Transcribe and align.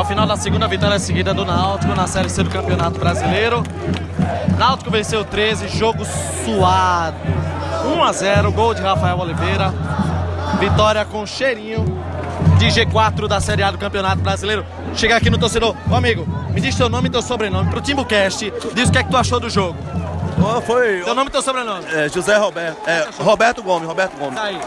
o 0.00 0.04
final 0.04 0.26
da 0.26 0.36
segunda 0.36 0.66
vitória 0.66 0.98
seguida 0.98 1.34
do 1.34 1.44
Náutico 1.44 1.94
na 1.94 2.06
Série 2.06 2.30
C 2.30 2.42
do 2.42 2.48
Campeonato 2.48 2.98
Brasileiro. 2.98 3.62
Náutico 4.56 4.90
venceu 4.90 5.24
13, 5.24 5.68
jogo 5.68 6.04
suado. 6.44 7.16
1 7.84 8.02
a 8.02 8.12
0, 8.12 8.52
gol 8.52 8.72
de 8.72 8.80
Rafael 8.80 9.18
Oliveira. 9.18 9.74
Vitória 10.58 11.04
com 11.04 11.26
cheirinho 11.26 11.84
de 12.58 12.66
G4 12.66 13.28
da 13.28 13.40
Série 13.40 13.62
A 13.62 13.70
do 13.70 13.76
Campeonato 13.76 14.22
Brasileiro. 14.22 14.64
Chega 14.94 15.16
aqui 15.16 15.28
no 15.28 15.36
torcedor. 15.36 15.76
Ô 15.90 15.94
amigo, 15.94 16.26
me 16.50 16.60
diz 16.62 16.74
teu 16.74 16.88
nome 16.88 17.08
e 17.08 17.10
teu 17.10 17.20
sobrenome 17.20 17.68
pro 17.68 17.82
Timbucast. 17.82 18.50
Diz 18.72 18.88
o 18.88 18.92
que 18.92 18.98
é 18.98 19.02
que 19.02 19.10
tu 19.10 19.16
achou 19.18 19.38
do 19.38 19.50
jogo. 19.50 19.76
Oh, 20.42 20.62
foi. 20.62 21.02
Teu 21.02 21.14
nome 21.14 21.28
e 21.28 21.32
teu 21.32 21.42
sobrenome. 21.42 21.84
É, 21.92 22.08
José 22.08 22.38
Roberto. 22.38 22.88
É, 22.88 23.06
Roberto 23.18 23.62
Gomes, 23.62 23.86
Roberto 23.86 24.16
Gomes. 24.16 24.34
Tá 24.34 24.44
aí. 24.44 24.58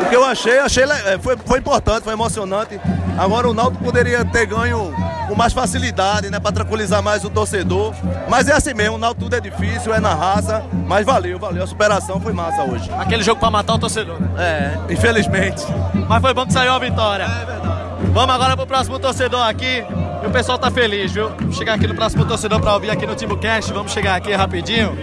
O 0.00 0.08
que 0.08 0.14
eu 0.14 0.24
achei, 0.24 0.58
achei 0.58 0.84
é, 0.84 1.18
foi, 1.18 1.36
foi 1.36 1.58
importante, 1.58 2.04
foi 2.04 2.12
emocionante. 2.12 2.80
Agora 3.18 3.48
o 3.48 3.54
Náutico 3.54 3.82
poderia 3.82 4.24
ter 4.24 4.46
ganho 4.46 4.92
com 5.28 5.34
mais 5.34 5.52
facilidade, 5.52 6.30
né? 6.30 6.38
Pra 6.38 6.52
tranquilizar 6.52 7.02
mais 7.02 7.24
o 7.24 7.30
torcedor. 7.30 7.94
Mas 8.28 8.48
é 8.48 8.52
assim 8.52 8.74
mesmo, 8.74 8.96
o 8.96 8.98
Náutico 8.98 9.24
tudo 9.24 9.36
é 9.36 9.40
difícil, 9.40 9.94
é 9.94 10.00
na 10.00 10.14
raça. 10.14 10.64
Mas 10.86 11.04
valeu, 11.06 11.38
valeu. 11.38 11.64
A 11.64 11.66
superação 11.66 12.20
foi 12.20 12.32
massa 12.32 12.62
hoje. 12.62 12.90
Aquele 12.98 13.22
jogo 13.22 13.40
pra 13.40 13.50
matar 13.50 13.74
o 13.74 13.78
torcedor, 13.78 14.20
né? 14.20 14.28
É, 14.38 14.92
infelizmente. 14.92 15.64
Mas 16.08 16.20
foi 16.20 16.34
bom 16.34 16.46
que 16.46 16.52
saiu 16.52 16.72
a 16.72 16.78
vitória. 16.78 17.24
É 17.24 17.44
verdade. 17.44 17.76
Vamos 18.12 18.34
agora 18.34 18.56
pro 18.56 18.66
próximo 18.66 18.98
torcedor 18.98 19.42
aqui. 19.46 19.84
E 20.22 20.26
o 20.26 20.30
pessoal 20.30 20.58
tá 20.58 20.70
feliz, 20.70 21.12
viu? 21.12 21.30
Vamos 21.38 21.56
chegar 21.56 21.74
aqui 21.74 21.86
no 21.86 21.94
próximo 21.94 22.24
torcedor 22.24 22.60
pra 22.60 22.74
ouvir 22.74 22.90
aqui 22.90 23.06
no 23.06 23.14
TimbuCast. 23.14 23.72
Vamos 23.72 23.92
chegar 23.92 24.16
aqui 24.16 24.32
rapidinho. 24.32 24.96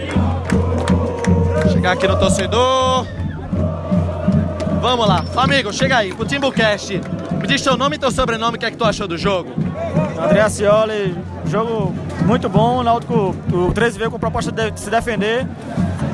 Chegar 1.72 1.92
aqui 1.92 2.06
no 2.06 2.18
torcedor. 2.18 3.06
Vamos 4.84 5.08
lá. 5.08 5.24
Amigo, 5.38 5.72
chega 5.72 5.96
aí 5.96 6.12
pro 6.12 6.26
TimbuCast. 6.26 7.00
Me 7.40 7.46
diz 7.46 7.62
teu 7.62 7.74
nome 7.74 7.96
e 7.96 7.98
teu 7.98 8.10
sobrenome, 8.10 8.58
o 8.58 8.60
que 8.60 8.66
é 8.66 8.70
que 8.70 8.76
tu 8.76 8.84
achou 8.84 9.08
do 9.08 9.16
jogo? 9.16 9.50
André 10.22 10.46
Cioli, 10.50 11.16
jogo 11.46 11.94
muito 12.26 12.50
bom. 12.50 12.80
O 12.80 12.82
Náutico, 12.82 13.34
o 13.50 13.72
13 13.72 13.96
veio 13.96 14.10
com 14.10 14.18
proposta 14.18 14.52
de 14.52 14.78
se 14.78 14.90
defender, 14.90 15.48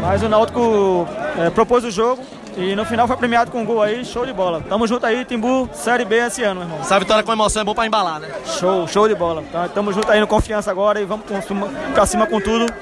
mas 0.01 0.23
o 0.23 0.29
Náutico 0.29 1.05
é, 1.37 1.51
propôs 1.51 1.83
o 1.85 1.91
jogo 1.91 2.23
e 2.57 2.77
no 2.77 2.85
final 2.85 3.09
foi 3.09 3.17
premiado 3.17 3.51
com 3.51 3.61
um 3.61 3.65
gol 3.65 3.83
aí, 3.83 4.05
show 4.05 4.25
de 4.25 4.33
bola. 4.33 4.63
Tamo 4.69 4.87
junto 4.87 5.05
aí, 5.05 5.25
Timbu, 5.25 5.69
Série 5.73 6.05
B 6.05 6.19
esse 6.19 6.45
ano, 6.45 6.61
irmão. 6.61 6.79
Essa 6.79 6.97
vitória 6.97 7.25
com 7.25 7.33
emoção 7.33 7.63
é 7.63 7.65
bom 7.65 7.75
pra 7.75 7.89
embalar, 7.89 8.21
né? 8.21 8.29
Show, 8.45 8.87
show 8.87 9.09
de 9.09 9.17
bola. 9.17 9.43
Tá, 9.51 9.67
tamo 9.67 9.93
junto 9.93 10.09
aí 10.13 10.21
no 10.21 10.29
confiança 10.29 10.71
agora 10.71 11.01
e 11.01 11.05
vamos 11.05 11.27
pra 11.93 12.07
cima 12.07 12.25
com 12.25 12.41
tudo 12.41 12.73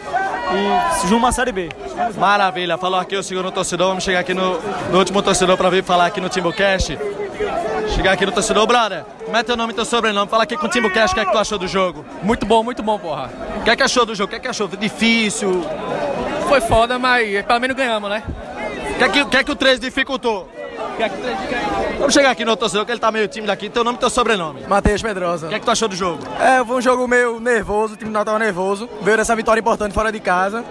e 0.55 0.95
se 0.95 1.15
uma 1.15 1.33
Série 1.33 1.53
B. 1.53 1.69
Maravilha, 2.17 2.79
falou 2.79 2.99
aqui 2.99 3.17
o 3.17 3.23
segundo 3.23 3.51
torcedor, 3.51 3.89
vamos 3.89 4.05
chegar 4.05 4.21
aqui 4.21 4.35
no, 4.35 4.61
no 4.91 4.99
último 4.99 5.23
torcedor 5.23 5.57
pra 5.57 5.69
vir 5.71 5.85
falar 5.85 6.07
aqui 6.07 6.21
no 6.21 6.29
Timbucast. 6.29 6.99
Chegar 7.95 8.13
aqui 8.13 8.27
no 8.27 8.33
torcedor, 8.33 8.67
brother. 8.67 9.05
Como 9.25 9.37
é 9.37 9.43
teu 9.43 9.57
nome 9.57 9.73
e 9.73 9.77
teu 9.77 9.85
sobrenome? 9.85 10.29
Fala 10.31 10.45
aqui 10.45 10.57
com 10.57 10.67
o 10.67 10.69
Timbucast, 10.69 11.13
o 11.13 11.15
que 11.15 11.21
é 11.21 11.25
que 11.25 11.33
tu 11.33 11.39
achou 11.39 11.59
do 11.59 11.69
jogo? 11.69 12.05
Muito 12.23 12.47
bom, 12.47 12.63
muito 12.63 12.83
bom, 12.83 12.99
porra. 12.99 13.31
O 13.61 13.63
que 13.63 13.71
é 13.71 13.77
que 13.77 13.83
achou 13.83 14.05
do 14.07 14.15
jogo? 14.15 14.27
O 14.27 14.31
que 14.31 14.37
é 14.37 14.41
que 14.41 14.49
achou? 14.49 14.69
Difícil? 14.69 15.65
Foi 16.49 16.61
foda, 16.61 16.99
mas 16.99 17.45
pelo 17.45 17.61
menos 17.61 17.77
ganhamos, 17.77 18.09
né? 18.11 18.23
O 18.93 18.99
que 18.99 19.05
é 19.05 19.09
que, 19.09 19.25
que, 19.25 19.37
é 19.37 19.45
que 19.45 19.51
o 19.53 19.57
13 19.57 19.81
dificultou? 19.81 20.49
Vamos 21.99 22.13
chegar 22.13 22.31
aqui 22.31 22.45
no 22.45 22.57
torcedor, 22.57 22.85
que 22.85 22.93
ele 22.93 22.99
tá 22.99 23.11
meio 23.13 23.29
tímido 23.29 23.53
aqui. 23.53 23.69
Teu 23.69 23.85
nome 23.85 23.97
e 23.97 24.01
teu 24.01 24.11
sobrenome? 24.11 24.63
Matheus 24.67 25.01
Pedrosa. 25.01 25.47
O 25.47 25.49
que 25.49 25.55
é 25.55 25.59
que 25.59 25.65
tu 25.65 25.71
achou 25.71 25.89
do 25.89 25.95
jogo? 25.95 26.23
É, 26.41 26.65
foi 26.65 26.77
um 26.77 26.81
jogo 26.81 27.07
meio 27.07 27.39
nervoso, 27.39 27.95
o 27.95 27.97
time 27.97 28.11
não 28.11 28.25
tava 28.25 28.39
nervoso. 28.39 28.89
Veio 29.03 29.17
dessa 29.17 29.37
vitória 29.37 29.61
importante 29.61 29.93
fora 29.93 30.11
de 30.11 30.21
casa. 30.21 30.65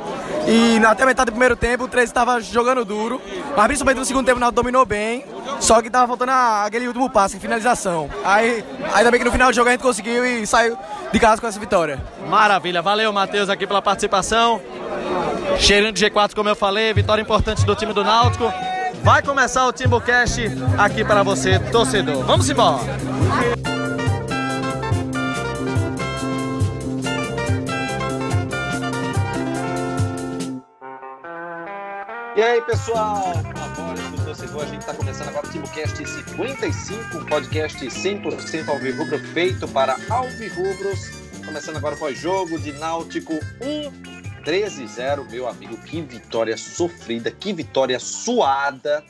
E 0.48 0.78
até 0.86 1.06
metade 1.06 1.28
do 1.28 1.32
primeiro 1.32 1.56
tempo 1.56 1.86
o 1.86 1.88
13 1.88 2.06
estava 2.06 2.40
jogando 2.42 2.84
duro. 2.84 3.22
Mas 3.56 3.68
principalmente 3.68 4.00
no 4.00 4.06
segundo 4.06 4.26
tempo 4.26 4.38
o 4.38 4.40
Náutico 4.40 4.62
dominou 4.62 4.86
bem. 4.86 5.26
Só 5.60 5.82
que 5.82 5.90
tava 5.90 6.08
faltando 6.08 6.32
aquele 6.32 6.88
último 6.88 7.10
passe, 7.10 7.40
finalização. 7.40 8.10
Aí, 8.24 8.64
ainda 8.94 9.10
bem 9.10 9.20
que 9.20 9.26
no 9.26 9.32
final 9.32 9.50
do 9.50 9.56
jogo 9.56 9.70
a 9.70 9.72
gente 9.72 9.82
conseguiu 9.82 10.26
e 10.26 10.46
saiu 10.46 10.78
de 11.12 11.20
casa 11.20 11.42
com 11.42 11.48
essa 11.48 11.60
vitória. 11.60 12.02
Maravilha, 12.28 12.82
valeu 12.82 13.12
Matheus 13.12 13.50
aqui 13.50 13.66
pela 13.66 13.82
participação. 13.82 14.62
Cheirinho 15.58 15.92
de 15.92 16.06
G4, 16.06 16.36
como 16.36 16.50
eu 16.50 16.56
falei, 16.56 16.94
vitória 16.94 17.22
importante 17.22 17.66
do 17.66 17.76
time 17.76 17.94
do 17.94 18.04
Náutico. 18.04 18.52
Vai 19.08 19.22
começar 19.22 19.66
o 19.66 19.72
TimbuCast 19.72 20.42
aqui 20.78 21.02
para 21.06 21.24
você, 21.24 21.58
torcedor. 21.72 22.26
Vamos 22.26 22.50
embora! 22.50 22.84
E 32.36 32.42
aí, 32.44 32.62
pessoal? 32.64 33.32
Torcedor, 34.26 34.64
a 34.64 34.66
gente 34.66 34.82
está 34.82 34.94
começando 34.94 35.30
agora 35.30 35.48
o 35.48 35.52
TimbuCast 35.52 36.06
55, 36.06 37.18
um 37.18 37.26
podcast 37.28 37.86
100% 37.86 38.68
alvirrubro 38.68 39.20
feito 39.20 39.70
para 39.70 39.96
alvirrubros. 40.10 41.12
Começando 41.46 41.78
agora 41.78 41.96
o 41.96 41.98
pós-jogo 41.98 42.60
de 42.60 42.74
Náutico 42.74 43.40
1, 43.62 44.17
13-0, 44.48 45.30
meu 45.30 45.46
amigo. 45.46 45.76
Que 45.82 46.02
vitória 46.02 46.56
sofrida, 46.56 47.30
que 47.30 47.52
vitória 47.52 48.00
suada. 48.00 49.04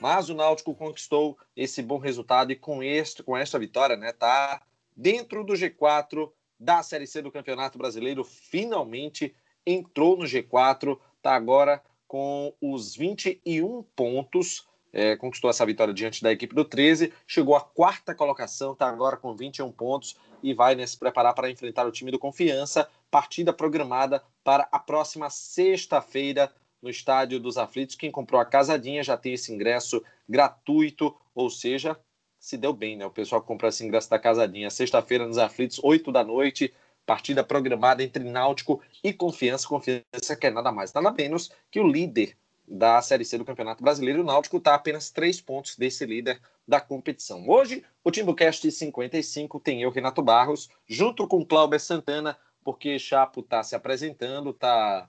Mas 0.00 0.28
o 0.28 0.34
Náutico 0.34 0.76
conquistou 0.76 1.36
esse 1.56 1.82
bom 1.82 1.98
resultado 1.98 2.52
e 2.52 2.56
com, 2.56 2.84
este, 2.84 3.20
com 3.20 3.36
esta 3.36 3.58
vitória, 3.58 3.96
né, 3.96 4.12
tá 4.12 4.62
dentro 4.96 5.42
do 5.42 5.54
G4 5.54 6.30
da 6.60 6.84
Série 6.84 7.04
C 7.04 7.20
do 7.20 7.32
Campeonato 7.32 7.76
Brasileiro. 7.76 8.22
Finalmente 8.22 9.34
entrou 9.66 10.16
no 10.16 10.22
G4, 10.22 10.96
tá 11.20 11.34
agora 11.34 11.82
com 12.06 12.54
os 12.60 12.94
21 12.94 13.82
pontos. 13.96 14.68
É, 14.92 15.16
conquistou 15.16 15.50
essa 15.50 15.66
vitória 15.66 15.92
diante 15.92 16.22
da 16.22 16.30
equipe 16.30 16.54
do 16.54 16.64
13, 16.64 17.12
chegou 17.26 17.56
à 17.56 17.60
quarta 17.60 18.14
colocação, 18.14 18.74
tá 18.74 18.88
agora 18.88 19.16
com 19.16 19.34
21 19.34 19.70
pontos 19.72 20.16
e 20.42 20.54
vai 20.54 20.76
né, 20.76 20.86
se 20.86 20.96
preparar 20.96 21.34
para 21.34 21.50
enfrentar 21.50 21.84
o 21.84 21.90
time 21.90 22.12
do 22.12 22.20
Confiança. 22.20 22.88
Partida 23.10 23.52
programada 23.52 24.22
para 24.42 24.68
a 24.70 24.78
próxima 24.78 25.30
sexta-feira 25.30 26.52
no 26.82 26.90
Estádio 26.90 27.40
dos 27.40 27.56
Aflitos. 27.56 27.96
Quem 27.96 28.10
comprou 28.10 28.40
a 28.40 28.44
casadinha 28.44 29.02
já 29.02 29.16
tem 29.16 29.34
esse 29.34 29.52
ingresso 29.52 30.02
gratuito, 30.28 31.16
ou 31.34 31.50
seja, 31.50 31.98
se 32.38 32.56
deu 32.56 32.72
bem, 32.72 32.96
né? 32.96 33.06
O 33.06 33.10
pessoal 33.10 33.40
que 33.40 33.46
comprou 33.46 33.68
esse 33.68 33.84
ingresso 33.84 34.10
da 34.10 34.18
casadinha. 34.18 34.70
Sexta-feira 34.70 35.26
nos 35.26 35.38
Aflitos, 35.38 35.80
8 35.82 36.12
da 36.12 36.22
noite. 36.22 36.72
Partida 37.04 37.44
programada 37.44 38.02
entre 38.02 38.24
Náutico 38.24 38.82
e 39.02 39.12
Confiança. 39.12 39.66
Confiança 39.68 40.36
que 40.38 40.46
é 40.46 40.50
nada 40.50 40.72
mais, 40.72 40.92
nada 40.92 41.10
menos 41.12 41.50
que 41.70 41.80
o 41.80 41.86
líder 41.86 42.36
da 42.66 43.00
Série 43.00 43.24
C 43.24 43.38
do 43.38 43.44
Campeonato 43.44 43.82
Brasileiro. 43.82 44.22
O 44.22 44.24
Náutico 44.24 44.56
está 44.56 44.74
apenas 44.74 45.10
três 45.10 45.40
pontos 45.40 45.76
desse 45.76 46.04
líder 46.04 46.40
da 46.66 46.80
competição. 46.80 47.48
Hoje, 47.48 47.84
o 48.02 48.10
Timbucast 48.10 48.70
55 48.70 49.60
tem 49.60 49.82
eu, 49.82 49.90
Renato 49.90 50.20
Barros, 50.20 50.68
junto 50.86 51.28
com 51.28 51.44
Cláudio 51.44 51.78
Santana, 51.78 52.36
porque 52.66 52.98
Chapo 52.98 53.42
está 53.42 53.62
se 53.62 53.76
apresentando, 53.76 54.50
está 54.50 55.08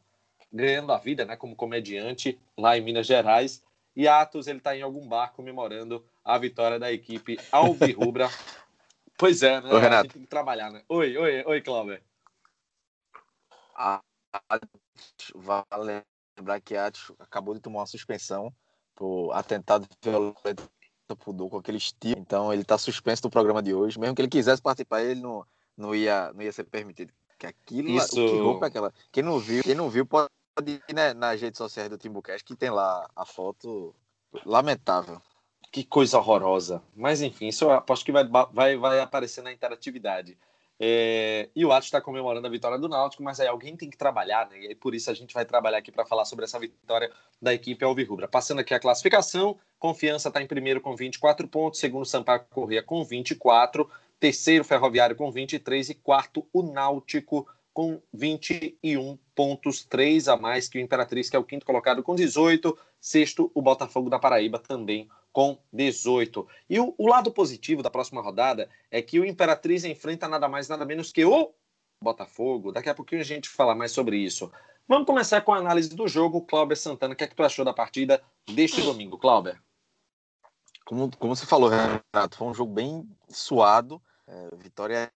ganhando 0.53 0.93
a 0.93 0.99
vida 0.99 1.25
né, 1.25 1.35
como 1.35 1.55
comediante 1.55 2.39
lá 2.55 2.77
em 2.77 2.81
Minas 2.81 3.07
Gerais. 3.07 3.63
E 3.95 4.07
Atos 4.07 4.45
ele 4.45 4.59
está 4.59 4.77
em 4.77 4.83
algum 4.83 5.07
bar 5.07 5.33
comemorando 5.33 6.05
a 6.23 6.37
vitória 6.37 6.77
da 6.77 6.93
equipe 6.93 7.35
Alvirrubra. 7.51 8.29
pois 9.17 9.41
é, 9.41 9.59
né? 9.59 9.73
Oi, 9.73 9.81
Renato. 9.81 10.01
A 10.01 10.03
gente 10.03 10.13
tem 10.13 10.21
que 10.21 10.27
trabalhar, 10.27 10.69
né? 10.69 10.83
Oi, 10.87 11.17
oi, 11.17 11.43
oi, 11.47 11.61
Cláudio. 11.61 11.99
Vale 15.33 16.03
lembrar 16.37 16.61
que 16.61 16.75
Atos 16.75 17.11
acabou 17.17 17.55
de 17.55 17.59
tomar 17.59 17.79
uma 17.79 17.87
suspensão 17.87 18.53
por 18.93 19.31
atentado 19.31 19.87
violento 20.03 20.69
pudor 21.17 21.49
com 21.49 21.57
aquele 21.57 21.79
estilo. 21.79 22.19
Então 22.19 22.53
ele 22.53 22.61
está 22.61 22.77
suspenso 22.77 23.23
do 23.23 23.31
programa 23.31 23.63
de 23.63 23.73
hoje. 23.73 23.99
Mesmo 23.99 24.13
que 24.13 24.21
ele 24.21 24.29
quisesse 24.29 24.61
participar, 24.61 25.01
ele 25.01 25.21
não, 25.21 25.43
não, 25.75 25.95
ia, 25.95 26.31
não 26.33 26.43
ia 26.43 26.51
ser 26.51 26.65
permitido. 26.65 27.11
Que 27.37 27.45
aquilo, 27.45 27.89
Isso... 27.89 28.15
que 28.15 28.37
roupa 28.39 28.65
é 28.65 28.69
aquela. 28.69 28.93
Quem 29.11 29.23
não 29.23 29.39
viu, 29.39 29.63
quem 29.63 29.75
não 29.75 29.89
viu 29.89 30.05
pode 30.05 30.29
ir 30.67 30.93
né, 30.93 31.13
nas 31.13 31.39
redes 31.39 31.57
sociais 31.57 31.89
do 31.89 31.97
Timbucast 31.97 32.43
que 32.43 32.55
tem 32.55 32.69
lá 32.69 33.07
a 33.15 33.25
foto 33.25 33.93
lamentável. 34.45 35.21
Que 35.71 35.83
coisa 35.83 36.17
horrorosa. 36.17 36.81
Mas 36.95 37.21
enfim, 37.21 37.47
isso 37.47 37.65
eu 37.65 37.71
aposto 37.71 38.05
que 38.05 38.11
vai, 38.11 38.27
vai, 38.51 38.77
vai 38.77 38.99
aparecer 38.99 39.43
na 39.43 39.51
interatividade. 39.51 40.37
É... 40.79 41.49
E 41.55 41.65
o 41.65 41.71
Atos 41.71 41.87
está 41.87 41.99
comemorando 41.99 42.45
a 42.47 42.49
vitória 42.49 42.77
do 42.77 42.87
Náutico, 42.87 43.23
mas 43.23 43.39
aí 43.39 43.47
alguém 43.47 43.75
tem 43.75 43.89
que 43.89 43.97
trabalhar, 43.97 44.47
né? 44.49 44.59
E 44.59 44.67
aí 44.67 44.75
por 44.75 44.93
isso 44.93 45.09
a 45.09 45.13
gente 45.13 45.33
vai 45.33 45.45
trabalhar 45.45 45.77
aqui 45.79 45.91
para 45.91 46.05
falar 46.05 46.25
sobre 46.25 46.45
essa 46.45 46.59
vitória 46.59 47.11
da 47.41 47.53
equipe 47.53 47.83
Alvirrubra. 47.83 48.27
Passando 48.27 48.59
aqui 48.59 48.73
a 48.73 48.79
classificação, 48.79 49.57
Confiança 49.79 50.29
está 50.29 50.41
em 50.41 50.47
primeiro 50.47 50.81
com 50.81 50.95
24 50.95 51.47
pontos, 51.47 51.79
segundo 51.79 52.05
Sampaio 52.05 52.45
Corrêa 52.49 52.81
com 52.81 53.03
24, 53.03 53.89
terceiro 54.19 54.63
Ferroviário 54.63 55.15
com 55.15 55.31
23 55.31 55.89
e 55.89 55.95
quarto 55.95 56.47
o 56.51 56.63
Náutico 56.63 57.47
com 57.73 58.01
21 58.11 59.19
pontos, 59.35 59.85
3 59.85 60.27
a 60.27 60.35
mais 60.35 60.67
que 60.67 60.79
o 60.79 60.81
Imperatriz, 60.81 61.29
que 61.29 61.35
é 61.35 61.39
o 61.39 61.43
quinto 61.43 61.65
colocado 61.65 62.01
com 62.01 62.15
18, 62.15 62.75
sexto 62.99 63.51
o 63.53 63.61
Botafogo 63.61 64.09
da 64.09 64.17
Paraíba 64.17 64.57
também 64.57 65.07
com 65.31 65.59
18. 65.71 66.47
E 66.67 66.79
o, 66.79 66.95
o, 66.97 67.07
lado 67.07 67.31
positivo 67.31 67.83
da 67.83 67.91
próxima 67.91 68.19
rodada 68.19 68.67
é 68.89 68.99
que 69.03 69.19
o 69.19 69.25
Imperatriz 69.25 69.85
enfrenta 69.85 70.27
nada 70.27 70.49
mais, 70.49 70.67
nada 70.67 70.83
menos 70.83 71.11
que 71.11 71.23
o 71.23 71.53
Botafogo. 72.01 72.71
Daqui 72.71 72.89
a 72.89 72.95
pouquinho 72.95 73.21
a 73.21 73.23
gente 73.23 73.47
fala 73.47 73.75
mais 73.75 73.91
sobre 73.91 74.17
isso. 74.17 74.51
Vamos 74.87 75.05
começar 75.05 75.41
com 75.41 75.53
a 75.53 75.57
análise 75.57 75.95
do 75.95 76.07
jogo. 76.07 76.41
Cláudio 76.41 76.75
Santana, 76.75 77.13
o 77.13 77.15
que 77.15 77.23
é 77.23 77.27
que 77.27 77.35
tu 77.35 77.43
achou 77.43 77.63
da 77.63 77.73
partida 77.73 78.23
deste 78.49 78.81
domingo, 78.81 79.19
Cláudio? 79.19 79.55
Como, 80.83 81.15
como 81.17 81.35
você 81.35 81.45
falou, 81.45 81.69
Renato, 81.69 82.37
foi 82.37 82.47
um 82.47 82.53
jogo 82.55 82.73
bem 82.73 83.07
suado. 83.29 84.01
É, 84.27 84.55
vitória 84.57 85.11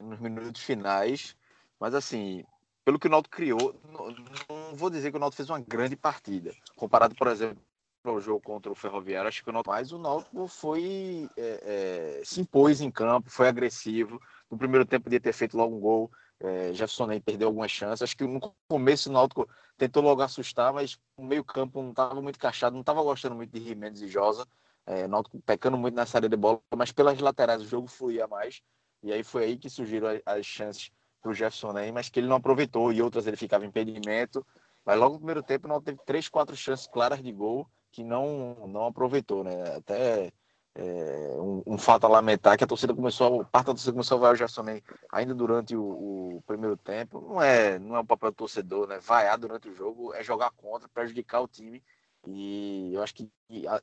nos 0.00 0.20
minutos 0.20 0.62
finais, 0.62 1.36
mas 1.78 1.94
assim, 1.94 2.44
pelo 2.84 2.98
que 2.98 3.08
o 3.08 3.10
Náutico 3.10 3.36
criou, 3.36 3.78
não, 3.92 4.10
não, 4.48 4.76
vou 4.76 4.88
dizer 4.88 5.10
que 5.10 5.16
o 5.16 5.20
Náutico 5.20 5.36
fez 5.36 5.50
uma 5.50 5.60
grande 5.60 5.96
partida, 5.96 6.54
comparado, 6.76 7.14
por 7.14 7.26
exemplo, 7.26 7.60
ao 8.04 8.20
jogo 8.20 8.40
contra 8.40 8.70
o 8.70 8.74
Ferroviário, 8.74 9.28
acho 9.28 9.42
que 9.42 9.50
o 9.50 9.52
Náutico, 9.52 9.72
mais 9.72 9.92
o 9.92 9.98
Náutico 9.98 10.46
foi 10.46 11.28
é, 11.36 12.20
é, 12.20 12.24
se 12.24 12.40
impôs 12.40 12.80
em 12.80 12.90
campo, 12.90 13.30
foi 13.30 13.48
agressivo, 13.48 14.20
no 14.50 14.56
primeiro 14.56 14.86
tempo 14.86 15.04
podia 15.04 15.20
ter 15.20 15.32
feito 15.32 15.56
logo 15.56 15.76
um 15.76 15.80
gol, 15.80 16.10
é, 16.38 16.72
Jefferson 16.72 17.06
nem 17.06 17.20
perdeu 17.20 17.48
algumas 17.48 17.70
chances. 17.70 18.02
Acho 18.02 18.16
que 18.16 18.24
no 18.24 18.40
começo 18.68 19.08
o 19.08 19.12
Náutico 19.12 19.48
tentou 19.76 20.02
logo 20.02 20.22
assustar, 20.22 20.72
mas 20.72 20.98
o 21.16 21.24
meio-campo 21.24 21.82
não 21.82 21.90
estava 21.90 22.20
muito 22.20 22.36
encaixado, 22.36 22.74
não 22.74 22.80
estava 22.80 23.02
gostando 23.02 23.34
muito 23.34 23.50
de 23.50 23.64
Jimenez 23.64 24.02
e 24.02 24.08
Josa. 24.08 24.46
É, 24.86 25.08
Náutico 25.08 25.40
pecando 25.40 25.76
muito 25.76 25.94
nessa 25.94 26.18
área 26.18 26.28
de 26.28 26.36
bola, 26.36 26.60
mas 26.76 26.92
pelas 26.92 27.18
laterais 27.18 27.60
o 27.60 27.66
jogo 27.66 27.88
fluía 27.88 28.26
mais. 28.26 28.62
E 29.02 29.12
aí 29.12 29.22
foi 29.22 29.44
aí 29.44 29.58
que 29.58 29.68
surgiram 29.68 30.08
as, 30.24 30.46
chances 30.46 30.90
para 31.20 31.30
o 31.30 31.34
Jefferson 31.34 31.72
Ney, 31.72 31.92
mas 31.92 32.08
que 32.08 32.20
ele 32.20 32.28
não 32.28 32.36
aproveitou. 32.36 32.92
E 32.92 33.02
outras 33.02 33.26
ele 33.26 33.36
ficava 33.36 33.64
em 33.64 33.68
impedimento. 33.68 34.46
Mas 34.84 34.98
logo 34.98 35.14
no 35.14 35.18
primeiro 35.18 35.42
tempo 35.42 35.66
não 35.66 35.82
teve 35.82 35.98
três, 36.06 36.28
quatro 36.28 36.56
chances 36.56 36.86
claras 36.86 37.22
de 37.22 37.32
gol 37.32 37.68
que 37.90 38.04
não, 38.04 38.68
não 38.68 38.86
aproveitou, 38.86 39.42
né? 39.42 39.76
Até 39.76 40.32
é, 40.74 40.82
um, 41.38 41.62
um, 41.66 41.78
fato 41.78 42.04
a 42.04 42.08
lamentar 42.08 42.58
que 42.58 42.62
a 42.62 42.66
torcida 42.66 42.94
começou, 42.94 43.44
parte 43.46 43.68
da 43.68 43.72
torcida 43.72 43.92
começou 43.92 44.18
a 44.18 44.20
vaiar 44.20 44.34
o 44.34 44.36
Gerson 44.36 44.64
ainda 45.10 45.34
durante 45.34 45.74
o, 45.74 45.82
o, 46.36 46.42
primeiro 46.46 46.76
tempo. 46.76 47.20
Não 47.20 47.40
é, 47.40 47.78
não 47.78 47.96
é 47.96 48.00
o 48.00 48.04
papel 48.04 48.30
do 48.30 48.36
torcedor, 48.36 48.86
né? 48.86 48.98
Vaiar 48.98 49.38
durante 49.38 49.68
o 49.68 49.74
jogo 49.74 50.12
é 50.14 50.22
jogar 50.22 50.50
contra, 50.50 50.88
prejudicar 50.88 51.40
o 51.40 51.48
time. 51.48 51.82
E 52.28 52.92
eu 52.92 53.02
acho 53.02 53.14
que 53.14 53.30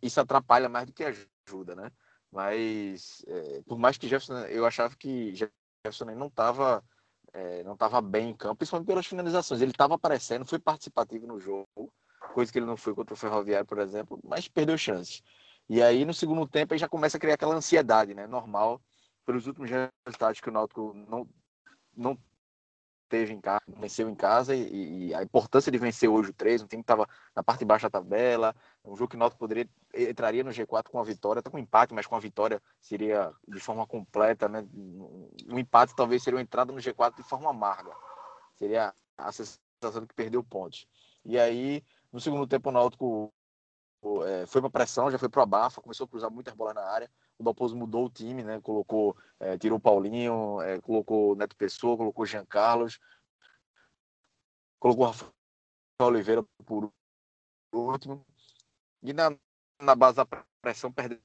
isso 0.02 0.20
atrapalha 0.20 0.70
mais 0.70 0.86
do 0.86 0.94
que 0.94 1.04
ajuda, 1.04 1.76
né? 1.76 1.92
Mas 2.32 3.24
é, 3.28 3.62
por 3.68 3.78
mais 3.78 3.98
que 3.98 4.08
Jefferson, 4.08 4.46
eu 4.48 4.66
achava 4.66 4.96
que 4.96 5.34
Jefferson 5.36 6.06
não 6.16 6.28
estava 6.28 6.84
é, 7.34 7.64
não 7.64 7.74
estava 7.74 8.02
bem 8.02 8.30
em 8.30 8.36
campo, 8.36 8.58
principalmente 8.58 8.88
pelas 8.88 9.06
finalizações. 9.06 9.62
Ele 9.62 9.72
estava 9.72 9.96
aparecendo, 9.96 10.46
foi 10.46 10.60
participativo 10.60 11.28
no 11.28 11.40
jogo, 11.40 11.68
coisa 12.34 12.52
que 12.52 12.60
ele 12.60 12.66
não 12.66 12.78
foi 12.78 12.94
contra 12.94 13.14
o 13.14 13.18
Ferroviário, 13.18 13.66
por 13.66 13.80
exemplo, 13.80 14.20
mas 14.24 14.48
perdeu 14.48 14.78
chances. 14.78 15.22
E 15.70 15.82
aí, 15.82 16.06
no 16.06 16.14
segundo 16.14 16.48
tempo, 16.48 16.74
aí 16.74 16.80
já 16.80 16.90
começa 16.90 17.18
a 17.18 17.20
criar 17.20 17.36
aquela 17.36 17.56
ansiedade, 17.56 18.14
né? 18.14 18.28
Normal, 18.28 18.82
pelos 19.26 19.48
últimos 19.48 19.70
resultados 19.70 20.40
que 20.40 20.50
o 20.50 20.52
Náutico 20.52 20.94
não, 20.94 21.28
não 21.96 22.18
teve 23.14 23.32
em 23.32 23.40
casa, 23.40 23.62
venceu 23.68 24.10
em 24.10 24.16
casa, 24.16 24.56
e, 24.56 25.10
e 25.10 25.14
a 25.14 25.22
importância 25.22 25.72
de 25.72 25.78
vencer 25.78 26.10
hoje 26.10 26.32
o 26.32 26.34
3, 26.34 26.64
um 26.64 26.66
time 26.66 26.82
que 26.82 26.92
estava 26.92 27.08
na 27.36 27.44
parte 27.44 27.60
de 27.60 27.66
baixo 27.66 27.86
da 27.86 27.92
tabela, 27.92 28.56
um 28.84 28.96
jogo 28.96 29.12
que 29.12 29.16
o 29.16 29.20
Náutico 29.20 29.38
poderia, 29.38 29.70
entraria 29.94 30.44
no 30.44 30.50
G4 30.50 30.90
com 30.90 31.00
a 31.00 31.04
vitória, 31.04 31.40
até 31.40 31.48
com 31.48 31.60
empate, 31.60 31.94
mas 31.94 32.08
com 32.08 32.16
a 32.16 32.20
vitória 32.20 32.60
seria 32.82 33.32
de 33.48 33.60
forma 33.60 33.86
completa, 33.86 34.50
né? 34.50 34.66
Um 34.74 35.60
empate 35.60 35.96
talvez 35.96 36.24
seria 36.24 36.38
uma 36.38 36.42
entrada 36.42 36.74
no 36.74 36.80
G4 36.80 37.18
de 37.18 37.22
forma 37.22 37.52
amarga. 37.52 37.92
Seria 38.56 38.92
a 39.16 39.32
sensação 39.32 40.02
de 40.02 40.08
que 40.08 40.16
perdeu 40.16 40.44
pontos. 40.44 40.88
E 41.24 41.38
aí, 41.38 41.84
no 42.12 42.20
segundo 42.20 42.48
tempo, 42.48 42.70
o 42.70 42.72
Náutico 42.72 43.32
é, 44.26 44.46
foi 44.46 44.62
para 44.62 44.70
pressão, 44.70 45.10
já 45.10 45.18
foi 45.18 45.30
para 45.30 45.44
abafa, 45.44 45.82
começou 45.82 46.06
a 46.06 46.08
cruzar 46.08 46.30
muitas 46.30 46.54
bolas 46.54 46.76
na 46.76 46.84
área. 46.84 47.10
O 47.38 47.44
Dalpozo 47.44 47.76
mudou 47.76 48.06
o 48.06 48.10
time, 48.10 48.44
né? 48.44 48.60
Colocou, 48.62 49.16
é, 49.40 49.58
tirou 49.58 49.78
o 49.78 49.82
Paulinho, 49.82 50.62
é, 50.62 50.80
colocou 50.82 51.36
Neto 51.36 51.56
Pessoa, 51.56 51.98
colocou 51.98 52.26
Jean 52.26 52.46
Carlos, 52.46 53.00
colocou 54.80 55.06
Rafael 55.06 55.32
Oliveira 56.02 56.44
por 56.66 56.92
último. 57.72 58.26
E 59.02 59.14
na, 59.14 59.36
na 59.82 59.96
base 59.96 60.18
da 60.18 60.26
pressão, 60.62 60.92
perdendo 60.92 61.22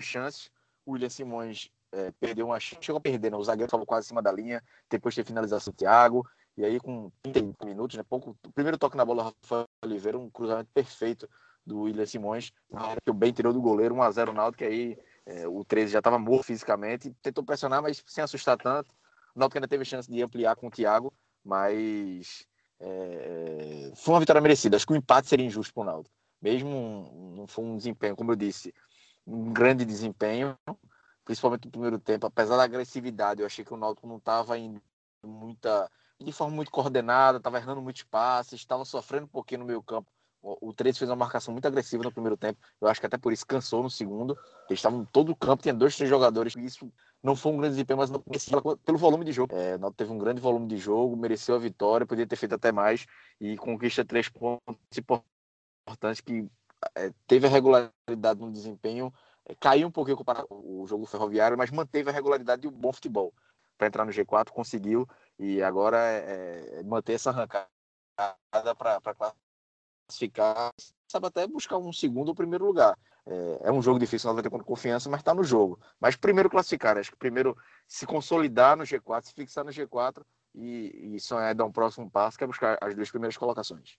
chances, 0.00 0.50
o 0.84 0.92
William 0.92 1.08
Simões 1.08 1.70
é, 1.92 2.10
perdeu 2.12 2.46
uma 2.46 2.58
chance, 2.58 2.82
chegou 2.82 2.98
a 2.98 3.02
perder, 3.02 3.30
né? 3.30 3.36
O 3.36 3.44
zagueiro 3.44 3.66
estava 3.66 3.86
quase 3.86 4.06
acima 4.06 4.22
da 4.22 4.32
linha, 4.32 4.62
depois 4.88 5.14
teve 5.14 5.28
finalização 5.28 5.72
do 5.72 5.76
Thiago, 5.76 6.28
e 6.56 6.64
aí 6.64 6.80
com 6.80 7.10
30 7.22 7.64
minutos, 7.64 7.96
né? 7.96 8.02
Pouco, 8.02 8.36
o 8.44 8.52
primeiro 8.52 8.78
toque 8.78 8.96
na 8.96 9.04
bola, 9.04 9.34
Rafael 9.42 9.68
Oliveira, 9.84 10.18
um 10.18 10.28
cruzamento 10.30 10.70
perfeito 10.72 11.28
do 11.66 11.82
William 11.82 12.06
Simões, 12.06 12.52
na 12.70 12.86
hora 12.86 13.00
que 13.00 13.10
o 13.10 13.14
bem 13.14 13.32
tirou 13.32 13.52
do 13.52 13.60
goleiro, 13.60 13.94
1x0 13.94 14.32
Náutico, 14.32 14.64
aí 14.64 14.98
é, 15.26 15.46
o 15.46 15.64
13 15.64 15.92
já 15.92 15.98
estava 15.98 16.18
morto 16.18 16.44
fisicamente, 16.44 17.14
tentou 17.22 17.44
pressionar, 17.44 17.82
mas 17.82 18.02
sem 18.06 18.24
assustar 18.24 18.56
tanto. 18.56 18.90
O 19.34 19.38
Náutico 19.38 19.58
ainda 19.58 19.68
teve 19.68 19.84
chance 19.84 20.10
de 20.10 20.22
ampliar 20.22 20.56
com 20.56 20.66
o 20.66 20.70
Thiago, 20.70 21.12
mas 21.44 22.46
é, 22.80 23.92
foi 23.94 24.14
uma 24.14 24.20
vitória 24.20 24.40
merecida. 24.40 24.76
Acho 24.76 24.86
que 24.86 24.92
o 24.92 24.96
empate 24.96 25.28
seria 25.28 25.46
injusto 25.46 25.72
para 25.72 25.82
o 25.82 25.86
Náutico. 25.86 26.14
Mesmo 26.42 27.34
não 27.36 27.46
foi 27.46 27.64
um 27.64 27.76
desempenho, 27.76 28.16
como 28.16 28.32
eu 28.32 28.36
disse, 28.36 28.74
um 29.26 29.52
grande 29.52 29.84
desempenho, 29.84 30.56
principalmente 31.24 31.66
no 31.66 31.70
primeiro 31.70 31.98
tempo, 31.98 32.26
apesar 32.26 32.56
da 32.56 32.64
agressividade, 32.64 33.40
eu 33.40 33.46
achei 33.46 33.64
que 33.64 33.74
o 33.74 33.76
Náutico 33.76 34.06
não 34.06 34.16
estava 34.16 34.58
indo 34.58 34.80
muita 35.22 35.90
de 36.18 36.32
forma 36.32 36.54
muito 36.54 36.70
coordenada, 36.70 37.38
estava 37.38 37.56
errando 37.56 37.80
muitos 37.80 38.02
passes, 38.02 38.60
estava 38.60 38.84
sofrendo 38.84 39.24
um 39.24 39.28
pouquinho 39.28 39.60
no 39.60 39.66
meio 39.66 39.82
campo 39.82 40.10
o 40.42 40.72
13 40.72 40.98
fez 40.98 41.10
uma 41.10 41.16
marcação 41.16 41.52
muito 41.52 41.66
agressiva 41.66 42.02
no 42.02 42.12
primeiro 42.12 42.36
tempo. 42.36 42.58
Eu 42.80 42.88
acho 42.88 42.98
que 42.98 43.06
até 43.06 43.18
por 43.18 43.32
isso 43.32 43.46
cansou 43.46 43.82
no 43.82 43.90
segundo. 43.90 44.38
Eles 44.68 44.78
estavam 44.78 45.04
todo 45.04 45.32
o 45.32 45.36
campo, 45.36 45.62
tinha 45.62 45.74
dois, 45.74 45.94
três 45.96 46.08
jogadores. 46.08 46.54
Isso 46.56 46.90
não 47.22 47.36
foi 47.36 47.52
um 47.52 47.58
grande 47.58 47.74
desempenho, 47.74 47.98
mas 47.98 48.10
não, 48.10 48.20
pelo 48.84 48.98
volume 48.98 49.24
de 49.24 49.32
jogo. 49.32 49.54
É, 49.54 49.76
não 49.76 49.92
teve 49.92 50.10
um 50.10 50.18
grande 50.18 50.40
volume 50.40 50.66
de 50.66 50.78
jogo, 50.78 51.16
mereceu 51.16 51.54
a 51.54 51.58
vitória, 51.58 52.06
podia 52.06 52.26
ter 52.26 52.36
feito 52.36 52.54
até 52.54 52.72
mais 52.72 53.06
e 53.40 53.56
conquista 53.58 54.04
três 54.04 54.28
pontos 54.28 54.76
importantes 54.96 56.20
que 56.20 56.48
é, 56.94 57.12
teve 57.26 57.46
a 57.46 57.50
regularidade 57.50 58.40
no 58.40 58.50
desempenho. 58.50 59.12
É, 59.44 59.54
caiu 59.54 59.88
um 59.88 59.90
pouquinho 59.90 60.16
comparado 60.16 60.46
o 60.50 60.86
jogo 60.86 61.04
ferroviário, 61.04 61.58
mas 61.58 61.70
manteve 61.70 62.08
a 62.08 62.12
regularidade 62.12 62.64
e 62.64 62.68
o 62.68 62.70
bom 62.70 62.92
futebol. 62.92 63.32
Para 63.76 63.88
entrar 63.88 64.04
no 64.04 64.12
G4, 64.12 64.50
conseguiu 64.50 65.06
e 65.38 65.62
agora 65.62 65.98
é, 65.98 66.80
é 66.80 66.82
manter 66.82 67.14
essa 67.14 67.30
arrancada 67.30 67.68
para 68.76 69.00
classificar, 70.10 70.72
sabe 71.08 71.26
até 71.28 71.46
buscar 71.46 71.78
um 71.78 71.92
segundo 71.92 72.30
ou 72.30 72.34
primeiro 72.34 72.66
lugar. 72.66 72.98
É, 73.26 73.68
é 73.68 73.72
um 73.72 73.80
jogo 73.80 73.98
difícil, 73.98 74.26
nós 74.26 74.34
vai 74.34 74.42
ter 74.42 74.64
confiança, 74.64 75.08
mas 75.08 75.20
está 75.20 75.32
no 75.32 75.44
jogo. 75.44 75.78
Mas 76.00 76.16
primeiro 76.16 76.50
classificar, 76.50 76.98
acho 76.98 77.12
que 77.12 77.16
primeiro 77.16 77.56
se 77.86 78.04
consolidar 78.04 78.76
no 78.76 78.84
G4, 78.84 79.22
se 79.22 79.32
fixar 79.32 79.64
no 79.64 79.70
G4 79.70 80.22
e, 80.54 81.14
e 81.14 81.20
sonhar 81.20 81.54
dar 81.54 81.64
um 81.64 81.72
próximo 81.72 82.10
passo, 82.10 82.36
que 82.36 82.44
é 82.44 82.46
buscar 82.46 82.76
as 82.80 82.94
duas 82.94 83.10
primeiras 83.10 83.36
colocações. 83.36 83.96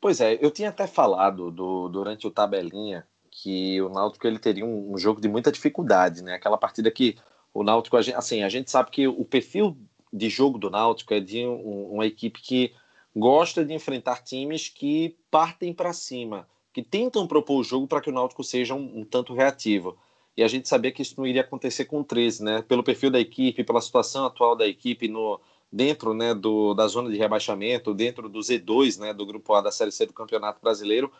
Pois 0.00 0.20
é, 0.20 0.38
eu 0.40 0.50
tinha 0.50 0.70
até 0.70 0.86
falado 0.86 1.50
do, 1.50 1.88
durante 1.88 2.26
o 2.26 2.30
tabelinha 2.30 3.06
que 3.30 3.80
o 3.82 3.88
Náutico 3.88 4.26
ele 4.26 4.38
teria 4.38 4.64
um, 4.64 4.94
um 4.94 4.98
jogo 4.98 5.20
de 5.20 5.28
muita 5.28 5.50
dificuldade, 5.50 6.22
né? 6.22 6.34
Aquela 6.34 6.56
partida 6.56 6.90
que 6.90 7.16
o 7.52 7.64
Náutico, 7.64 7.96
assim, 7.96 8.42
a 8.42 8.48
gente 8.48 8.70
sabe 8.70 8.90
que 8.90 9.08
o 9.08 9.24
perfil 9.24 9.76
de 10.12 10.28
jogo 10.28 10.58
do 10.58 10.70
Náutico 10.70 11.12
é 11.12 11.20
de 11.20 11.44
um, 11.44 11.94
uma 11.94 12.06
equipe 12.06 12.40
que 12.40 12.72
gosta 13.14 13.64
de 13.64 13.72
enfrentar 13.72 14.22
times 14.22 14.68
que 14.68 15.16
partem 15.30 15.72
para 15.72 15.92
cima, 15.92 16.48
que 16.72 16.82
tentam 16.82 17.26
propor 17.26 17.60
o 17.60 17.64
jogo 17.64 17.86
para 17.86 18.00
que 18.00 18.10
o 18.10 18.12
Náutico 18.12 18.42
seja 18.42 18.74
um, 18.74 19.00
um, 19.00 19.04
tanto 19.04 19.34
reativo. 19.34 19.96
E 20.36 20.42
a 20.42 20.48
gente 20.48 20.68
sabia 20.68 20.90
que 20.90 21.02
isso 21.02 21.14
não 21.16 21.26
iria 21.26 21.42
acontecer 21.42 21.84
com 21.84 22.00
o 22.00 22.04
13, 22.04 22.42
né? 22.42 22.62
Pelo 22.62 22.82
perfil 22.82 23.10
da 23.10 23.20
equipe, 23.20 23.62
pela 23.62 23.80
situação 23.80 24.24
atual 24.24 24.56
da 24.56 24.66
equipe 24.66 25.06
no 25.06 25.40
dentro, 25.70 26.14
né, 26.14 26.32
do, 26.32 26.72
da 26.72 26.86
zona 26.86 27.10
de 27.10 27.16
rebaixamento, 27.16 27.92
dentro 27.92 28.28
do 28.28 28.38
Z2, 28.38 29.00
né, 29.00 29.12
do 29.12 29.26
grupo 29.26 29.52
A 29.54 29.60
da 29.60 29.72
Série 29.72 29.90
C 29.90 30.06
do 30.06 30.12
Campeonato 30.12 30.60
Brasileiro. 30.62 31.10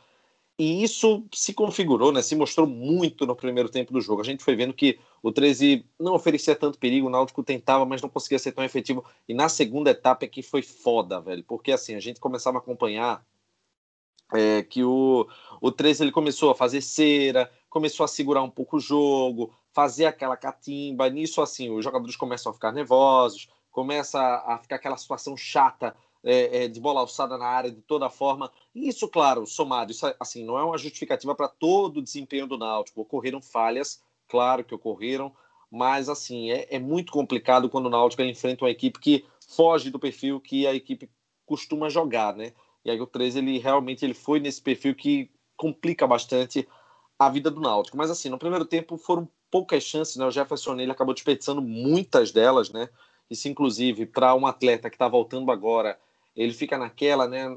E 0.57 0.85
isso 0.85 1.27
se 1.33 1.53
configurou, 1.53 2.13
né, 2.13 2.23
se 2.23 2.37
mostrou 2.37 2.65
muito 2.65 3.27
no 3.27 3.35
primeiro 3.35 3.69
tempo 3.69 3.93
do 3.93 4.01
jogo. 4.01 4.21
A 4.21 4.25
gente 4.25 4.45
foi 4.45 4.55
vendo 4.55 4.73
que 4.73 5.01
o 5.21 5.33
13 5.33 5.85
não 5.99 6.15
oferecia 6.15 6.55
tanto 6.55 6.79
perigo, 6.79 7.09
o 7.09 7.11
Náutico 7.11 7.43
tentava, 7.43 7.85
mas 7.85 8.01
não 8.01 8.09
conseguia 8.09 8.39
ser 8.39 8.53
tão 8.53 8.63
efetivo. 8.63 9.05
E 9.29 9.35
na 9.35 9.49
segunda 9.49 9.91
etapa 9.91 10.25
é 10.25 10.29
que 10.29 10.43
foi 10.43 10.63
foda, 10.63 11.21
velho, 11.21 11.43
porque 11.43 11.73
assim, 11.73 11.97
a 11.97 12.01
gente 12.01 12.21
começava 12.21 12.59
a 12.59 12.61
acompanhar 12.61 13.25
é, 14.33 14.63
que 14.63 14.85
o, 14.85 15.29
o 15.61 15.73
13 15.73 16.05
ele 16.05 16.13
começou 16.13 16.51
a 16.51 16.55
fazer 16.55 16.81
cera, 16.81 17.51
começou 17.69 18.05
a 18.05 18.09
segurar 18.09 18.43
um 18.43 18.51
pouco 18.51 18.77
o 18.77 18.81
jogo, 18.81 19.53
fazer 19.73 20.07
aquela 20.07 20.37
catimba. 20.37 21.11
Nisso, 21.11 21.43
assim, 21.43 21.69
os 21.71 21.85
jogadores 21.85 22.15
começam 22.17 22.51
a 22.51 22.55
ficar 22.55 22.71
nervosos, 22.71 23.49
começa 23.73 24.21
a 24.21 24.57
ficar 24.59 24.77
aquela 24.77 24.97
situação 24.97 25.37
chata 25.37 25.97
é, 26.25 26.65
é, 26.65 26.69
de 26.69 26.81
bola 26.81 27.01
alçada 27.01 27.37
na 27.37 27.47
área 27.47 27.71
de 27.71 27.83
toda 27.83 28.09
forma. 28.09 28.51
Isso, 28.75 29.07
claro, 29.09 29.47
somado, 29.47 29.93
isso 29.93 30.13
assim, 30.19 30.45
não 30.45 30.59
é 30.59 30.65
uma 30.65 30.79
justificativa 30.79 31.35
para 31.35 31.49
todo 31.49 31.99
o 31.99 32.03
desempenho 32.03 32.47
do 32.47 32.57
Náutico. 32.57 33.03
Ocorreram 33.03 33.43
falhas, 33.43 34.03
claro 34.27 34.65
que 34.65 34.75
ocorreram, 34.75 35.33
mas 35.71 36.09
assim, 36.09 36.51
é, 36.51 36.67
é 36.71 36.79
muito 36.79 37.13
complicado 37.13 37.69
quando 37.69 37.87
o 37.87 37.91
Náutico 37.91 38.23
enfrenta 38.23 38.65
uma 38.65 38.71
equipe 38.71 38.99
que 38.99 39.25
foge 39.47 39.91
do 39.91 39.99
perfil 39.99 40.41
que 40.41 40.67
a 40.67 40.75
equipe 40.75 41.11
costuma 41.45 41.91
jogar, 41.91 42.35
né? 42.35 42.53
E 42.85 42.91
aí 42.91 43.01
o 43.01 43.07
13 43.07 43.39
ele 43.39 43.59
realmente 43.59 44.05
ele 44.05 44.15
foi 44.15 44.41
nesse 44.41 44.61
perfil 44.61 44.95
que 44.95 45.31
complica 45.57 46.07
bastante 46.07 46.67
a 47.19 47.29
vida 47.29 47.51
do 47.51 47.61
Náutico. 47.61 47.97
Mas 47.97 48.11
assim, 48.11 48.29
no 48.29 48.39
primeiro 48.39 48.65
tempo 48.65 48.97
foram 48.97 49.29
poucas 49.51 49.83
chances, 49.85 50.17
né? 50.17 50.27
O 50.27 50.31
Jefferson 50.31 50.79
ele 50.79 50.91
acabou 50.91 51.15
desperdiçando 51.15 51.61
muitas 51.63 52.33
delas, 52.33 52.71
né? 52.71 52.89
Isso 53.31 53.49
inclusive 53.49 54.07
para 54.07 54.35
um 54.35 54.47
atleta 54.47 54.89
que 54.89 54.97
está 54.97 55.09
voltando 55.09 55.51
agora 55.51 55.99
ele 56.37 56.53
fica 56.53 56.77
naquela, 56.77 57.29
né? 57.29 57.57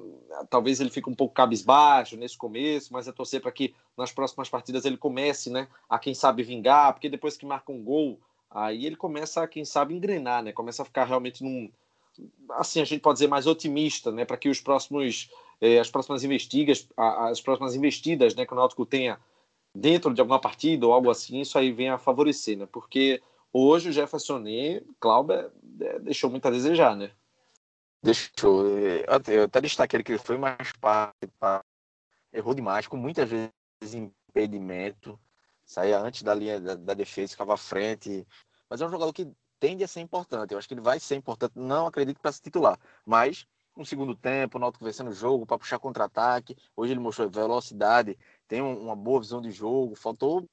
Talvez 0.49 0.79
ele 0.79 0.89
fique 0.89 1.09
um 1.09 1.15
pouco 1.15 1.33
cabisbaixo 1.33 2.15
nesse 2.15 2.37
começo, 2.37 2.93
mas 2.93 3.07
é 3.07 3.11
torcer 3.11 3.41
para 3.41 3.51
que 3.51 3.73
nas 3.97 4.11
próximas 4.11 4.49
partidas 4.49 4.85
ele 4.85 4.97
comece, 4.97 5.49
né? 5.49 5.67
A 5.89 5.97
quem 5.97 6.13
sabe 6.13 6.43
vingar, 6.43 6.93
porque 6.93 7.09
depois 7.09 7.35
que 7.35 7.45
marca 7.45 7.71
um 7.71 7.83
gol, 7.83 8.19
aí 8.49 8.85
ele 8.85 8.95
começa, 8.95 9.47
quem 9.47 9.65
sabe, 9.65 9.95
engrenar, 9.95 10.43
né? 10.43 10.51
Começa 10.51 10.83
a 10.83 10.85
ficar 10.85 11.05
realmente 11.05 11.43
num, 11.43 11.71
assim 12.51 12.81
a 12.81 12.85
gente 12.85 13.01
pode 13.01 13.15
dizer 13.15 13.27
mais 13.27 13.47
otimista, 13.47 14.11
né, 14.11 14.25
para 14.25 14.37
que 14.37 14.49
os 14.49 14.61
próximos 14.61 15.29
eh, 15.61 15.79
as 15.79 15.89
próximas 15.89 16.23
investidas, 16.23 16.87
as 16.95 17.41
próximas 17.41 17.75
investidas, 17.75 18.35
né, 18.35 18.45
que 18.45 18.53
o 18.53 18.55
Náutico 18.55 18.85
tenha 18.85 19.19
dentro 19.73 20.13
de 20.13 20.21
alguma 20.21 20.39
partida 20.39 20.85
ou 20.85 20.93
algo 20.93 21.09
assim, 21.09 21.41
isso 21.41 21.57
aí 21.57 21.71
venha 21.71 21.95
a 21.95 21.99
favorecer, 21.99 22.57
né? 22.57 22.67
Porque 22.71 23.21
hoje 23.53 23.89
o 23.89 23.91
Jefferson 23.91 24.41
e 24.47 24.83
Clauber 24.99 25.51
é, 25.79 25.99
deixou 25.99 26.29
muito 26.29 26.47
a 26.47 26.51
desejar, 26.51 26.95
né? 26.95 27.11
Deixou. 28.01 28.67
Eu 28.67 29.45
até 29.45 29.61
destaquei 29.61 30.03
que 30.03 30.11
ele 30.13 30.19
foi 30.19 30.37
mais 30.37 30.71
para 30.79 31.13
errou 32.31 32.53
demais, 32.53 32.87
com 32.87 32.97
muitas 32.97 33.29
vezes 33.29 33.51
impedimento, 33.93 35.19
saía 35.65 35.99
antes 35.99 36.23
da 36.23 36.33
linha 36.33 36.59
da, 36.59 36.75
da 36.75 36.93
defesa, 36.93 37.31
ficava 37.31 37.55
à 37.55 37.57
frente. 37.57 38.25
Mas 38.69 38.81
é 38.81 38.85
um 38.85 38.91
jogador 38.91 39.13
que 39.13 39.27
tende 39.59 39.83
a 39.83 39.87
ser 39.87 40.01
importante. 40.01 40.51
Eu 40.51 40.57
acho 40.57 40.67
que 40.67 40.73
ele 40.73 40.81
vai 40.81 40.99
ser 40.99 41.15
importante. 41.15 41.53
Não 41.55 41.87
acredito 41.87 42.19
para 42.19 42.31
se 42.31 42.41
titular, 42.41 42.79
mas 43.05 43.47
no 43.75 43.85
segundo 43.85 44.15
tempo, 44.15 44.57
o 44.57 44.59
Náutico 44.59 44.83
vencendo 44.83 45.09
o 45.09 45.13
jogo 45.13 45.45
para 45.45 45.57
puxar 45.57 45.79
contra-ataque. 45.79 46.57
Hoje 46.75 46.93
ele 46.93 46.99
mostrou 46.99 47.29
velocidade, 47.29 48.17
tem 48.47 48.61
uma 48.61 48.95
boa 48.95 49.19
visão 49.19 49.41
de 49.41 49.51
jogo. 49.51 49.95
Faltou 49.95 50.47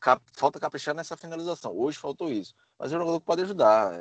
cap, 0.00 0.22
falta 0.32 0.60
caprichar 0.60 0.94
nessa 0.94 1.16
finalização. 1.16 1.76
Hoje 1.76 1.98
faltou 1.98 2.30
isso, 2.30 2.54
mas 2.78 2.92
é 2.92 2.96
um 2.96 3.00
jogador 3.00 3.20
que 3.20 3.26
pode 3.26 3.42
ajudar. 3.42 3.92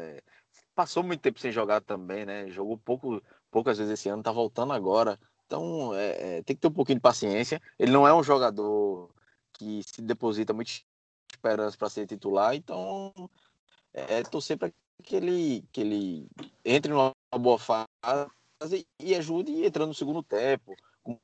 É, 0.75 0.81
passou 0.85 1.03
muito 1.03 1.21
tempo 1.21 1.39
sem 1.39 1.51
jogar 1.51 1.81
também, 1.81 2.25
né? 2.25 2.49
Jogou 2.49 2.77
pouco, 2.77 3.21
poucas 3.49 3.77
vezes 3.77 3.93
esse 3.93 4.09
ano, 4.09 4.21
tá 4.21 4.31
voltando 4.31 4.73
agora. 4.73 5.19
Então 5.45 5.95
é, 5.95 6.37
é, 6.37 6.43
tem 6.43 6.55
que 6.55 6.61
ter 6.61 6.67
um 6.67 6.71
pouquinho 6.71 6.97
de 6.97 7.01
paciência. 7.01 7.61
Ele 7.79 7.91
não 7.91 8.07
é 8.07 8.13
um 8.13 8.23
jogador 8.23 9.09
que 9.53 9.81
se 9.83 10.01
deposita 10.01 10.53
muita 10.53 10.71
esperança 11.31 11.77
para 11.77 11.89
ser 11.89 12.05
titular, 12.05 12.55
então 12.55 13.13
é, 13.93 14.21
torcer 14.23 14.57
para 14.57 14.71
que 15.03 15.15
ele, 15.15 15.63
que 15.71 15.81
ele 15.81 16.27
entre 16.63 16.91
numa 16.91 17.13
boa 17.37 17.57
fase 17.59 18.85
e 18.99 19.15
ajude 19.15 19.65
entrando 19.65 19.89
no 19.89 19.93
segundo 19.93 20.21
tempo. 20.23 20.75
Como 21.03 21.19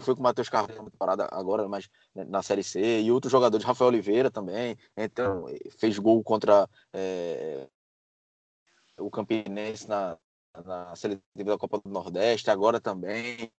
foi 0.00 0.14
com 0.14 0.20
o 0.20 0.22
Matheus 0.22 0.48
Carvalho 0.48 0.90
parada 0.98 1.28
agora, 1.32 1.68
mas 1.68 1.88
né, 2.14 2.24
na 2.24 2.42
Série 2.42 2.62
C, 2.62 3.00
e 3.00 3.10
outros 3.10 3.30
jogadores, 3.32 3.66
Rafael 3.66 3.88
Oliveira 3.88 4.30
também, 4.30 4.78
então, 4.96 5.46
fez 5.78 5.98
gol 5.98 6.22
contra 6.22 6.68
é, 6.92 7.68
o 9.00 9.10
Campinense 9.10 9.88
na, 9.88 10.16
na 10.64 10.94
seletiva 10.96 11.50
da 11.50 11.58
Copa 11.58 11.78
do 11.78 11.88
Nordeste, 11.88 12.50
agora 12.50 12.80
também. 12.80 13.50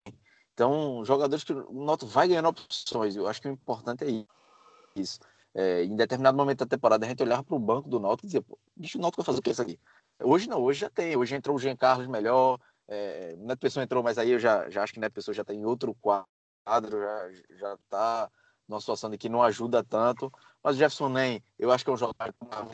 Então, 0.54 1.04
jogadores 1.06 1.44
que 1.44 1.54
o 1.54 1.84
Noto 1.84 2.06
vai 2.06 2.28
ganhando 2.28 2.50
opções. 2.50 3.16
Eu 3.16 3.28
acho 3.28 3.42
que 3.42 3.48
o 3.48 3.52
importante 3.52 4.04
é 4.04 4.26
isso. 5.00 5.20
É, 5.54 5.84
em 5.84 5.96
determinado 5.96 6.38
momento 6.38 6.60
da 6.60 6.66
temporada, 6.66 7.06
a 7.06 7.10
gente 7.10 7.24
olhava 7.24 7.44
para 7.44 7.56
o 7.56 7.60
banco 7.60 7.90
do 7.90 8.00
Náutico 8.00 8.26
e 8.26 8.28
dizia, 8.28 8.42
pô, 8.42 8.58
bicho, 8.76 8.98
o 8.98 9.02
Náutico 9.02 9.24
fazer 9.24 9.40
o 9.40 9.42
que 9.42 9.52
isso 9.52 9.62
aqui? 9.62 9.80
Hoje 10.24 10.48
não, 10.48 10.62
hoje 10.62 10.82
já 10.82 10.90
tem. 10.90 11.16
Hoje 11.18 11.36
entrou 11.36 11.56
o 11.56 11.60
Jean 11.60 11.76
Carlos 11.76 12.08
melhor, 12.08 12.60
é, 12.88 13.36
Neto 13.38 13.60
Pessoa 13.60 13.84
entrou, 13.84 14.04
mas 14.04 14.18
aí 14.18 14.32
eu 14.32 14.40
já, 14.40 14.70
já 14.70 14.84
acho 14.84 14.94
que 14.94 15.00
Neto 15.00 15.14
Pessoa 15.14 15.34
já 15.34 15.44
está 15.44 15.54
em 15.54 15.66
outro 15.66 15.96
quadro, 15.96 16.28
já, 16.68 17.32
já 17.52 17.78
tá 17.90 18.30
numa 18.68 18.82
situação 18.82 19.10
de 19.10 19.18
que 19.18 19.30
não 19.30 19.42
ajuda 19.42 19.82
tanto. 19.82 20.32
Mas 20.62 20.76
o 20.76 20.80
Jefferson 20.80 21.08
Nem, 21.08 21.44
eu 21.58 21.72
acho 21.72 21.84
que 21.84 21.90
é 21.90 21.94
um 21.94 21.98
jogador 21.98 22.34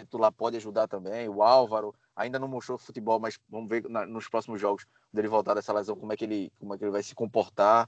que 0.10 0.18
lá 0.18 0.32
pode 0.32 0.58
ajudar 0.58 0.88
também. 0.88 1.30
O 1.30 1.44
Álvaro 1.44 1.94
ainda 2.18 2.40
não 2.40 2.48
mostrou 2.48 2.78
futebol, 2.78 3.20
mas 3.20 3.40
vamos 3.48 3.70
ver 3.70 3.88
na, 3.88 4.06
nos 4.06 4.28
próximos 4.28 4.60
jogos 4.60 4.86
dele 5.14 5.28
voltar 5.28 5.54
dessa 5.54 5.72
lesão 5.72 5.96
como 5.96 6.12
é 6.12 6.18
que 6.18 6.26
ele, 6.26 6.52
como 6.60 6.74
é 6.74 6.78
que 6.78 6.84
ele 6.84 6.92
vai 6.92 7.04
se 7.04 7.16
comportar. 7.16 7.88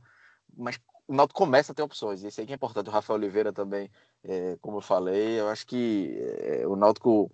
Mas 0.55 0.79
o 1.07 1.13
Náutico 1.13 1.39
começa 1.39 1.71
a 1.71 1.75
ter 1.75 1.81
opções, 1.81 2.23
e 2.23 2.27
isso 2.27 2.39
aí 2.39 2.45
que 2.45 2.53
é 2.53 2.55
importante. 2.55 2.87
O 2.87 2.91
Rafael 2.91 3.17
Oliveira 3.17 3.51
também, 3.51 3.89
é, 4.23 4.57
como 4.61 4.77
eu 4.77 4.81
falei, 4.81 5.39
eu 5.39 5.49
acho 5.49 5.65
que 5.65 6.15
é, 6.41 6.67
o 6.67 6.75
Náutico 6.75 7.31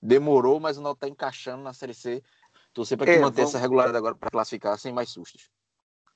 demorou, 0.00 0.58
mas 0.58 0.78
o 0.78 0.80
Náutico 0.80 1.04
está 1.04 1.12
encaixando 1.12 1.62
na 1.62 1.74
Série 1.74 1.94
C. 1.94 2.22
Torcer 2.72 2.96
para 2.96 3.06
que 3.06 3.12
é, 3.12 3.20
manter 3.20 3.42
vamos... 3.42 3.50
essa 3.50 3.58
regularidade 3.58 3.98
agora 3.98 4.14
para 4.14 4.30
classificar 4.30 4.78
sem 4.78 4.92
mais 4.92 5.10
sustos. 5.10 5.50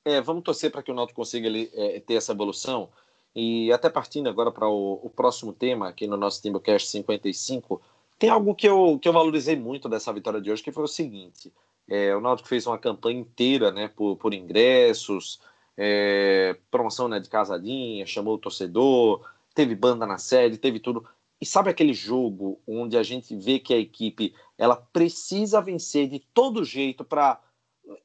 É, 0.05 0.21
vamos 0.21 0.43
torcer 0.43 0.71
para 0.71 0.83
que 0.83 0.91
o 0.91 0.95
Náutico 0.95 1.17
consiga 1.17 1.47
ele, 1.47 1.71
é, 1.75 2.00
ter 2.00 2.14
essa 2.14 2.33
evolução. 2.33 2.91
E 3.35 3.73
até 3.73 3.91
partindo 3.91 4.29
agora 4.29 4.53
para 4.53 4.69
o, 4.69 5.00
o, 5.03 5.11
próximo 5.11 5.53
tema, 5.53 5.88
aqui 5.88 6.07
no 6.07 6.17
nosso 6.17 6.41
Timbucast 6.41 6.88
55, 6.88 7.83
tem 8.18 8.30
algo 8.30 8.54
que 8.54 8.68
eu, 8.68 8.99
que 8.99 9.09
eu 9.09 9.12
valorizei 9.12 9.56
muito 9.56 9.88
dessa 9.88 10.12
vitória 10.12 10.40
de 10.40 10.50
hoje, 10.50 10.62
que 10.62 10.73
foi 10.73 10.85
o 10.85 10.88
seguinte: 10.88 11.52
é, 11.88 12.14
o 12.14 12.21
Náutico 12.21 12.49
fez 12.49 12.66
uma 12.66 12.78
campanha 12.78 13.21
inteira 13.21 13.71
né, 13.71 13.88
por, 13.88 14.16
por 14.16 14.33
ingressos, 14.33 15.40
é, 15.76 16.56
promoção 16.71 17.09
né, 17.09 17.21
de 17.21 17.28
casadinha, 17.28 18.06
chamou 18.06 18.35
o 18.35 18.38
torcedor, 18.38 19.28
teve 19.54 19.75
banda 19.75 20.06
na 20.06 20.18
sede, 20.18 20.59
teve 20.59 20.80
tudo. 20.80 21.06
E 21.40 21.47
sabe 21.47 21.68
aquele 21.68 21.92
jogo 21.92 22.61
onde 22.66 22.97
a 22.97 23.02
gente 23.02 23.37
vê 23.37 23.59
que 23.59 23.75
a 23.75 23.78
equipe 23.78 24.35
ela 24.56 24.76
precisa 24.76 25.61
vencer 25.61 26.09
de 26.09 26.21
todo 26.33 26.64
jeito 26.64 27.04
para, 27.04 27.40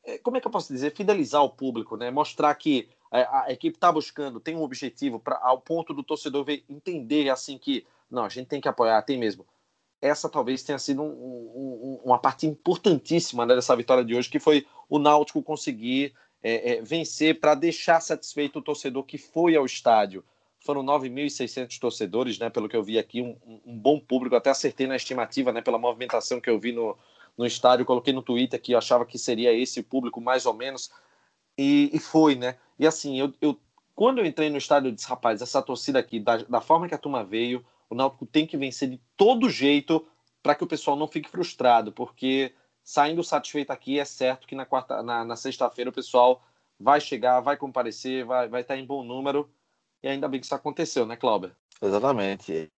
é, 0.04 0.18
como 0.18 0.36
é 0.36 0.42
que 0.42 0.48
eu 0.48 0.51
posso 0.51 0.74
dizer, 0.74 0.96
fidelizar 0.96 1.44
o 1.44 1.50
público, 1.50 1.96
né? 1.96 2.12
Mostrar 2.12 2.54
que 2.56 2.89
a, 3.12 3.46
a 3.46 3.51
equipe 3.51 3.78
está 3.78 3.92
buscando, 3.92 4.39
tem 4.39 4.56
um 4.56 4.63
objetivo 4.63 5.20
para 5.20 5.39
ao 5.42 5.62
ponto 5.62 5.94
do 5.94 6.04
torcedor 6.04 6.44
ver, 6.44 6.63
entender 6.68 7.30
assim 7.30 7.58
que 7.58 7.86
não, 8.10 8.25
a 8.25 8.30
gente 8.30 8.48
tem 8.48 8.60
que 8.60 8.68
apoiar, 8.68 9.01
tem 9.04 9.18
mesmo. 9.18 9.46
Essa 10.01 10.29
talvez 10.29 10.63
tenha 10.63 10.79
sido 10.79 11.01
um, 11.01 11.08
um, 11.08 12.01
uma 12.06 12.18
parte 12.18 12.48
importantíssima 12.48 13.46
né, 13.46 13.56
dessa 13.56 13.75
vitória 13.75 14.03
de 14.03 14.15
hoje, 14.15 14.29
que 14.29 14.39
foi 14.39 14.65
o 14.89 14.98
Náutico 14.98 15.44
conseguir 15.44 16.13
é, 16.41 16.74
é, 16.74 16.82
vencer 16.82 17.39
para 17.39 17.53
deixar 17.53 18.00
satisfeito 18.00 18.60
o 18.60 18.62
torcedor 18.62 19.03
que 19.03 19.18
foi 19.18 19.56
ao 19.56 19.65
estádio. 19.65 20.24
Foram 20.62 20.84
9.600 20.84 21.79
torcedores, 21.79 22.39
né, 22.39 22.50
pelo 22.50 22.68
que 22.68 22.75
eu 22.75 22.84
vi 22.84 22.98
aqui, 22.98 23.22
um, 23.22 23.38
um, 23.65 23.77
bom 23.77 24.00
público. 24.00 24.36
Até 24.36 24.50
acertei 24.50 24.88
na 24.88 24.96
estimativa, 24.96 25.51
né, 25.51 25.62
pela 25.62 25.77
movimentação 25.77 26.39
que 26.39 26.50
eu 26.50 26.60
vi 26.60 26.72
no, 26.72 26.98
no 27.38 27.46
estádio. 27.46 27.86
Coloquei 27.86 28.13
no 28.13 28.22
Twitter 28.22 28.62
que 28.62 28.74
eu 28.74 28.77
achava 28.77 29.06
que 29.06 29.18
seria 29.18 29.53
esse 29.53 29.82
público, 29.84 30.20
mais 30.22 30.46
ou 30.46 30.53
menos. 30.53 30.91
E, 31.58 31.89
e 31.94 32.00
foi, 32.00 32.36
né? 32.36 32.58
E 32.77 32.88
assim, 32.88 33.20
eu, 33.20 33.34
eu, 33.41 33.58
quando 33.96 34.20
eu 34.20 34.25
entrei 34.25 34.50
no 34.50 34.58
estádio, 34.58 34.89
eu 34.89 34.94
disse, 34.94 35.08
rapaz, 35.08 35.41
essa 35.41 35.62
torcida 35.62 36.00
aqui, 36.00 36.20
da, 36.20 36.38
da 36.38 36.62
forma 36.62 36.88
que 36.88 36.96
a 36.96 36.98
turma 36.98 37.24
veio, 37.24 37.65
o 37.89 37.96
Náutico 37.96 38.25
tem 38.25 38.46
que 38.46 38.58
vencer 38.58 38.89
de 38.89 39.01
todo 39.17 39.50
jeito 39.50 40.08
para 40.43 40.55
que 40.55 40.63
o 40.63 40.67
pessoal 40.67 40.96
não 40.96 41.08
fique 41.08 41.29
frustrado, 41.29 41.91
porque 41.91 42.53
saindo 42.84 43.24
satisfeito 43.24 43.72
aqui, 43.72 44.00
é 44.00 44.05
certo 44.05 44.48
que 44.48 44.55
na, 44.55 44.65
quarta, 44.65 45.03
na, 45.03 45.25
na 45.25 45.36
sexta-feira 45.36 45.89
o 45.89 45.93
pessoal 45.93 46.43
vai 46.79 47.01
chegar, 47.01 47.39
vai 47.41 47.58
comparecer, 47.58 48.25
vai, 48.25 48.48
vai 48.48 48.62
estar 48.62 48.77
em 48.77 48.86
bom 48.86 49.03
número. 49.03 49.50
E 50.01 50.08
ainda 50.08 50.27
bem 50.27 50.39
que 50.39 50.46
isso 50.46 50.55
aconteceu, 50.55 51.05
né, 51.05 51.15
Cláudio? 51.17 51.53
Exatamente. 51.81 52.72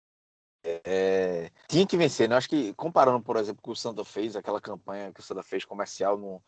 É, 0.65 1.51
tinha 1.69 1.87
que 1.87 1.97
vencer, 1.97 2.29
né? 2.29 2.37
Acho 2.37 2.49
que 2.49 2.73
comparando, 2.75 3.23
por 3.23 3.37
exemplo, 3.37 3.63
com 3.63 3.71
o 3.71 3.77
Santa 3.77 4.05
fez, 4.05 4.37
aquela 4.37 4.61
campanha 4.61 5.13
que 5.13 5.21
o 5.21 5.23
Santa 5.23 5.43
fez 5.43 5.65
comercial 5.65 6.17
no, 6.17 6.43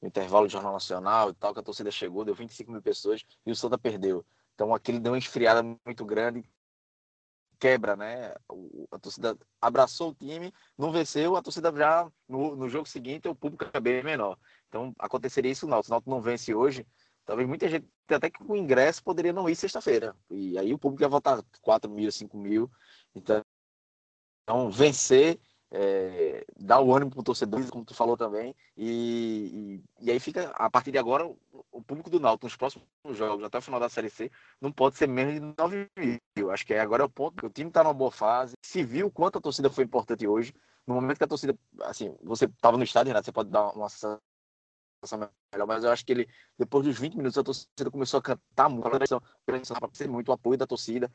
no 0.00 0.08
intervalo 0.08 0.46
do 0.46 0.52
Jornal 0.52 0.72
Nacional 0.72 1.30
e 1.30 1.34
tal, 1.34 1.52
que 1.52 1.60
a 1.60 1.62
torcida 1.62 1.90
chegou, 1.90 2.24
deu 2.24 2.34
25 2.34 2.70
mil 2.70 2.82
pessoas 2.82 3.24
e 3.44 3.50
o 3.50 3.56
Santa 3.56 3.78
perdeu. 3.78 4.24
Então 4.54 4.74
aquele 4.74 4.98
deu 4.98 5.12
uma 5.12 5.18
esfriada 5.18 5.62
muito 5.62 6.04
grande 6.04 6.44
quebra, 7.62 7.94
né? 7.94 8.34
a 8.90 8.98
torcida 8.98 9.38
abraçou 9.60 10.10
o 10.10 10.14
time, 10.14 10.52
não 10.76 10.90
venceu, 10.90 11.36
a 11.36 11.42
torcida 11.42 11.72
já 11.72 12.10
no, 12.28 12.56
no 12.56 12.68
jogo 12.68 12.88
seguinte 12.88 13.28
o 13.28 13.36
público 13.36 13.64
é 13.72 13.78
bem 13.78 14.02
menor. 14.02 14.36
Então 14.68 14.92
aconteceria 14.98 15.52
isso 15.52 15.68
não. 15.68 15.80
Se 15.80 15.88
o 15.88 15.92
Náutico 15.92 16.10
não 16.10 16.20
vence 16.20 16.52
hoje, 16.52 16.84
talvez 17.24 17.48
muita 17.48 17.68
gente 17.68 17.86
até 18.08 18.28
que 18.28 18.42
com 18.42 18.56
ingresso 18.56 19.04
poderia 19.04 19.32
não 19.32 19.48
ir 19.48 19.54
sexta-feira. 19.54 20.16
E 20.28 20.58
aí 20.58 20.74
o 20.74 20.78
público 20.78 21.04
ia 21.04 21.08
votar 21.08 21.40
4 21.60 21.88
mil, 21.88 22.10
5 22.10 22.36
mil. 22.36 22.68
Então, 23.14 23.44
então 24.42 24.68
vencer 24.68 25.38
é, 25.70 26.44
dar 26.58 26.80
o 26.80 26.92
ânimo 26.92 27.12
para 27.12 27.20
o 27.20 27.24
torcedor, 27.24 27.64
como 27.70 27.84
tu 27.84 27.94
falou 27.94 28.16
também, 28.16 28.56
e, 28.76 29.80
e, 30.00 30.06
e, 30.06 30.10
aí 30.10 30.18
fica, 30.20 30.50
a 30.50 30.68
partir 30.68 30.90
de 30.90 30.98
agora, 30.98 31.24
o, 31.72 31.82
público 31.82 32.10
do 32.10 32.20
Náutico 32.20 32.46
nos 32.46 32.56
próximos 32.56 32.86
jogos, 33.10 33.44
até 33.44 33.58
o 33.58 33.62
final 33.62 33.80
da 33.80 33.88
Série 33.88 34.10
C, 34.10 34.30
não 34.60 34.70
pode 34.70 34.96
ser 34.96 35.08
menos 35.08 35.34
de 35.34 35.40
9 35.58 35.88
mil. 35.96 36.50
Acho 36.50 36.66
que 36.66 36.74
agora 36.74 37.02
é 37.02 37.06
o 37.06 37.10
ponto, 37.10 37.46
o 37.46 37.50
time 37.50 37.68
está 37.68 37.82
numa 37.82 37.94
boa 37.94 38.10
fase, 38.10 38.54
se 38.62 38.82
viu 38.82 39.10
quanto 39.10 39.38
a 39.38 39.40
torcida 39.40 39.70
foi 39.70 39.84
importante 39.84 40.26
hoje, 40.26 40.54
no 40.86 40.94
momento 40.94 41.18
que 41.18 41.24
a 41.24 41.28
torcida, 41.28 41.56
assim, 41.82 42.14
você 42.22 42.44
estava 42.46 42.76
no 42.76 42.84
estádio, 42.84 43.08
Renato, 43.08 43.24
você 43.24 43.32
pode 43.32 43.50
dar 43.50 43.70
uma 43.70 43.88
sensação 43.88 44.20
melhor, 45.52 45.66
mas 45.66 45.84
eu 45.84 45.90
acho 45.90 46.04
que 46.04 46.12
ele, 46.12 46.28
depois 46.58 46.84
dos 46.84 46.98
20 46.98 47.16
minutos, 47.16 47.38
a 47.38 47.42
torcida 47.42 47.90
começou 47.90 48.18
a 48.18 48.22
cantar 48.22 48.68
muito, 48.68 48.88
ser 49.92 50.08
muito 50.08 50.28
o 50.28 50.32
apoio 50.32 50.58
da 50.58 50.66
torcida, 50.66 51.10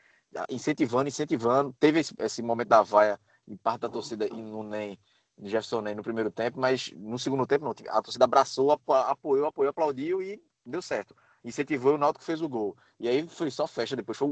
incentivando, 0.49 1.07
incentivando, 1.07 1.73
teve 1.79 1.99
esse, 1.99 2.13
esse 2.19 2.41
momento 2.41 2.69
da 2.69 2.81
vaia 2.81 3.19
em 3.47 3.55
parte 3.55 3.81
da 3.81 3.89
torcida 3.89 4.27
e 4.27 4.41
no 4.41 4.63
NEM, 4.63 4.99
Jefferson 5.41 5.81
NEM 5.81 5.95
no 5.95 6.03
primeiro 6.03 6.31
tempo, 6.31 6.59
mas 6.59 6.91
no 6.95 7.19
segundo 7.19 7.45
tempo 7.45 7.65
não. 7.65 7.73
A 7.89 8.01
torcida 8.01 8.25
abraçou, 8.25 8.71
apoiou, 8.71 9.45
apoiou, 9.45 9.69
aplaudiu 9.69 10.21
e 10.21 10.41
deu 10.65 10.81
certo. 10.81 11.15
Incentivou 11.43 11.95
o 11.95 11.97
Náutico 11.97 12.25
fez 12.25 12.41
o 12.41 12.49
gol. 12.49 12.75
E 12.99 13.07
aí 13.07 13.27
foi 13.27 13.49
só 13.51 13.67
festa 13.67 13.95
depois. 13.95 14.17
Foi, 14.17 14.27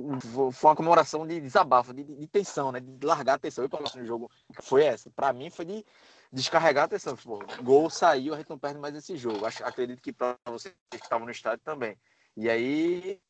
foi 0.52 0.70
uma 0.70 0.76
comemoração 0.76 1.26
de 1.26 1.40
desabafo, 1.40 1.94
de, 1.94 2.04
de, 2.04 2.28
tensão, 2.28 2.72
né? 2.72 2.80
De 2.80 3.06
largar 3.06 3.36
a 3.36 3.40
tensão. 3.40 3.64
Eu 3.64 3.70
falei 3.70 3.88
no 3.96 4.06
jogo 4.06 4.30
foi 4.62 4.84
essa. 4.84 5.10
Para 5.12 5.32
mim 5.32 5.50
foi 5.50 5.66
de 5.66 5.86
descarregar 6.32 6.86
a 6.86 6.88
tensão. 6.88 7.16
Pô, 7.16 7.40
gol 7.64 7.90
saiu, 7.90 8.34
a 8.34 8.38
gente 8.38 8.50
não 8.50 8.58
perde 8.58 8.80
mais 8.80 8.96
esse 8.96 9.16
jogo. 9.16 9.46
Acho, 9.46 9.64
acredito 9.64 10.02
que 10.02 10.12
para 10.12 10.38
vocês 10.46 10.76
que 10.90 10.98
estavam 10.98 11.26
no 11.26 11.32
estádio 11.32 11.64
também. 11.64 11.98
E 12.36 12.50
aí 12.50 13.22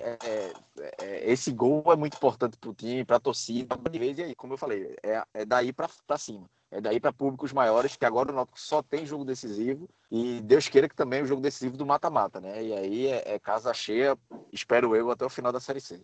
é, 0.00 0.52
é, 0.98 1.30
esse 1.30 1.52
gol 1.52 1.84
é 1.92 1.96
muito 1.96 2.16
importante 2.16 2.56
para 2.56 2.70
o 2.70 2.74
time, 2.74 3.04
para 3.04 3.16
a 3.16 3.20
torcida, 3.20 3.76
de 3.76 3.98
vez, 3.98 4.18
e 4.18 4.22
aí, 4.22 4.34
como 4.34 4.54
eu 4.54 4.58
falei, 4.58 4.96
é, 5.02 5.22
é 5.34 5.44
daí 5.44 5.72
para 5.72 6.18
cima. 6.18 6.48
É 6.70 6.80
daí 6.80 6.98
para 6.98 7.12
públicos 7.12 7.52
maiores, 7.52 7.96
que 7.96 8.04
agora 8.06 8.32
o 8.32 8.34
Náutico 8.34 8.58
só 8.58 8.82
tem 8.82 9.04
jogo 9.04 9.26
decisivo, 9.26 9.86
e 10.10 10.40
Deus 10.40 10.68
queira 10.68 10.88
que 10.88 10.96
também 10.96 11.22
o 11.22 11.26
jogo 11.26 11.42
decisivo 11.42 11.76
do 11.76 11.84
mata-mata, 11.84 12.40
né? 12.40 12.64
E 12.64 12.72
aí 12.72 13.06
é, 13.08 13.34
é 13.34 13.38
casa 13.38 13.74
cheia, 13.74 14.16
espero 14.50 14.96
eu, 14.96 15.10
até 15.10 15.24
o 15.26 15.30
final 15.30 15.52
da 15.52 15.60
Série 15.60 15.82
C. 15.82 16.02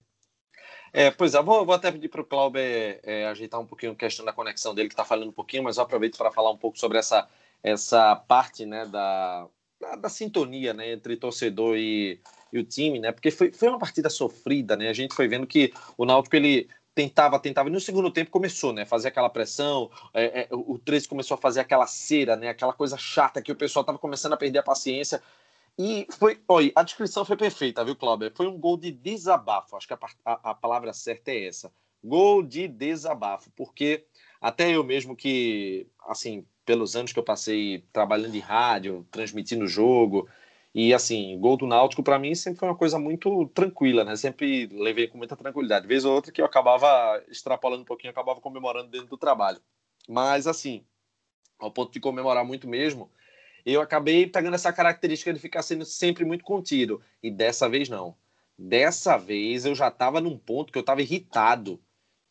É, 0.92 1.10
pois 1.10 1.34
é, 1.34 1.42
vou, 1.42 1.64
vou 1.64 1.74
até 1.74 1.90
pedir 1.90 2.08
para 2.08 2.20
o 2.22 2.52
é, 2.56 3.00
é, 3.02 3.26
ajeitar 3.28 3.58
um 3.58 3.66
pouquinho 3.66 3.92
a 3.92 3.96
questão 3.96 4.26
da 4.26 4.32
conexão 4.32 4.74
dele, 4.74 4.88
que 4.88 4.94
está 4.94 5.06
falando 5.06 5.30
um 5.30 5.32
pouquinho, 5.32 5.62
mas 5.62 5.78
eu 5.78 5.82
aproveito 5.84 6.18
para 6.18 6.30
falar 6.30 6.50
um 6.50 6.58
pouco 6.58 6.78
sobre 6.78 6.98
essa, 6.98 7.26
essa 7.62 8.14
parte 8.14 8.66
né, 8.66 8.84
da, 8.84 9.46
da, 9.80 9.96
da 9.96 10.08
sintonia 10.10 10.74
né, 10.74 10.92
entre 10.92 11.16
torcedor 11.16 11.78
e, 11.78 12.20
e 12.52 12.58
o 12.58 12.64
time, 12.64 12.98
né? 12.98 13.12
Porque 13.12 13.30
foi, 13.30 13.52
foi 13.52 13.68
uma 13.68 13.78
partida 13.78 14.08
sofrida, 14.10 14.76
né? 14.76 14.88
A 14.88 14.92
gente 14.92 15.14
foi 15.14 15.28
vendo 15.28 15.46
que 15.46 15.72
o 15.96 16.04
Náutico 16.04 16.36
ele 16.36 16.68
tentava, 16.94 17.38
tentava, 17.38 17.68
e 17.68 17.72
no 17.72 17.80
segundo 17.80 18.10
tempo 18.10 18.30
começou, 18.30 18.72
né? 18.72 18.84
Fazer 18.84 19.08
aquela 19.08 19.30
pressão, 19.30 19.90
é, 20.12 20.40
é, 20.40 20.48
o 20.50 20.78
13 20.78 21.06
começou 21.06 21.36
a 21.36 21.38
fazer 21.38 21.60
aquela 21.60 21.86
cera, 21.86 22.34
né? 22.34 22.48
Aquela 22.48 22.72
coisa 22.72 22.96
chata 22.96 23.40
que 23.40 23.52
o 23.52 23.56
pessoal 23.56 23.84
tava 23.84 23.98
começando 23.98 24.32
a 24.32 24.36
perder 24.36 24.58
a 24.58 24.62
paciência. 24.64 25.22
E 25.78 26.08
foi, 26.10 26.40
olha, 26.48 26.72
a 26.74 26.82
descrição 26.82 27.24
foi 27.24 27.36
perfeita, 27.36 27.84
viu, 27.84 27.94
Cláudio? 27.94 28.32
Foi 28.34 28.48
um 28.48 28.58
gol 28.58 28.76
de 28.76 28.90
desabafo, 28.90 29.76
acho 29.76 29.86
que 29.86 29.94
a, 29.94 29.98
a, 30.24 30.50
a 30.50 30.54
palavra 30.54 30.92
certa 30.92 31.30
é 31.30 31.46
essa. 31.46 31.70
Gol 32.02 32.42
de 32.42 32.66
desabafo, 32.66 33.48
porque 33.54 34.04
até 34.40 34.70
eu 34.70 34.82
mesmo 34.82 35.14
que, 35.14 35.86
assim, 36.08 36.44
pelos 36.64 36.96
anos 36.96 37.12
que 37.12 37.18
eu 37.18 37.24
passei 37.24 37.84
trabalhando 37.92 38.34
em 38.34 38.40
rádio, 38.40 39.06
transmitindo 39.10 39.68
jogo, 39.68 40.28
e 40.80 40.94
assim, 40.94 41.36
gol 41.40 41.56
do 41.56 41.66
Náutico 41.66 42.04
para 42.04 42.20
mim 42.20 42.36
sempre 42.36 42.60
foi 42.60 42.68
uma 42.68 42.76
coisa 42.76 43.00
muito 43.00 43.48
tranquila, 43.48 44.04
né? 44.04 44.14
Sempre 44.14 44.68
levei 44.68 45.08
com 45.08 45.18
muita 45.18 45.34
tranquilidade. 45.34 45.88
Vez 45.88 46.04
ou 46.04 46.14
outra 46.14 46.30
que 46.30 46.40
eu 46.40 46.44
acabava 46.44 47.20
extrapolando 47.28 47.82
um 47.82 47.84
pouquinho, 47.84 48.12
acabava 48.12 48.40
comemorando 48.40 48.88
dentro 48.88 49.08
do 49.08 49.16
trabalho. 49.16 49.60
Mas 50.08 50.46
assim, 50.46 50.84
ao 51.58 51.72
ponto 51.72 51.92
de 51.92 51.98
comemorar 51.98 52.44
muito 52.44 52.68
mesmo, 52.68 53.10
eu 53.66 53.80
acabei 53.80 54.28
pegando 54.28 54.54
essa 54.54 54.72
característica 54.72 55.34
de 55.34 55.40
ficar 55.40 55.62
sendo 55.62 55.84
sempre 55.84 56.24
muito 56.24 56.44
contido. 56.44 57.02
E 57.20 57.28
dessa 57.28 57.68
vez 57.68 57.88
não. 57.88 58.14
Dessa 58.56 59.16
vez 59.16 59.66
eu 59.66 59.74
já 59.74 59.88
estava 59.88 60.20
num 60.20 60.38
ponto 60.38 60.72
que 60.72 60.78
eu 60.78 60.82
estava 60.82 61.02
irritado. 61.02 61.80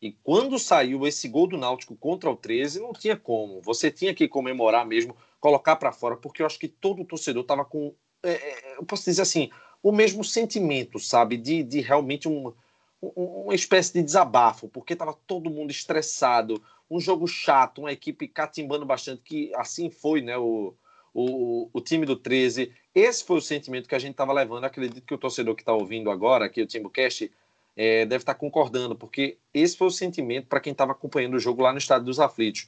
E 0.01 0.13
quando 0.23 0.57
saiu 0.57 1.05
esse 1.05 1.27
gol 1.27 1.47
do 1.47 1.57
Náutico 1.57 1.97
contra 1.97 2.31
o 2.31 2.37
13, 2.37 2.79
não 2.79 2.93
tinha 2.93 3.17
como. 3.17 3.61
Você 3.61 3.91
tinha 3.91 4.13
que 4.13 4.25
comemorar 4.25 4.87
mesmo, 4.87 5.17
colocar 5.37 5.75
para 5.75 5.91
fora, 5.91 6.15
porque 6.15 6.41
eu 6.41 6.45
acho 6.45 6.57
que 6.57 6.69
todo 6.69 7.03
torcedor 7.03 7.41
estava 7.41 7.65
com 7.65 7.93
é, 8.23 8.31
é, 8.31 8.77
eu 8.77 8.85
posso 8.85 9.05
dizer 9.05 9.21
assim, 9.21 9.49
o 9.81 9.91
mesmo 9.91 10.23
sentimento, 10.23 10.99
sabe? 10.99 11.37
De, 11.37 11.63
de 11.63 11.81
realmente 11.81 12.27
um, 12.27 12.53
uma 13.01 13.55
espécie 13.55 13.93
de 13.93 14.03
desabafo, 14.03 14.67
porque 14.67 14.93
estava 14.93 15.13
todo 15.25 15.49
mundo 15.49 15.71
estressado, 15.71 16.61
um 16.89 16.99
jogo 16.99 17.27
chato, 17.27 17.79
uma 17.79 17.91
equipe 17.91 18.27
catimbando 18.27 18.85
bastante, 18.85 19.21
que 19.21 19.51
assim 19.55 19.89
foi, 19.89 20.21
né? 20.21 20.37
O, 20.37 20.73
o, 21.13 21.69
o 21.73 21.81
time 21.81 22.05
do 22.05 22.15
13. 22.15 22.71
Esse 22.93 23.23
foi 23.23 23.37
o 23.37 23.41
sentimento 23.41 23.87
que 23.89 23.95
a 23.95 23.99
gente 23.99 24.11
estava 24.11 24.31
levando. 24.33 24.65
Acredito 24.65 25.05
que 25.05 25.13
o 25.13 25.17
torcedor 25.17 25.55
que 25.55 25.61
está 25.63 25.73
ouvindo 25.73 26.11
agora, 26.11 26.45
aqui 26.45 26.61
o 26.61 26.67
Timbucast, 26.67 27.31
é, 27.75 28.05
deve 28.05 28.23
estar 28.23 28.33
tá 28.33 28.39
concordando, 28.39 28.95
porque 28.95 29.37
esse 29.53 29.77
foi 29.77 29.87
o 29.87 29.91
sentimento 29.91 30.47
para 30.47 30.59
quem 30.59 30.71
estava 30.71 30.91
acompanhando 30.91 31.35
o 31.35 31.39
jogo 31.39 31.61
lá 31.61 31.71
no 31.71 31.77
Estádio 31.77 32.05
dos 32.05 32.19
Aflitos. 32.19 32.67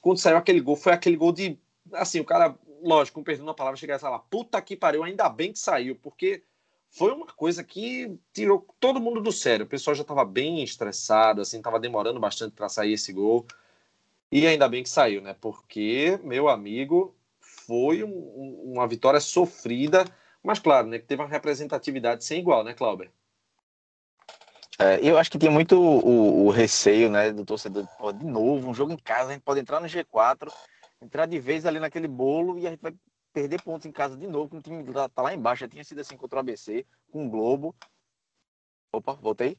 Quando 0.00 0.18
saiu 0.18 0.36
aquele 0.36 0.60
gol, 0.60 0.76
foi 0.76 0.92
aquele 0.92 1.16
gol 1.16 1.32
de. 1.32 1.58
Assim, 1.92 2.18
o 2.18 2.24
cara 2.24 2.56
lógico, 2.84 3.20
com 3.20 3.24
perdão 3.24 3.48
a 3.48 3.54
palavra, 3.54 3.78
chegar 3.78 3.96
a 3.96 3.98
falar, 3.98 4.18
puta 4.18 4.60
que 4.60 4.76
pariu, 4.76 5.02
ainda 5.02 5.28
bem 5.28 5.52
que 5.52 5.58
saiu, 5.58 5.96
porque 5.96 6.42
foi 6.90 7.12
uma 7.12 7.26
coisa 7.26 7.64
que 7.64 8.16
tirou 8.32 8.66
todo 8.78 9.00
mundo 9.00 9.20
do 9.20 9.32
sério. 9.32 9.66
O 9.66 9.68
pessoal 9.68 9.94
já 9.94 10.02
estava 10.02 10.24
bem 10.24 10.62
estressado, 10.62 11.40
assim, 11.40 11.56
estava 11.56 11.80
demorando 11.80 12.20
bastante 12.20 12.52
para 12.52 12.68
sair 12.68 12.92
esse 12.92 13.12
gol. 13.12 13.46
E 14.30 14.46
ainda 14.46 14.68
bem 14.68 14.82
que 14.82 14.88
saiu, 14.88 15.20
né? 15.20 15.34
Porque, 15.40 16.18
meu 16.22 16.48
amigo, 16.48 17.14
foi 17.40 18.04
um, 18.04 18.72
uma 18.72 18.86
vitória 18.86 19.20
sofrida, 19.20 20.04
mas 20.42 20.58
claro, 20.58 20.86
né, 20.86 20.98
que 20.98 21.06
teve 21.06 21.22
uma 21.22 21.28
representatividade 21.28 22.24
sem 22.24 22.40
igual, 22.40 22.62
né, 22.62 22.74
Clauber? 22.74 23.10
É, 24.78 24.98
eu 25.02 25.16
acho 25.16 25.30
que 25.30 25.38
tinha 25.38 25.50
muito 25.50 25.80
o, 25.80 26.46
o, 26.46 26.50
receio, 26.50 27.08
né, 27.08 27.30
do 27.32 27.44
torcedor, 27.44 27.86
pô, 27.96 28.12
de 28.12 28.24
novo, 28.24 28.68
um 28.68 28.74
jogo 28.74 28.92
em 28.92 28.96
casa, 28.96 29.30
a 29.30 29.32
gente 29.32 29.42
pode 29.42 29.60
entrar 29.60 29.80
no 29.80 29.86
G4 29.86 30.52
entrar 31.04 31.26
de 31.26 31.38
vez 31.38 31.66
ali 31.66 31.78
naquele 31.78 32.08
bolo 32.08 32.58
e 32.58 32.66
a 32.66 32.70
gente 32.70 32.80
vai 32.80 32.94
perder 33.32 33.62
pontos 33.62 33.84
em 33.84 33.92
casa 33.92 34.16
de 34.16 34.26
novo, 34.26 34.48
com 34.48 34.58
o 34.58 34.62
time 34.62 34.84
tá, 34.92 35.08
tá 35.08 35.22
lá 35.22 35.34
embaixo, 35.34 35.60
já 35.60 35.68
tinha 35.68 35.84
sido 35.84 36.00
assim 36.00 36.16
contra 36.16 36.36
o 36.36 36.40
ABC, 36.40 36.86
com 37.10 37.26
o 37.26 37.30
Globo. 37.30 37.74
Opa, 38.92 39.14
voltei? 39.14 39.58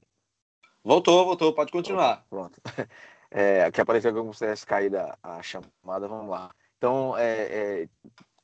Voltou, 0.84 1.26
voltou, 1.26 1.54
pode 1.54 1.72
continuar. 1.72 2.26
Pronto. 2.30 2.60
É, 3.32 3.66
aqui 3.66 3.82
apareceu 3.82 4.14
como 4.14 4.34
se 4.34 4.40
tivesse 4.40 4.66
caído 4.66 4.96
a, 5.22 5.42
chamada, 5.42 6.08
vamos 6.08 6.30
lá. 6.30 6.56
Então, 6.78 7.18
é, 7.18 7.82
é, 7.82 7.90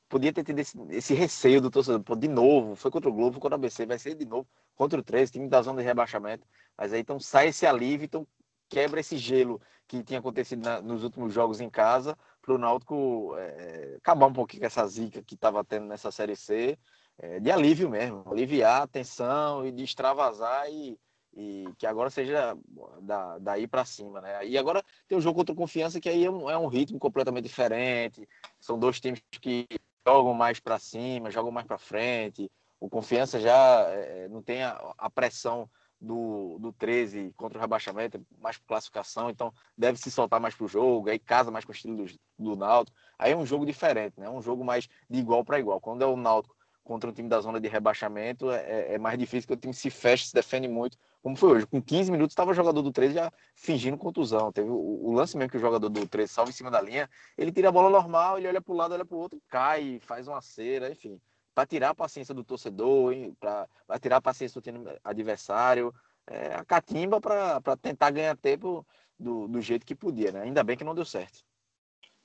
podia 0.10 0.34
ter 0.34 0.44
tido 0.44 0.60
esse, 0.60 0.78
esse, 0.90 1.14
receio 1.14 1.62
do 1.62 1.72
torcedor, 1.72 2.02
Pô, 2.04 2.14
de 2.14 2.28
novo, 2.28 2.76
foi 2.76 2.92
contra 2.92 3.10
o 3.10 3.14
Globo, 3.14 3.34
foi 3.34 3.42
contra 3.42 3.56
o 3.56 3.60
ABC, 3.60 3.86
vai 3.86 3.98
ser 3.98 4.16
de 4.16 4.26
novo 4.26 4.50
contra 4.76 5.00
o 5.00 5.04
13, 5.04 5.32
time 5.32 5.48
da 5.48 5.62
zona 5.62 5.80
de 5.80 5.88
rebaixamento. 5.88 6.46
Mas 6.78 6.92
aí 6.92 7.00
então 7.00 7.20
sai 7.22 7.50
esse 7.50 7.66
alívio, 7.66 8.04
então 8.06 8.28
quebra 8.68 9.00
esse 9.00 9.18
gelo 9.18 9.62
que 9.88 10.04
tinha 10.04 10.20
acontecido 10.20 10.62
na, 10.62 10.82
nos 10.82 11.04
últimos 11.04 11.32
jogos 11.32 11.62
em 11.62 11.70
casa 11.70 12.18
para 12.42 12.54
o 12.54 12.58
Náutico 12.58 13.36
é, 13.38 13.96
acabar 13.98 14.28
um 14.28 14.34
pouquinho 14.34 14.62
com 14.62 14.68
essa 14.68 14.86
zica 14.88 15.22
que 15.22 15.36
estava 15.36 15.64
tendo 15.64 15.86
nessa 15.86 16.12
Série 16.12 16.36
C, 16.36 16.78
é, 17.18 17.40
de 17.40 17.52
alívio 17.52 17.90
mesmo, 17.90 18.24
aliviar 18.32 18.82
a 18.82 18.88
tensão 18.88 19.66
e 19.66 19.72
de 19.72 19.84
extravasar 19.84 20.70
e, 20.70 20.98
e 21.34 21.66
que 21.78 21.86
agora 21.86 22.10
seja 22.10 22.58
da, 23.02 23.38
daí 23.38 23.68
para 23.68 23.86
cima, 23.86 24.20
né? 24.22 24.46
E 24.46 24.58
agora 24.58 24.84
tem 25.08 25.18
um 25.18 25.22
jogo 25.22 25.38
contra 25.38 25.56
Confiança 25.56 26.02
que 26.02 26.10
aí 26.10 26.26
é 26.26 26.32
um, 26.32 26.50
é 26.50 26.58
um 26.58 26.68
ritmo 26.68 26.98
completamente 26.98 27.46
diferente, 27.46 28.28
são 28.60 28.80
dois 28.80 29.00
times 29.00 29.22
que 29.40 29.68
jogam 30.06 30.34
mais 30.34 30.60
para 30.60 30.80
cima, 30.80 31.30
jogam 31.30 31.52
mais 31.52 31.68
para 31.68 31.78
frente, 31.78 32.52
o 32.80 32.90
Confiança 32.90 33.40
já 33.40 33.86
é, 33.90 34.28
não 34.28 34.42
tem 34.42 34.64
a, 34.64 34.94
a 34.98 35.10
pressão 35.10 35.70
do, 36.02 36.58
do 36.60 36.74
13 36.74 37.32
contra 37.38 37.60
o 37.60 37.62
rebaixamento, 37.62 38.26
mais 38.40 38.58
por 38.58 38.66
classificação, 38.66 39.30
então 39.30 39.54
deve 39.78 40.00
se 40.00 40.10
soltar 40.10 40.40
mais 40.40 40.56
pro 40.56 40.68
jogo, 40.68 41.10
aí 41.10 41.20
casa 41.20 41.52
mais 41.52 41.64
com 41.64 41.72
o 41.72 41.76
estilo 41.76 41.96
do, 41.96 42.06
do 42.40 42.56
Náutico. 42.56 42.98
Aí 43.20 43.32
é 43.32 43.38
um 43.38 43.46
jogo 43.46 43.66
diferente, 43.66 44.20
né? 44.20 44.28
Um 44.28 44.42
jogo 44.42 44.66
mais 44.66 44.90
de 45.08 45.20
igual 45.20 45.46
para 45.46 45.60
igual. 45.60 45.80
Quando 45.80 46.02
é 46.02 46.08
o 46.08 46.18
Náutico 46.18 46.56
contra 46.84 47.08
um 47.08 47.14
time 47.14 47.30
da 47.30 47.40
zona 47.40 47.60
de 47.60 47.68
rebaixamento, 47.68 48.50
é, 48.50 48.58
é, 48.64 48.94
é 48.96 48.98
mais 48.98 49.18
difícil 49.20 49.48
que 49.48 49.54
o 49.54 49.58
time 49.58 49.74
se 49.74 49.92
feche, 49.92 50.26
se 50.26 50.34
defende 50.34 50.68
muito, 50.68 50.98
como 51.22 51.36
foi 51.36 51.50
hoje. 51.52 51.68
Com 51.68 51.80
15 51.80 52.12
minutos 52.12 52.34
estava 52.34 52.50
o 52.50 52.56
jogador 52.56 52.82
do 52.82 52.92
13 52.92 53.14
já 53.14 53.32
fingindo 53.56 53.96
contusão. 53.96 54.52
Teve 54.52 54.70
o, 54.70 54.76
o, 54.76 55.14
lance 55.14 55.38
mesmo 55.38 55.52
que 55.52 55.58
o 55.58 55.62
jogador 55.62 55.88
do 55.88 56.08
13 56.08 56.34
salva 56.34 56.50
em 56.50 56.54
cima 56.54 56.72
da 56.72 56.82
linha, 56.82 57.08
ele 57.38 57.52
tira 57.52 57.70
a 57.70 57.72
bola 57.72 57.92
normal, 57.92 58.40
ele 58.40 58.48
olha 58.48 58.60
para 58.60 58.74
o 58.74 58.76
lado, 58.76 58.94
olha 58.96 59.06
para 59.06 59.16
o 59.16 59.20
outro, 59.20 59.40
cai, 59.48 60.00
faz 60.02 60.28
uma 60.28 60.42
cera, 60.42 60.90
enfim 60.90 61.22
para 61.54 61.66
tirar 61.66 61.90
a 61.90 61.96
paciência 61.96 62.34
do 62.34 62.44
torcedor, 62.44 63.14
para 63.40 63.68
tirar 64.00 64.18
a 64.18 64.22
paciência 64.22 64.60
do 64.62 65.00
adversário, 65.04 65.94
é, 66.28 66.56
a 66.56 66.64
catimba 66.64 67.20
para 67.20 67.78
tentar 67.82 68.12
ganhar 68.12 68.36
tempo 68.38 68.86
do, 69.20 69.48
do 69.48 69.62
jeito 69.62 69.86
que 69.86 69.96
podia, 69.96 70.32
né? 70.32 70.42
Ainda 70.44 70.64
bem 70.64 70.78
que 70.78 70.84
não 70.84 70.96
deu 70.96 71.06
certo. 71.06 71.44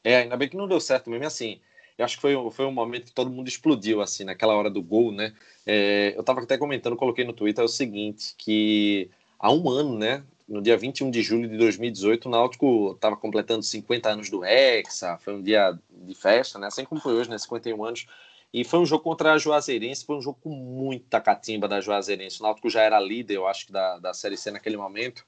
É, 0.05 0.19
ainda 0.19 0.37
bem 0.37 0.49
que 0.49 0.57
não 0.57 0.69
deu 0.69 0.81
certo 0.81 1.11
mesmo 1.11 1.27
assim. 1.27 1.61
Eu 1.99 2.05
acho 2.05 2.17
que 2.17 2.23
foi, 2.23 2.35
foi 2.51 2.67
um 2.67 2.73
momento 2.73 3.07
que 3.07 3.15
todo 3.15 3.31
mundo 3.31 3.49
explodiu, 3.49 4.03
assim, 4.03 4.25
naquela 4.25 4.55
hora 4.55 4.71
do 4.71 4.83
gol, 4.83 5.11
né? 5.11 5.35
É, 5.65 6.12
eu 6.15 6.21
estava 6.21 6.43
até 6.43 6.59
comentando, 6.59 6.97
coloquei 6.97 7.25
no 7.25 7.33
Twitter 7.33 7.62
é 7.62 7.65
o 7.65 7.69
seguinte, 7.69 8.35
que 8.37 9.11
há 9.39 9.51
um 9.51 9.69
ano, 9.69 9.99
né? 9.99 10.23
No 10.47 10.62
dia 10.62 10.77
21 10.77 11.11
de 11.11 11.23
julho 11.23 11.49
de 11.49 11.57
2018, 11.57 12.27
o 12.27 12.31
Náutico 12.31 12.93
estava 12.93 13.17
completando 13.17 13.62
50 13.62 14.11
anos 14.11 14.31
do 14.31 14.45
Hexa, 14.45 15.19
foi 15.19 15.35
um 15.35 15.43
dia 15.43 15.77
de 15.91 16.15
festa, 16.15 16.59
né? 16.59 16.67
Assim 16.67 16.85
como 16.85 17.01
foi 17.01 17.15
hoje, 17.15 17.31
né? 17.31 17.39
51 17.39 17.83
anos. 17.85 18.07
E 18.53 18.65
foi 18.65 18.79
um 18.79 18.87
jogo 18.87 19.05
contra 19.05 19.33
a 19.33 19.39
Juazeirense, 19.39 20.05
foi 20.05 20.17
um 20.17 20.23
jogo 20.23 20.39
com 20.41 20.51
muita 20.51 21.21
catimba 21.21 21.69
da 21.69 21.81
Juazeirense. 21.81 22.41
O 22.41 22.43
Náutico 22.45 22.71
já 22.71 22.83
era 22.83 22.99
líder, 22.99 23.35
eu 23.35 23.47
acho, 23.47 23.71
da, 23.73 23.99
da 23.99 24.15
Série 24.15 24.37
C 24.37 24.51
naquele 24.51 24.77
momento. 24.77 25.25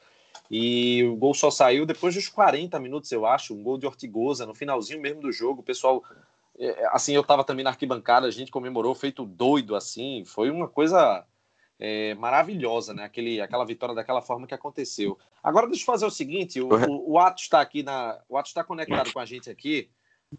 E 0.50 1.04
o 1.04 1.16
gol 1.16 1.34
só 1.34 1.50
saiu 1.50 1.84
depois 1.84 2.14
dos 2.14 2.28
40 2.28 2.78
minutos, 2.80 3.12
eu 3.12 3.26
acho, 3.26 3.54
um 3.54 3.62
gol 3.62 3.76
de 3.76 3.86
Ortigosa, 3.86 4.46
no 4.46 4.54
finalzinho 4.54 5.00
mesmo 5.00 5.20
do 5.20 5.32
jogo. 5.32 5.60
O 5.60 5.64
pessoal, 5.64 6.02
é, 6.58 6.88
assim, 6.92 7.12
eu 7.12 7.20
estava 7.20 7.44
também 7.44 7.64
na 7.64 7.70
arquibancada, 7.70 8.26
a 8.26 8.30
gente 8.30 8.50
comemorou, 8.50 8.94
feito 8.94 9.24
doido, 9.24 9.76
assim. 9.76 10.24
Foi 10.24 10.50
uma 10.50 10.68
coisa 10.68 11.26
é, 11.78 12.14
maravilhosa, 12.14 12.94
né? 12.94 13.04
Aquele, 13.04 13.40
aquela 13.40 13.64
vitória 13.64 13.94
daquela 13.94 14.22
forma 14.22 14.46
que 14.46 14.54
aconteceu. 14.54 15.18
Agora, 15.42 15.66
deixa 15.66 15.82
eu 15.82 15.86
fazer 15.86 16.06
o 16.06 16.10
seguinte: 16.10 16.60
o, 16.60 16.68
o, 16.68 17.12
o 17.12 17.18
Atos 17.18 17.44
está 17.44 17.60
aqui 17.60 17.82
na. 17.82 18.18
O 18.28 18.36
Atos 18.36 18.50
está 18.50 18.64
conectado 18.64 19.12
com 19.12 19.20
a 19.20 19.26
gente 19.26 19.50
aqui. 19.50 19.90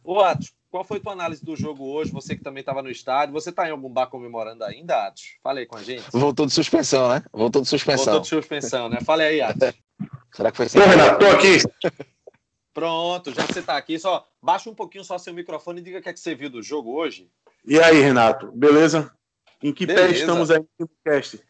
Ô, 0.03 0.19
Atos, 0.19 0.53
qual 0.69 0.83
foi 0.83 0.99
tua 0.99 1.13
análise 1.13 1.43
do 1.43 1.55
jogo 1.55 1.85
hoje? 1.85 2.11
Você 2.11 2.35
que 2.35 2.43
também 2.43 2.61
estava 2.61 2.81
no 2.81 2.89
estádio. 2.89 3.33
Você 3.33 3.49
está 3.49 3.67
em 3.67 3.71
algum 3.71 3.89
bar 3.89 4.07
comemorando 4.07 4.63
ainda, 4.63 5.07
Atos? 5.07 5.37
Fala 5.41 5.59
aí 5.59 5.65
com 5.65 5.77
a 5.77 5.83
gente. 5.83 6.03
Voltou 6.11 6.45
de 6.45 6.53
suspensão, 6.53 7.09
né? 7.09 7.23
Voltou 7.33 7.61
de 7.61 7.67
suspensão. 7.67 8.05
Voltou 8.05 8.21
de 8.21 8.27
suspensão, 8.27 8.89
né? 8.89 8.99
Fala 9.01 9.23
aí, 9.23 9.41
Atos. 9.41 9.73
Será 10.33 10.51
que 10.51 10.57
foi 10.57 10.67
assim? 10.67 10.79
Ô, 10.79 10.85
Renato, 10.85 11.19
tô 11.19 11.25
aqui. 11.31 11.57
Pronto, 12.73 13.33
já 13.33 13.45
que 13.45 13.53
você 13.53 13.59
está 13.59 13.75
aqui, 13.75 13.97
só 13.97 14.25
baixa 14.41 14.69
um 14.69 14.75
pouquinho 14.75 15.03
só 15.03 15.17
seu 15.17 15.33
microfone 15.33 15.81
e 15.81 15.83
diga 15.83 15.99
o 15.99 16.01
que, 16.01 16.09
é 16.09 16.13
que 16.13 16.19
você 16.19 16.35
viu 16.35 16.49
do 16.49 16.61
jogo 16.61 16.93
hoje. 16.93 17.29
E 17.65 17.79
aí, 17.79 17.99
Renato, 17.99 18.51
beleza? 18.51 19.11
Em 19.61 19.73
que 19.73 19.85
beleza. 19.85 20.07
pé 20.07 20.17
estamos 20.17 20.51
aí 20.51 20.63
no 20.79 20.89
cast? 21.03 21.41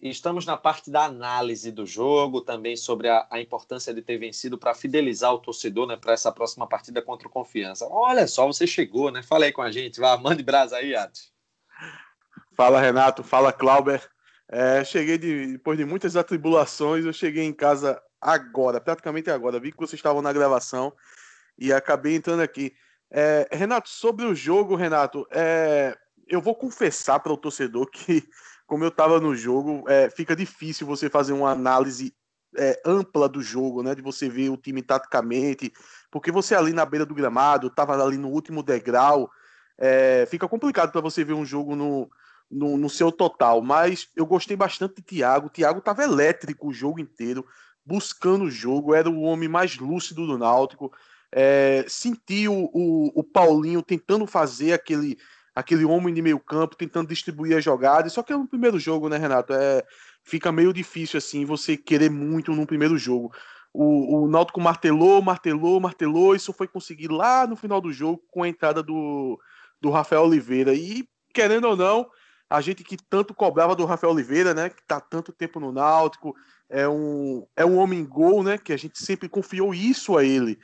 Estamos 0.00 0.46
na 0.46 0.56
parte 0.56 0.90
da 0.90 1.04
análise 1.04 1.70
do 1.70 1.84
jogo, 1.84 2.40
também 2.40 2.74
sobre 2.74 3.08
a, 3.08 3.26
a 3.30 3.38
importância 3.38 3.92
de 3.92 4.00
ter 4.00 4.16
vencido 4.16 4.56
para 4.56 4.74
fidelizar 4.74 5.32
o 5.32 5.38
torcedor 5.38 5.86
né, 5.86 5.96
para 5.96 6.14
essa 6.14 6.32
próxima 6.32 6.66
partida 6.66 7.02
contra 7.02 7.28
o 7.28 7.30
Confiança. 7.30 7.86
Olha 7.90 8.26
só, 8.26 8.46
você 8.46 8.66
chegou, 8.66 9.10
né? 9.10 9.22
Fala 9.22 9.44
aí 9.44 9.52
com 9.52 9.60
a 9.60 9.70
gente, 9.70 10.00
vai, 10.00 10.16
mande 10.16 10.42
brasa 10.42 10.76
aí, 10.76 10.94
Atos. 10.94 11.30
Fala, 12.56 12.80
Renato. 12.80 13.22
Fala, 13.22 13.52
Clauber. 13.52 14.02
É, 14.48 14.82
cheguei 14.84 15.18
de, 15.18 15.52
depois 15.52 15.78
de 15.78 15.84
muitas 15.84 16.16
atribulações, 16.16 17.04
eu 17.04 17.12
cheguei 17.12 17.44
em 17.44 17.52
casa 17.52 18.00
agora, 18.20 18.80
praticamente 18.80 19.30
agora. 19.30 19.60
Vi 19.60 19.70
que 19.70 19.78
vocês 19.78 19.98
estavam 19.98 20.22
na 20.22 20.32
gravação 20.32 20.92
e 21.58 21.72
acabei 21.72 22.16
entrando 22.16 22.40
aqui. 22.40 22.74
É, 23.10 23.48
Renato, 23.52 23.88
sobre 23.88 24.24
o 24.24 24.34
jogo, 24.34 24.76
Renato, 24.76 25.26
é, 25.30 25.96
eu 26.26 26.40
vou 26.40 26.54
confessar 26.54 27.20
para 27.20 27.32
o 27.32 27.36
torcedor 27.36 27.90
que, 27.90 28.28
como 28.70 28.84
eu 28.84 28.88
estava 28.88 29.18
no 29.18 29.34
jogo, 29.34 29.82
é, 29.88 30.08
fica 30.08 30.36
difícil 30.36 30.86
você 30.86 31.10
fazer 31.10 31.32
uma 31.32 31.50
análise 31.50 32.14
é, 32.56 32.80
ampla 32.86 33.28
do 33.28 33.42
jogo, 33.42 33.82
né? 33.82 33.96
De 33.96 34.00
você 34.00 34.28
ver 34.28 34.48
o 34.48 34.56
time 34.56 34.80
taticamente, 34.80 35.72
porque 36.08 36.30
você 36.30 36.54
ali 36.54 36.72
na 36.72 36.86
beira 36.86 37.04
do 37.04 37.12
gramado, 37.12 37.66
estava 37.66 38.00
ali 38.00 38.16
no 38.16 38.28
último 38.28 38.62
degrau, 38.62 39.28
é, 39.76 40.24
fica 40.30 40.46
complicado 40.46 40.92
para 40.92 41.00
você 41.00 41.24
ver 41.24 41.32
um 41.32 41.44
jogo 41.44 41.74
no, 41.74 42.08
no, 42.48 42.76
no, 42.76 42.88
seu 42.88 43.10
total. 43.10 43.60
Mas 43.60 44.06
eu 44.14 44.24
gostei 44.24 44.56
bastante 44.56 44.94
de 44.98 45.02
Thiago. 45.02 45.48
O 45.48 45.50
Thiago 45.50 45.80
estava 45.80 46.04
elétrico 46.04 46.68
o 46.68 46.72
jogo 46.72 47.00
inteiro, 47.00 47.44
buscando 47.84 48.44
o 48.44 48.50
jogo, 48.50 48.94
era 48.94 49.10
o 49.10 49.22
homem 49.22 49.48
mais 49.48 49.78
lúcido 49.78 50.28
do 50.28 50.38
Náutico. 50.38 50.92
É, 51.32 51.84
senti 51.88 52.46
o, 52.46 52.70
o, 52.72 53.10
o, 53.18 53.24
Paulinho 53.24 53.82
tentando 53.82 54.28
fazer 54.28 54.74
aquele, 54.74 55.18
aquele 55.54 55.84
homem 55.84 56.14
de 56.14 56.22
meio 56.22 56.38
campo, 56.38 56.76
tentando 56.76 57.08
distribuir 57.08 57.56
as 57.56 57.64
jogadas. 57.64 58.12
Só 58.12 58.22
que 58.22 58.32
é 58.32 58.36
no 58.36 58.46
primeiro 58.46 58.78
jogo, 58.78 59.08
né, 59.08 59.16
Renato? 59.16 59.52
É, 59.52 59.82
fica 60.22 60.52
meio 60.52 60.72
difícil 60.72 61.18
assim 61.18 61.44
você 61.44 61.76
querer 61.76 62.10
muito 62.10 62.52
no 62.52 62.66
primeiro 62.66 62.96
jogo. 62.96 63.32
O, 63.72 64.24
o 64.24 64.28
Náutico 64.28 64.60
martelou, 64.60 65.22
martelou, 65.22 65.80
martelou, 65.80 66.34
isso 66.34 66.52
foi 66.52 66.66
conseguir 66.66 67.08
lá 67.08 67.46
no 67.46 67.56
final 67.56 67.80
do 67.80 67.92
jogo 67.92 68.22
com 68.28 68.42
a 68.42 68.48
entrada 68.48 68.82
do, 68.82 69.38
do 69.80 69.90
Rafael 69.90 70.22
Oliveira. 70.22 70.74
E, 70.74 71.08
querendo 71.32 71.68
ou 71.68 71.76
não, 71.76 72.08
a 72.48 72.60
gente 72.60 72.82
que 72.82 72.96
tanto 72.96 73.32
cobrava 73.32 73.76
do 73.76 73.84
Rafael 73.84 74.12
Oliveira, 74.12 74.52
né, 74.52 74.70
que 74.70 74.80
está 74.80 75.00
tanto 75.00 75.32
tempo 75.32 75.60
no 75.60 75.70
Náutico, 75.70 76.34
é 76.68 76.88
um, 76.88 77.46
é 77.56 77.64
um 77.64 77.78
homem 77.78 78.04
gol, 78.04 78.42
né, 78.42 78.58
que 78.58 78.72
a 78.72 78.76
gente 78.76 78.98
sempre 79.02 79.28
confiou 79.28 79.72
isso 79.72 80.16
a 80.16 80.24
ele, 80.24 80.58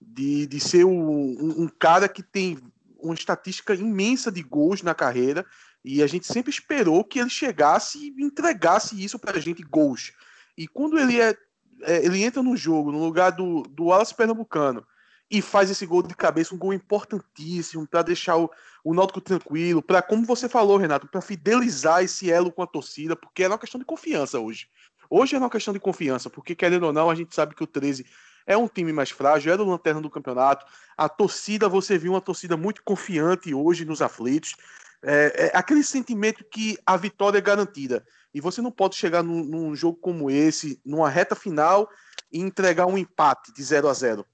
de, 0.00 0.46
de 0.46 0.60
ser 0.60 0.84
um, 0.84 0.92
um, 0.92 1.62
um 1.62 1.68
cara 1.68 2.08
que 2.08 2.22
tem 2.22 2.58
uma 3.02 3.14
estatística 3.14 3.74
imensa 3.74 4.30
de 4.30 4.42
gols 4.42 4.82
na 4.82 4.94
carreira, 4.94 5.44
e 5.84 6.02
a 6.02 6.06
gente 6.06 6.26
sempre 6.26 6.50
esperou 6.50 7.04
que 7.04 7.18
ele 7.18 7.28
chegasse 7.28 7.98
e 7.98 8.22
entregasse 8.22 9.02
isso 9.02 9.18
para 9.18 9.36
a 9.36 9.40
gente, 9.40 9.62
gols. 9.62 10.12
E 10.56 10.68
quando 10.68 10.98
ele 10.98 11.20
é, 11.20 11.36
é, 11.82 12.04
ele 12.04 12.22
entra 12.22 12.42
no 12.42 12.56
jogo, 12.56 12.92
no 12.92 13.04
lugar 13.04 13.30
do, 13.30 13.62
do 13.62 13.86
Wallace 13.86 14.14
Pernambucano, 14.14 14.86
e 15.30 15.40
faz 15.40 15.70
esse 15.70 15.86
gol 15.86 16.02
de 16.02 16.14
cabeça, 16.14 16.54
um 16.54 16.58
gol 16.58 16.74
importantíssimo 16.74 17.86
para 17.86 18.02
deixar 18.02 18.36
o, 18.36 18.50
o 18.84 18.92
Náutico 18.92 19.20
tranquilo, 19.20 19.82
para, 19.82 20.02
como 20.02 20.26
você 20.26 20.46
falou, 20.46 20.76
Renato, 20.76 21.08
para 21.08 21.22
fidelizar 21.22 22.04
esse 22.04 22.30
elo 22.30 22.52
com 22.52 22.62
a 22.62 22.66
torcida, 22.66 23.16
porque 23.16 23.42
é 23.42 23.48
uma 23.48 23.58
questão 23.58 23.78
de 23.78 23.86
confiança 23.86 24.38
hoje. 24.38 24.68
Hoje 25.08 25.34
é 25.34 25.38
uma 25.38 25.48
questão 25.50 25.72
de 25.72 25.80
confiança, 25.80 26.28
porque 26.28 26.54
querendo 26.54 26.84
ou 26.84 26.92
não, 26.92 27.08
a 27.08 27.14
gente 27.14 27.34
sabe 27.34 27.54
que 27.54 27.64
o 27.64 27.66
13 27.66 28.04
é 28.46 28.56
um 28.56 28.68
time 28.68 28.92
mais 28.92 29.10
frágil, 29.10 29.52
é 29.52 29.56
do 29.56 29.64
lanterna 29.64 30.00
do 30.00 30.10
campeonato. 30.10 30.66
A 30.96 31.08
torcida, 31.08 31.68
você 31.68 31.98
viu 31.98 32.12
uma 32.12 32.20
torcida 32.20 32.56
muito 32.56 32.82
confiante 32.82 33.54
hoje 33.54 33.84
nos 33.84 34.02
aflitos. 34.02 34.54
É, 35.02 35.50
é 35.52 35.58
aquele 35.58 35.82
sentimento 35.82 36.44
que 36.44 36.78
a 36.86 36.96
vitória 36.96 37.38
é 37.38 37.42
garantida. 37.42 38.04
E 38.34 38.40
você 38.40 38.62
não 38.62 38.70
pode 38.70 38.96
chegar 38.96 39.22
num, 39.22 39.44
num 39.44 39.74
jogo 39.74 39.98
como 39.98 40.30
esse, 40.30 40.80
numa 40.84 41.10
reta 41.10 41.34
final, 41.34 41.88
e 42.32 42.40
entregar 42.40 42.86
um 42.86 42.96
empate 42.96 43.52
de 43.52 43.62
0 43.62 43.88
a 43.88 43.92
0 43.92 44.26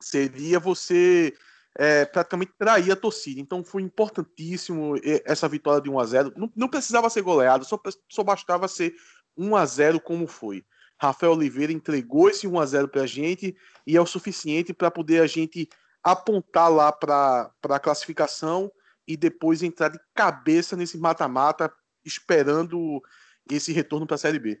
seria 0.00 0.60
você 0.60 1.32
é, 1.76 2.04
praticamente 2.04 2.52
trair 2.58 2.92
a 2.92 2.96
torcida. 2.96 3.40
Então 3.40 3.64
foi 3.64 3.82
importantíssimo 3.82 4.94
essa 5.24 5.48
vitória 5.48 5.80
de 5.80 5.90
1 5.90 5.98
a 5.98 6.04
0 6.04 6.32
Não, 6.36 6.52
não 6.54 6.68
precisava 6.68 7.10
ser 7.10 7.22
goleado, 7.22 7.64
só, 7.64 7.80
só 8.08 8.22
bastava 8.22 8.68
ser 8.68 8.94
1 9.36 9.56
a 9.56 9.66
0 9.66 10.00
como 10.00 10.26
foi. 10.26 10.64
Rafael 11.00 11.32
Oliveira 11.32 11.72
entregou 11.72 12.28
esse 12.28 12.46
1 12.46 12.58
a 12.58 12.66
0 12.66 12.88
para 12.88 13.02
a 13.02 13.06
gente 13.06 13.56
e 13.86 13.96
é 13.96 14.00
o 14.00 14.06
suficiente 14.06 14.72
para 14.72 14.90
poder 14.90 15.20
a 15.20 15.26
gente 15.26 15.68
apontar 16.02 16.70
lá 16.70 16.92
para 16.92 17.50
a 17.68 17.78
classificação 17.78 18.70
e 19.06 19.16
depois 19.16 19.62
entrar 19.62 19.88
de 19.88 19.98
cabeça 20.14 20.76
nesse 20.76 20.98
mata-mata, 20.98 21.72
esperando 22.04 23.02
esse 23.50 23.72
retorno 23.72 24.06
para 24.06 24.14
a 24.14 24.18
Série 24.18 24.38
B. 24.38 24.58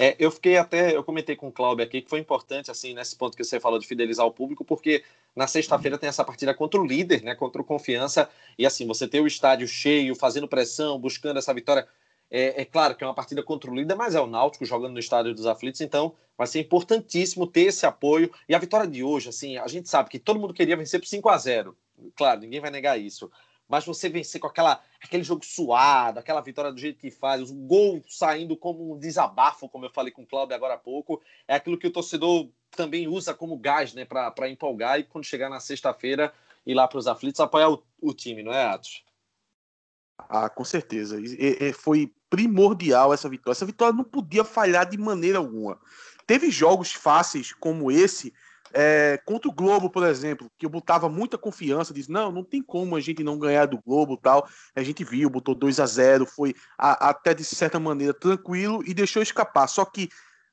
É, 0.00 0.14
eu 0.18 0.30
fiquei 0.30 0.56
até, 0.56 0.94
eu 0.94 1.02
comentei 1.02 1.34
com 1.34 1.48
o 1.48 1.52
Cláudio 1.52 1.84
aqui 1.84 2.00
que 2.00 2.08
foi 2.08 2.20
importante, 2.20 2.70
assim, 2.70 2.94
nesse 2.94 3.16
ponto 3.16 3.36
que 3.36 3.42
você 3.42 3.58
falou 3.58 3.80
de 3.80 3.86
fidelizar 3.86 4.24
o 4.24 4.30
público, 4.30 4.64
porque 4.64 5.02
na 5.34 5.48
sexta-feira 5.48 5.98
tem 5.98 6.08
essa 6.08 6.24
partida 6.24 6.54
contra 6.54 6.80
o 6.80 6.86
líder, 6.86 7.22
né, 7.24 7.34
contra 7.34 7.60
o 7.60 7.64
Confiança, 7.64 8.30
e 8.56 8.64
assim, 8.64 8.86
você 8.86 9.08
ter 9.08 9.20
o 9.20 9.26
estádio 9.26 9.66
cheio, 9.66 10.14
fazendo 10.14 10.46
pressão, 10.46 11.00
buscando 11.00 11.38
essa 11.38 11.52
vitória. 11.52 11.86
É, 12.30 12.62
é, 12.62 12.64
claro 12.64 12.94
que 12.94 13.02
é 13.02 13.06
uma 13.06 13.14
partida 13.14 13.44
líder, 13.72 13.94
mas 13.94 14.14
é 14.14 14.20
o 14.20 14.26
Náutico 14.26 14.64
jogando 14.64 14.92
no 14.92 14.98
estádio 14.98 15.34
dos 15.34 15.46
aflitos, 15.46 15.80
então 15.80 16.14
vai 16.36 16.46
ser 16.46 16.60
importantíssimo 16.60 17.46
ter 17.46 17.62
esse 17.62 17.86
apoio. 17.86 18.30
E 18.48 18.54
a 18.54 18.58
vitória 18.58 18.86
de 18.86 19.02
hoje, 19.02 19.28
assim, 19.30 19.56
a 19.56 19.66
gente 19.66 19.88
sabe 19.88 20.10
que 20.10 20.18
todo 20.18 20.38
mundo 20.38 20.54
queria 20.54 20.76
vencer 20.76 21.00
por 21.00 21.06
5 21.06 21.28
a 21.28 21.38
0 21.38 21.76
Claro, 22.14 22.40
ninguém 22.40 22.60
vai 22.60 22.70
negar 22.70 22.98
isso 22.98 23.30
mas 23.68 23.84
você 23.84 24.08
vencer 24.08 24.40
com 24.40 24.46
aquela, 24.46 24.82
aquele 25.00 25.22
jogo 25.22 25.44
suado, 25.44 26.18
aquela 26.18 26.40
vitória 26.40 26.72
do 26.72 26.80
jeito 26.80 26.98
que 26.98 27.10
faz, 27.10 27.50
o 27.50 27.54
gol 27.54 28.02
saindo 28.08 28.56
como 28.56 28.94
um 28.94 28.98
desabafo, 28.98 29.68
como 29.68 29.84
eu 29.84 29.90
falei 29.90 30.10
com 30.10 30.22
o 30.22 30.26
Cláudio 30.26 30.56
agora 30.56 30.74
há 30.74 30.78
pouco, 30.78 31.22
é 31.46 31.54
aquilo 31.54 31.78
que 31.78 31.86
o 31.86 31.92
torcedor 31.92 32.48
também 32.70 33.06
usa 33.06 33.34
como 33.34 33.58
gás 33.58 33.92
né, 33.92 34.06
para 34.06 34.48
empolgar 34.48 34.98
e 34.98 35.04
quando 35.04 35.24
chegar 35.24 35.50
na 35.50 35.60
sexta-feira 35.60 36.32
ir 36.64 36.74
lá 36.74 36.88
para 36.88 36.98
os 36.98 37.06
aflitos 37.06 37.40
apoiar 37.40 37.70
o, 37.70 37.82
o, 38.00 38.14
time, 38.14 38.42
não 38.42 38.52
é, 38.52 38.64
Atos? 38.64 39.04
Ah, 40.18 40.48
com 40.48 40.64
certeza. 40.64 41.20
E, 41.20 41.56
e, 41.60 41.72
foi 41.72 42.12
primordial 42.30 43.12
essa 43.12 43.28
vitória. 43.28 43.56
Essa 43.56 43.66
vitória 43.66 43.94
não 43.94 44.04
podia 44.04 44.44
falhar 44.44 44.88
de 44.88 44.98
maneira 44.98 45.38
alguma. 45.38 45.78
Teve 46.26 46.50
jogos 46.50 46.92
fáceis 46.92 47.52
como 47.52 47.90
esse 47.90 48.32
é, 48.72 49.18
contra 49.24 49.48
o 49.48 49.52
Globo, 49.52 49.88
por 49.88 50.04
exemplo, 50.04 50.50
que 50.58 50.66
eu 50.66 50.70
botava 50.70 51.08
muita 51.08 51.38
confiança, 51.38 51.94
disse, 51.94 52.10
não, 52.10 52.30
não 52.30 52.44
tem 52.44 52.62
como 52.62 52.96
a 52.96 53.00
gente 53.00 53.22
não 53.22 53.38
ganhar 53.38 53.66
do 53.66 53.78
Globo 53.78 54.16
tal. 54.16 54.46
A 54.74 54.82
gente 54.82 55.04
viu, 55.04 55.30
botou 55.30 55.54
2 55.54 55.80
a 55.80 55.86
0 55.86 56.26
foi 56.26 56.54
a, 56.76 57.08
até 57.08 57.32
de 57.32 57.44
certa 57.44 57.80
maneira 57.80 58.12
tranquilo 58.12 58.82
e 58.86 58.92
deixou 58.92 59.22
escapar. 59.22 59.68
Só 59.68 59.84
que 59.84 60.08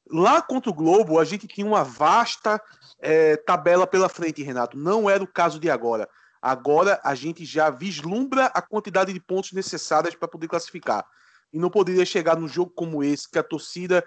lá 0.09 0.41
contra 0.41 0.69
o 0.69 0.73
Globo, 0.73 1.19
a 1.19 1.25
gente 1.25 1.47
tinha 1.47 1.65
uma 1.65 1.83
vasta 1.83 2.61
é, 2.99 3.35
tabela 3.37 3.85
pela 3.85 4.09
frente, 4.09 4.43
Renato. 4.43 4.77
Não 4.77 5.09
era 5.09 5.23
o 5.23 5.27
caso 5.27 5.59
de 5.59 5.69
agora. 5.69 6.07
Agora 6.41 6.99
a 7.03 7.15
gente 7.15 7.43
já 7.43 7.69
vislumbra 7.69 8.45
a 8.47 8.61
quantidade 8.61 9.11
de 9.11 9.19
pontos 9.19 9.51
necessárias 9.51 10.15
para 10.15 10.27
poder 10.27 10.47
classificar. 10.47 11.05
E 11.53 11.59
não 11.59 11.69
poderia 11.69 12.05
chegar 12.05 12.37
num 12.37 12.47
jogo 12.47 12.71
como 12.75 13.03
esse, 13.03 13.29
que 13.29 13.39
a 13.39 13.43
torcida 13.43 14.05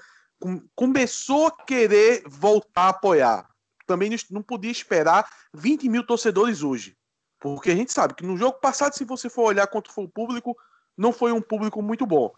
começou 0.74 1.48
a 1.48 1.64
querer 1.64 2.22
voltar 2.26 2.82
a 2.82 2.88
apoiar 2.90 3.48
também 3.88 4.10
não 4.30 4.42
podia 4.42 4.70
esperar 4.70 5.26
20 5.54 5.88
mil 5.88 6.06
torcedores 6.06 6.62
hoje. 6.62 6.96
Porque 7.40 7.70
a 7.70 7.74
gente 7.74 7.92
sabe 7.92 8.14
que 8.14 8.24
no 8.24 8.36
jogo 8.36 8.60
passado, 8.60 8.92
se 8.92 9.04
você 9.04 9.30
for 9.30 9.44
olhar 9.44 9.66
quanto 9.66 9.90
foi 9.90 10.04
o 10.04 10.08
público, 10.08 10.56
não 10.96 11.10
foi 11.10 11.32
um 11.32 11.40
público 11.40 11.80
muito 11.80 12.06
bom. 12.06 12.30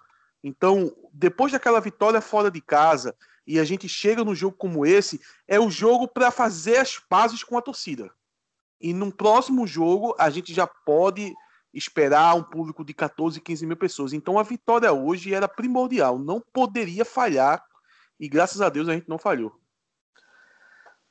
Então, 0.42 0.94
depois 1.12 1.52
daquela 1.52 1.80
vitória 1.80 2.20
fora 2.20 2.50
de 2.50 2.60
casa, 2.60 3.14
e 3.46 3.58
a 3.58 3.64
gente 3.64 3.88
chega 3.88 4.24
num 4.24 4.34
jogo 4.34 4.56
como 4.56 4.86
esse, 4.86 5.20
é 5.48 5.58
o 5.58 5.68
jogo 5.68 6.06
para 6.06 6.30
fazer 6.30 6.76
as 6.76 6.98
pazes 6.98 7.42
com 7.42 7.58
a 7.58 7.62
torcida. 7.62 8.10
E 8.80 8.94
num 8.94 9.10
próximo 9.10 9.66
jogo, 9.66 10.14
a 10.18 10.30
gente 10.30 10.54
já 10.54 10.66
pode 10.66 11.34
esperar 11.72 12.35
um 12.35 12.42
público 12.42 12.85
de 12.85 12.92
14, 12.92 13.40
15 13.40 13.66
mil 13.66 13.76
pessoas. 13.76 14.12
Então, 14.12 14.38
a 14.38 14.42
vitória 14.42 14.92
hoje 14.92 15.35
era 15.35 15.48
primordial, 15.48 16.18
não 16.18 16.40
poderia 16.40 17.04
falhar, 17.04 17.64
e 18.18 18.28
graças 18.28 18.61
a 18.61 18.68
Deus 18.68 18.88
a 18.88 18.92
gente 18.94 19.09
não 19.09 19.18
falhou. 19.18 19.59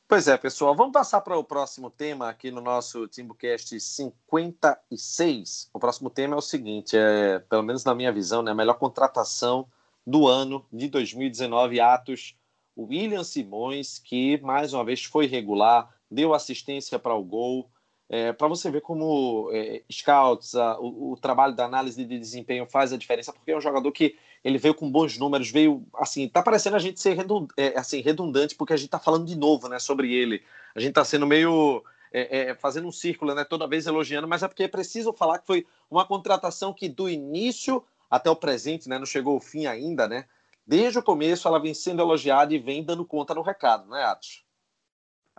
Pois 0.08 0.28
é, 0.28 0.36
pessoal, 0.38 0.76
vamos 0.76 0.92
passar 0.92 1.22
para 1.22 1.38
o 1.38 1.44
próximo 1.44 1.92
tema 1.92 2.30
aqui 2.30 2.50
no 2.50 2.62
nosso 2.62 3.08
TimbuCast 3.08 3.80
56. 3.80 5.70
O 5.72 5.80
próximo 5.80 6.10
tema 6.10 6.34
é 6.34 6.38
o 6.38 6.42
seguinte, 6.42 6.98
é, 6.98 7.38
pelo 7.38 7.62
menos 7.62 7.84
na 7.84 7.94
minha 7.94 8.12
visão, 8.12 8.42
né, 8.42 8.50
a 8.50 8.56
melhor 8.56 8.80
contratação 8.80 9.68
do 10.06 10.28
ano 10.28 10.66
de 10.74 10.88
2019, 10.90 11.80
Atos, 11.80 12.36
William 12.76 13.24
Simões, 13.24 14.00
que 14.00 14.42
mais 14.42 14.74
uma 14.74 14.84
vez 14.84 15.04
foi 15.04 15.28
regular, 15.28 15.94
deu 16.10 16.34
assistência 16.34 16.98
para 16.98 17.14
o 17.14 17.24
gol, 17.24 17.70
é, 18.10 18.34
para 18.34 18.48
você 18.48 18.72
ver 18.72 18.82
como 18.82 19.52
é, 19.54 19.84
scouts, 19.92 20.56
a, 20.56 20.80
o, 20.80 21.12
o, 21.12 21.18
trabalho 21.18 21.54
da 21.54 21.66
análise 21.66 22.04
de 22.04 22.18
desempenho 22.18 22.66
faz 22.66 22.92
a 22.92 22.98
diferença, 22.98 23.32
porque 23.32 23.52
é 23.52 23.58
um 23.58 23.62
jogador 23.62 23.92
que 23.92 24.18
ele 24.44 24.58
veio 24.58 24.74
com 24.74 24.90
bons 24.90 25.18
números, 25.18 25.52
veio 25.52 25.86
assim, 25.94 26.28
tá 26.28 26.42
parecendo 26.42 26.76
a 26.76 26.80
gente 26.80 27.00
ser 27.00 27.16
é, 27.56 27.78
assim, 27.78 28.02
redundante 28.02 28.56
porque 28.56 28.74
a 28.74 28.78
gente 28.78 28.90
tá 28.90 28.98
falando 28.98 29.28
de 29.28 29.38
novo, 29.38 29.70
né, 29.70 29.78
sobre 29.78 30.12
ele. 30.12 30.42
A 30.74 30.80
gente 30.80 30.94
tá 30.94 31.06
sendo 31.06 31.28
meio 31.28 31.84
é, 32.12 32.50
é, 32.50 32.56
fazendo 32.56 32.88
um 32.88 32.92
círculo, 32.92 33.36
né, 33.36 33.44
toda 33.44 33.68
vez 33.68 33.86
elogiando, 33.86 34.28
mas 34.28 34.42
é 34.42 34.48
porque 34.48 34.64
é 34.64 34.68
preciso 34.68 35.14
falar 35.14 35.38
que 35.38 35.46
foi 35.46 35.68
uma 35.90 36.06
contratação 36.06 36.74
que 36.74 36.90
do 36.90 37.08
início 37.08 37.84
até 38.10 38.28
o 38.28 38.36
presente, 38.36 38.90
né, 38.90 38.98
não 38.98 39.06
chegou 39.06 39.36
ao 39.36 39.40
fim 39.40 39.68
ainda, 39.68 40.08
né, 40.08 40.26
desde 40.66 40.98
o 40.98 41.04
começo 41.04 41.48
ela 41.48 41.60
vem 41.60 41.76
sendo 41.76 42.02
elogiada 42.02 42.56
e 42.56 42.58
vem 42.58 42.84
dando 42.84 43.06
conta 43.06 43.36
no 43.36 43.44
recado, 43.44 43.88
não 43.88 43.96
é, 43.96 44.04
Atos? 44.04 44.49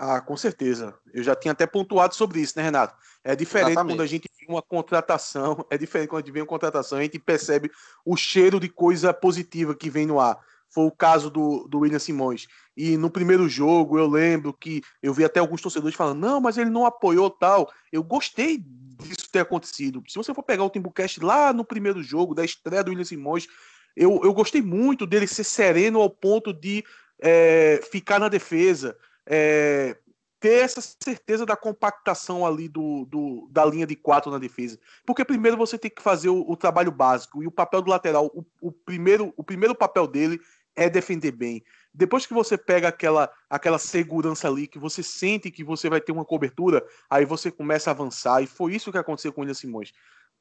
Ah, 0.03 0.19
com 0.19 0.35
certeza. 0.35 0.95
Eu 1.13 1.23
já 1.23 1.37
tinha 1.37 1.53
até 1.53 1.67
pontuado 1.67 2.15
sobre 2.15 2.41
isso, 2.41 2.55
né, 2.57 2.63
Renato? 2.63 2.97
É 3.23 3.37
diferente 3.37 3.73
Exatamente. 3.73 3.93
quando 3.93 4.03
a 4.03 4.07
gente 4.07 4.31
vê 4.41 4.47
uma 4.51 4.63
contratação, 4.63 5.63
é 5.69 5.77
diferente 5.77 6.09
quando 6.09 6.23
a 6.23 6.25
gente 6.25 6.33
vê 6.33 6.41
uma 6.41 6.47
contratação, 6.47 6.97
a 6.97 7.03
gente 7.03 7.19
percebe 7.19 7.71
o 8.03 8.17
cheiro 8.17 8.59
de 8.59 8.71
coisa 8.71 9.13
positiva 9.13 9.75
que 9.75 9.91
vem 9.91 10.07
no 10.07 10.19
ar. 10.19 10.41
Foi 10.71 10.87
o 10.87 10.91
caso 10.91 11.29
do, 11.29 11.69
do 11.69 11.81
William 11.81 11.99
Simões. 11.99 12.47
E 12.75 12.97
no 12.97 13.11
primeiro 13.11 13.47
jogo, 13.47 13.99
eu 13.99 14.09
lembro 14.09 14.55
que 14.55 14.81
eu 15.03 15.13
vi 15.13 15.23
até 15.23 15.39
alguns 15.39 15.61
torcedores 15.61 15.95
falando: 15.95 16.19
não, 16.19 16.41
mas 16.41 16.57
ele 16.57 16.71
não 16.71 16.87
apoiou 16.87 17.29
tal. 17.29 17.71
Eu 17.93 18.03
gostei 18.03 18.57
disso 18.57 19.29
ter 19.31 19.41
acontecido. 19.41 20.03
Se 20.09 20.17
você 20.17 20.33
for 20.33 20.43
pegar 20.43 20.65
o 20.65 20.71
Timbucast 20.71 21.21
lá 21.23 21.53
no 21.53 21.63
primeiro 21.63 22.03
jogo, 22.03 22.35
da 22.35 22.43
estreia 22.43 22.83
do 22.83 22.89
William 22.89 23.05
Simões, 23.05 23.47
eu, 23.95 24.19
eu 24.25 24.33
gostei 24.33 24.63
muito 24.63 25.07
dele 25.07 25.27
ser 25.27 25.45
sereno 25.45 26.01
ao 26.01 26.09
ponto 26.09 26.55
de 26.55 26.83
é, 27.21 27.81
ficar 27.93 28.19
na 28.19 28.29
defesa, 28.29 28.97
é, 29.31 29.97
ter 30.41 30.65
essa 30.65 30.81
certeza 30.81 31.47
da 31.47 31.55
compactação 31.55 32.45
ali 32.45 32.69
do, 32.69 33.05
do, 33.05 33.49
da 33.53 33.65
linha 33.65 33.87
de 33.87 33.95
quatro 33.95 34.31
na 34.31 34.39
defesa. 34.39 34.79
Porque 35.07 35.25
primeiro 35.25 35.57
você 35.57 35.79
tem 35.79 35.91
que 35.91 36.03
fazer 36.03 36.31
o, 36.31 36.51
o 36.51 36.57
trabalho 36.57 36.91
básico 36.91 37.43
e 37.43 37.47
o 37.47 37.51
papel 37.51 37.81
do 37.81 37.91
lateral, 37.91 38.27
o, 38.35 38.45
o, 38.61 38.73
primeiro, 38.73 39.33
o 39.37 39.45
primeiro 39.45 39.75
papel 39.75 40.09
dele 40.09 40.41
é 40.75 40.89
defender 40.89 41.31
bem. 41.31 41.63
Depois 41.93 42.27
que 42.27 42.35
você 42.35 42.57
pega 42.57 42.89
aquela, 42.89 43.31
aquela 43.49 43.79
segurança 43.79 44.49
ali, 44.49 44.67
que 44.67 44.79
você 44.79 45.03
sente 45.03 45.51
que 45.51 45.63
você 45.63 45.89
vai 45.89 46.01
ter 46.01 46.11
uma 46.11 46.25
cobertura, 46.25 46.85
aí 47.09 47.25
você 47.25 47.51
começa 47.51 47.91
a 47.91 47.93
avançar. 47.93 48.43
E 48.43 48.47
foi 48.47 48.75
isso 48.75 48.91
que 48.91 48.99
aconteceu 48.99 49.33
com 49.33 49.41
o 49.41 49.43
William 49.43 49.55
Simões. 49.55 49.93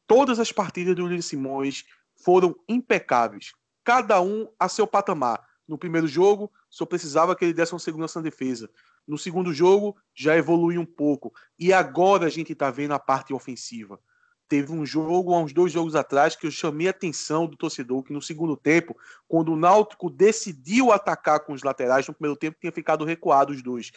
Todas 0.07 0.39
as 0.39 0.51
partidas 0.51 0.95
do 0.95 1.03
William 1.03 1.21
Simões 1.21 1.83
foram 2.23 2.55
impecáveis. 2.67 3.53
Cada 3.83 4.21
um 4.21 4.47
a 4.57 4.69
seu 4.69 4.87
patamar. 4.87 5.48
No 5.69 5.77
primeiro 5.77 6.07
jogo, 6.07 6.51
só 6.67 6.83
precisava 6.83 7.35
que 7.35 7.45
ele 7.45 7.53
desse 7.53 7.73
uma 7.73 7.79
segurança 7.79 8.17
na 8.17 8.23
defesa. 8.23 8.71
No 9.07 9.19
segundo 9.19 9.53
jogo, 9.53 9.95
já 10.15 10.35
evoluiu 10.35 10.81
um 10.81 10.85
pouco. 10.85 11.31
E 11.59 11.71
agora 11.71 12.25
a 12.25 12.29
gente 12.29 12.53
está 12.53 12.71
vendo 12.71 12.95
a 12.95 12.99
parte 12.99 13.35
ofensiva. 13.35 13.99
Teve 14.47 14.71
um 14.71 14.83
jogo, 14.83 15.31
há 15.31 15.37
uns 15.37 15.53
dois 15.53 15.71
jogos 15.71 15.95
atrás, 15.95 16.35
que 16.35 16.47
eu 16.47 16.49
chamei 16.49 16.87
a 16.87 16.89
atenção 16.89 17.45
do 17.45 17.55
torcedor, 17.55 18.01
que 18.01 18.11
no 18.11 18.19
segundo 18.19 18.57
tempo, 18.57 18.97
quando 19.27 19.53
o 19.53 19.55
Náutico 19.55 20.09
decidiu 20.09 20.91
atacar 20.91 21.41
com 21.41 21.53
os 21.53 21.61
laterais, 21.61 22.07
no 22.07 22.15
primeiro 22.15 22.35
tempo 22.35 22.57
tinha 22.59 22.71
ficado 22.71 23.05
recuado 23.05 23.53
os 23.53 23.61
dois. 23.61 23.91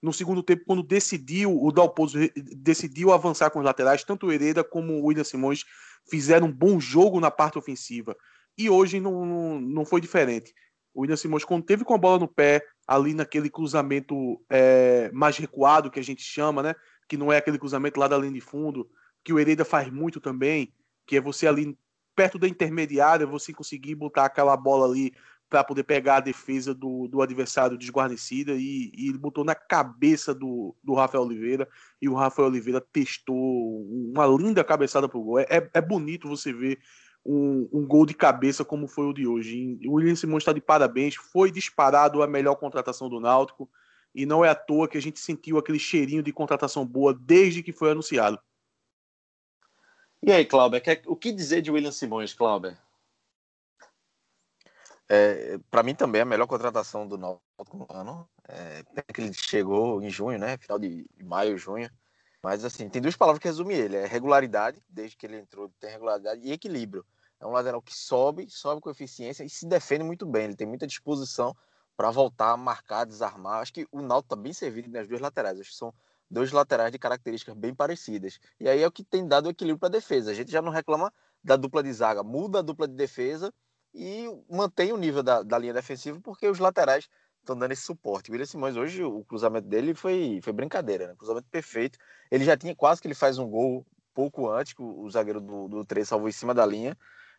No 0.00 0.14
segundo 0.14 0.42
tempo, 0.42 0.64
quando 0.66 0.82
decidiu, 0.82 1.62
o 1.62 1.70
Dalpozo 1.70 2.16
decidiu 2.56 3.12
avançar 3.12 3.50
com 3.50 3.58
os 3.58 3.64
laterais, 3.66 4.02
tanto 4.02 4.28
o 4.28 4.32
Hereda 4.32 4.64
como 4.64 4.94
o 4.94 5.04
William 5.04 5.24
Simões 5.24 5.66
fizeram 6.08 6.46
um 6.46 6.52
bom 6.52 6.80
jogo 6.80 7.20
na 7.20 7.30
parte 7.30 7.58
ofensiva. 7.58 8.16
E 8.56 8.70
hoje 8.70 8.98
não, 8.98 9.26
não, 9.26 9.60
não 9.60 9.84
foi 9.84 10.00
diferente. 10.00 10.54
O 10.94 11.02
William 11.02 11.16
Simões, 11.16 11.44
quando 11.44 11.64
teve 11.64 11.84
com 11.84 11.94
a 11.94 11.98
bola 11.98 12.18
no 12.18 12.28
pé, 12.28 12.62
ali 12.86 13.14
naquele 13.14 13.50
cruzamento 13.50 14.40
é, 14.50 15.10
mais 15.12 15.36
recuado, 15.36 15.90
que 15.90 16.00
a 16.00 16.04
gente 16.04 16.22
chama, 16.22 16.62
né? 16.62 16.74
Que 17.08 17.16
não 17.16 17.32
é 17.32 17.36
aquele 17.36 17.58
cruzamento 17.58 18.00
lá 18.00 18.08
da 18.08 18.18
linha 18.18 18.32
de 18.32 18.40
fundo, 18.40 18.88
que 19.24 19.32
o 19.32 19.38
Hereda 19.38 19.64
faz 19.64 19.90
muito 19.90 20.20
também, 20.20 20.72
que 21.06 21.16
é 21.16 21.20
você 21.20 21.46
ali 21.46 21.76
perto 22.16 22.38
da 22.38 22.48
intermediária, 22.48 23.26
você 23.26 23.52
conseguir 23.52 23.94
botar 23.94 24.24
aquela 24.24 24.56
bola 24.56 24.86
ali 24.86 25.12
para 25.48 25.64
poder 25.64 25.84
pegar 25.84 26.16
a 26.16 26.20
defesa 26.20 26.74
do, 26.74 27.08
do 27.08 27.22
adversário 27.22 27.78
desguarnecida 27.78 28.52
e, 28.52 28.92
e, 28.94 29.08
ele 29.08 29.18
botou 29.18 29.44
na 29.44 29.54
cabeça 29.54 30.34
do, 30.34 30.76
do 30.82 30.94
Rafael 30.94 31.24
Oliveira 31.24 31.66
e 32.02 32.08
o 32.08 32.14
Rafael 32.14 32.48
Oliveira 32.48 32.80
testou 32.80 33.86
uma 34.12 34.26
linda 34.26 34.62
cabeçada 34.62 35.08
pro 35.08 35.22
gol. 35.22 35.38
É, 35.38 35.70
é 35.72 35.80
bonito 35.80 36.28
você 36.28 36.52
ver 36.52 36.78
um, 37.24 37.68
um, 37.72 37.86
gol 37.86 38.06
de 38.06 38.14
cabeça 38.14 38.64
como 38.64 38.86
foi 38.86 39.06
o 39.06 39.12
de 39.12 39.26
hoje. 39.26 39.78
O 39.86 39.94
William 39.94 40.14
Simões 40.14 40.42
está 40.42 40.52
de 40.52 40.60
parabéns, 40.60 41.14
foi 41.14 41.50
disparado 41.50 42.22
a 42.22 42.26
melhor 42.26 42.56
contratação 42.56 43.08
do 43.08 43.20
Náutico 43.20 43.68
e 44.14 44.24
não 44.24 44.44
é 44.44 44.48
à 44.48 44.54
toa 44.54 44.88
que 44.88 44.98
a 44.98 45.02
gente 45.02 45.20
sentiu 45.20 45.58
aquele 45.58 45.78
cheirinho 45.78 46.22
de 46.22 46.32
contratação 46.32 46.86
boa 46.86 47.14
desde 47.14 47.62
que 47.62 47.72
foi 47.72 47.90
anunciado. 47.90 48.38
E 50.22 50.32
aí, 50.32 50.44
Cláudio, 50.44 50.80
o 51.06 51.14
que 51.14 51.30
dizer 51.30 51.62
de 51.62 51.70
William 51.70 51.92
Simões, 51.92 52.34
Cláudio? 52.34 52.76
É, 55.08 55.58
para 55.70 55.82
mim 55.82 55.94
também 55.94 56.18
é 56.18 56.22
a 56.22 56.26
melhor 56.26 56.46
contratação 56.46 57.06
do 57.06 57.16
Náutico 57.16 57.76
no 57.76 57.86
ano. 57.88 58.28
É, 58.48 58.82
que 59.12 59.20
ele 59.20 59.32
chegou 59.32 60.02
em 60.02 60.10
junho, 60.10 60.38
né? 60.38 60.58
Final 60.58 60.78
de 60.78 61.06
maio, 61.22 61.56
junho. 61.56 61.90
Mas 62.42 62.64
assim, 62.64 62.88
tem 62.88 63.02
duas 63.02 63.16
palavras 63.16 63.40
que 63.40 63.48
resumem 63.48 63.76
ele: 63.76 63.96
é 63.96 64.06
regularidade, 64.06 64.82
desde 64.88 65.16
que 65.16 65.26
ele 65.26 65.38
entrou, 65.38 65.70
tem 65.80 65.90
regularidade, 65.90 66.40
e 66.42 66.52
equilíbrio. 66.52 67.04
É 67.40 67.46
um 67.46 67.50
lateral 67.50 67.80
que 67.80 67.94
sobe, 67.94 68.48
sobe 68.50 68.80
com 68.80 68.90
eficiência 68.90 69.44
e 69.44 69.50
se 69.50 69.66
defende 69.66 70.04
muito 70.04 70.26
bem. 70.26 70.44
Ele 70.44 70.56
tem 70.56 70.66
muita 70.66 70.86
disposição 70.86 71.56
para 71.96 72.10
voltar, 72.10 72.56
marcar, 72.56 73.04
desarmar. 73.04 73.60
Acho 73.60 73.72
que 73.72 73.86
o 73.92 74.00
Náutico 74.00 74.34
está 74.34 74.42
bem 74.42 74.52
servido 74.52 74.90
nas 74.90 75.06
duas 75.06 75.20
laterais. 75.20 75.58
Acho 75.60 75.70
que 75.70 75.76
são 75.76 75.94
dois 76.30 76.52
laterais 76.52 76.92
de 76.92 76.98
características 76.98 77.54
bem 77.54 77.74
parecidas. 77.74 78.38
E 78.58 78.68
aí 78.68 78.82
é 78.82 78.86
o 78.86 78.90
que 78.90 79.04
tem 79.04 79.26
dado 79.26 79.48
equilíbrio 79.48 79.78
para 79.78 79.88
a 79.88 79.92
defesa. 79.92 80.30
A 80.30 80.34
gente 80.34 80.50
já 80.50 80.60
não 80.60 80.72
reclama 80.72 81.12
da 81.42 81.56
dupla 81.56 81.82
de 81.82 81.92
zaga, 81.92 82.22
muda 82.22 82.58
a 82.58 82.62
dupla 82.62 82.88
de 82.88 82.94
defesa 82.94 83.52
e 83.94 84.28
mantém 84.50 84.92
o 84.92 84.96
nível 84.96 85.22
da, 85.22 85.42
da 85.42 85.58
linha 85.58 85.72
defensiva 85.72 86.20
porque 86.20 86.46
os 86.46 86.58
laterais 86.58 87.08
estão 87.48 87.58
dando 87.58 87.72
esse 87.72 87.82
suporte. 87.82 88.30
O 88.30 88.32
William 88.32 88.46
Simões 88.46 88.76
hoje, 88.76 89.02
o 89.02 89.24
cruzamento 89.24 89.66
dele 89.66 89.94
foi, 89.94 90.40
foi 90.42 90.52
brincadeira, 90.52 91.08
né? 91.08 91.14
Cruzamento 91.16 91.48
perfeito. 91.50 91.98
Ele 92.30 92.44
já 92.44 92.56
tinha 92.56 92.74
quase 92.74 93.00
que 93.00 93.08
ele 93.08 93.14
faz 93.14 93.38
um 93.38 93.48
gol 93.48 93.86
pouco 94.14 94.50
antes, 94.50 94.72
que 94.72 94.82
o, 94.82 95.08
zagueiro 95.10 95.40
do, 95.40 95.68
do 95.68 95.84
3 95.84 96.06
salvou 96.06 96.28
em 96.28 96.32
cima 96.32 96.52
da 96.52 96.66
linha. 96.66 96.96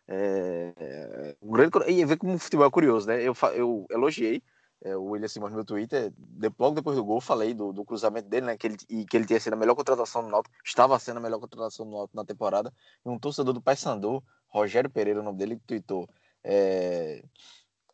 É, 0.08 1.36
um 1.40 1.52
grande, 1.52 1.70
e 1.88 2.04
ver 2.04 2.16
como 2.16 2.34
o 2.34 2.38
futebol 2.38 2.66
é 2.66 2.70
curioso, 2.70 3.06
né? 3.06 3.22
Eu, 3.22 3.34
eu 3.54 3.86
elogiei 3.90 4.42
é, 4.82 4.96
o 4.96 5.04
William 5.04 5.28
Simões 5.28 5.52
no 5.52 5.56
meu 5.56 5.64
Twitter, 5.64 6.12
de, 6.16 6.50
logo 6.58 6.74
depois 6.74 6.96
do 6.96 7.04
gol, 7.04 7.20
falei 7.20 7.54
do, 7.54 7.72
do, 7.72 7.84
cruzamento 7.84 8.28
dele, 8.28 8.46
né? 8.46 8.56
Que 8.56 8.66
ele, 8.66 8.76
e 8.88 9.04
que 9.04 9.16
ele 9.16 9.26
tinha 9.26 9.38
sido 9.38 9.52
a 9.52 9.56
melhor 9.56 9.74
contratação 9.74 10.22
do 10.24 10.30
Náutico, 10.30 10.54
estava 10.64 10.98
sendo 10.98 11.18
a 11.18 11.20
melhor 11.20 11.38
contratação 11.38 11.86
do 11.86 11.92
Náutico 11.92 12.16
na 12.16 12.24
temporada. 12.24 12.72
E 13.04 13.08
um 13.08 13.18
torcedor 13.18 13.54
do 13.54 13.60
Paysandu, 13.60 14.22
Rogério 14.48 14.90
Pereira, 14.90 15.20
o 15.20 15.22
nome 15.22 15.38
dele, 15.38 15.60
tweetou. 15.66 16.08
É, 16.42 17.22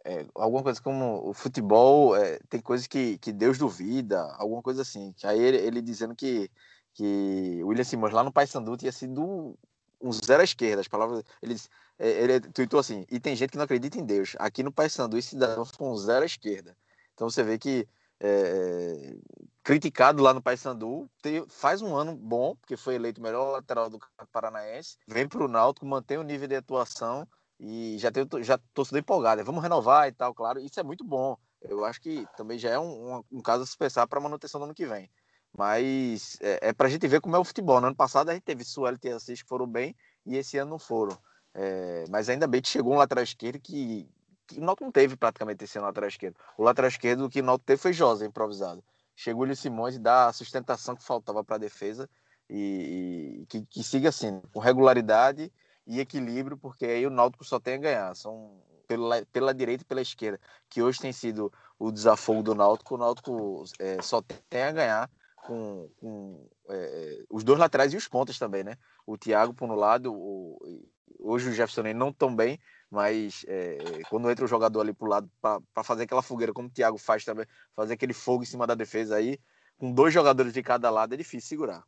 é, 0.07 0.25
alguma 0.37 0.63
coisa 0.63 0.81
como 0.81 1.29
o 1.29 1.35
futebol 1.35 2.17
é, 2.17 2.39
tem 2.49 2.61
coisas 2.61 2.87
que, 2.87 3.19
que 3.19 3.33
Deus 3.33 3.59
duvida, 3.59 4.23
alguma 4.39 4.63
coisa 4.63 4.83
assim. 4.83 5.13
Aí 5.25 5.43
ele, 5.43 5.57
ele 5.57 5.83
dizendo 5.83 6.15
que, 6.15 6.49
que 6.95 7.61
William 7.65 7.83
Simões 7.83 8.15
lá 8.15 8.23
no 8.23 8.33
Paysandu 8.33 8.77
tinha 8.77 8.93
sido 8.93 9.59
um 10.01 10.13
zero 10.13 10.43
à 10.43 10.45
esquerda. 10.45 10.81
As 10.81 10.87
palavras. 10.87 11.25
Ele, 11.43 11.57
é, 11.99 12.09
ele 12.09 12.41
tweetou 12.41 12.79
assim: 12.79 13.05
e 13.11 13.19
tem 13.19 13.35
gente 13.35 13.51
que 13.51 13.57
não 13.57 13.65
acredita 13.65 13.99
em 13.99 14.05
Deus. 14.05 14.37
Aqui 14.39 14.63
no 14.63 14.71
Paysandu, 14.71 15.19
esse 15.19 15.31
cidadão 15.31 15.65
foi 15.65 15.89
um 15.89 15.97
zero 15.97 16.23
à 16.23 16.27
esquerda. 16.27 16.77
Então 17.13 17.29
você 17.29 17.43
vê 17.43 17.59
que 17.59 17.89
é, 18.21 19.17
criticado 19.65 20.23
lá 20.23 20.33
no 20.33 20.41
Paysandu, 20.41 21.11
faz 21.49 21.83
um 21.83 21.97
ano 21.97 22.15
bom, 22.15 22.55
porque 22.55 22.77
foi 22.77 22.95
eleito 22.95 23.21
o 23.21 23.25
melhor 23.25 23.51
lateral 23.51 23.91
do 23.91 23.99
Paranaense, 24.31 24.97
vem 25.09 25.27
para 25.27 25.45
o 25.45 25.49
Náutico, 25.49 25.85
mantém 25.85 26.17
o 26.17 26.23
nível 26.23 26.47
de 26.47 26.55
atuação 26.55 27.27
e 27.59 27.97
já 27.99 28.11
tenho, 28.11 28.29
já 28.43 28.59
torcedor 28.75 29.01
empolgado. 29.01 29.45
Vamos 29.45 29.63
renovar 29.63 30.09
e 30.09 30.13
tal, 30.13 30.35
claro. 30.35 30.61
Isso 30.61 30.79
é 30.79 30.83
muito 30.83 31.05
bom. 31.05 31.37
Eu 31.63 31.85
acho 31.85 32.01
que 32.01 32.27
também 32.37 32.59
já 32.59 32.71
é 32.71 32.79
um, 32.79 33.23
um, 33.31 33.41
caso 33.41 33.63
a 33.63 33.67
se 33.67 33.77
pensar 33.77 34.07
para 34.07 34.21
manutenção 34.21 34.61
do 34.61 34.65
ano 34.65 34.75
que 34.75 34.87
vem. 34.87 35.11
Mas 35.57 36.37
é, 36.41 36.69
é 36.69 36.73
para 36.73 36.87
a 36.87 36.91
gente 36.91 37.07
ver 37.09 37.21
como 37.21 37.35
é 37.35 37.39
o 37.39 37.45
futebol. 37.45 37.81
No 37.81 37.87
ano 37.89 37.97
passado 37.97 38.29
a 38.29 38.35
gente 38.35 38.43
teve 38.43 38.65
Sueli 38.65 38.99
e 39.03 39.09
Assis 39.09 39.43
que 39.43 39.49
foram 39.49 39.67
bem 39.67 39.97
e 40.25 40.37
esse 40.37 40.59
ano 40.59 40.73
não 40.73 40.79
foram. 40.79 41.17
É, 41.55 42.05
mas 42.11 42.29
ainda 42.29 42.47
bem 42.47 42.61
que 42.61 42.69
chegou 42.69 42.93
um 42.93 42.99
lateral 42.99 43.25
esquerdo 43.25 43.59
que, 43.59 44.07
que 44.47 44.61
o 44.61 44.63
não 44.63 44.93
teve 44.93 45.17
praticamente 45.17 45.65
esse 45.65 45.79
ano 45.79 45.87
lateral 45.87 46.09
esquerdo. 46.09 46.37
O 46.59 46.63
lateral 46.63 46.89
esquerdo 46.89 47.31
que 47.31 47.41
o 47.41 47.59
teve 47.59 47.81
foi 47.81 47.93
Josa, 47.95 48.27
improvisado. 48.27 48.85
Chegou 49.15 49.41
o 49.41 49.43
William 49.45 49.55
Simões 49.55 49.97
e 49.97 49.99
dá 49.99 50.27
a 50.27 50.33
sustentação 50.35 50.95
que 50.95 51.03
faltava 51.03 51.43
para 51.43 51.57
a 51.57 51.59
defesa 51.59 52.09
e, 52.51 53.41
e 53.41 53.47
que, 53.47 53.65
que 53.65 53.83
siga 53.83 54.11
assim, 54.11 54.43
com 54.53 54.61
regularidade 54.61 55.51
e 55.87 56.01
equilíbrio, 56.01 56.57
porque 56.57 56.85
aí 56.85 57.07
o 57.07 57.11
Náutico 57.11 57.45
só 57.45 57.61
tem 57.61 57.75
a 57.75 57.79
ganhar. 57.79 58.17
São 58.17 58.61
pela, 58.87 59.25
pela 59.27 59.55
direita 59.55 59.83
e 59.83 59.87
pela 59.87 60.01
esquerda, 60.01 60.41
que 60.69 60.83
hoje 60.83 61.01
tem 61.01 61.13
sido 61.13 61.53
o 61.79 61.91
desafogo 61.91 62.43
do 62.43 62.55
Náutico, 62.55 62.95
o 62.95 62.99
Náutico 62.99 63.65
é, 63.79 64.01
só 64.01 64.23
tem 64.49 64.63
a 64.63 64.73
ganhar 64.73 65.11
com, 65.37 65.89
com 65.97 66.49
é, 66.69 67.25
os 67.31 67.45
dois 67.45 67.59
laterais 67.59 67.93
e 67.93 67.97
os 67.97 68.09
pontas 68.09 68.39
também, 68.39 68.65
né? 68.65 68.77
O 69.07 69.17
Thiago 69.17 69.55
por 69.55 69.71
um 69.71 69.75
lado, 69.75 70.13
o, 70.13 70.85
hoje 71.19 71.49
o 71.49 71.53
Jefferson 71.53 71.83
não 71.95 72.13
tão 72.13 72.35
bem, 72.35 72.59
mas 72.91 73.45
é, 73.49 73.79
quando 74.09 74.31
entra 74.31 74.45
o 74.45 74.49
jogador 74.49 74.81
ali 74.81 74.93
pro 74.93 75.09
lado 75.09 75.31
para 75.41 75.85
fazer 75.85 76.05
aquela 76.05 76.23
fogueira, 76.23 76.53
como 76.53 76.69
o 76.69 76.71
Thiago 76.71 76.99
faz 76.99 77.25
também, 77.25 77.47
fazer 77.75 77.95
aquele 77.95 78.13
fogo 78.13 78.43
em 78.43 78.47
cima 78.47 78.67
da 78.67 78.75
defesa 78.75 79.17
aí, 79.17 79.39
com 79.79 79.93
dois 79.93 80.13
jogadores 80.13 80.53
de 80.53 80.63
cada 80.63 80.91
lado 80.91 81.15
é 81.15 81.17
difícil 81.17 81.49
segurar. 81.49 81.85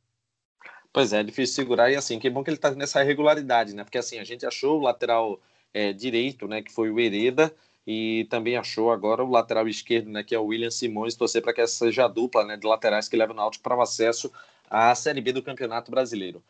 Pois 0.92 1.12
é, 1.12 1.20
é 1.20 1.22
difícil 1.22 1.54
segurar 1.54 1.90
e 1.90 1.96
assim, 1.96 2.18
que 2.18 2.30
bom 2.30 2.42
que 2.42 2.50
ele 2.50 2.56
está 2.56 2.70
nessa 2.70 3.02
irregularidade, 3.02 3.74
né? 3.74 3.84
Porque 3.84 3.98
assim, 3.98 4.18
a 4.18 4.24
gente 4.24 4.46
achou 4.46 4.78
o 4.78 4.82
lateral 4.82 5.40
é, 5.72 5.92
direito, 5.92 6.48
né, 6.48 6.62
que 6.62 6.72
foi 6.72 6.90
o 6.90 6.98
Hereda, 6.98 7.54
e 7.86 8.26
também 8.30 8.56
achou 8.56 8.90
agora 8.90 9.24
o 9.24 9.30
lateral 9.30 9.68
esquerdo, 9.68 10.10
né, 10.10 10.22
que 10.22 10.34
é 10.34 10.38
o 10.38 10.46
William 10.46 10.70
Simões, 10.70 11.14
torcer 11.14 11.42
para 11.42 11.52
que 11.52 11.60
essa 11.60 11.74
seja 11.74 12.04
a 12.04 12.08
dupla, 12.08 12.44
né, 12.44 12.56
de 12.56 12.66
laterais 12.66 13.08
que 13.08 13.16
leva 13.16 13.32
o 13.32 13.36
Náutico 13.36 13.62
para 13.62 13.76
o 13.76 13.80
acesso 13.80 14.32
à 14.68 14.94
Série 14.94 15.20
B 15.20 15.32
do 15.32 15.42
Campeonato 15.42 15.90
Brasileiro. 15.90 16.42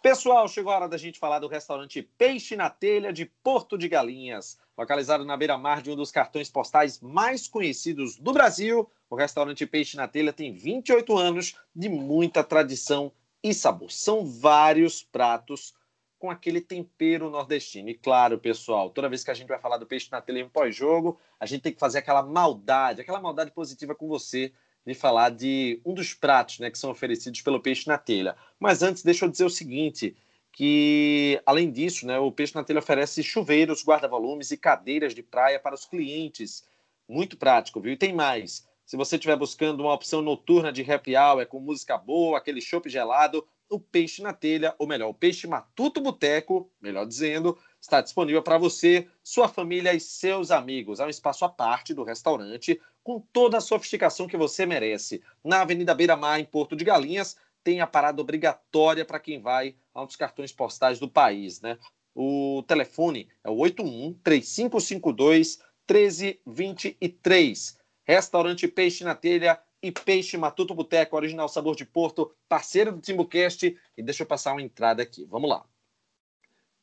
Pessoal, 0.00 0.46
chegou 0.46 0.72
a 0.72 0.76
hora 0.76 0.88
da 0.88 0.96
gente 0.96 1.18
falar 1.18 1.40
do 1.40 1.48
restaurante 1.48 2.00
Peixe 2.16 2.54
na 2.54 2.70
Telha 2.70 3.12
de 3.12 3.26
Porto 3.26 3.76
de 3.76 3.88
Galinhas. 3.88 4.56
Localizado 4.76 5.24
na 5.24 5.36
beira-mar 5.36 5.82
de 5.82 5.90
um 5.90 5.96
dos 5.96 6.12
cartões 6.12 6.48
postais 6.48 7.00
mais 7.00 7.48
conhecidos 7.48 8.16
do 8.16 8.32
Brasil, 8.32 8.88
o 9.10 9.16
restaurante 9.16 9.66
Peixe 9.66 9.96
na 9.96 10.06
Telha 10.06 10.32
tem 10.32 10.52
28 10.52 11.18
anos 11.18 11.56
de 11.74 11.88
muita 11.88 12.44
tradição 12.44 13.10
e 13.42 13.54
sabor. 13.54 13.90
São 13.90 14.24
vários 14.24 15.02
pratos 15.02 15.74
com 16.18 16.30
aquele 16.30 16.60
tempero 16.60 17.30
nordestino. 17.30 17.88
E 17.88 17.94
claro, 17.94 18.38
pessoal, 18.38 18.90
toda 18.90 19.08
vez 19.08 19.22
que 19.22 19.30
a 19.30 19.34
gente 19.34 19.48
vai 19.48 19.58
falar 19.58 19.76
do 19.76 19.86
Peixe 19.86 20.08
na 20.10 20.20
Telha 20.20 20.40
em 20.40 20.48
pós-jogo, 20.48 21.18
a 21.38 21.46
gente 21.46 21.62
tem 21.62 21.72
que 21.72 21.78
fazer 21.78 21.98
aquela 21.98 22.22
maldade, 22.22 23.00
aquela 23.00 23.20
maldade 23.20 23.52
positiva 23.52 23.94
com 23.94 24.08
você 24.08 24.52
de 24.84 24.94
falar 24.94 25.30
de 25.30 25.80
um 25.84 25.94
dos 25.94 26.14
pratos 26.14 26.58
né, 26.58 26.70
que 26.70 26.78
são 26.78 26.90
oferecidos 26.90 27.42
pelo 27.42 27.60
Peixe 27.60 27.86
na 27.86 27.98
Telha. 27.98 28.36
Mas 28.58 28.82
antes, 28.82 29.02
deixa 29.02 29.24
eu 29.24 29.30
dizer 29.30 29.44
o 29.44 29.50
seguinte 29.50 30.16
que, 30.50 31.40
além 31.46 31.70
disso, 31.70 32.06
né, 32.06 32.18
o 32.18 32.32
Peixe 32.32 32.54
na 32.54 32.64
Telha 32.64 32.80
oferece 32.80 33.22
chuveiros, 33.22 33.84
guarda-volumes 33.84 34.50
e 34.50 34.56
cadeiras 34.56 35.14
de 35.14 35.22
praia 35.22 35.60
para 35.60 35.74
os 35.74 35.84
clientes. 35.84 36.66
Muito 37.06 37.36
prático, 37.36 37.80
viu? 37.80 37.92
E 37.92 37.96
tem 37.96 38.12
mais. 38.12 38.66
Se 38.88 38.96
você 38.96 39.16
estiver 39.16 39.36
buscando 39.36 39.80
uma 39.80 39.92
opção 39.92 40.22
noturna 40.22 40.72
de 40.72 40.80
happy 40.80 41.14
hour 41.14 41.44
com 41.46 41.60
música 41.60 41.98
boa, 41.98 42.38
aquele 42.38 42.58
chopp 42.58 42.88
gelado, 42.88 43.46
o 43.68 43.78
Peixe 43.78 44.22
na 44.22 44.32
Telha, 44.32 44.74
ou 44.78 44.86
melhor, 44.86 45.10
o 45.10 45.14
Peixe 45.14 45.46
Matuto 45.46 46.00
Boteco, 46.00 46.72
melhor 46.80 47.04
dizendo, 47.04 47.58
está 47.78 48.00
disponível 48.00 48.42
para 48.42 48.56
você, 48.56 49.06
sua 49.22 49.46
família 49.46 49.92
e 49.92 50.00
seus 50.00 50.50
amigos. 50.50 51.00
É 51.00 51.04
um 51.04 51.10
espaço 51.10 51.44
à 51.44 51.50
parte 51.50 51.92
do 51.92 52.02
restaurante, 52.02 52.80
com 53.04 53.20
toda 53.30 53.58
a 53.58 53.60
sofisticação 53.60 54.26
que 54.26 54.38
você 54.38 54.64
merece. 54.64 55.22
Na 55.44 55.60
Avenida 55.60 55.94
Beira 55.94 56.16
Mar, 56.16 56.40
em 56.40 56.46
Porto 56.46 56.74
de 56.74 56.82
Galinhas, 56.82 57.36
tem 57.62 57.82
a 57.82 57.86
parada 57.86 58.22
obrigatória 58.22 59.04
para 59.04 59.20
quem 59.20 59.38
vai 59.38 59.76
a 59.92 60.02
um 60.02 60.06
dos 60.06 60.16
cartões 60.16 60.50
postais 60.50 60.98
do 60.98 61.10
país, 61.10 61.60
né? 61.60 61.78
O 62.14 62.64
telefone 62.66 63.28
é 63.44 63.50
o 63.50 63.56
81 63.56 64.14
3552 64.24 65.58
1323. 65.86 67.77
Restaurante 68.08 68.66
Peixe 68.66 69.04
na 69.04 69.14
Telha 69.14 69.60
e 69.82 69.92
Peixe 69.92 70.38
Matuto 70.38 70.74
Boteco, 70.74 71.14
original 71.14 71.46
sabor 71.46 71.76
de 71.76 71.84
Porto, 71.84 72.34
parceiro 72.48 72.90
do 72.90 73.02
Timbucast. 73.02 73.76
E 73.96 74.02
deixa 74.02 74.22
eu 74.22 74.26
passar 74.26 74.52
uma 74.52 74.62
entrada 74.62 75.02
aqui. 75.02 75.26
Vamos 75.26 75.50
lá. 75.50 75.66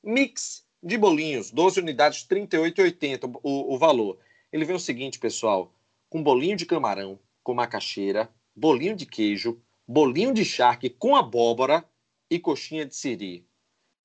Mix 0.03 0.63
de 0.83 0.99
bolinhos, 0.99 1.49
12 1.49 1.79
unidades, 1.79 2.27
R$ 2.29 2.45
38,80 2.47 3.39
o, 3.41 3.73
o 3.73 3.77
valor. 3.79 4.19
Ele 4.53 4.65
vem 4.65 4.75
o 4.75 4.79
seguinte, 4.79 5.17
pessoal, 5.17 5.73
com 6.11 6.21
bolinho 6.21 6.55
de 6.55 6.67
camarão, 6.67 7.19
com 7.41 7.55
macaxeira, 7.55 8.29
bolinho 8.55 8.95
de 8.95 9.07
queijo, 9.07 9.59
bolinho 9.87 10.31
de 10.31 10.45
charque 10.45 10.91
com 10.91 11.15
abóbora 11.15 11.83
e 12.29 12.37
coxinha 12.37 12.85
de 12.85 12.95
siri. 12.95 13.47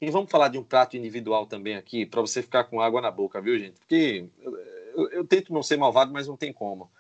E 0.01 0.11
vamos 0.11 0.31
falar 0.31 0.49
de 0.49 0.57
um 0.57 0.65
prato 0.65 0.97
individual 0.97 1.45
também 1.45 1.77
aqui, 1.77 2.07
para 2.07 2.23
você 2.23 2.43
ficar 2.43 2.65
com 2.65 2.81
água 2.81 3.03
na 3.03 3.11
boca, 3.11 3.43
viu, 3.43 3.59
gente? 3.59 3.79
Porque 3.79 4.27
eu, 4.39 4.57
eu, 4.57 5.11
eu 5.11 5.27
tento 5.27 5.53
não 5.53 5.63
ser 5.63 5.77
malvado, 5.77 6.11
mas 6.11 6.27
não 6.27 6.39
tem 6.39 6.51
como. 6.51 6.91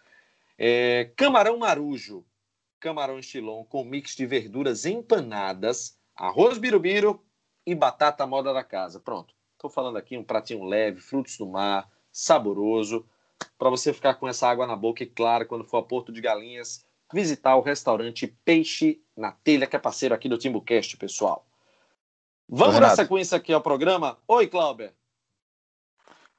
É, 0.62 1.10
camarão 1.16 1.56
marujo, 1.56 2.22
camarão 2.78 3.18
estilon 3.18 3.64
com 3.64 3.82
mix 3.82 4.14
de 4.14 4.26
verduras 4.26 4.84
empanadas, 4.84 5.98
arroz 6.14 6.58
birubiru 6.58 7.18
e 7.64 7.74
batata 7.74 8.26
moda 8.26 8.52
da 8.52 8.62
casa. 8.62 9.00
Pronto. 9.00 9.34
Estou 9.54 9.70
falando 9.70 9.96
aqui 9.96 10.18
um 10.18 10.22
pratinho 10.22 10.64
leve, 10.64 11.00
frutos 11.00 11.38
do 11.38 11.46
mar, 11.46 11.90
saboroso, 12.12 13.06
para 13.58 13.70
você 13.70 13.90
ficar 13.90 14.16
com 14.16 14.28
essa 14.28 14.46
água 14.46 14.66
na 14.66 14.76
boca 14.76 15.02
e, 15.02 15.06
claro, 15.06 15.46
quando 15.46 15.64
for 15.64 15.78
a 15.78 15.82
Porto 15.82 16.12
de 16.12 16.20
Galinhas, 16.20 16.84
visitar 17.10 17.56
o 17.56 17.62
restaurante 17.62 18.26
Peixe 18.44 19.02
na 19.16 19.32
Telha, 19.32 19.66
que 19.66 19.76
é 19.76 19.78
parceiro 19.78 20.14
aqui 20.14 20.28
do 20.28 20.36
TimbuCast, 20.36 20.98
pessoal. 20.98 21.46
Vamos 22.46 22.78
dar 22.78 22.90
sequência 22.90 23.34
aqui 23.34 23.50
ao 23.50 23.62
programa. 23.62 24.18
Oi, 24.28 24.46
Clauber. 24.46 24.92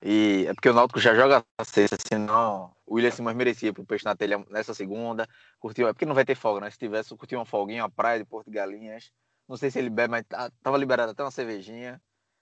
E 0.04 0.46
é 0.48 0.54
porque 0.54 0.70
o 0.70 0.74
Náutico 0.74 1.00
já 1.00 1.14
joga 1.14 1.46
a 1.58 1.64
sexta, 1.64 1.96
senão 2.08 2.74
o 2.88 2.96
William 2.96 3.12
Simões 3.12 3.36
merecia 3.36 3.72
pro 3.72 3.86
Peixe 3.86 4.04
na 4.04 4.16
Telha 4.16 4.44
nessa 4.50 4.74
segunda. 4.74 5.28
Curtiu, 5.60 5.88
é 5.88 5.94
porque 5.94 6.06
não 6.06 6.16
vai 6.16 6.26
ter 6.26 6.36
folga, 6.36 6.62
né? 6.62 6.72
Se 6.72 6.78
tivesse, 6.78 7.16
curtiu 7.16 7.38
uma 7.38 7.46
folguinha, 7.46 7.84
uma 7.84 7.90
praia 7.90 8.18
de 8.18 8.26
Porto 8.26 8.50
de 8.50 8.56
Galinhas. 8.56 9.12
Não 9.48 9.58
sei 9.58 9.70
se 9.70 9.78
ele 9.78 9.90
bebe, 9.90 10.10
mas 10.10 10.26
tá, 10.28 10.52
tava 10.64 10.78
liberado 10.78 11.12
até 11.12 11.24
uma 11.24 11.30
cervejinha. 11.30 12.02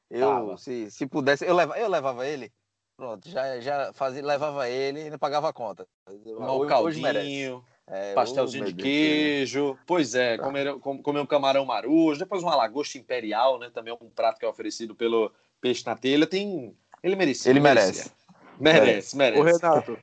Eu, 0.09 0.57
se, 0.57 0.89
se 0.89 1.05
pudesse, 1.05 1.45
eu 1.45 1.55
levava, 1.55 1.79
eu 1.79 1.89
levava 1.89 2.25
ele. 2.25 2.51
Pronto, 2.95 3.29
já, 3.29 3.59
já 3.59 3.93
fazia, 3.93 4.25
levava 4.25 4.67
ele 4.69 5.07
e 5.07 5.09
não 5.09 5.17
pagava 5.17 5.49
a 5.49 5.53
conta. 5.53 5.87
Um 6.07 6.65
caldinho, 6.65 7.63
é, 7.87 8.13
pastelzinho 8.13 8.65
de 8.65 8.73
queijo. 8.73 9.77
Pois 9.85 10.15
é, 10.15 10.37
tá. 10.37 10.43
comer, 10.43 10.79
comer 10.79 11.19
um 11.19 11.25
camarão 11.25 11.65
marujo, 11.65 12.19
depois 12.19 12.41
uma 12.41 12.55
lagosta 12.55 12.97
imperial, 12.97 13.59
né? 13.59 13.69
Também 13.69 13.93
é 13.93 13.97
um 14.03 14.09
prato 14.09 14.39
que 14.39 14.45
é 14.45 14.49
oferecido 14.49 14.95
pelo 14.95 15.31
Peixe 15.61 15.85
na 15.85 15.95
Telha. 15.95 16.27
Tem 16.27 16.75
ele 17.03 17.15
merecia. 17.15 17.51
Ele 17.51 17.59
merece. 17.59 18.11
Merece, 18.59 19.15
merece. 19.15 19.39
Ô, 19.39 19.43
Renato. 19.43 19.97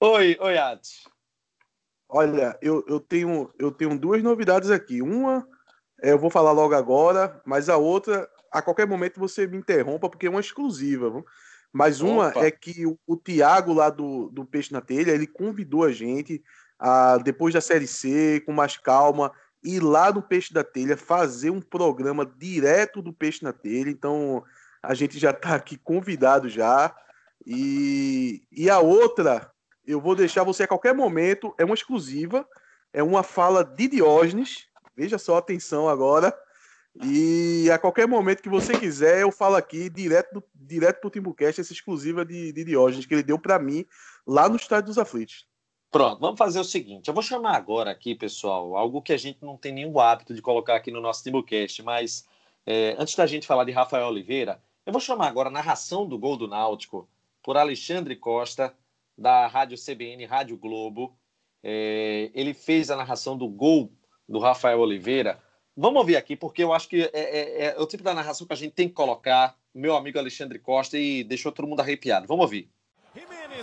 Oi, 0.00 0.36
oi, 0.40 0.58
Ati. 0.58 1.04
Olha, 2.08 2.56
eu, 2.60 2.84
eu, 2.86 3.00
tenho, 3.00 3.50
eu 3.58 3.72
tenho 3.72 3.98
duas 3.98 4.22
novidades 4.22 4.70
aqui. 4.70 5.00
Uma, 5.00 5.46
é, 6.02 6.12
eu 6.12 6.18
vou 6.18 6.30
falar 6.30 6.52
logo 6.52 6.74
agora, 6.74 7.40
mas 7.46 7.68
a 7.68 7.76
outra, 7.76 8.28
a 8.52 8.60
qualquer 8.60 8.86
momento 8.86 9.18
você 9.18 9.46
me 9.46 9.56
interrompa, 9.56 10.08
porque 10.08 10.26
é 10.26 10.30
uma 10.30 10.40
exclusiva. 10.40 11.10
Viu? 11.10 11.24
Mas 11.72 12.00
uma 12.00 12.28
Opa. 12.28 12.46
é 12.46 12.50
que 12.50 12.86
o, 12.86 12.98
o 13.06 13.16
Tiago, 13.16 13.72
lá 13.72 13.88
do, 13.88 14.28
do 14.28 14.44
Peixe 14.44 14.72
na 14.72 14.80
Telha, 14.80 15.12
ele 15.12 15.26
convidou 15.26 15.82
a 15.82 15.90
gente, 15.90 16.42
a, 16.78 17.18
depois 17.18 17.54
da 17.54 17.60
Série 17.60 17.86
C, 17.86 18.42
com 18.44 18.52
mais 18.52 18.76
calma, 18.76 19.32
ir 19.64 19.80
lá 19.80 20.12
no 20.12 20.22
Peixe 20.22 20.52
da 20.52 20.62
Telha, 20.62 20.96
fazer 20.96 21.50
um 21.50 21.60
programa 21.60 22.24
direto 22.24 23.00
do 23.00 23.12
Peixe 23.12 23.42
na 23.42 23.52
Telha. 23.52 23.90
Então, 23.90 24.44
a 24.86 24.94
gente 24.94 25.18
já 25.18 25.30
está 25.30 25.54
aqui 25.54 25.76
convidado 25.76 26.48
já. 26.48 26.94
E, 27.46 28.42
e 28.50 28.70
a 28.70 28.78
outra, 28.78 29.50
eu 29.86 30.00
vou 30.00 30.14
deixar 30.14 30.44
você 30.44 30.64
a 30.64 30.68
qualquer 30.68 30.94
momento, 30.94 31.54
é 31.58 31.64
uma 31.64 31.74
exclusiva, 31.74 32.46
é 32.92 33.02
uma 33.02 33.22
fala 33.22 33.64
de 33.64 33.88
Diógenes. 33.88 34.66
Veja 34.96 35.18
só, 35.18 35.36
atenção 35.36 35.88
agora. 35.88 36.34
E 37.02 37.68
a 37.72 37.78
qualquer 37.78 38.06
momento 38.06 38.42
que 38.42 38.48
você 38.48 38.78
quiser, 38.78 39.20
eu 39.20 39.32
falo 39.32 39.56
aqui 39.56 39.90
direto, 39.90 40.42
direto 40.54 41.00
pro 41.00 41.10
Timbucast, 41.10 41.60
essa 41.60 41.72
exclusiva 41.72 42.24
de, 42.24 42.52
de 42.52 42.64
Diógenes, 42.64 43.04
que 43.04 43.14
ele 43.14 43.22
deu 43.22 43.38
para 43.38 43.58
mim 43.58 43.84
lá 44.24 44.48
no 44.48 44.56
Estádio 44.56 44.86
dos 44.86 44.98
Aflitos. 44.98 45.44
Pronto, 45.90 46.20
vamos 46.20 46.38
fazer 46.38 46.60
o 46.60 46.64
seguinte. 46.64 47.08
Eu 47.08 47.14
vou 47.14 47.22
chamar 47.22 47.56
agora 47.56 47.90
aqui, 47.90 48.14
pessoal, 48.14 48.76
algo 48.76 49.02
que 49.02 49.12
a 49.12 49.16
gente 49.16 49.38
não 49.42 49.56
tem 49.56 49.72
nenhum 49.72 49.98
hábito 49.98 50.34
de 50.34 50.42
colocar 50.42 50.76
aqui 50.76 50.90
no 50.90 51.00
nosso 51.00 51.22
Timbucast, 51.22 51.82
mas 51.82 52.24
é, 52.66 52.94
antes 52.98 53.14
da 53.14 53.26
gente 53.26 53.46
falar 53.46 53.64
de 53.64 53.72
Rafael 53.72 54.06
Oliveira, 54.06 54.60
eu 54.86 54.92
vou 54.92 55.00
chamar 55.00 55.28
agora 55.28 55.48
a 55.48 55.52
narração 55.52 56.06
do 56.06 56.18
gol 56.18 56.36
do 56.36 56.46
Náutico 56.46 57.08
por 57.42 57.56
Alexandre 57.56 58.16
Costa, 58.16 58.74
da 59.16 59.46
Rádio 59.46 59.78
CBN, 59.78 60.24
Rádio 60.26 60.56
Globo. 60.56 61.16
É, 61.62 62.30
ele 62.34 62.52
fez 62.52 62.90
a 62.90 62.96
narração 62.96 63.36
do 63.36 63.48
gol 63.48 63.90
do 64.28 64.38
Rafael 64.38 64.80
Oliveira. 64.80 65.42
Vamos 65.76 65.98
ouvir 65.98 66.16
aqui, 66.16 66.36
porque 66.36 66.62
eu 66.62 66.72
acho 66.72 66.88
que 66.88 67.02
é, 67.02 67.10
é, 67.12 67.66
é, 67.66 67.80
o 67.80 67.86
tipo 67.86 68.02
da 68.02 68.14
narração 68.14 68.46
que 68.46 68.52
a 68.52 68.56
gente 68.56 68.72
tem 68.72 68.88
que 68.88 68.94
colocar. 68.94 69.56
Meu 69.74 69.96
amigo 69.96 70.18
Alexandre 70.18 70.58
Costa 70.58 70.98
e 70.98 71.24
deixou 71.24 71.50
todo 71.50 71.66
mundo 71.66 71.80
arrepiado. 71.80 72.26
Vamos 72.26 72.44
ouvir. 72.44 72.70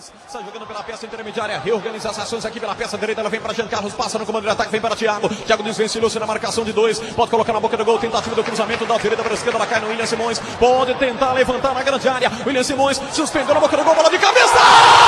Jimenez 0.02 0.12
está 0.28 0.42
jogando 0.42 0.66
pela 0.66 0.84
peça 0.84 1.06
intermediária, 1.06 1.60
reorganiza 1.60 2.10
as 2.10 2.18
ações 2.18 2.46
aqui 2.46 2.60
pela 2.60 2.74
peça 2.74 2.98
direita, 2.98 3.22
ela 3.22 3.30
vem 3.30 3.40
para 3.40 3.54
Jean 3.54 3.68
Carlos, 3.68 3.94
passa 3.94 4.18
no 4.18 4.26
comando 4.26 4.44
de 4.44 4.50
ataque, 4.50 4.72
vem 4.72 4.82
para 4.82 4.96
Thiago, 4.96 5.30
Thiago 5.30 5.64
desvence 5.64 6.00
Lúcio 6.00 6.20
na 6.20 6.26
marcação 6.26 6.64
de 6.64 6.74
dois, 6.74 7.00
pode 7.00 7.30
colocar 7.30 7.54
na 7.54 7.60
boca 7.60 7.78
do 7.78 7.86
gol, 7.86 8.00
tentativa 8.00 8.36
do 8.36 8.44
cruzamento 8.44 8.86
da 8.86 8.98
direita 8.98 9.22
para 9.22 9.34
a 9.34 9.36
esquerda, 9.36 9.60
ela 9.60 9.68
cai 9.68 9.80
no 9.80 9.90
William 9.90 10.06
Simões, 10.06 10.40
pode 10.60 10.96
tentar 10.96 11.34
levantar 11.34 11.74
na 11.74 11.84
grande 11.84 12.10
área, 12.10 12.32
William 12.46 12.64
Simões 12.64 13.00
suspendeu 13.12 13.54
na 13.54 13.60
boca 13.60 13.78
do 13.78 13.84
gol, 13.84 13.94
bola 13.94 14.10
de 14.10 14.18
cabeça! 14.18 15.01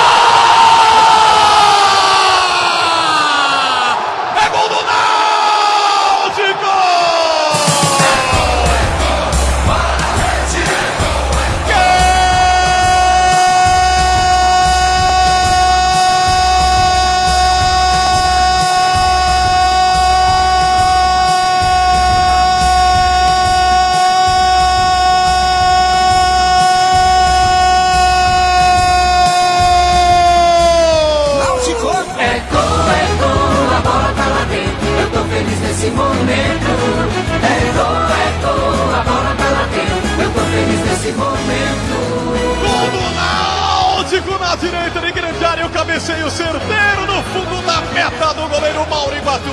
Cabeceio 46.03 46.29
certeiro 46.29 47.05
no 47.07 47.23
fundo 47.23 47.65
da 47.65 47.79
meta 47.93 48.33
do 48.33 48.47
goleiro 48.49 48.85
Mauro 48.89 49.15
Iguatu. 49.15 49.49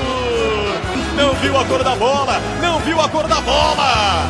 Não 1.15 1.33
viu 1.35 1.57
a 1.57 1.65
cor 1.65 1.85
da 1.85 1.95
bola, 1.95 2.41
não 2.61 2.81
viu 2.81 3.01
a 3.01 3.09
cor 3.09 3.29
da 3.29 3.41
bola. 3.41 4.27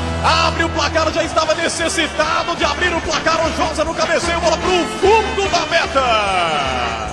Abre 0.47 0.65
o 0.65 0.69
placar, 0.69 1.11
já 1.13 1.25
estava 1.25 1.55
necessitado 1.55 2.55
de 2.57 2.65
abrir 2.65 2.95
o 2.95 3.01
placar. 3.01 3.39
O 3.47 3.57
Josa 3.57 3.85
no 3.85 3.95
cabeceio, 3.95 4.39
bola 4.41 4.59
pro 4.59 4.71
fundo 5.01 5.49
da 5.51 5.67
meta. 5.67 7.11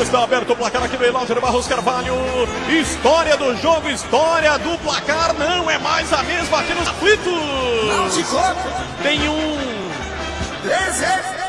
Está 0.00 0.22
aberto 0.22 0.52
o 0.52 0.56
placar 0.56 0.84
aqui 0.84 0.96
no 0.96 1.04
Elógio 1.04 1.40
Barros 1.40 1.66
Carvalho. 1.66 2.14
História 2.68 3.36
do 3.36 3.56
jogo, 3.56 3.88
história 3.88 4.56
do 4.58 4.78
placar. 4.78 5.34
Não 5.34 5.68
é 5.68 5.76
mais 5.78 6.12
a 6.12 6.22
mesma 6.22 6.60
aqui 6.60 6.72
nos 6.74 6.86
aflitos. 6.86 8.14
Tem 9.02 9.28
um. 9.28 9.58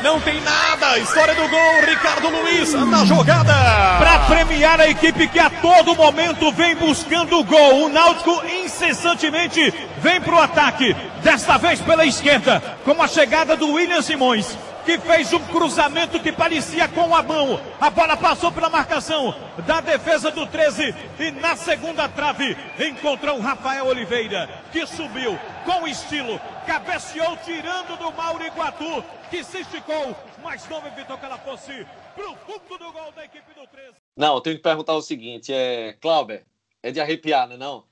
Não 0.02 0.18
tem 0.20 0.40
nada. 0.40 0.71
História 0.98 1.34
do 1.34 1.48
gol. 1.48 1.80
Ricardo 1.86 2.28
Luiz 2.28 2.72
na 2.74 3.04
jogada. 3.04 3.52
Para 3.98 4.18
premiar 4.26 4.80
a 4.80 4.88
equipe 4.88 5.26
que 5.28 5.38
a 5.38 5.48
todo 5.48 5.96
momento 5.96 6.52
vem 6.52 6.76
buscando 6.76 7.38
o 7.38 7.44
gol. 7.44 7.84
O 7.84 7.88
Náutico 7.88 8.42
incessantemente 8.46 9.72
vem 9.98 10.20
para 10.20 10.34
o 10.34 10.40
ataque. 10.40 10.94
Desta 11.22 11.56
vez 11.56 11.80
pela 11.80 12.04
esquerda, 12.04 12.60
com 12.84 13.00
a 13.02 13.08
chegada 13.08 13.56
do 13.56 13.72
William 13.72 14.02
Simões 14.02 14.56
que 14.84 14.98
fez 14.98 15.32
um 15.32 15.38
cruzamento 15.38 16.18
que 16.20 16.32
parecia 16.32 16.88
com 16.88 17.14
a 17.14 17.22
mão. 17.22 17.60
A 17.80 17.90
bola 17.90 18.16
passou 18.16 18.50
pela 18.50 18.68
marcação 18.68 19.34
da 19.66 19.80
defesa 19.80 20.30
do 20.30 20.46
13 20.46 20.94
e 21.18 21.30
na 21.30 21.56
segunda 21.56 22.08
trave 22.08 22.56
encontrou 22.78 23.40
Rafael 23.40 23.86
Oliveira, 23.86 24.48
que 24.72 24.86
subiu 24.86 25.38
com 25.64 25.86
estilo, 25.86 26.40
cabeceou 26.66 27.36
tirando 27.44 27.96
do 27.98 28.12
Mauro 28.12 28.44
Iguatu, 28.44 29.04
que 29.30 29.44
se 29.44 29.60
esticou, 29.60 30.16
mas 30.42 30.68
não 30.68 30.86
evitou 30.86 31.16
que 31.16 31.24
ela 31.24 31.38
fosse 31.38 31.86
pro 32.14 32.34
fundo 32.36 32.78
do 32.78 32.92
gol 32.92 33.12
da 33.12 33.24
equipe 33.24 33.54
do 33.54 33.66
13. 33.66 33.94
Não, 34.16 34.34
eu 34.34 34.40
tenho 34.40 34.56
que 34.56 34.62
perguntar 34.62 34.94
o 34.94 35.02
seguinte, 35.02 35.52
é, 35.52 35.94
Clauber, 35.94 36.44
é 36.82 36.90
de 36.90 37.00
arrepiar, 37.00 37.46
não 37.46 37.54
é 37.54 37.58
não? 37.58 37.84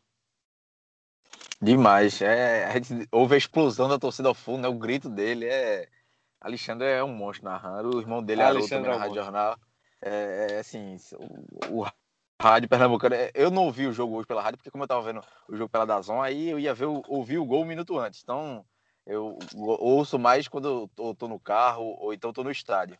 Demais. 1.63 2.21
É, 2.21 2.67
a 2.67 2.73
gente 2.73 3.09
ouve 3.13 3.35
a 3.35 3.39
explosão 3.39 3.89
da 3.89 3.99
torcida 3.99 4.29
ao 4.29 4.35
fundo, 4.35 4.63
né? 4.63 4.69
O 4.69 4.75
grito 4.75 5.09
dele 5.09 5.47
é 5.47 5.89
Alexandre 6.41 6.89
é 6.89 7.05
um 7.05 7.15
monstro 7.15 7.45
narrando, 7.45 7.97
o 7.97 8.01
irmão 8.01 8.23
dele 8.23 8.41
é 8.41 8.47
também 8.47 8.91
na 8.91 8.97
é 8.97 8.99
Rádio 8.99 9.15
Jornal. 9.15 9.59
É, 10.03 10.47
é, 10.53 10.59
assim, 10.59 10.97
o, 11.69 11.83
o 11.83 11.87
rádio 12.41 12.69
pernambucano, 12.69 13.15
é, 13.15 13.31
eu 13.35 13.51
não 13.51 13.65
ouvi 13.67 13.87
o 13.87 13.93
jogo 13.93 14.17
hoje 14.17 14.27
pela 14.27 14.41
rádio, 14.41 14.57
porque 14.57 14.71
como 14.71 14.83
eu 14.83 14.89
tava 14.89 15.03
vendo 15.03 15.23
o 15.47 15.57
jogo 15.57 15.69
pela 15.69 15.85
Dazon, 15.85 16.23
aí 16.23 16.49
eu 16.49 16.59
ia 16.59 16.73
ver, 16.73 16.87
ouvir 16.87 17.37
o 17.37 17.45
gol 17.45 17.63
um 17.63 17.67
minuto 17.67 17.99
antes. 17.99 18.23
Então, 18.23 18.65
eu 19.11 19.39
ouço 19.55 20.19
mais 20.19 20.47
quando 20.47 20.89
eu 20.97 21.15
tô 21.15 21.27
no 21.27 21.41
carro 21.41 21.97
ou 21.99 22.15
então 22.15 22.33
tô 22.33 22.45
no 22.45 22.51
estádio. 22.51 22.97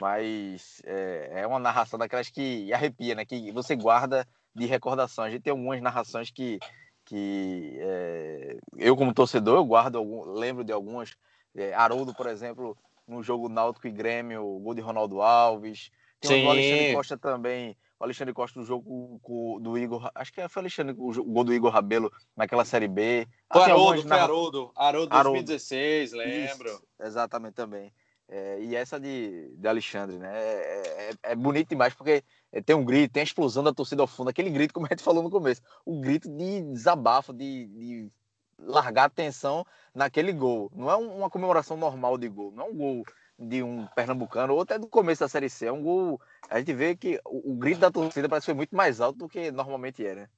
Mas 0.00 0.82
é, 0.84 1.42
é 1.42 1.46
uma 1.46 1.60
narração 1.60 1.98
daquelas 1.98 2.28
que 2.28 2.72
arrepia, 2.72 3.14
né? 3.14 3.24
Que 3.24 3.52
você 3.52 3.76
guarda 3.76 4.26
de 4.54 4.66
recordação. 4.66 5.24
A 5.24 5.30
gente 5.30 5.42
tem 5.42 5.52
algumas 5.52 5.80
narrações 5.80 6.30
que, 6.30 6.58
que 7.04 7.76
é, 7.78 8.56
eu, 8.76 8.96
como 8.96 9.14
torcedor, 9.14 9.56
eu 9.56 9.64
guardo, 9.64 9.96
algum, 9.96 10.24
lembro 10.24 10.64
de 10.64 10.72
algumas 10.72 11.14
é, 11.54 11.72
Haroldo, 11.74 12.12
por 12.12 12.26
exemplo, 12.26 12.76
no 13.06 13.22
jogo 13.22 13.48
Náutico 13.48 13.86
e 13.86 13.92
Grêmio, 13.92 14.44
o 14.44 14.58
gol 14.58 14.74
de 14.74 14.80
Ronaldo 14.80 15.22
Alves. 15.22 15.90
Tem 16.20 16.40
Sim. 16.40 16.46
o 16.46 16.50
Alexandre 16.50 16.94
Costa 16.94 17.16
também. 17.16 17.76
O 18.02 18.04
Alexandre 18.04 18.34
Costa 18.34 18.58
no 18.58 18.66
jogo 18.66 19.20
com, 19.22 19.60
do 19.60 19.78
Igor. 19.78 20.10
Acho 20.12 20.32
que 20.32 20.48
foi 20.48 20.60
o 20.60 20.64
Alexandre, 20.64 20.92
o 20.98 21.22
gol 21.22 21.44
do 21.44 21.54
Igor 21.54 21.70
Rabelo 21.70 22.10
naquela 22.36 22.64
Série 22.64 22.88
B. 22.88 23.28
Foi 23.52 23.62
Haroldo, 23.62 24.02
foi 24.02 24.18
Haroldo. 24.18 24.72
Haroldo 24.74 25.08
2016, 25.08 26.12
lembro. 26.12 26.68
Isso, 26.68 26.82
exatamente 26.98 27.54
também. 27.54 27.92
É, 28.28 28.60
e 28.60 28.74
essa 28.74 28.98
de, 28.98 29.54
de 29.56 29.68
Alexandre, 29.68 30.18
né? 30.18 30.32
É, 30.34 31.10
é, 31.10 31.30
é, 31.30 31.36
bonito 31.36 31.68
demais 31.68 31.94
porque 31.94 32.24
tem 32.66 32.74
um 32.74 32.84
grito, 32.84 33.12
tem 33.12 33.20
a 33.20 33.24
explosão 33.24 33.62
da 33.62 33.72
torcida 33.72 34.02
ao 34.02 34.08
fundo, 34.08 34.30
aquele 34.30 34.50
grito, 34.50 34.74
como 34.74 34.86
a 34.86 34.88
gente 34.88 35.04
falou 35.04 35.22
no 35.22 35.30
começo, 35.30 35.62
o 35.86 36.00
grito 36.00 36.28
de 36.28 36.60
desabafo, 36.72 37.32
de, 37.32 37.66
de 37.66 38.10
largar 38.58 39.04
atenção 39.04 39.64
naquele 39.94 40.32
gol. 40.32 40.72
Não 40.74 40.90
é 40.90 40.96
uma 40.96 41.30
comemoração 41.30 41.76
normal 41.76 42.18
de 42.18 42.28
gol, 42.28 42.50
não 42.50 42.66
é 42.66 42.68
um 42.68 42.74
gol 42.74 43.04
de 43.42 43.62
um 43.62 43.86
pernambucano, 43.94 44.54
ou 44.54 44.60
até 44.60 44.78
do 44.78 44.86
começo 44.86 45.20
da 45.20 45.28
Série 45.28 45.50
C. 45.50 45.66
É 45.66 45.72
um 45.72 45.82
gol. 45.82 46.20
A 46.48 46.58
gente 46.58 46.72
vê 46.72 46.96
que 46.96 47.20
o, 47.24 47.52
o 47.52 47.54
grito 47.54 47.80
da 47.80 47.90
torcida 47.90 48.28
parece 48.28 48.44
que 48.44 48.52
foi 48.52 48.56
muito 48.56 48.74
mais 48.74 49.00
alto 49.00 49.18
do 49.18 49.28
que 49.28 49.50
normalmente 49.50 50.04
era. 50.04 50.30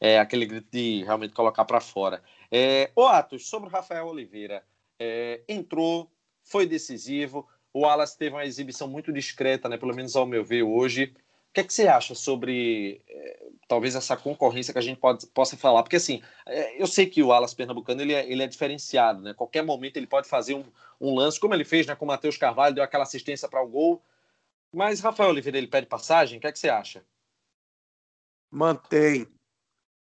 É, 0.00 0.18
aquele 0.18 0.46
grito 0.46 0.68
de 0.72 1.04
realmente 1.04 1.34
colocar 1.34 1.64
para 1.64 1.80
fora. 1.80 2.22
É, 2.50 2.90
o 2.96 3.06
Atos, 3.06 3.48
sobre 3.48 3.68
o 3.68 3.72
Rafael 3.72 4.06
Oliveira, 4.06 4.64
é, 4.98 5.42
entrou, 5.48 6.10
foi 6.42 6.66
decisivo. 6.66 7.46
O 7.72 7.86
Alas 7.86 8.16
teve 8.16 8.34
uma 8.34 8.44
exibição 8.44 8.88
muito 8.88 9.12
discreta, 9.12 9.68
né, 9.68 9.76
pelo 9.76 9.94
menos 9.94 10.16
ao 10.16 10.26
meu 10.26 10.44
ver 10.44 10.62
hoje. 10.62 11.14
O 11.50 11.52
que, 11.52 11.60
é 11.60 11.64
que 11.64 11.74
você 11.74 11.88
acha 11.88 12.14
sobre 12.14 13.02
é, 13.08 13.48
talvez 13.66 13.96
essa 13.96 14.16
concorrência 14.16 14.72
que 14.72 14.78
a 14.78 14.82
gente 14.82 15.00
pode, 15.00 15.26
possa 15.26 15.56
falar? 15.56 15.82
Porque 15.82 15.96
assim, 15.96 16.22
é, 16.46 16.80
eu 16.80 16.86
sei 16.86 17.06
que 17.06 17.24
o 17.24 17.32
Alas 17.32 17.52
Pernambucano 17.52 18.00
ele 18.00 18.14
é, 18.14 18.30
ele 18.30 18.42
é 18.42 18.46
diferenciado, 18.46 19.20
né? 19.20 19.34
Qualquer 19.34 19.64
momento 19.64 19.96
ele 19.96 20.06
pode 20.06 20.28
fazer 20.28 20.54
um, 20.54 20.64
um 21.00 21.12
lance, 21.12 21.40
como 21.40 21.52
ele 21.52 21.64
fez 21.64 21.88
né, 21.88 21.96
com 21.96 22.04
o 22.04 22.08
Matheus 22.08 22.36
Carvalho, 22.36 22.74
deu 22.74 22.84
aquela 22.84 23.02
assistência 23.02 23.48
para 23.48 23.60
o 23.60 23.68
gol. 23.68 24.00
Mas 24.72 25.00
Rafael 25.00 25.30
Oliveira 25.30 25.58
ele 25.58 25.66
pede 25.66 25.88
passagem? 25.88 26.38
O 26.38 26.40
que, 26.40 26.46
é 26.46 26.52
que 26.52 26.58
você 26.58 26.68
acha? 26.68 27.04
Mantém. 28.48 29.26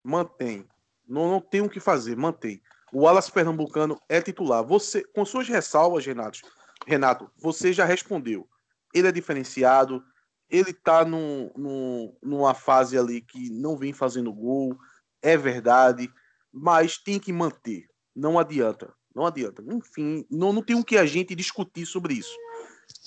Mantém. 0.04 0.68
Não, 1.08 1.28
não 1.28 1.42
tem 1.42 1.62
o 1.62 1.70
que 1.70 1.80
fazer, 1.80 2.16
mantém. 2.16 2.62
O 2.94 3.08
Alas 3.08 3.32
Pernambucano 3.32 4.00
é 4.08 4.22
titular. 4.22 4.64
Você, 4.64 5.04
com 5.06 5.26
suas 5.26 5.48
ressalvas, 5.48 6.06
Renato, 6.06 6.40
Renato, 6.86 7.32
você 7.38 7.74
já 7.74 7.84
respondeu. 7.84 8.48
Ele 8.94 9.08
é 9.08 9.12
diferenciado, 9.12 10.04
ele 10.52 10.74
tá 10.74 11.06
num, 11.06 11.50
num, 11.56 12.16
numa 12.22 12.54
fase 12.54 12.98
ali 12.98 13.22
que 13.22 13.50
não 13.50 13.78
vem 13.78 13.94
fazendo 13.94 14.34
gol, 14.34 14.78
é 15.22 15.38
verdade, 15.38 16.12
mas 16.52 16.98
tem 16.98 17.18
que 17.18 17.32
manter. 17.32 17.88
Não 18.14 18.38
adianta. 18.38 18.94
Não 19.16 19.26
adianta. 19.26 19.64
Enfim, 19.66 20.26
não, 20.30 20.52
não 20.52 20.62
tem 20.62 20.76
o 20.76 20.84
que 20.84 20.98
a 20.98 21.06
gente 21.06 21.34
discutir 21.34 21.86
sobre 21.86 22.16
isso. 22.16 22.36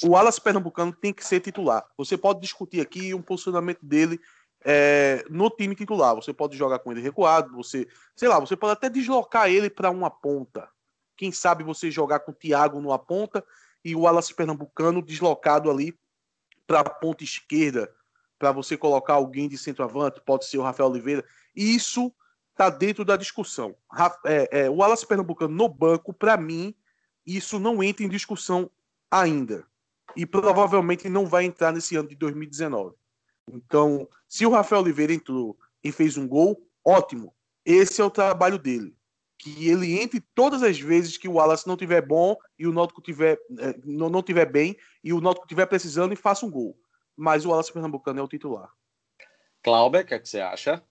O 0.03 0.16
Alas 0.16 0.38
Pernambucano 0.38 0.92
tem 0.92 1.12
que 1.12 1.24
ser 1.24 1.40
titular. 1.40 1.84
Você 1.97 2.16
pode 2.16 2.40
discutir 2.40 2.80
aqui 2.80 3.14
um 3.14 3.22
posicionamento 3.22 3.84
dele 3.84 4.18
é, 4.64 5.24
no 5.28 5.51
time 5.51 5.74
titular. 5.74 6.14
Você 6.14 6.32
pode 6.32 6.57
jogar 6.57 6.78
com 6.78 6.90
ele 6.90 7.03
recuado, 7.03 7.55
você, 7.55 7.86
sei 8.16 8.28
lá, 8.28 8.38
você 8.40 8.57
pode 8.57 8.72
até 8.72 8.88
deslocar 8.88 9.51
ele 9.51 9.68
para 9.68 9.90
uma 9.90 10.11
ponta. 10.11 10.68
Quem 11.16 11.30
sabe 11.30 11.62
você 11.62 11.90
jogar 11.90 12.20
com 12.20 12.32
o 12.32 12.34
Thiago 12.34 12.80
numa 12.80 12.99
ponta 12.99 13.45
e 13.84 13.95
o 13.95 14.07
Alas 14.07 14.32
Pernambucano 14.32 15.03
deslocado 15.03 15.70
ali 15.70 15.97
para 16.66 16.80
a 16.80 16.90
ponta 16.90 17.24
esquerda, 17.24 17.92
para 18.38 18.52
você 18.52 18.76
colocar 18.76 19.14
alguém 19.14 19.48
de 19.48 19.56
centroavante, 19.56 20.20
pode 20.20 20.46
ser 20.46 20.58
o 20.58 20.62
Rafael 20.62 20.90
Oliveira. 20.90 21.24
Isso 21.54 22.12
está 22.52 22.70
dentro 22.70 23.04
da 23.04 23.16
discussão. 23.16 23.74
É, 24.24 24.64
é, 24.64 24.70
o 24.70 24.76
Wallace 24.76 25.06
Pernambucano 25.06 25.54
no 25.54 25.68
banco, 25.68 26.12
para 26.12 26.36
mim, 26.36 26.74
isso 27.26 27.58
não 27.58 27.82
entra 27.82 28.04
em 28.04 28.08
discussão 28.08 28.70
ainda. 29.10 29.66
E 30.16 30.24
provavelmente 30.24 31.08
não 31.08 31.26
vai 31.26 31.44
entrar 31.44 31.72
nesse 31.72 31.96
ano 31.96 32.08
de 32.08 32.14
2019. 32.14 32.94
Então, 33.50 34.08
se 34.28 34.46
o 34.46 34.50
Rafael 34.50 34.82
Oliveira 34.82 35.12
entrou 35.12 35.58
e 35.82 35.90
fez 35.92 36.16
um 36.16 36.26
gol, 36.26 36.66
ótimo. 36.84 37.34
Esse 37.64 38.00
é 38.00 38.04
o 38.04 38.10
trabalho 38.10 38.58
dele. 38.58 38.96
Que 39.39 39.68
ele 39.68 40.01
entre 40.01 40.20
todas 40.35 40.62
as 40.62 40.78
vezes 40.78 41.18
que 41.18 41.28
o 41.28 41.35
Wallace 41.35 41.66
não 41.66 41.76
tiver 41.76 42.01
bom 42.01 42.37
e 42.59 42.66
o 42.66 42.72
Náutico 42.72 43.03
tiver, 43.03 43.39
é, 43.59 43.74
não, 43.85 44.09
não 44.09 44.22
tiver 44.22 44.47
bem 44.47 44.76
e 45.03 45.12
o 45.12 45.20
Náutico 45.20 45.47
tiver 45.47 45.66
precisando 45.66 46.12
e 46.12 46.16
faça 46.16 46.47
um 46.47 46.51
gol. 46.51 46.78
Mas 47.16 47.45
o 47.45 47.51
Wallace 47.51 47.72
Pernambucano 47.72 48.20
é 48.20 48.22
o 48.22 48.28
titular. 48.28 48.70
Cláudio, 49.62 50.01
o 50.01 50.05
que, 50.05 50.14
é 50.14 50.18
que 50.18 50.28
você 50.28 50.41
acha? 50.41 50.82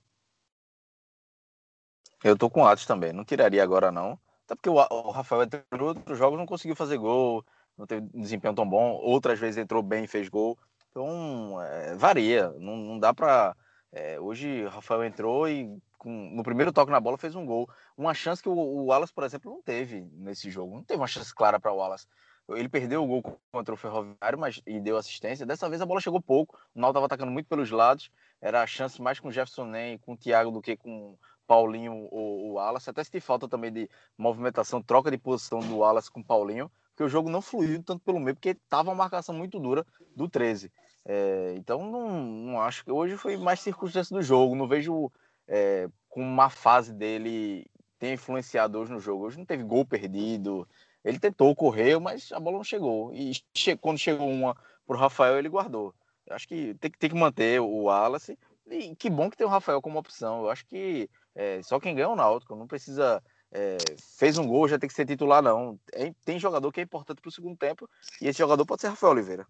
Eu 2.23 2.37
tô 2.37 2.49
com 2.49 2.61
o 2.61 2.65
Atos 2.65 2.85
também. 2.85 3.11
Não 3.11 3.25
tiraria 3.25 3.61
agora, 3.61 3.91
não. 3.91 4.17
Até 4.45 4.55
porque 4.55 4.69
o, 4.69 5.11
Rafael 5.11 5.43
entrou 5.43 5.63
em 5.73 5.83
outros 5.83 6.17
jogos 6.17 6.39
não 6.39 6.45
conseguiu 6.45 6.75
fazer 6.75 6.97
gol, 6.97 7.45
não 7.77 7.85
teve 7.85 8.07
desempenho 8.13 8.53
tão 8.53 8.67
bom. 8.67 8.93
Outras 8.93 9.39
vezes 9.39 9.57
entrou 9.57 9.83
bem 9.83 10.05
e 10.05 10.07
fez 10.07 10.29
gol. 10.29 10.57
Então, 10.89 11.61
é, 11.61 11.95
varia. 11.95 12.49
Não, 12.59 12.77
não 12.77 12.99
dá 12.99 13.13
pra. 13.13 13.55
É, 13.91 14.19
hoje 14.19 14.63
o 14.63 14.69
Rafael 14.69 15.03
entrou 15.03 15.47
e 15.47 15.69
com, 15.97 16.09
no 16.33 16.43
primeiro 16.43 16.71
toque 16.71 16.91
na 16.91 16.99
bola 16.99 17.17
fez 17.17 17.35
um 17.35 17.45
gol. 17.45 17.69
Uma 17.97 18.13
chance 18.13 18.41
que 18.41 18.49
o, 18.49 18.53
o 18.53 18.85
Wallace, 18.85 19.13
por 19.13 19.23
exemplo, 19.23 19.51
não 19.51 19.61
teve 19.61 20.07
nesse 20.13 20.49
jogo. 20.49 20.75
Não 20.75 20.83
teve 20.83 20.99
uma 20.99 21.07
chance 21.07 21.33
clara 21.33 21.59
para 21.59 21.71
o 21.71 21.77
Wallace. 21.77 22.07
Ele 22.49 22.67
perdeu 22.67 23.03
o 23.03 23.07
gol 23.07 23.39
contra 23.51 23.73
o 23.73 23.77
Ferroviário 23.77 24.37
mas, 24.37 24.61
e 24.65 24.79
deu 24.79 24.97
assistência. 24.97 25.45
Dessa 25.45 25.69
vez 25.69 25.81
a 25.81 25.85
bola 25.85 26.01
chegou 26.01 26.21
pouco. 26.21 26.57
O 26.75 26.79
Naldo 26.79 26.97
estava 26.97 27.05
atacando 27.05 27.31
muito 27.31 27.47
pelos 27.47 27.71
lados. 27.71 28.11
Era 28.41 28.61
a 28.61 28.67
chance 28.67 29.01
mais 29.01 29.19
com 29.19 29.29
o 29.29 29.31
Jefferson 29.31 29.65
Nem, 29.65 29.97
com 29.97 30.13
o 30.13 30.17
Thiago 30.17 30.51
do 30.51 30.61
que 30.61 30.75
com 30.75 31.17
Paulinho 31.47 32.07
ou 32.11 32.49
o 32.49 32.53
Wallace. 32.53 32.89
Até 32.89 33.03
se 33.03 33.19
falta 33.21 33.47
também 33.47 33.71
de 33.71 33.89
movimentação, 34.17 34.81
troca 34.81 35.09
de 35.09 35.17
posição 35.17 35.59
do 35.59 35.77
Wallace 35.77 36.11
com 36.11 36.19
o 36.19 36.25
Paulinho, 36.25 36.69
porque 36.89 37.03
o 37.03 37.09
jogo 37.09 37.29
não 37.29 37.41
fluiu 37.41 37.81
tanto 37.81 38.03
pelo 38.03 38.19
meio, 38.19 38.35
porque 38.35 38.49
estava 38.49 38.89
uma 38.89 38.95
marcação 38.95 39.33
muito 39.33 39.59
dura 39.59 39.85
do 40.15 40.27
13. 40.27 40.71
É, 41.05 41.53
então 41.57 41.89
não, 41.89 42.21
não 42.21 42.61
acho 42.61 42.83
que 42.83 42.91
hoje 42.91 43.17
foi 43.17 43.37
mais 43.37 43.59
circunstância 43.59 44.15
do 44.15 44.21
jogo. 44.21 44.55
Não 44.55 44.67
vejo 44.67 45.11
é, 45.47 45.89
com 46.09 46.21
uma 46.21 46.49
fase 46.49 46.93
dele 46.93 47.65
influenciado 48.11 48.79
hoje 48.79 48.91
no 48.91 48.99
jogo. 48.99 49.25
Hoje 49.25 49.37
não 49.37 49.45
teve 49.45 49.63
gol 49.63 49.85
perdido. 49.85 50.67
Ele 51.03 51.19
tentou, 51.19 51.55
correu, 51.55 51.99
mas 51.99 52.31
a 52.31 52.39
bola 52.39 52.57
não 52.57 52.63
chegou. 52.63 53.13
E 53.13 53.33
che 53.53 53.77
quando 53.77 53.97
chegou 53.97 54.29
uma 54.29 54.57
pro 54.85 54.97
Rafael, 54.97 55.37
ele 55.37 55.49
guardou. 55.49 55.93
Eu 56.25 56.35
acho 56.35 56.47
que 56.47 56.73
tem, 56.75 56.91
tem 56.91 57.09
que 57.09 57.15
manter 57.15 57.61
o 57.61 57.83
Wallace. 57.83 58.37
E 58.69 58.95
que 58.95 59.09
bom 59.09 59.29
que 59.29 59.37
tem 59.37 59.47
o 59.47 59.49
Rafael 59.49 59.81
como 59.81 59.99
opção. 59.99 60.41
Eu 60.41 60.49
acho 60.49 60.65
que 60.65 61.09
é, 61.35 61.61
só 61.63 61.79
quem 61.79 61.95
ganha 61.95 62.05
é 62.05 62.09
o 62.09 62.15
Náutico. 62.15 62.55
Não 62.55 62.67
precisa 62.67 63.21
é, 63.53 63.77
fez 64.17 64.37
um 64.37 64.47
gol, 64.47 64.67
já 64.67 64.79
tem 64.79 64.89
que 64.89 64.95
ser 64.95 65.05
titular, 65.05 65.41
não. 65.41 65.79
É, 65.93 66.11
tem 66.25 66.39
jogador 66.39 66.71
que 66.71 66.79
é 66.79 66.83
importante 66.83 67.21
para 67.21 67.29
o 67.29 67.31
segundo 67.31 67.55
tempo, 67.55 67.87
e 68.19 68.27
esse 68.27 68.39
jogador 68.39 68.65
pode 68.65 68.81
ser 68.81 68.87
Rafael 68.87 69.13
Oliveira. 69.13 69.47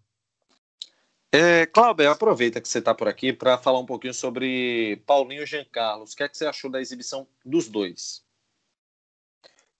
É, 1.32 1.66
Cláudio, 1.66 2.08
aproveita 2.08 2.60
que 2.60 2.68
você 2.68 2.78
está 2.78 2.94
por 2.94 3.08
aqui 3.08 3.32
para 3.32 3.58
falar 3.58 3.80
um 3.80 3.86
pouquinho 3.86 4.14
sobre 4.14 5.02
Paulinho 5.04 5.42
e 5.42 5.46
Jean 5.46 5.64
Carlos. 5.64 6.12
O 6.12 6.16
que 6.16 6.22
é 6.22 6.28
que 6.28 6.36
você 6.36 6.46
achou 6.46 6.70
da 6.70 6.80
exibição 6.80 7.26
dos 7.44 7.66
dois? 7.66 8.23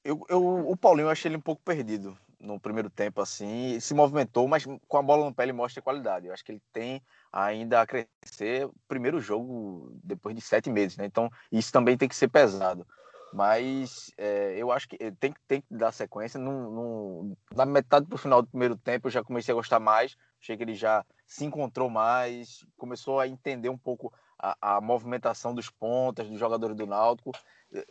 Eu, 0.04 0.24
eu, 0.28 0.68
o 0.68 0.76
Paulinho 0.76 1.06
eu 1.06 1.10
achei 1.10 1.30
ele 1.30 1.38
um 1.38 1.40
pouco 1.40 1.62
perdido 1.62 2.16
no 2.38 2.60
primeiro 2.60 2.90
tempo, 2.90 3.22
assim, 3.22 3.80
se 3.80 3.94
movimentou, 3.94 4.46
mas 4.46 4.66
com 4.86 4.98
a 4.98 5.02
bola 5.02 5.24
no 5.24 5.34
pé 5.34 5.44
ele 5.44 5.52
mostra 5.54 5.80
qualidade. 5.82 6.26
Eu 6.26 6.34
acho 6.34 6.44
que 6.44 6.52
ele 6.52 6.62
tem 6.72 7.02
ainda 7.32 7.80
a 7.80 7.86
crescer. 7.86 8.68
Primeiro 8.86 9.18
jogo 9.18 9.98
depois 10.04 10.34
de 10.36 10.42
sete 10.42 10.70
meses, 10.70 10.98
né? 10.98 11.06
Então 11.06 11.30
isso 11.50 11.72
também 11.72 11.96
tem 11.96 12.08
que 12.08 12.14
ser 12.14 12.28
pesado. 12.28 12.86
Mas 13.32 14.12
é, 14.16 14.54
eu 14.56 14.70
acho 14.70 14.88
que 14.88 14.96
tem, 15.12 15.34
tem 15.48 15.60
que 15.60 15.74
dar 15.74 15.90
sequência. 15.90 16.38
No, 16.38 16.70
no, 16.70 17.36
na 17.54 17.64
metade 17.64 18.06
para 18.06 18.14
o 18.14 18.18
final 18.18 18.42
do 18.42 18.48
primeiro 18.48 18.76
tempo 18.76 19.08
eu 19.08 19.10
já 19.10 19.24
comecei 19.24 19.52
a 19.52 19.56
gostar 19.56 19.80
mais. 19.80 20.16
Achei 20.40 20.56
que 20.56 20.62
ele 20.62 20.74
já 20.74 21.04
se 21.26 21.44
encontrou 21.44 21.88
mais, 21.88 22.64
começou 22.76 23.18
a 23.18 23.26
entender 23.26 23.70
um 23.70 23.78
pouco 23.78 24.12
a, 24.44 24.76
a 24.76 24.80
movimentação 24.80 25.54
dos 25.54 25.70
pontas, 25.70 26.28
dos 26.28 26.38
jogadores 26.38 26.76
do 26.76 26.86
Náutico. 26.86 27.32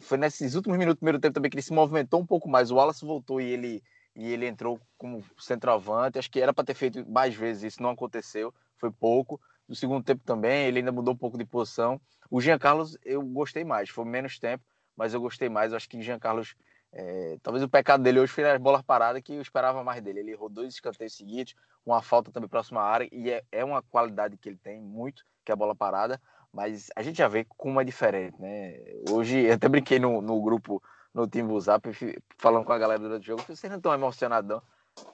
Foi 0.02 0.18
nesses 0.18 0.54
últimos 0.54 0.78
minutos 0.78 0.98
do 0.98 1.00
primeiro 1.00 1.20
tempo 1.20 1.34
também 1.34 1.50
que 1.50 1.56
ele 1.56 1.64
se 1.64 1.74
movimentou 1.74 2.22
um 2.22 2.26
pouco 2.26 2.48
mais. 2.48 2.70
O 2.70 2.76
Wallace 2.76 3.06
voltou 3.06 3.42
e 3.42 3.46
ele 3.46 3.84
e 4.16 4.32
ele 4.32 4.46
entrou 4.46 4.80
como 4.98 5.24
centroavante. 5.40 6.20
Acho 6.20 6.30
que 6.30 6.40
era 6.40 6.54
para 6.54 6.64
ter 6.64 6.76
feito 6.76 7.10
mais 7.10 7.34
vezes, 7.34 7.74
isso 7.74 7.82
não 7.82 7.90
aconteceu, 7.90 8.54
foi 8.78 8.92
pouco. 8.92 9.42
No 9.68 9.76
segundo 9.76 10.04
tempo 10.04 10.22
também, 10.24 10.68
ele 10.68 10.80
ainda 10.80 10.92
mudou 10.92 11.14
um 11.14 11.18
pouco 11.18 11.38
de 11.38 11.46
posição. 11.46 12.00
O 12.30 12.40
Jean 12.40 12.60
Carlos 12.60 12.98
eu 13.04 13.24
gostei 13.24 13.64
mais, 13.64 13.90
foi 13.90 14.06
menos 14.06 14.38
tempo, 14.38 14.64
mas 14.96 15.14
eu 15.14 15.22
gostei 15.22 15.50
mais. 15.50 15.72
Eu 15.72 15.78
acho 15.78 15.90
que 15.90 15.98
o 15.98 16.02
Jean 16.02 16.20
Carlos, 16.20 16.56
é, 16.92 17.38
talvez 17.42 17.64
o 17.64 17.70
pecado 17.70 18.04
dele 18.04 18.20
hoje 18.20 18.32
foi 18.32 18.50
as 18.50 18.60
bolas 18.60 18.82
paradas 18.82 19.22
que 19.24 19.34
eu 19.34 19.42
esperava 19.42 19.84
mais 19.84 20.02
dele. 20.02 20.20
Ele 20.20 20.32
errou 20.32 20.50
dois 20.50 20.74
escanteios 20.74 21.16
seguidos, 21.16 21.56
uma 21.86 22.02
falta 22.02 22.32
também 22.32 22.50
próxima 22.50 22.82
à 22.82 22.86
área, 22.86 23.10
e 23.12 23.32
é, 23.32 23.44
é 23.52 23.66
uma 23.66 23.82
qualidade 23.82 24.38
que 24.38 24.48
ele 24.48 24.58
tem 24.58 24.80
muito, 24.80 25.24
que 25.44 25.52
é 25.52 25.54
a 25.54 25.56
bola 25.56 25.76
parada. 25.76 26.22
Mas 26.54 26.90
a 26.96 27.02
gente 27.02 27.18
já 27.18 27.28
vê 27.28 27.46
como 27.58 27.82
é 27.82 27.84
diferente, 27.84 28.40
né? 28.40 28.78
Hoje, 29.10 29.40
eu 29.40 29.54
até 29.54 29.68
brinquei 29.68 29.98
no, 29.98 30.22
no 30.22 30.40
grupo 30.42 30.82
no 31.14 31.28
time 31.28 31.60
Zap, 31.60 31.90
falando 32.38 32.66
com 32.66 32.74
a 32.74 32.78
galera 32.78 33.00
durante 33.00 33.24
o 33.24 33.26
jogo, 33.26 33.44
vocês 33.44 33.70
não 33.70 33.78
estão 33.78 33.94
emocionadão. 33.94 34.62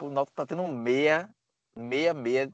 O 0.01 0.09
Náutico 0.09 0.35
tá 0.35 0.45
tendo 0.45 0.61
um 0.61 0.71
meia, 0.71 1.29
meia, 1.75 2.13
meia 2.13 2.51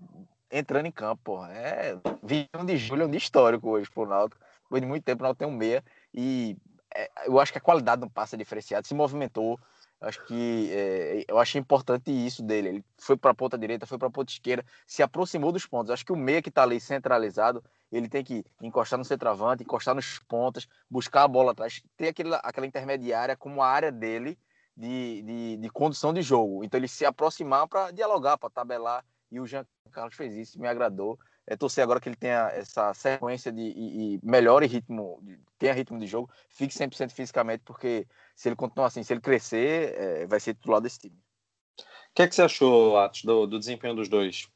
entrando 0.52 0.86
em 0.86 0.92
campo, 0.92 1.22
porra. 1.24 1.52
É 1.54 1.98
21 2.24 2.66
de 2.66 2.78
julho, 2.78 3.04
é 3.04 3.06
um 3.06 3.10
dia 3.10 3.18
histórico 3.18 3.70
hoje 3.70 3.90
pro 3.90 4.06
Náutico. 4.06 4.42
Depois 4.64 4.82
de 4.82 4.88
muito 4.88 5.04
tempo, 5.04 5.22
o 5.22 5.24
Náutico 5.24 5.46
tem 5.46 5.48
um 5.48 5.58
meia 5.58 5.84
e 6.14 6.58
é, 6.94 7.10
eu 7.26 7.40
acho 7.40 7.52
que 7.52 7.58
a 7.58 7.62
qualidade 7.62 8.02
não 8.02 8.10
passa 8.10 8.38
diferenciado, 8.38 8.88
se 8.88 8.94
movimentou. 8.94 9.60
Acho 10.02 10.24
que 10.26 10.70
é, 10.72 11.26
eu 11.28 11.40
achei 11.40 11.60
importante 11.60 12.12
isso 12.12 12.44
dele. 12.44 12.70
Ele 12.70 12.86
foi 12.98 13.18
para 13.18 13.32
a 13.32 13.36
ponta 13.36 13.58
direita, 13.58 13.86
foi 13.86 13.98
para 13.98 14.08
a 14.08 14.12
ponta 14.12 14.32
esquerda, 14.32 14.66
se 14.86 15.02
aproximou 15.02 15.52
dos 15.52 15.66
pontos. 15.66 15.92
Acho 15.92 16.06
que 16.06 16.12
o 16.12 16.18
meia 16.18 16.42
que 16.42 16.50
está 16.50 16.64
ali 16.64 16.80
centralizado, 16.80 17.64
ele 17.92 18.10
tem 18.10 18.24
que 18.24 18.44
encostar 18.62 18.98
no 18.98 19.06
centroavante, 19.06 19.64
encostar 19.64 19.96
nos 19.96 20.20
pontas, 20.28 20.68
buscar 20.90 21.24
a 21.24 21.28
bola 21.28 21.52
atrás, 21.52 21.82
ter 21.96 22.10
aquele, 22.10 22.34
aquela 22.36 22.66
intermediária 22.66 23.36
como 23.36 23.62
a 23.62 23.68
área 23.68 23.92
dele 23.92 24.38
de, 24.76 25.22
de, 25.22 25.58
de 25.58 25.70
condução 25.70 26.14
de 26.14 26.22
jogo. 26.22 26.64
Então 26.64 26.80
ele 26.80 26.88
se 26.88 27.06
aproximar 27.06 27.68
para 27.68 27.92
dialogar, 27.92 28.38
para 28.38 28.50
tabelar. 28.50 29.06
E 29.32 29.40
o 29.40 29.46
Jean 29.46 29.66
Carlos 29.92 30.16
fez 30.16 30.36
isso, 30.36 30.60
me 30.60 30.68
agradou. 30.68 31.18
É 31.48 31.56
torcer 31.56 31.84
agora 31.84 32.00
que 32.00 32.10
ele 32.10 32.16
tenha 32.16 32.50
essa 32.54 32.94
sequência 32.94 33.52
de 33.52 33.62
e, 33.62 34.16
e 34.16 34.20
melhore 34.24 34.66
ritmo, 34.66 35.22
tenha 35.60 35.74
ritmo 35.74 36.00
de 36.00 36.08
jogo, 36.08 36.30
fique 36.50 36.74
100% 36.74 37.12
fisicamente, 37.12 37.64
porque 37.64 38.08
se 38.36 38.50
ele 38.50 38.56
continuar 38.56 38.88
assim, 38.88 39.04
se 39.04 39.14
ele 39.14 39.22
crescer, 39.22 39.94
é, 39.96 40.26
vai 40.26 40.40
ser 40.40 40.56
titular 40.56 40.82
desse 40.82 41.00
time. 41.00 41.16
O 41.16 42.16
que, 42.16 42.24
é 42.24 42.28
que 42.28 42.34
você 42.34 42.42
achou, 42.42 42.98
Atos, 42.98 43.24
do, 43.24 43.46
do 43.46 43.60
desempenho 43.60 43.96
dos 43.96 44.10
dois? 44.10 44.50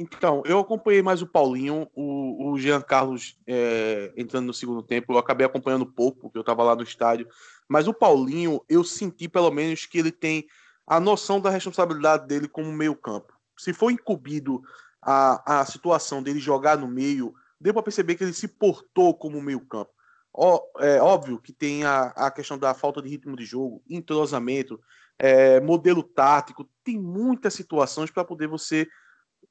Então, 0.00 0.44
eu 0.46 0.60
acompanhei 0.60 1.02
mais 1.02 1.22
o 1.22 1.26
Paulinho, 1.26 1.90
o, 1.92 2.52
o 2.52 2.58
Jean 2.58 2.80
Carlos 2.80 3.36
é, 3.44 4.12
entrando 4.16 4.46
no 4.46 4.54
segundo 4.54 4.80
tempo, 4.80 5.12
eu 5.12 5.18
acabei 5.18 5.44
acompanhando 5.44 5.84
pouco, 5.84 6.20
porque 6.20 6.38
eu 6.38 6.42
estava 6.42 6.62
lá 6.62 6.76
no 6.76 6.84
estádio, 6.84 7.26
mas 7.68 7.88
o 7.88 7.92
Paulinho, 7.92 8.64
eu 8.68 8.84
senti 8.84 9.28
pelo 9.28 9.50
menos 9.50 9.86
que 9.86 9.98
ele 9.98 10.12
tem 10.12 10.46
a 10.86 11.00
noção 11.00 11.40
da 11.40 11.50
responsabilidade 11.50 12.28
dele 12.28 12.46
como 12.46 12.70
meio 12.72 12.94
campo. 12.94 13.32
Se 13.58 13.72
for 13.72 13.90
incumbido 13.90 14.62
a, 15.02 15.62
a 15.62 15.66
situação 15.66 16.22
dele 16.22 16.38
jogar 16.38 16.78
no 16.78 16.86
meio, 16.86 17.34
deu 17.60 17.74
para 17.74 17.82
perceber 17.82 18.14
que 18.14 18.22
ele 18.22 18.32
se 18.32 18.46
portou 18.46 19.12
como 19.12 19.42
meio 19.42 19.66
campo. 19.66 19.90
Ó, 20.32 20.60
é 20.78 21.02
óbvio 21.02 21.40
que 21.40 21.52
tem 21.52 21.82
a, 21.82 22.12
a 22.14 22.30
questão 22.30 22.56
da 22.56 22.72
falta 22.72 23.02
de 23.02 23.08
ritmo 23.08 23.34
de 23.34 23.44
jogo, 23.44 23.82
entrosamento, 23.90 24.80
é, 25.18 25.58
modelo 25.60 26.04
tático, 26.04 26.70
tem 26.84 26.96
muitas 27.00 27.52
situações 27.54 28.12
para 28.12 28.24
poder 28.24 28.46
você 28.46 28.86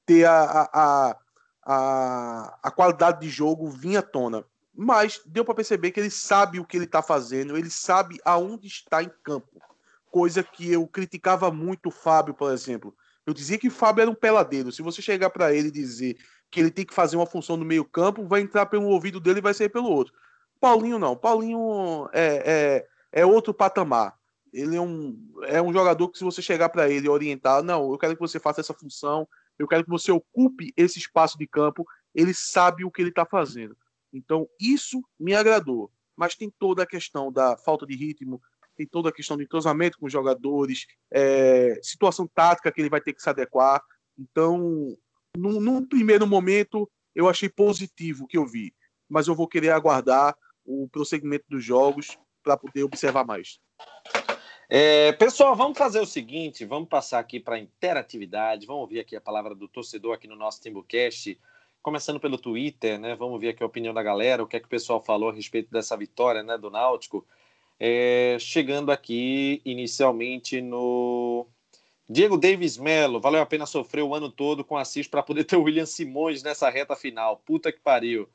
ter 0.07 0.25
a, 0.25 0.69
a, 0.73 1.17
a, 1.63 2.59
a 2.63 2.71
qualidade 2.71 3.19
de 3.19 3.29
jogo 3.29 3.69
vir 3.69 3.97
à 3.97 4.01
tona. 4.01 4.43
Mas 4.73 5.21
deu 5.25 5.43
para 5.43 5.53
perceber 5.53 5.91
que 5.91 5.99
ele 5.99 6.09
sabe 6.09 6.59
o 6.59 6.65
que 6.65 6.77
ele 6.77 6.85
está 6.85 7.03
fazendo, 7.03 7.57
ele 7.57 7.69
sabe 7.69 8.17
aonde 8.23 8.67
está 8.67 9.03
em 9.03 9.11
campo. 9.23 9.61
Coisa 10.09 10.41
que 10.41 10.71
eu 10.71 10.87
criticava 10.87 11.51
muito 11.51 11.89
o 11.89 11.91
Fábio, 11.91 12.33
por 12.33 12.51
exemplo. 12.51 12.95
Eu 13.25 13.33
dizia 13.33 13.57
que 13.57 13.67
o 13.67 13.71
Fábio 13.71 14.03
era 14.03 14.09
um 14.09 14.15
peladeiro. 14.15 14.71
Se 14.71 14.81
você 14.81 15.01
chegar 15.01 15.29
para 15.29 15.53
ele 15.53 15.67
e 15.67 15.71
dizer 15.71 16.17
que 16.49 16.61
ele 16.61 16.71
tem 16.71 16.85
que 16.85 16.93
fazer 16.93 17.17
uma 17.17 17.25
função 17.25 17.57
no 17.57 17.65
meio-campo, 17.65 18.25
vai 18.25 18.39
entrar 18.39 18.67
pelo 18.67 18.87
ouvido 18.87 19.19
dele 19.19 19.39
e 19.39 19.41
vai 19.41 19.53
sair 19.53 19.67
pelo 19.67 19.89
outro. 19.89 20.13
Paulinho 20.61 20.97
não. 20.97 21.17
Paulinho 21.17 22.07
é, 22.13 22.85
é, 23.11 23.21
é 23.21 23.25
outro 23.25 23.53
patamar. 23.53 24.15
Ele 24.53 24.77
é 24.77 24.81
um, 24.81 25.17
é 25.43 25.61
um 25.61 25.73
jogador 25.73 26.07
que, 26.07 26.17
se 26.17 26.23
você 26.23 26.41
chegar 26.41 26.69
para 26.69 26.89
ele 26.89 27.07
e 27.07 27.09
orientar, 27.09 27.61
não, 27.61 27.91
eu 27.91 27.97
quero 27.97 28.15
que 28.15 28.21
você 28.21 28.39
faça 28.39 28.61
essa 28.61 28.73
função, 28.73 29.27
eu 29.57 29.67
quero 29.67 29.83
que 29.83 29.89
você 29.89 30.11
ocupe 30.11 30.73
esse 30.75 30.99
espaço 30.99 31.37
de 31.37 31.47
campo. 31.47 31.85
Ele 32.13 32.33
sabe 32.33 32.83
o 32.85 32.91
que 32.91 33.01
ele 33.01 33.09
está 33.09 33.25
fazendo. 33.25 33.75
Então, 34.13 34.47
isso 34.59 35.03
me 35.19 35.33
agradou. 35.33 35.91
Mas 36.15 36.35
tem 36.35 36.51
toda 36.59 36.83
a 36.83 36.87
questão 36.87 37.31
da 37.31 37.55
falta 37.57 37.85
de 37.85 37.95
ritmo, 37.95 38.41
tem 38.75 38.87
toda 38.87 39.09
a 39.09 39.11
questão 39.11 39.37
de 39.37 39.43
entrosamento 39.43 39.97
com 39.97 40.05
os 40.05 40.11
jogadores, 40.11 40.85
é, 41.11 41.79
situação 41.81 42.27
tática 42.27 42.71
que 42.71 42.81
ele 42.81 42.89
vai 42.89 43.01
ter 43.01 43.13
que 43.13 43.21
se 43.21 43.29
adequar. 43.29 43.83
Então, 44.17 44.95
num, 45.35 45.59
num, 45.59 45.85
primeiro 45.85 46.25
momento, 46.25 46.89
eu 47.15 47.27
achei 47.27 47.49
positivo 47.49 48.23
o 48.23 48.27
que 48.27 48.37
eu 48.37 48.45
vi, 48.45 48.73
mas 49.09 49.27
eu 49.27 49.35
vou 49.35 49.47
querer 49.47 49.69
aguardar 49.69 50.35
o 50.65 50.87
prosseguimento 50.89 51.45
dos 51.49 51.63
jogos 51.63 52.17
para 52.43 52.57
poder 52.57 52.83
observar 52.83 53.25
mais. 53.25 53.59
É, 54.69 55.13
pessoal, 55.13 55.55
vamos 55.55 55.77
fazer 55.77 56.01
o 56.01 56.05
seguinte: 56.05 56.65
vamos 56.65 56.89
passar 56.89 57.19
aqui 57.19 57.39
para 57.39 57.57
interatividade, 57.57 58.65
vamos 58.65 58.81
ouvir 58.81 58.99
aqui 58.99 59.15
a 59.15 59.21
palavra 59.21 59.55
do 59.55 59.67
torcedor 59.67 60.13
aqui 60.13 60.27
no 60.27 60.35
nosso 60.35 60.61
Timbucast, 60.61 61.39
começando 61.81 62.19
pelo 62.19 62.37
Twitter, 62.37 62.99
né? 62.99 63.15
Vamos 63.15 63.39
ver 63.39 63.49
aqui 63.49 63.63
a 63.63 63.65
opinião 63.65 63.93
da 63.93 64.03
galera, 64.03 64.43
o 64.43 64.47
que 64.47 64.57
é 64.57 64.59
que 64.59 64.65
o 64.65 64.69
pessoal 64.69 65.01
falou 65.01 65.29
a 65.29 65.33
respeito 65.33 65.71
dessa 65.71 65.95
vitória 65.95 66.43
né, 66.43 66.57
do 66.57 66.69
Náutico. 66.69 67.25
É, 67.79 68.35
chegando 68.41 68.91
aqui 68.91 69.61
inicialmente 69.63 70.59
no 70.59 71.47
Diego 72.09 72.37
Davis 72.37 72.77
Melo, 72.77 73.21
valeu 73.21 73.41
a 73.41 73.45
pena 73.45 73.65
sofrer 73.65 74.01
o 74.01 74.13
ano 74.13 74.29
todo 74.29 74.65
com 74.65 74.75
Assis 74.75 75.07
para 75.07 75.23
poder 75.23 75.43
ter 75.45 75.55
o 75.55 75.63
William 75.63 75.85
Simões 75.85 76.43
nessa 76.43 76.69
reta 76.69 76.95
final. 76.95 77.37
Puta 77.45 77.71
que 77.71 77.79
pariu. 77.79 78.27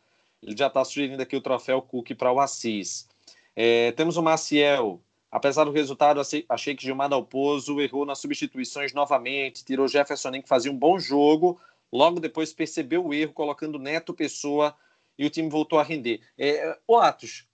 Ele 0.42 0.56
já 0.56 0.68
está 0.68 0.82
sugerindo 0.82 1.22
aqui 1.22 1.36
o 1.36 1.42
troféu 1.42 1.82
Cook 1.82 2.14
para 2.14 2.32
o 2.32 2.40
Assis. 2.40 3.06
É, 3.54 3.92
temos 3.92 4.16
o 4.16 4.22
Maciel. 4.22 4.98
Apesar 5.32 5.64
do 5.64 5.72
resultado, 5.72 6.20
achei 6.46 6.76
que 6.76 6.82
Gilmar 6.82 7.08
Dalpozo 7.08 7.80
errou 7.80 8.04
nas 8.04 8.18
substituições 8.18 8.92
novamente, 8.92 9.64
tirou 9.64 9.88
Jefferson 9.88 10.30
que 10.42 10.46
fazia 10.46 10.70
um 10.70 10.76
bom 10.76 10.98
jogo, 10.98 11.58
logo 11.90 12.20
depois 12.20 12.52
percebeu 12.52 13.06
o 13.06 13.14
erro, 13.14 13.32
colocando 13.32 13.78
Neto 13.78 14.12
Pessoa 14.12 14.76
e 15.18 15.24
o 15.24 15.30
time 15.30 15.48
voltou 15.48 15.78
a 15.78 15.82
render. 15.82 16.20
É, 16.36 16.78
o 16.86 16.98
Atos, 16.98 17.48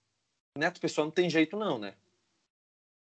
Neto 0.56 0.80
Pessoa 0.80 1.04
não 1.04 1.12
tem 1.12 1.30
jeito 1.30 1.56
não, 1.56 1.78
né? 1.78 1.94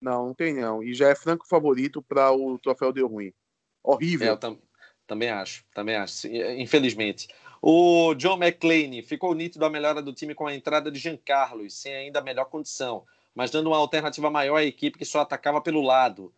Não, 0.00 0.28
não 0.28 0.34
tem 0.34 0.54
não. 0.54 0.84
E 0.84 0.94
já 0.94 1.08
é 1.08 1.16
franco 1.16 1.48
favorito 1.48 2.00
para 2.00 2.30
o 2.30 2.56
troféu 2.56 2.92
deu 2.92 3.08
ruim. 3.08 3.34
Horrível. 3.82 4.28
É, 4.28 4.30
eu 4.30 4.36
tam 4.36 4.56
também 5.04 5.30
acho, 5.30 5.64
também 5.74 5.96
acho, 5.96 6.28
infelizmente. 6.28 7.26
O 7.60 8.14
John 8.14 8.36
McClain 8.36 9.02
ficou 9.02 9.34
nítido 9.34 9.64
a 9.64 9.70
melhora 9.70 10.00
do 10.00 10.12
time 10.12 10.32
com 10.32 10.46
a 10.46 10.54
entrada 10.54 10.92
de 10.92 11.00
Jean 11.00 11.16
Carlos, 11.16 11.74
sem 11.74 11.92
ainda 11.92 12.22
melhor 12.22 12.44
condição 12.44 13.04
mas 13.34 13.50
dando 13.50 13.68
uma 13.68 13.76
alternativa 13.76 14.30
maior 14.30 14.56
à 14.56 14.64
equipe 14.64 14.98
que 14.98 15.04
só 15.04 15.20
atacava 15.20 15.60
pelo 15.60 15.82
lado. 15.82 16.32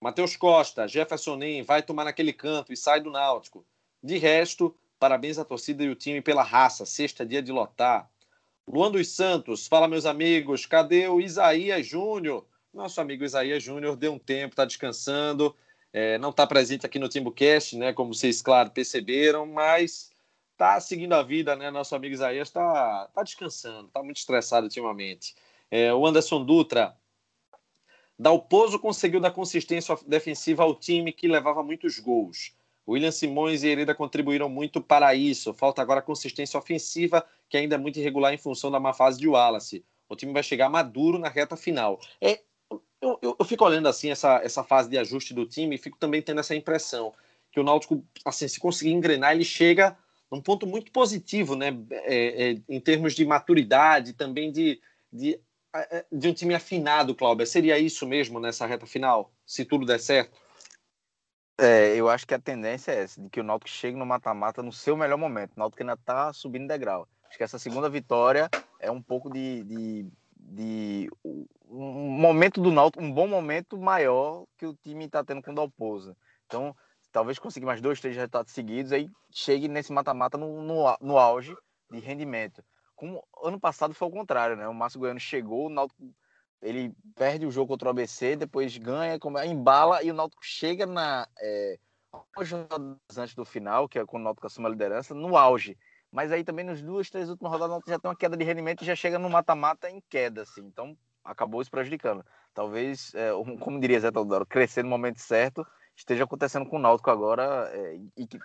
Matheus 0.00 0.36
Costa, 0.36 0.86
Jefferson 0.86 1.36
Nem 1.36 1.62
vai 1.62 1.82
tomar 1.82 2.04
naquele 2.04 2.32
canto 2.32 2.72
e 2.72 2.76
sai 2.76 3.00
do 3.00 3.10
Náutico. 3.10 3.64
De 4.02 4.16
resto, 4.16 4.74
parabéns 4.98 5.38
à 5.38 5.44
torcida 5.44 5.82
e 5.82 5.88
o 5.88 5.94
time 5.94 6.20
pela 6.20 6.42
raça. 6.42 6.86
Sexta 6.86 7.26
dia 7.26 7.42
de 7.42 7.50
lotar. 7.50 8.08
Luan 8.66 8.90
dos 8.90 9.08
Santos, 9.08 9.66
fala 9.66 9.88
meus 9.88 10.04
amigos, 10.04 10.66
cadê 10.66 11.08
o 11.08 11.20
Isaías 11.20 11.86
Júnior? 11.86 12.46
Nosso 12.72 13.00
amigo 13.00 13.24
Isaías 13.24 13.62
Júnior 13.62 13.96
deu 13.96 14.12
um 14.12 14.18
tempo, 14.18 14.52
está 14.52 14.64
descansando, 14.64 15.56
é, 15.92 16.18
não 16.18 16.30
está 16.30 16.46
presente 16.46 16.84
aqui 16.84 16.98
no 16.98 17.08
TimbuCast, 17.08 17.76
né? 17.76 17.92
Como 17.94 18.14
vocês, 18.14 18.42
claro, 18.42 18.70
perceberam, 18.70 19.46
mas 19.46 20.10
está 20.52 20.78
seguindo 20.80 21.14
a 21.14 21.22
vida, 21.22 21.56
né? 21.56 21.70
Nosso 21.70 21.96
amigo 21.96 22.14
Isaías 22.14 22.48
está 22.48 23.08
tá 23.14 23.22
descansando, 23.22 23.88
está 23.88 24.02
muito 24.02 24.18
estressado 24.18 24.66
ultimamente. 24.66 25.34
É, 25.70 25.92
o 25.92 26.06
Anderson 26.06 26.44
Dutra, 26.44 26.96
Dalpozo 28.18 28.78
conseguiu 28.78 29.20
dar 29.20 29.30
consistência 29.30 29.96
defensiva 30.06 30.62
ao 30.62 30.74
time 30.74 31.12
que 31.12 31.28
levava 31.28 31.62
muitos 31.62 31.98
gols. 31.98 32.52
William 32.86 33.12
Simões 33.12 33.62
e 33.62 33.68
Hereda 33.68 33.94
contribuíram 33.94 34.48
muito 34.48 34.80
para 34.80 35.14
isso. 35.14 35.52
Falta 35.52 35.82
agora 35.82 36.02
consistência 36.02 36.58
ofensiva, 36.58 37.24
que 37.48 37.56
ainda 37.56 37.74
é 37.74 37.78
muito 37.78 37.98
irregular 37.98 38.32
em 38.32 38.38
função 38.38 38.70
da 38.70 38.80
má 38.80 38.92
fase 38.92 39.20
de 39.20 39.28
Wallace. 39.28 39.84
O 40.08 40.16
time 40.16 40.32
vai 40.32 40.42
chegar 40.42 40.70
maduro 40.70 41.18
na 41.18 41.28
reta 41.28 41.54
final. 41.54 42.00
É, 42.20 42.40
eu, 43.00 43.18
eu, 43.22 43.36
eu, 43.38 43.44
fico 43.44 43.64
olhando 43.64 43.88
assim 43.88 44.10
essa, 44.10 44.40
essa 44.42 44.64
fase 44.64 44.88
de 44.88 44.98
ajuste 44.98 45.34
do 45.34 45.46
time 45.46 45.76
e 45.76 45.78
fico 45.78 45.98
também 45.98 46.22
tendo 46.22 46.40
essa 46.40 46.56
impressão 46.56 47.12
que 47.52 47.60
o 47.60 47.62
Náutico, 47.62 48.04
assim, 48.24 48.48
se 48.48 48.58
conseguir 48.58 48.92
engrenar, 48.92 49.32
ele 49.32 49.44
chega 49.44 49.96
num 50.30 50.40
ponto 50.40 50.66
muito 50.66 50.90
positivo, 50.90 51.54
né? 51.54 51.68
É, 51.90 52.50
é, 52.50 52.58
em 52.68 52.80
termos 52.80 53.14
de 53.14 53.24
maturidade, 53.24 54.12
também 54.12 54.50
de, 54.50 54.80
de, 55.12 55.40
de 56.10 56.28
um 56.28 56.34
time 56.34 56.54
afinado, 56.54 57.14
Cláudia. 57.14 57.46
Seria 57.46 57.78
isso 57.78 58.06
mesmo 58.06 58.40
nessa 58.40 58.66
reta 58.66 58.86
final, 58.86 59.32
se 59.46 59.64
tudo 59.64 59.86
der 59.86 60.00
certo? 60.00 60.38
É, 61.60 61.96
eu 61.96 62.08
acho 62.08 62.24
que 62.26 62.34
a 62.34 62.38
tendência 62.38 62.92
é 62.92 63.02
essa, 63.02 63.20
de 63.20 63.28
que 63.28 63.40
o 63.40 63.42
Náutico 63.42 63.68
chegue 63.68 63.96
no 63.96 64.06
mata-mata 64.06 64.62
no 64.62 64.72
seu 64.72 64.96
melhor 64.96 65.18
momento. 65.18 65.56
O 65.56 65.58
Náutico 65.58 65.82
ainda 65.82 65.94
está 65.94 66.32
subindo 66.32 66.68
degrau. 66.68 67.08
Acho 67.28 67.36
que 67.36 67.42
essa 67.42 67.58
segunda 67.58 67.88
vitória 67.88 68.48
é 68.78 68.90
um 68.90 69.02
pouco 69.02 69.28
de, 69.28 69.64
de, 69.64 70.06
de 70.36 71.10
um 71.68 72.10
momento 72.10 72.60
do 72.60 72.70
Náutico, 72.70 73.02
um 73.02 73.12
bom 73.12 73.26
momento 73.26 73.76
maior 73.76 74.46
que 74.56 74.66
o 74.66 74.74
time 74.74 75.06
está 75.06 75.24
tendo 75.24 75.42
com 75.42 75.50
o 75.50 75.54
Dalpoza. 75.54 76.16
Então, 76.46 76.74
talvez 77.10 77.40
conseguir 77.40 77.66
mais 77.66 77.80
dois, 77.80 78.00
três 78.00 78.14
resultados 78.14 78.52
seguidos, 78.52 78.92
aí 78.92 79.10
chegue 79.30 79.66
nesse 79.66 79.92
mata-mata 79.92 80.38
no, 80.38 80.62
no, 80.62 80.96
no, 81.00 81.18
auge 81.18 81.56
de 81.90 81.98
rendimento. 81.98 82.62
Como 82.98 83.24
ano 83.44 83.60
passado 83.60 83.94
foi 83.94 84.08
o 84.08 84.10
contrário, 84.10 84.56
né? 84.56 84.66
O 84.66 84.74
Márcio 84.74 84.98
Goiano 84.98 85.20
chegou, 85.20 85.66
o 85.66 85.70
Náutico 85.70 86.12
ele 86.60 86.92
perde 87.14 87.46
o 87.46 87.50
jogo 87.52 87.68
contra 87.68 87.86
o 87.86 87.90
ABC, 87.92 88.34
depois 88.34 88.76
ganha, 88.76 89.16
embala 89.46 90.02
e 90.02 90.10
o 90.10 90.14
Náutico 90.14 90.44
chega 90.44 90.84
na 90.84 91.28
é, 91.40 91.78
antes 93.16 93.36
do 93.36 93.44
final, 93.44 93.88
que 93.88 94.00
é 94.00 94.04
quando 94.04 94.22
o 94.22 94.24
Náutico 94.24 94.48
assume 94.48 94.66
a 94.66 94.70
liderança, 94.70 95.14
no 95.14 95.36
auge. 95.36 95.78
Mas 96.10 96.32
aí 96.32 96.42
também 96.42 96.64
nas 96.64 96.82
duas, 96.82 97.08
três 97.08 97.30
últimas 97.30 97.52
rodadas 97.52 97.68
o 97.68 97.74
Náutico 97.74 97.90
já 97.90 98.00
tem 98.00 98.08
uma 98.08 98.16
queda 98.16 98.36
de 98.36 98.42
rendimento 98.42 98.82
e 98.82 98.86
já 98.86 98.96
chega 98.96 99.16
no 99.16 99.30
mata-mata 99.30 99.88
em 99.88 100.02
queda, 100.08 100.42
assim. 100.42 100.62
Então 100.62 100.98
acabou 101.22 101.62
se 101.62 101.70
prejudicando. 101.70 102.26
Talvez, 102.52 103.14
é, 103.14 103.30
como 103.60 103.78
diria 103.78 104.00
Zé 104.00 104.10
Teodoro, 104.10 104.44
crescer 104.44 104.82
no 104.82 104.90
momento 104.90 105.20
certo 105.20 105.64
esteja 105.94 106.24
acontecendo 106.24 106.66
com 106.66 106.76
o 106.76 106.80
Náutico 106.80 107.10
agora 107.10 107.70
é, 107.72 108.00
e 108.16 108.26
que 108.26 108.38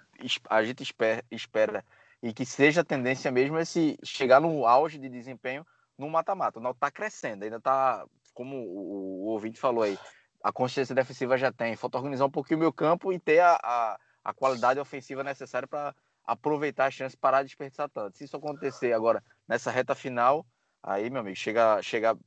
a 0.50 0.64
gente 0.64 0.84
espera, 0.84 1.24
espera 1.32 1.86
e 2.24 2.34
que 2.34 2.46
seja 2.46 2.82
a 2.82 2.86
tendência 2.86 3.30
mesmo 3.30 3.58
é 3.58 3.66
se 3.66 4.00
chegar 4.02 4.40
no 4.40 4.66
auge 4.66 4.98
de 4.98 5.10
desempenho 5.10 5.68
no 5.98 6.10
mata-mata. 6.10 6.58
O 6.58 6.62
Náutico 6.62 6.86
está 6.86 6.90
crescendo, 6.90 7.44
ainda 7.44 7.58
está, 7.58 8.06
como 8.34 8.56
o, 8.56 9.26
o, 9.26 9.26
ouvinte 9.26 9.60
falou 9.60 9.84
aí, 9.84 10.00
a 10.42 10.50
consciência 10.50 10.96
defensiva 10.96 11.38
já 11.38 11.52
tem. 11.52 11.76
Falta 11.76 11.98
organizar 11.98 12.26
um 12.26 12.32
pouquinho 12.32 12.60
o 12.60 12.62
meu 12.62 12.72
campo 12.72 13.12
e 13.12 13.20
ter 13.20 13.42
a, 13.42 13.60
a, 13.62 14.00
a 14.24 14.34
qualidade 14.34 14.80
ofensiva 14.80 15.22
necessária 15.22 15.68
para 15.68 15.94
aproveitar 16.26 16.86
a 16.86 16.92
chance 16.92 17.18
parar 17.18 17.42
de 17.42 17.50
desperdiçar 17.50 17.90
tanto. 17.90 18.18
Se 18.18 18.24
isso 18.24 18.38
acontecer 18.38 18.94
agora 18.94 19.22
nessa 19.46 19.70
reta 19.70 19.94
final, 19.94 20.46
aí, 20.82 21.10
meu 21.10 21.20
amigo, 21.20 21.36
chega, 21.36 21.82
chega 21.82 22.18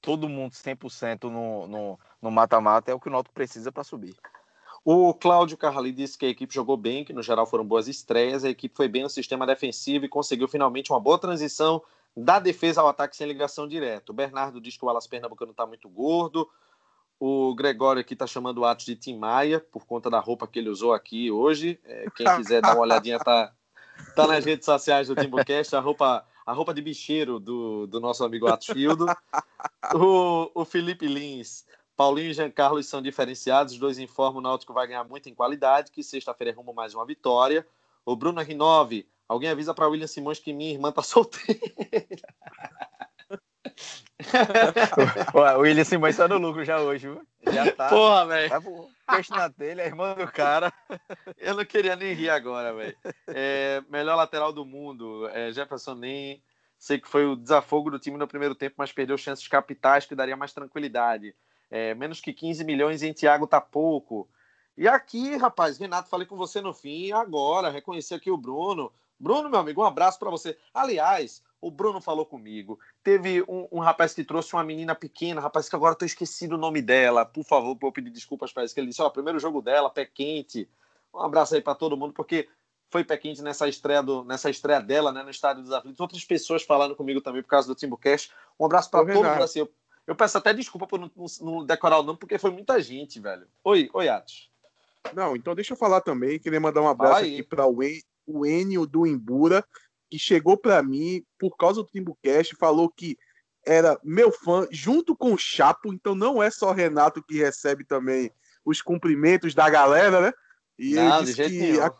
todo 0.00 0.30
mundo 0.30 0.52
100% 0.52 1.30
no 2.22 2.30
mata-mata, 2.30 2.90
é 2.90 2.94
o 2.94 3.00
que 3.00 3.08
o 3.08 3.12
Náutico 3.12 3.34
precisa 3.34 3.70
para 3.70 3.84
subir. 3.84 4.16
O 4.84 5.14
Cláudio 5.14 5.56
Carrali 5.56 5.92
disse 5.92 6.18
que 6.18 6.26
a 6.26 6.28
equipe 6.28 6.52
jogou 6.52 6.76
bem, 6.76 7.04
que 7.04 7.12
no 7.12 7.22
geral 7.22 7.46
foram 7.46 7.64
boas 7.64 7.86
estreias, 7.86 8.44
a 8.44 8.50
equipe 8.50 8.74
foi 8.74 8.88
bem 8.88 9.04
no 9.04 9.08
sistema 9.08 9.46
defensivo 9.46 10.04
e 10.04 10.08
conseguiu 10.08 10.48
finalmente 10.48 10.92
uma 10.92 10.98
boa 10.98 11.18
transição 11.18 11.80
da 12.16 12.40
defesa 12.40 12.80
ao 12.80 12.88
ataque 12.88 13.16
sem 13.16 13.26
ligação 13.26 13.68
direta. 13.68 14.10
O 14.10 14.14
Bernardo 14.14 14.60
diz 14.60 14.76
que 14.76 14.84
o 14.84 14.88
Alas 14.88 15.06
Pernambucano 15.06 15.52
está 15.52 15.64
muito 15.64 15.88
gordo. 15.88 16.48
O 17.18 17.54
Gregório 17.54 18.00
aqui 18.00 18.14
está 18.14 18.26
chamando 18.26 18.58
o 18.58 18.64
Atos 18.64 18.84
de 18.84 18.96
Tim 18.96 19.16
Maia, 19.16 19.60
por 19.60 19.86
conta 19.86 20.10
da 20.10 20.18
roupa 20.18 20.48
que 20.48 20.58
ele 20.58 20.68
usou 20.68 20.92
aqui 20.92 21.30
hoje. 21.30 21.78
É, 21.84 22.06
quem 22.16 22.26
quiser 22.36 22.60
dar 22.60 22.74
uma 22.74 22.82
olhadinha, 22.82 23.20
tá, 23.20 23.52
tá 24.16 24.26
nas 24.26 24.44
redes 24.44 24.64
sociais 24.66 25.06
do 25.06 25.14
Timbucast, 25.14 25.76
a 25.76 25.80
roupa, 25.80 26.26
a 26.44 26.52
roupa 26.52 26.74
de 26.74 26.82
bicheiro 26.82 27.38
do, 27.38 27.86
do 27.86 28.00
nosso 28.00 28.24
amigo 28.24 28.48
Atos 28.48 28.66
Fildo. 28.66 29.06
O, 29.94 30.50
o 30.54 30.64
Felipe 30.64 31.06
Lins 31.06 31.64
Paulinho 32.02 32.32
e 32.32 32.34
Jean 32.34 32.50
Carlos 32.50 32.88
são 32.88 33.00
diferenciados, 33.00 33.74
os 33.74 33.78
dois 33.78 33.96
informam 33.96 34.38
o 34.38 34.40
Náutico 34.40 34.74
vai 34.74 34.88
ganhar 34.88 35.04
muito 35.04 35.28
em 35.28 35.34
qualidade, 35.36 35.92
que 35.92 36.02
sexta-feira 36.02 36.50
é 36.50 36.52
rumo 36.52 36.74
mais 36.74 36.96
uma 36.96 37.06
vitória. 37.06 37.64
O 38.04 38.16
Bruno 38.16 38.40
R9, 38.40 39.06
alguém 39.28 39.48
avisa 39.48 39.72
para 39.72 39.86
William 39.86 40.08
Simões 40.08 40.40
que 40.40 40.52
minha 40.52 40.72
irmã 40.72 40.90
tá 40.90 41.00
solteira. 41.04 41.60
o 45.56 45.60
William 45.60 45.84
Simões 45.84 46.16
tá 46.16 46.26
no 46.26 46.38
lucro 46.38 46.64
já 46.64 46.80
hoje, 46.80 47.06
viu? 47.06 47.24
Já 47.52 47.70
tá. 47.70 47.88
Porra, 47.88 48.26
velho. 48.26 48.48
Vai 48.48 48.60
pro 48.60 48.90
peixe 49.06 49.30
na 49.30 49.48
telha, 49.48 49.84
a 49.84 49.86
irmã 49.86 50.14
do 50.14 50.26
cara. 50.26 50.72
Eu 51.38 51.54
não 51.54 51.64
queria 51.64 51.94
nem 51.94 52.14
rir 52.14 52.30
agora, 52.30 52.74
velho. 52.74 52.96
É, 53.28 53.80
melhor 53.88 54.16
lateral 54.16 54.52
do 54.52 54.66
mundo, 54.66 55.28
é, 55.28 55.52
Jefferson 55.52 55.94
nem. 55.94 56.42
Sei 56.76 56.98
que 56.98 57.06
foi 57.06 57.26
o 57.26 57.36
desafogo 57.36 57.92
do 57.92 57.98
time 58.00 58.18
no 58.18 58.26
primeiro 58.26 58.56
tempo, 58.56 58.74
mas 58.76 58.90
perdeu 58.90 59.16
chances 59.16 59.46
capitais 59.46 60.04
que 60.04 60.16
daria 60.16 60.36
mais 60.36 60.52
tranquilidade. 60.52 61.32
É, 61.74 61.94
menos 61.94 62.20
que 62.20 62.34
15 62.34 62.62
milhões 62.64 63.02
em 63.02 63.14
Thiago 63.14 63.46
tá 63.46 63.58
pouco. 63.58 64.28
E 64.76 64.86
aqui, 64.86 65.36
rapaz, 65.36 65.78
Renato, 65.78 66.10
falei 66.10 66.26
com 66.26 66.36
você 66.36 66.60
no 66.60 66.74
fim, 66.74 67.12
agora, 67.12 67.70
reconheci 67.70 68.12
aqui 68.12 68.30
o 68.30 68.36
Bruno. 68.36 68.92
Bruno, 69.18 69.48
meu 69.48 69.58
amigo, 69.58 69.80
um 69.80 69.86
abraço 69.86 70.18
para 70.18 70.28
você. 70.28 70.58
Aliás, 70.74 71.42
o 71.62 71.70
Bruno 71.70 71.98
falou 71.98 72.26
comigo. 72.26 72.78
Teve 73.02 73.42
um, 73.48 73.66
um, 73.72 73.78
rapaz 73.78 74.12
que 74.12 74.22
trouxe 74.22 74.52
uma 74.52 74.62
menina 74.62 74.94
pequena, 74.94 75.40
rapaz, 75.40 75.66
que 75.66 75.74
agora 75.74 75.94
eu 75.94 75.98
tô 75.98 76.04
esquecido 76.04 76.56
o 76.56 76.58
nome 76.58 76.82
dela. 76.82 77.24
Por 77.24 77.42
favor, 77.42 77.74
vou 77.80 77.90
pedir 77.90 78.10
desculpas 78.10 78.52
para 78.52 78.64
isso, 78.64 78.74
que 78.74 78.80
ele 78.80 78.88
disse, 78.88 79.00
ó, 79.00 79.08
primeiro 79.08 79.38
jogo 79.38 79.62
dela, 79.62 79.88
pé 79.88 80.04
quente. 80.04 80.68
Um 81.14 81.20
abraço 81.20 81.54
aí 81.54 81.62
para 81.62 81.74
todo 81.74 81.96
mundo, 81.96 82.12
porque 82.12 82.50
foi 82.90 83.02
pé 83.02 83.16
quente 83.16 83.40
nessa 83.40 83.66
estreia, 83.66 84.02
do, 84.02 84.24
nessa 84.24 84.50
estreia 84.50 84.80
dela, 84.80 85.10
né, 85.10 85.22
no 85.22 85.30
Estádio 85.30 85.62
dos 85.62 85.72
Aflitos. 85.72 86.00
Outras 86.00 86.22
pessoas 86.22 86.62
falando 86.64 86.94
comigo 86.94 87.22
também 87.22 87.40
por 87.40 87.48
causa 87.48 87.66
do 87.66 87.74
Timbucast. 87.74 88.30
Um 88.60 88.66
abraço 88.66 88.90
para 88.90 89.10
todos, 89.10 89.24
assim, 89.24 89.60
eu 89.60 89.72
eu 90.06 90.16
peço 90.16 90.38
até 90.38 90.52
desculpa 90.52 90.86
por 90.86 90.98
não, 90.98 91.10
não, 91.40 91.64
decorar 91.64 91.98
o 91.98 92.02
nome, 92.02 92.18
porque 92.18 92.38
foi 92.38 92.50
muita 92.50 92.80
gente, 92.80 93.20
velho. 93.20 93.46
Oi, 93.62 93.88
oi, 93.92 94.08
Atos. 94.08 94.50
Não, 95.14 95.36
então 95.36 95.54
deixa 95.54 95.72
eu 95.72 95.76
falar 95.76 96.00
também. 96.00 96.38
Queria 96.38 96.60
mandar 96.60 96.82
um 96.82 96.88
abraço 96.88 97.24
aqui 97.24 97.42
para 97.42 97.66
o, 97.66 97.82
en, 97.82 98.00
o 98.26 98.46
Enio 98.46 98.86
do 98.86 99.06
Imbura, 99.06 99.64
que 100.10 100.18
chegou 100.18 100.56
para 100.56 100.82
mim 100.82 101.24
por 101.38 101.56
causa 101.56 101.82
do 101.82 101.88
Timbucast, 101.88 102.56
falou 102.56 102.88
que 102.88 103.16
era 103.64 103.98
meu 104.02 104.32
fã, 104.32 104.66
junto 104.70 105.16
com 105.16 105.32
o 105.32 105.38
Chapo, 105.38 105.92
então 105.92 106.14
não 106.14 106.42
é 106.42 106.50
só 106.50 106.72
Renato 106.72 107.22
que 107.22 107.38
recebe 107.38 107.84
também 107.84 108.30
os 108.64 108.82
cumprimentos 108.82 109.54
da 109.54 109.68
galera, 109.70 110.20
né? 110.20 110.32
E 110.78 110.94
não, 110.94 111.18
ele 111.18 111.26
disse 111.26 111.48
que 111.48 111.80
a... 111.80 111.92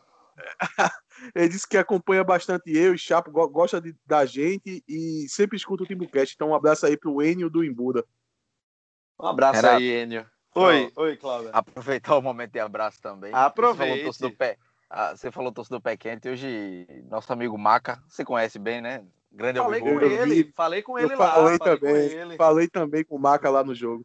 Ele 1.35 1.49
disse 1.49 1.69
que 1.69 1.77
acompanha 1.77 2.25
bastante 2.25 2.71
eu 2.77 2.95
e 2.95 2.99
Chapo, 2.99 3.31
gosta 3.31 3.81
de, 3.81 3.95
da 4.07 4.25
gente 4.25 4.83
e 4.89 5.27
sempre 5.29 5.57
escuta 5.57 5.85
o 5.85 5.87
Timbucast. 5.87 6.35
Então, 6.35 6.51
um 6.51 6.55
abraço 6.55 6.87
aí 6.87 6.97
pro 6.97 7.23
Enio 7.23 7.51
do 7.51 7.65
Embuda. 7.65 8.05
Um 9.21 9.27
abraço 9.27 9.59
Era... 9.59 9.77
aí, 9.77 10.03
Enio. 10.03 10.27
Oi, 10.55 10.83
então, 10.83 11.05
oi, 11.05 11.17
Cláudia. 11.17 11.51
Aproveitar 11.53 12.17
o 12.17 12.23
momento 12.23 12.53
de 12.53 12.61
abraço 12.61 13.01
também. 13.01 13.33
Aproveite. 13.33 14.05
Você 14.05 14.19
falou 14.19 14.37
pé, 14.37 14.59
ah, 14.91 15.17
você 15.17 15.31
falou 15.31 15.53
torcedor 15.53 15.81
pé 15.81 15.97
quente. 15.97 16.29
Hoje, 16.29 16.87
nosso 17.09 17.33
amigo 17.33 17.57
Maca, 17.57 18.03
você 18.07 18.25
conhece 18.25 18.59
bem, 18.59 18.83
né? 18.83 19.03
Grande 19.31 19.59
falei 19.59 19.81
com 19.81 20.01
ele, 20.01 20.53
falei 20.55 20.83
com 20.83 20.99
ele 20.99 21.15
eu 21.15 21.19
lá. 21.19 21.33
Falei, 21.33 21.59
também, 21.59 21.95
ele. 21.95 22.37
falei 22.37 22.69
também 22.69 23.05
com 23.05 23.17
o 23.17 23.19
Maca 23.19 23.49
lá 23.49 23.65
no 23.65 23.75
jogo. 23.75 24.05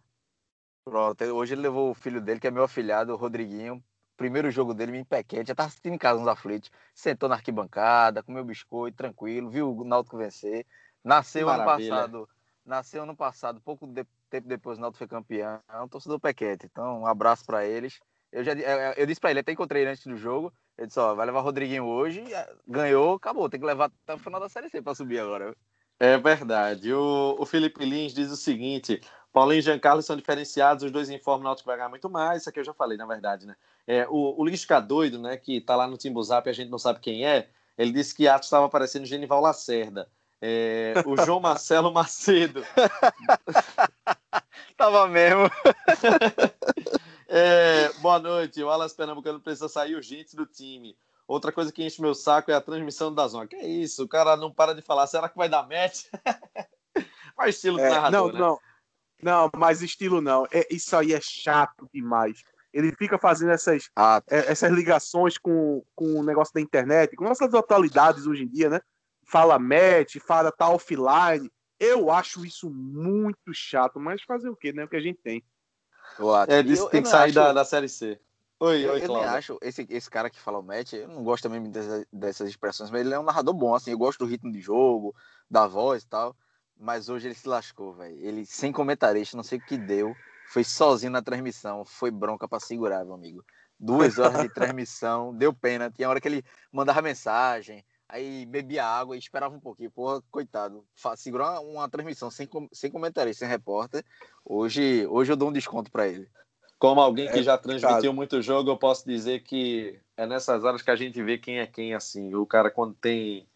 Pronto, 0.86 1.22
hoje 1.22 1.54
ele 1.54 1.64
levou 1.64 1.92
o 1.92 1.94
filho 1.94 2.22
dele, 2.22 2.40
que 2.40 2.48
é 2.48 2.52
meu 2.52 2.64
afilhado, 2.64 3.12
o 3.12 3.18
Rodriguinho, 3.18 3.84
primeiro 4.18 4.52
jogo 4.52 4.74
dele, 4.74 4.92
me 4.92 5.06
pé 5.06 5.24
já 5.46 5.56
tava 5.56 5.68
assistindo 5.68 5.94
em 5.94 5.98
casa 5.98 6.20
nos 6.20 6.28
aflitos, 6.28 6.72
sentou 6.94 7.30
na 7.30 7.36
arquibancada, 7.36 8.24
comeu 8.24 8.44
biscoito, 8.44 8.98
tranquilo, 8.98 9.50
viu 9.50 9.72
o 9.72 9.84
Náutico 9.86 10.18
vencer. 10.18 10.66
Nasceu 11.04 11.48
ano 11.48 11.64
passado, 11.64 12.28
nasceu 12.66 13.04
ano 13.04 13.16
passado, 13.16 13.62
pouco 13.62 13.88
de, 13.88 14.04
tempo 14.30 14.48
depois 14.48 14.78
o 14.78 14.82
Náutico 14.82 14.98
foi 14.98 15.08
campeão, 15.08 15.62
é 15.70 15.80
um 15.80 15.88
torcedor 15.88 16.20
pequete. 16.20 16.66
Então, 16.66 17.02
um 17.02 17.08
abraço 17.08 17.46
para 17.46 17.66
eles. 17.66 18.00
Eu 18.32 18.44
já 18.44 18.54
eu, 18.54 18.94
eu 18.98 19.06
disse 19.06 19.22
para 19.22 19.30
ele, 19.32 19.40
até 19.40 19.52
encontrei 19.52 19.84
ele 19.84 19.92
antes 19.92 20.06
do 20.06 20.18
jogo, 20.18 20.52
ele 20.78 20.88
disse, 20.88 21.00
ó, 21.00 21.16
vai 21.16 21.26
levar 21.26 21.40
o 21.40 21.44
Rodriguinho 21.44 21.86
hoje, 21.86 22.24
ganhou, 22.68 23.16
acabou, 23.16 23.50
tem 23.50 23.60
que 23.60 23.66
levar 23.66 23.86
até 23.86 24.16
o 24.16 24.18
final 24.18 24.40
da 24.40 24.50
Série 24.50 24.70
C 24.70 24.82
para 24.82 24.96
subir 24.96 25.20
agora. 25.20 25.56
É 26.00 26.18
verdade. 26.18 26.94
O, 26.94 27.36
o 27.40 27.46
Felipe 27.46 27.84
Lins 27.84 28.14
diz 28.14 28.30
o 28.30 28.36
seguinte: 28.36 29.02
Paulinho 29.38 29.60
e 29.60 29.62
Giancarlo 29.62 30.02
são 30.02 30.16
diferenciados, 30.16 30.84
os 30.84 30.92
dois 30.92 31.12
informam 31.12 31.42
o 31.42 31.44
Náutico 31.44 31.68
vai 31.68 31.78
ganhar 31.78 31.90
muito 31.90 32.10
mais. 32.10 32.42
Isso 32.42 32.50
aqui 32.50 32.60
eu 32.60 32.64
já 32.64 32.74
falei, 32.74 32.98
na 32.98 33.06
verdade, 33.06 33.46
né? 33.46 33.56
É, 33.86 34.08
o, 34.10 34.34
o 34.36 34.44
Lisca 34.44 34.80
doido, 34.80 35.20
né, 35.20 35.38
que 35.38 35.62
tá 35.62 35.76
lá 35.76 35.88
no 35.88 35.96
Timbuzap 35.96 36.48
e 36.48 36.50
a 36.50 36.54
gente 36.54 36.72
não 36.72 36.80
sabe 36.80 37.00
quem 37.00 37.24
é, 37.24 37.48
ele 37.78 37.92
disse 37.92 38.16
que 38.16 38.28
Atos 38.28 38.48
estava 38.48 38.68
parecendo 38.68 39.06
Genival 39.06 39.40
Lacerda. 39.40 40.10
É, 40.42 40.96
o 41.06 41.16
João 41.24 41.40
Marcelo 41.40 41.94
Macedo. 41.94 42.66
tava 44.76 45.08
mesmo. 45.08 45.44
é, 47.30 47.90
boa 48.00 48.18
noite. 48.18 48.64
O 48.64 48.72
Alas 48.72 48.94
Pernambucano 48.94 49.40
precisa 49.40 49.70
sair 49.70 49.94
urgente 49.94 50.36
do 50.36 50.48
time. 50.48 50.98
Outra 51.28 51.52
coisa 51.52 51.72
que 51.72 51.84
enche 51.84 52.02
meu 52.02 52.16
saco 52.16 52.50
é 52.50 52.56
a 52.56 52.62
transmissão 52.62 53.14
da 53.14 53.28
zona. 53.28 53.46
Que 53.46 53.56
é 53.56 53.68
isso? 53.68 54.04
O 54.04 54.08
cara 54.08 54.36
não 54.36 54.52
para 54.52 54.74
de 54.74 54.82
falar. 54.82 55.06
Será 55.06 55.30
que 55.30 55.38
vai 55.38 55.48
dar 55.48 55.68
match? 55.68 56.06
Qual 57.36 57.46
é 57.46 57.48
o 57.48 57.50
estilo 57.50 57.78
do 57.78 57.84
é, 57.84 57.90
narrador? 57.92 58.28
Não, 58.28 58.34
né? 58.34 58.40
não. 58.40 58.60
Não, 59.22 59.50
mas 59.56 59.82
estilo 59.82 60.22
não. 60.22 60.46
É, 60.52 60.68
isso 60.70 60.96
aí 60.96 61.14
é 61.14 61.20
chato 61.22 61.90
demais. 61.94 62.44
Ele 62.74 62.92
fica 62.96 63.18
fazendo 63.18 63.52
essas, 63.52 63.90
Ah, 63.96 64.22
é, 64.30 64.52
essas 64.52 64.72
ligações 64.72 65.38
com, 65.38 65.84
com 65.96 66.20
o 66.20 66.24
negócio 66.24 66.54
da 66.54 66.62
internet, 66.62 67.16
com 67.16 67.24
nossas 67.24 67.54
atualidades 67.54 68.28
hoje 68.28 68.44
em 68.44 68.48
dia, 68.48 68.70
né? 68.70 68.80
Fala 69.26 69.58
match, 69.58 70.18
fala 70.26 70.52
tá 70.52 70.70
offline. 70.70 71.52
Eu 71.80 72.12
acho 72.12 72.46
isso 72.46 72.70
muito 72.70 73.54
chato, 73.54 74.00
mas 74.00 74.22
fazer 74.24 74.50
o 74.50 74.56
quê, 74.56 74.72
né? 74.74 74.84
O 74.84 74.88
que 74.88 74.96
a 74.96 75.02
gente 75.02 75.20
tem. 75.24 75.44
eu 76.20 76.34
acho. 76.34 76.52
É, 76.52 76.64
disse 76.64 76.86
que 76.86 76.92
tem 76.92 77.02
que 77.02 77.06
não 77.10 77.12
sair 77.12 77.32
da, 77.32 77.46
acho- 77.46 77.56
da 77.56 77.66
Série 77.66 77.90
C. 77.90 78.20
Oi, 78.60 78.84
Eu, 78.84 78.94
oi, 78.94 79.04
eu 79.04 79.08
nem 79.10 79.24
acho, 79.24 79.58
esse, 79.62 79.86
esse 79.88 80.10
cara 80.10 80.32
que 80.32 80.40
fala 80.40 80.58
o 80.58 80.64
match, 80.64 80.94
eu 80.94 81.08
não 81.08 81.24
gosto 81.24 81.44
também 81.44 81.64
dessa- 81.70 82.08
dessas 82.12 82.50
expressões, 82.50 82.90
mas 82.90 83.02
ele 83.02 83.14
é 83.14 83.20
um 83.20 83.24
narrador 83.24 83.54
bom, 83.54 83.76
assim, 83.76 83.92
eu 83.92 83.98
gosto 84.00 84.18
do 84.20 84.26
ritmo 84.26 84.52
de 84.52 84.60
jogo, 84.60 85.16
da 85.50 85.68
voz 85.68 86.02
e 86.02 86.08
tal, 86.08 86.36
mas 86.80 87.10
hoje 87.10 87.28
ele 87.28 87.36
se 87.36 87.48
lascou, 87.48 87.94
velho. 87.94 88.18
Ele, 88.20 88.46
sem 88.46 88.72
comentarista, 88.72 89.36
não 89.36 89.44
sei 89.44 89.58
o 89.58 89.66
que 89.66 89.78
deu, 89.78 90.16
foi 90.48 90.64
sozinho 90.64 91.12
na 91.12 91.22
transmissão, 91.22 91.84
foi 91.86 92.12
bronca 92.12 92.48
pra 92.48 92.60
segurar, 92.60 93.04
meu 93.04 93.14
amigo. 93.14 93.44
Duas 93.80 94.18
horas 94.18 94.42
de 94.42 94.50
transmissão, 94.50 95.34
deu 95.38 95.54
pena, 95.54 95.92
tinha 95.92 96.10
hora 96.10 96.20
que 96.20 96.28
ele 96.28 96.44
mandava 96.72 97.02
mensagem, 97.02 97.86
aí 98.08 98.46
bebia 98.46 98.86
água 98.86 99.16
e 99.16 99.20
esperava 99.20 99.56
um 99.56 99.60
pouquinho, 99.60 99.92
porra, 99.92 100.22
coitado. 100.32 100.86
Segurar 101.16 101.60
uma, 101.60 101.60
uma 101.60 101.90
transmissão 101.90 102.32
sem, 102.32 102.48
sem 102.72 102.90
comentarista, 102.90 103.46
sem 103.46 103.50
repórter, 103.50 104.04
hoje, 104.44 105.06
hoje 105.08 105.32
eu 105.32 105.36
dou 105.36 105.50
um 105.50 105.54
desconto 105.54 105.92
pra 105.92 106.08
ele. 106.08 106.28
Como 106.80 107.02
alguém 107.02 107.30
que 107.30 107.40
É 107.40 107.44
já 107.44 107.58
transmitiu 107.58 108.14
muito 108.14 108.42
jogo, 108.42 108.70
eu 108.70 108.78
posso 108.78 109.06
dizer 109.06 109.42
que 109.42 110.00
é 110.16 110.28
nessas 110.28 110.64
horas 110.64 110.82
que 110.82 110.92
a 110.92 110.96
gente 110.96 111.22
vê 111.24 111.38
quem 111.38 111.60
é 111.60 111.66
quem, 111.66 111.96
assim. 111.96 112.34
O 112.36 112.46
cara 112.46 112.70
quando 112.70 112.94
tem 112.94 113.48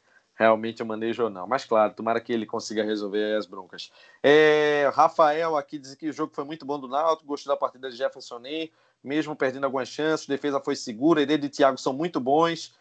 realmente 0.42 0.82
o 0.82 0.86
manejo 0.86 1.24
ou 1.24 1.30
não. 1.30 1.48
Mas 1.48 1.66
claro, 1.66 1.94
tomara 1.94 2.20
que 2.20 2.34
ele 2.34 2.46
consiga 2.46 2.84
resolver 2.84 3.38
as 3.38 3.46
broncas. 3.46 3.92
É, 4.24 4.90
Rafael 4.94 5.56
aqui 5.56 5.78
diz 5.78 5.94
que 5.94 6.10
o 6.10 6.14
jogo 6.14 6.34
foi 6.34 6.44
muito 6.44 6.66
bom 6.66 6.80
do 6.80 6.88
Náutico, 6.88 7.28
gostou 7.28 7.54
da 7.54 7.58
partida 7.58 7.90
de 7.90 7.96
Jefferson 7.96 8.40
Ney, 8.40 8.72
mesmo 9.04 9.36
perdendo 9.36 9.66
algumas 9.66 9.88
chances, 9.88 10.26
defesa 10.26 10.60
foi 10.60 10.76
segura, 10.76 11.22
ele 11.22 11.34
e 11.34 11.50
Thiago 11.50 11.78
são 11.78 11.94
muito 11.94 12.20
bons. 12.20 12.74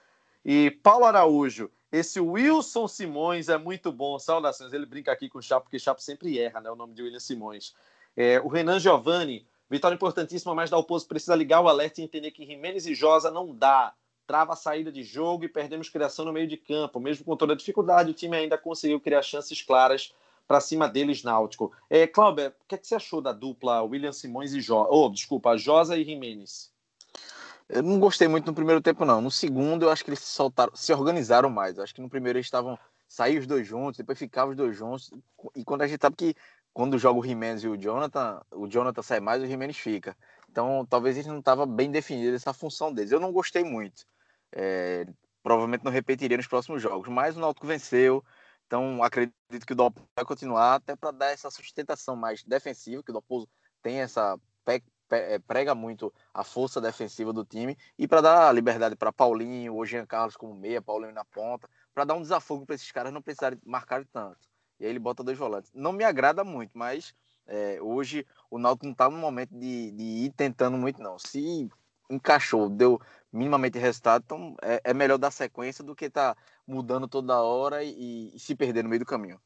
E 0.42 0.70
Paulo 0.82 1.04
Araújo, 1.04 1.70
esse 1.92 2.18
Wilson 2.18 2.88
Simões 2.88 3.48
é 3.50 3.58
muito 3.58 3.92
bom, 3.92 4.18
saudações. 4.18 4.72
Ele 4.72 4.86
brinca 4.86 5.12
aqui 5.12 5.28
com 5.28 5.38
o 5.38 5.42
Chapo, 5.42 5.64
porque 5.64 5.78
Chapo 5.78 6.00
sempre 6.00 6.38
erra, 6.38 6.60
né? 6.60 6.70
O 6.70 6.76
nome 6.76 6.94
de 6.94 7.02
William 7.02 7.20
Simões. 7.20 7.74
É, 8.16 8.40
o 8.40 8.48
Renan 8.48 8.80
Giovanni, 8.80 9.46
vitória 9.68 9.94
importantíssima, 9.94 10.54
mas 10.54 10.70
Dalpozo 10.70 11.06
precisa 11.06 11.34
ligar 11.34 11.60
o 11.60 11.68
alerta 11.68 12.00
e 12.00 12.04
entender 12.04 12.30
que 12.30 12.46
Jimenez 12.46 12.86
e 12.86 12.94
Josa 12.94 13.30
não 13.30 13.54
dá. 13.54 13.92
Trava 14.30 14.52
a 14.52 14.56
saída 14.56 14.92
de 14.92 15.02
jogo 15.02 15.44
e 15.44 15.48
perdemos 15.48 15.88
criação 15.88 16.24
no 16.24 16.32
meio 16.32 16.46
de 16.46 16.56
campo. 16.56 17.00
Mesmo 17.00 17.24
com 17.24 17.36
toda 17.36 17.52
a 17.52 17.56
dificuldade, 17.56 18.12
o 18.12 18.14
time 18.14 18.36
ainda 18.36 18.56
conseguiu 18.56 19.00
criar 19.00 19.22
chances 19.22 19.60
claras 19.60 20.14
para 20.46 20.60
cima 20.60 20.88
deles, 20.88 21.24
Náutico. 21.24 21.72
É, 21.90 22.06
Cláudio, 22.06 22.46
o 22.46 22.52
que, 22.68 22.76
é 22.76 22.78
que 22.78 22.86
você 22.86 22.94
achou 22.94 23.20
da 23.20 23.32
dupla 23.32 23.82
William 23.82 24.12
Simões 24.12 24.54
e 24.54 24.60
Josa? 24.60 24.88
Oh, 24.88 25.08
desculpa, 25.08 25.56
Josa 25.56 25.96
e 25.96 26.04
Jimenez. 26.04 26.70
Eu 27.68 27.82
não 27.82 27.98
gostei 27.98 28.28
muito 28.28 28.46
no 28.46 28.54
primeiro 28.54 28.80
tempo, 28.80 29.04
não. 29.04 29.20
No 29.20 29.32
segundo, 29.32 29.82
eu 29.82 29.90
acho 29.90 30.04
que 30.04 30.10
eles 30.10 30.20
se 30.20 30.32
soltaram, 30.32 30.76
se 30.76 30.92
organizaram 30.92 31.50
mais. 31.50 31.76
Eu 31.76 31.82
acho 31.82 31.92
que 31.92 32.00
no 32.00 32.08
primeiro 32.08 32.38
eles 32.38 32.46
estavam. 32.46 32.78
Saíam 33.08 33.40
os 33.40 33.48
dois 33.48 33.66
juntos, 33.66 33.96
depois 33.96 34.16
ficavam 34.16 34.50
os 34.52 34.56
dois 34.56 34.76
juntos. 34.76 35.10
E 35.56 35.64
quando 35.64 35.82
a 35.82 35.88
gente 35.88 36.00
sabe 36.00 36.14
que 36.14 36.36
quando 36.72 36.96
joga 37.00 37.18
o 37.18 37.24
Jimenez 37.24 37.64
e 37.64 37.68
o 37.68 37.76
Jonathan, 37.76 38.40
o 38.52 38.68
Jonathan 38.68 39.02
sai 39.02 39.18
mais 39.18 39.42
o 39.42 39.46
Jimenez 39.46 39.76
fica. 39.76 40.16
Então, 40.48 40.86
talvez 40.88 41.16
eles 41.16 41.26
não 41.26 41.40
estavam 41.40 41.66
bem 41.66 41.90
definidos 41.90 42.34
essa 42.34 42.52
função 42.52 42.92
deles. 42.92 43.10
Eu 43.10 43.18
não 43.18 43.32
gostei 43.32 43.64
muito. 43.64 44.06
É, 44.52 45.06
provavelmente 45.42 45.84
não 45.84 45.92
repetiria 45.92 46.36
nos 46.36 46.46
próximos 46.46 46.82
jogos. 46.82 47.08
Mas 47.08 47.36
o 47.36 47.40
Náutico 47.40 47.66
venceu. 47.66 48.24
Então, 48.66 49.02
acredito 49.02 49.66
que 49.66 49.72
o 49.72 49.76
Dalpozo 49.76 50.06
vai 50.14 50.24
continuar 50.24 50.76
até 50.76 50.94
para 50.94 51.10
dar 51.10 51.30
essa 51.30 51.50
sustentação 51.50 52.14
mais 52.14 52.44
defensiva, 52.44 53.02
que 53.02 53.10
o 53.10 53.14
Dalpozo 53.14 53.48
tem 53.82 54.00
essa 54.00 54.38
eh, 55.10 55.40
prega 55.40 55.74
muito 55.74 56.12
a 56.32 56.44
força 56.44 56.80
defensiva 56.80 57.32
do 57.32 57.44
time 57.44 57.76
e 57.98 58.06
para 58.06 58.20
dar 58.20 58.54
liberdade 58.54 58.94
para 58.94 59.12
Paulinho, 59.12 59.74
ou 59.74 59.84
Jean 59.84 60.06
Carlos 60.06 60.36
como 60.36 60.54
meia, 60.54 60.80
Paulinho 60.80 61.12
na 61.12 61.24
ponta, 61.24 61.68
para 61.92 62.04
dar 62.04 62.14
um 62.14 62.22
desafogo 62.22 62.64
para 62.64 62.76
esses 62.76 62.92
caras 62.92 63.12
não 63.12 63.20
precisarem 63.20 63.58
marcar 63.64 64.04
tanto. 64.06 64.38
E 64.78 64.84
aí 64.84 64.90
ele 64.90 65.00
bota 65.00 65.24
dois 65.24 65.36
volantes. 65.36 65.70
Não 65.74 65.92
me 65.92 66.04
agrada 66.04 66.44
muito, 66.44 66.78
mas 66.78 67.12
eh, 67.48 67.78
hoje 67.82 68.24
o 68.48 68.56
Náutico 68.56 68.86
não 68.86 68.92
está 68.92 69.10
no 69.10 69.18
momento 69.18 69.50
de, 69.50 69.90
de 69.90 70.02
ir 70.02 70.32
tentando 70.36 70.78
muito, 70.78 71.02
não. 71.02 71.18
Se 71.18 71.68
encaixou, 72.10 72.68
deu 72.68 73.00
minimamente 73.32 73.78
resultado, 73.78 74.24
então 74.26 74.56
é, 74.60 74.80
é 74.84 74.94
melhor 74.94 75.16
dar 75.16 75.30
sequência 75.30 75.84
do 75.84 75.94
que 75.94 76.06
estar 76.06 76.36
mudando 76.66 77.06
toda 77.06 77.40
hora 77.40 77.82
e, 77.84 78.32
e 78.34 78.38
se 78.38 78.54
perder 78.54 78.82
no 78.82 78.90
meio 78.90 79.00
do 79.00 79.06
caminho. 79.06 79.40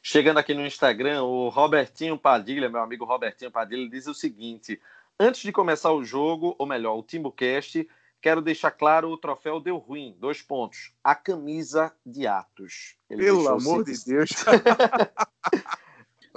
Chegando 0.00 0.38
aqui 0.38 0.54
no 0.54 0.64
Instagram, 0.64 1.24
o 1.24 1.48
Robertinho 1.48 2.16
Padilha, 2.16 2.68
meu 2.68 2.80
amigo 2.80 3.04
Robertinho 3.04 3.50
Padilha, 3.50 3.90
diz 3.90 4.06
o 4.06 4.14
seguinte: 4.14 4.80
antes 5.18 5.42
de 5.42 5.50
começar 5.50 5.92
o 5.92 6.04
jogo, 6.04 6.54
ou 6.58 6.66
melhor, 6.66 6.96
o 6.96 7.02
Timbucast, 7.02 7.88
quero 8.20 8.40
deixar 8.40 8.70
claro 8.70 9.10
o 9.10 9.18
troféu 9.18 9.60
deu 9.60 9.76
ruim. 9.76 10.16
Dois 10.18 10.40
pontos. 10.40 10.92
A 11.02 11.14
camisa 11.14 11.92
de 12.06 12.26
Atos. 12.26 12.96
Ele 13.10 13.24
Pelo 13.24 13.48
amor 13.48 13.84
de 13.84 14.04
Deus. 14.04 14.30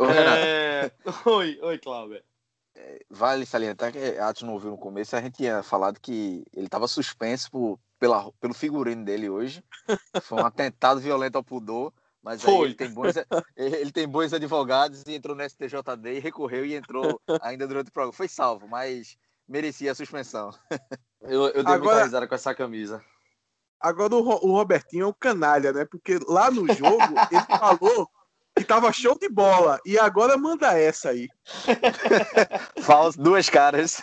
É... 0.03 0.91
Oi, 1.25 1.59
oi, 1.61 1.77
Cláudio. 1.77 2.23
Vale 3.09 3.45
salientar 3.45 3.91
que 3.91 4.17
Atos 4.19 4.43
não 4.43 4.53
ouviu 4.53 4.71
no 4.71 4.77
começo, 4.77 5.15
a 5.15 5.21
gente 5.21 5.35
tinha 5.37 5.61
falado 5.61 5.99
que 5.99 6.45
ele 6.53 6.65
estava 6.65 6.87
suspenso 6.87 7.51
por, 7.51 7.79
pela, 7.99 8.31
pelo 8.39 8.53
figurino 8.53 9.03
dele 9.03 9.29
hoje. 9.29 9.63
Foi 10.21 10.41
um 10.41 10.45
atentado 10.45 10.99
violento 10.99 11.35
ao 11.35 11.43
pudor, 11.43 11.93
mas 12.23 12.43
ele 12.45 12.73
tem, 12.73 12.89
bons, 12.89 13.15
ele 13.55 13.91
tem 13.91 14.07
bons 14.07 14.33
advogados 14.33 15.03
e 15.05 15.13
entrou 15.15 15.35
no 15.35 15.43
STJD 15.43 16.13
e 16.15 16.19
recorreu 16.19 16.65
e 16.65 16.75
entrou 16.75 17.19
ainda 17.41 17.67
durante 17.67 17.89
o 17.89 17.91
programa. 17.91 18.13
Foi 18.13 18.27
salvo, 18.27 18.67
mas 18.67 19.17
merecia 19.47 19.91
a 19.91 19.95
suspensão. 19.95 20.51
Eu, 21.21 21.47
eu 21.47 21.53
dei 21.53 21.63
muita 21.63 21.71
Agora- 21.73 22.03
risada 22.03 22.27
com 22.27 22.35
essa 22.35 22.55
camisa. 22.55 23.03
Agora 23.79 24.15
o 24.15 24.51
Robertinho 24.51 25.05
é 25.05 25.07
um 25.07 25.13
canalha, 25.13 25.73
né? 25.73 25.85
Porque 25.85 26.19
lá 26.27 26.51
no 26.51 26.71
jogo 26.71 27.01
ele 27.31 27.41
falou 27.59 28.07
que 28.61 28.67
tava 28.67 28.93
show 28.93 29.17
de 29.17 29.27
bola. 29.27 29.79
E 29.85 29.97
agora 29.97 30.37
manda 30.37 30.77
essa 30.77 31.09
aí. 31.09 31.27
Falso, 32.81 33.19
duas 33.19 33.49
caras. 33.49 34.01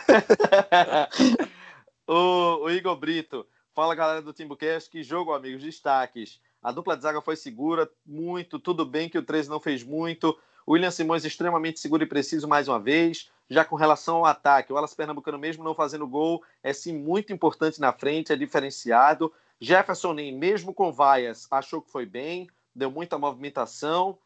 o, 2.06 2.64
o 2.64 2.70
Igor 2.70 2.96
Brito. 2.96 3.46
Fala, 3.72 3.94
galera 3.94 4.20
do 4.20 4.32
Timbucast. 4.32 4.90
Que 4.90 5.02
jogo, 5.02 5.32
amigos. 5.32 5.62
Destaques. 5.62 6.40
A 6.60 6.72
dupla 6.72 6.96
de 6.96 7.02
zaga 7.02 7.22
foi 7.22 7.36
segura, 7.36 7.88
muito. 8.04 8.58
Tudo 8.58 8.84
bem 8.84 9.08
que 9.08 9.16
o 9.16 9.22
13 9.22 9.48
não 9.48 9.60
fez 9.60 9.84
muito. 9.84 10.36
William 10.66 10.90
Simões 10.90 11.24
extremamente 11.24 11.78
seguro 11.78 12.02
e 12.02 12.06
preciso 12.06 12.48
mais 12.48 12.66
uma 12.66 12.80
vez. 12.80 13.30
Já 13.48 13.64
com 13.64 13.76
relação 13.76 14.16
ao 14.16 14.26
ataque, 14.26 14.72
o 14.72 14.76
Alas 14.76 14.92
Pernambucano, 14.92 15.38
mesmo 15.38 15.64
não 15.64 15.74
fazendo 15.74 16.06
gol, 16.06 16.42
é 16.62 16.72
sim 16.72 16.92
muito 16.98 17.32
importante 17.32 17.80
na 17.80 17.92
frente, 17.92 18.32
é 18.32 18.36
diferenciado. 18.36 19.32
Jefferson, 19.60 20.12
nem 20.12 20.36
mesmo 20.36 20.74
com 20.74 20.92
vaias, 20.92 21.46
achou 21.50 21.80
que 21.80 21.90
foi 21.90 22.04
bem, 22.04 22.48
deu 22.74 22.90
muita 22.90 23.16
movimentação. 23.16 24.18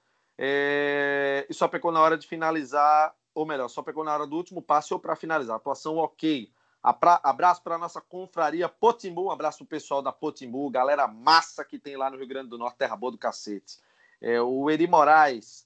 É... 0.45 1.47
E 1.49 1.55
só 1.55 1.69
pegou 1.69 1.93
na 1.93 2.01
hora 2.01 2.19
de 2.19 2.27
finalizar, 2.27 3.15
ou 3.33 3.47
melhor, 3.47 3.69
só 3.69 3.81
pegou 3.81 4.03
na 4.03 4.13
hora 4.13 4.27
do 4.27 4.35
último 4.35 4.61
passe 4.61 4.93
ou 4.93 4.99
para 4.99 5.15
finalizar. 5.15 5.55
Atuação 5.55 5.99
ok. 5.99 6.51
Abraço 6.83 7.63
para 7.63 7.79
nossa 7.79 8.01
confraria 8.01 8.69
Potimbu, 8.69 9.27
um 9.27 9.31
abraço 9.31 9.59
pro 9.59 9.67
pessoal 9.67 10.03
da 10.03 10.11
Potimbu, 10.11 10.69
galera 10.69 11.07
massa 11.07 11.65
que 11.65 11.79
tem 11.79 11.97
lá 11.97 12.11
no 12.11 12.17
Rio 12.17 12.27
Grande 12.27 12.49
do 12.49 12.59
Norte, 12.59 12.79
terra 12.79 12.97
boa 12.97 13.13
do 13.13 13.19
cacete. 13.19 13.79
É, 14.21 14.43
o 14.43 14.69
Eri 14.69 14.89
Moraes, 14.89 15.65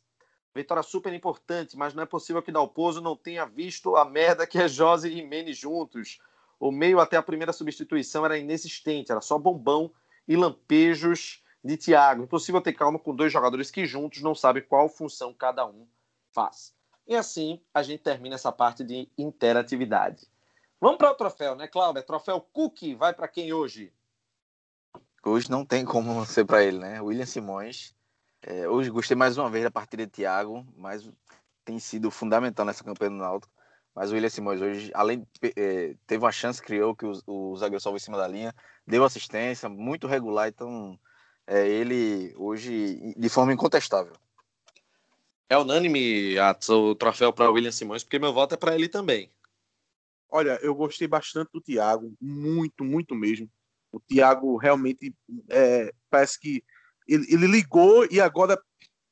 vitória 0.54 0.82
super 0.82 1.14
importante, 1.14 1.74
mas 1.74 1.94
não 1.94 2.02
é 2.02 2.06
possível 2.06 2.42
que 2.42 2.52
Dalpozo 2.52 3.00
não 3.00 3.16
tenha 3.16 3.46
visto 3.46 3.96
a 3.96 4.04
merda 4.04 4.46
que 4.46 4.58
é 4.58 4.68
Josi 4.68 5.08
e 5.08 5.16
Jimenez 5.16 5.56
juntos. 5.56 6.18
O 6.60 6.70
meio 6.70 7.00
até 7.00 7.16
a 7.16 7.22
primeira 7.22 7.52
substituição 7.54 8.26
era 8.26 8.36
inexistente, 8.36 9.10
era 9.10 9.22
só 9.22 9.38
bombão 9.38 9.90
e 10.28 10.36
lampejos 10.36 11.42
de 11.66 11.76
Thiago. 11.76 12.22
Impossível 12.22 12.60
ter 12.60 12.72
calma 12.72 12.98
com 12.98 13.14
dois 13.14 13.32
jogadores 13.32 13.70
que 13.70 13.84
juntos 13.84 14.22
não 14.22 14.34
sabem 14.34 14.62
qual 14.62 14.88
função 14.88 15.34
cada 15.34 15.66
um 15.66 15.86
faz. 16.30 16.74
E 17.06 17.14
assim 17.14 17.60
a 17.72 17.82
gente 17.82 18.02
termina 18.02 18.34
essa 18.34 18.52
parte 18.52 18.84
de 18.84 19.08
interatividade. 19.16 20.26
Vamos 20.80 20.98
para 20.98 21.10
o 21.10 21.14
troféu, 21.14 21.54
né, 21.54 21.66
Cláudia? 21.66 22.02
Troféu 22.02 22.40
Cookie 22.40 22.94
vai 22.94 23.12
para 23.14 23.28
quem 23.28 23.52
hoje? 23.52 23.92
Hoje 25.24 25.50
não 25.50 25.64
tem 25.64 25.84
como 25.84 26.24
ser 26.24 26.44
para 26.44 26.62
ele, 26.62 26.78
né? 26.78 27.00
William 27.00 27.26
Simões. 27.26 27.94
É, 28.42 28.68
hoje 28.68 28.90
gostei 28.90 29.16
mais 29.16 29.36
uma 29.36 29.50
vez 29.50 29.64
da 29.64 29.70
partida 29.70 30.06
de 30.06 30.12
Thiago, 30.12 30.64
mas 30.76 31.10
tem 31.64 31.78
sido 31.78 32.10
fundamental 32.10 32.64
nessa 32.64 32.84
campanha 32.84 33.10
do 33.10 33.16
Náutico. 33.16 33.52
Mas 33.94 34.10
o 34.10 34.14
William 34.14 34.28
Simões 34.28 34.60
hoje, 34.60 34.90
além 34.94 35.26
é, 35.56 35.96
teve 36.06 36.22
uma 36.22 36.30
chance, 36.30 36.62
criou 36.62 36.94
que 36.94 37.06
o, 37.06 37.12
o 37.26 37.56
zagueiro 37.56 37.80
salvou 37.80 37.96
em 37.96 38.00
cima 38.00 38.18
da 38.18 38.28
linha, 38.28 38.54
deu 38.86 39.02
assistência, 39.02 39.68
muito 39.68 40.06
regular, 40.06 40.48
então 40.48 40.98
é, 41.46 41.66
ele 41.68 42.34
hoje 42.36 43.14
de 43.16 43.28
forma 43.28 43.52
incontestável. 43.52 44.12
É 45.48 45.56
unânime 45.56 46.36
Atos, 46.38 46.68
o 46.68 46.94
troféu 46.94 47.32
para 47.32 47.50
William 47.50 47.70
Simões, 47.70 48.02
porque 48.02 48.18
meu 48.18 48.32
voto 48.32 48.54
é 48.54 48.58
para 48.58 48.74
ele 48.74 48.88
também. 48.88 49.30
Olha, 50.28 50.58
eu 50.60 50.74
gostei 50.74 51.06
bastante 51.06 51.50
do 51.52 51.60
Thiago, 51.60 52.12
muito, 52.20 52.84
muito 52.84 53.14
mesmo. 53.14 53.48
O 53.92 54.00
Thiago 54.00 54.56
realmente 54.56 55.14
é, 55.48 55.92
parece 56.10 56.38
que 56.40 56.64
ele, 57.06 57.32
ele 57.32 57.46
ligou 57.46 58.04
e 58.10 58.20
agora, 58.20 58.60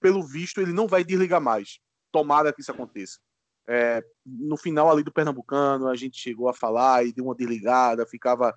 pelo 0.00 0.22
visto, 0.22 0.60
ele 0.60 0.72
não 0.72 0.88
vai 0.88 1.04
desligar 1.04 1.40
mais. 1.40 1.78
tomara 2.10 2.52
que 2.52 2.60
isso 2.60 2.72
aconteça. 2.72 3.18
É, 3.66 4.04
no 4.26 4.56
final 4.56 4.90
ali 4.90 5.02
do 5.02 5.12
Pernambucano, 5.12 5.88
a 5.88 5.96
gente 5.96 6.18
chegou 6.18 6.48
a 6.48 6.54
falar 6.54 7.06
e 7.06 7.12
deu 7.12 7.24
uma 7.24 7.34
desligada, 7.34 8.04
ficava 8.06 8.54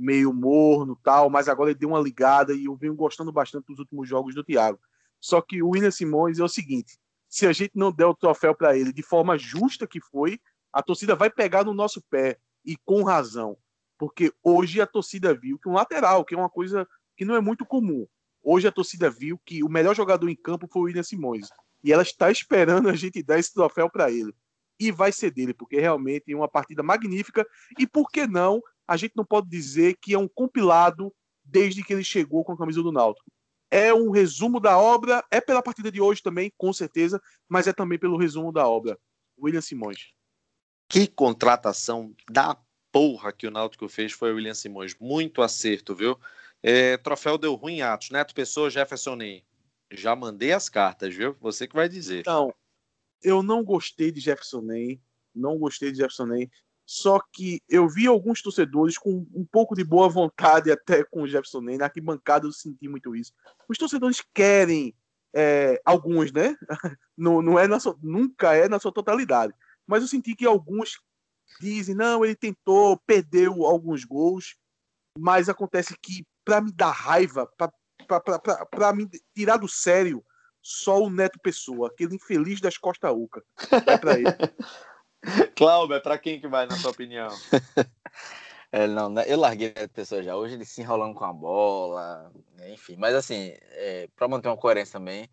meio 0.00 0.32
morno 0.32 0.98
tal, 1.02 1.28
mas 1.28 1.48
agora 1.48 1.70
ele 1.70 1.78
deu 1.78 1.90
uma 1.90 2.00
ligada 2.00 2.54
e 2.54 2.64
eu 2.64 2.74
venho 2.74 2.94
gostando 2.94 3.30
bastante 3.30 3.66
dos 3.66 3.78
últimos 3.78 4.08
jogos 4.08 4.34
do 4.34 4.42
Thiago. 4.42 4.80
Só 5.20 5.40
que 5.40 5.62
o 5.62 5.70
William 5.70 5.90
Simões 5.90 6.38
é 6.38 6.44
o 6.44 6.48
seguinte: 6.48 6.98
se 7.28 7.46
a 7.46 7.52
gente 7.52 7.72
não 7.74 7.92
der 7.92 8.06
o 8.06 8.14
troféu 8.14 8.54
para 8.54 8.76
ele 8.76 8.92
de 8.92 9.02
forma 9.02 9.36
justa 9.36 9.86
que 9.86 10.00
foi, 10.00 10.40
a 10.72 10.82
torcida 10.82 11.14
vai 11.14 11.28
pegar 11.28 11.64
no 11.64 11.74
nosso 11.74 12.02
pé 12.10 12.38
e 12.64 12.76
com 12.84 13.02
razão, 13.02 13.56
porque 13.98 14.32
hoje 14.42 14.80
a 14.80 14.86
torcida 14.86 15.34
viu 15.34 15.58
que 15.58 15.68
um 15.68 15.74
lateral, 15.74 16.24
que 16.24 16.34
é 16.34 16.38
uma 16.38 16.50
coisa 16.50 16.88
que 17.16 17.24
não 17.24 17.34
é 17.34 17.40
muito 17.40 17.66
comum, 17.66 18.06
hoje 18.42 18.66
a 18.66 18.72
torcida 18.72 19.10
viu 19.10 19.38
que 19.44 19.62
o 19.62 19.68
melhor 19.68 19.94
jogador 19.94 20.28
em 20.28 20.36
campo 20.36 20.66
foi 20.66 20.82
o 20.82 20.84
William 20.86 21.02
Simões 21.02 21.48
e 21.82 21.92
ela 21.92 22.02
está 22.02 22.30
esperando 22.30 22.88
a 22.88 22.94
gente 22.94 23.22
dar 23.22 23.38
esse 23.38 23.52
troféu 23.52 23.90
para 23.90 24.10
ele. 24.10 24.34
E 24.78 24.90
vai 24.90 25.12
ser 25.12 25.30
dele, 25.30 25.52
porque 25.52 25.78
realmente 25.78 26.32
é 26.32 26.36
uma 26.36 26.48
partida 26.48 26.82
magnífica. 26.82 27.46
E 27.78 27.86
por 27.86 28.10
que 28.10 28.26
não? 28.26 28.62
A 28.90 28.96
gente 28.96 29.12
não 29.14 29.24
pode 29.24 29.48
dizer 29.48 29.96
que 30.02 30.14
é 30.14 30.18
um 30.18 30.26
compilado 30.26 31.14
desde 31.44 31.84
que 31.84 31.92
ele 31.92 32.02
chegou 32.02 32.42
com 32.42 32.54
a 32.54 32.58
camisa 32.58 32.82
do 32.82 32.90
Náutico. 32.90 33.30
É 33.70 33.94
um 33.94 34.10
resumo 34.10 34.58
da 34.58 34.76
obra, 34.76 35.24
é 35.30 35.40
pela 35.40 35.62
partida 35.62 35.92
de 35.92 36.00
hoje 36.00 36.20
também, 36.20 36.52
com 36.58 36.72
certeza, 36.72 37.22
mas 37.48 37.68
é 37.68 37.72
também 37.72 38.00
pelo 38.00 38.18
resumo 38.18 38.50
da 38.50 38.66
obra. 38.66 38.98
William 39.40 39.60
Simões. 39.60 40.12
Que 40.88 41.06
contratação 41.06 42.12
da 42.28 42.60
porra 42.90 43.32
que 43.32 43.46
o 43.46 43.50
Náutico 43.52 43.88
fez 43.88 44.10
foi 44.10 44.32
o 44.32 44.34
William 44.34 44.54
Simões. 44.54 44.96
Muito 44.98 45.40
acerto, 45.40 45.94
viu? 45.94 46.18
É, 46.60 46.96
troféu 46.96 47.38
deu 47.38 47.54
ruim 47.54 47.74
em 47.74 47.82
Atos. 47.82 48.10
Neto 48.10 48.34
Pessoa, 48.34 48.70
Jefferson 48.70 49.14
Ney. 49.14 49.44
Já 49.92 50.16
mandei 50.16 50.52
as 50.52 50.68
cartas, 50.68 51.14
viu? 51.14 51.36
Você 51.40 51.68
que 51.68 51.76
vai 51.76 51.88
dizer. 51.88 52.22
Então, 52.22 52.52
eu 53.22 53.40
não 53.40 53.62
gostei 53.62 54.10
de 54.10 54.18
Jefferson 54.18 54.62
Ney. 54.62 55.00
Não 55.32 55.56
gostei 55.58 55.92
de 55.92 55.98
Jefferson 55.98 56.26
Ney. 56.26 56.50
Só 56.92 57.20
que 57.32 57.62
eu 57.68 57.88
vi 57.88 58.08
alguns 58.08 58.42
torcedores 58.42 58.98
com 58.98 59.24
um 59.32 59.44
pouco 59.44 59.76
de 59.76 59.84
boa 59.84 60.08
vontade 60.08 60.72
até 60.72 61.04
com 61.04 61.22
o 61.22 61.28
Jefferson 61.28 61.60
Ney. 61.60 61.78
Na 61.78 61.84
arquibancada 61.84 62.48
eu 62.48 62.52
senti 62.52 62.88
muito 62.88 63.14
isso. 63.14 63.32
Os 63.68 63.78
torcedores 63.78 64.20
querem, 64.34 64.92
é, 65.32 65.80
alguns, 65.84 66.32
né? 66.32 66.56
não, 67.16 67.40
não 67.40 67.56
é 67.56 67.68
na 67.68 67.78
sua, 67.78 67.96
nunca 68.02 68.56
é 68.56 68.68
na 68.68 68.80
sua 68.80 68.90
totalidade. 68.92 69.54
Mas 69.86 70.02
eu 70.02 70.08
senti 70.08 70.34
que 70.34 70.44
alguns 70.44 71.00
dizem, 71.60 71.94
não, 71.94 72.24
ele 72.24 72.34
tentou, 72.34 73.00
perdeu 73.06 73.64
alguns 73.64 74.04
gols. 74.04 74.56
Mas 75.16 75.48
acontece 75.48 75.94
que, 76.02 76.26
para 76.44 76.60
me 76.60 76.72
dar 76.72 76.90
raiva, 76.90 77.48
para 78.68 78.92
me 78.92 79.08
tirar 79.32 79.58
do 79.58 79.68
sério, 79.68 80.24
só 80.60 81.00
o 81.00 81.08
Neto 81.08 81.38
Pessoa, 81.38 81.86
aquele 81.86 82.16
infeliz 82.16 82.60
das 82.60 82.76
Costa 82.76 83.12
Uca. 83.12 83.44
É 83.86 83.96
para 83.96 84.18
ele. 84.18 84.24
Cláudio, 85.56 85.96
é 85.96 86.00
para 86.00 86.18
quem 86.18 86.40
que 86.40 86.48
vai, 86.48 86.66
na 86.66 86.76
sua 86.76 86.90
opinião? 86.90 87.28
é, 88.72 88.86
não, 88.86 89.08
né, 89.10 89.24
eu 89.26 89.38
larguei 89.38 89.74
a 89.76 89.88
pessoa 89.88 90.22
já. 90.22 90.36
Hoje 90.36 90.54
ele 90.54 90.64
se 90.64 90.80
enrolando 90.80 91.14
com 91.14 91.24
a 91.24 91.32
bola, 91.32 92.32
enfim. 92.68 92.96
Mas 92.96 93.14
assim, 93.14 93.52
é, 93.72 94.08
para 94.16 94.28
manter 94.28 94.48
uma 94.48 94.56
coerência 94.56 94.98
também, 94.98 95.28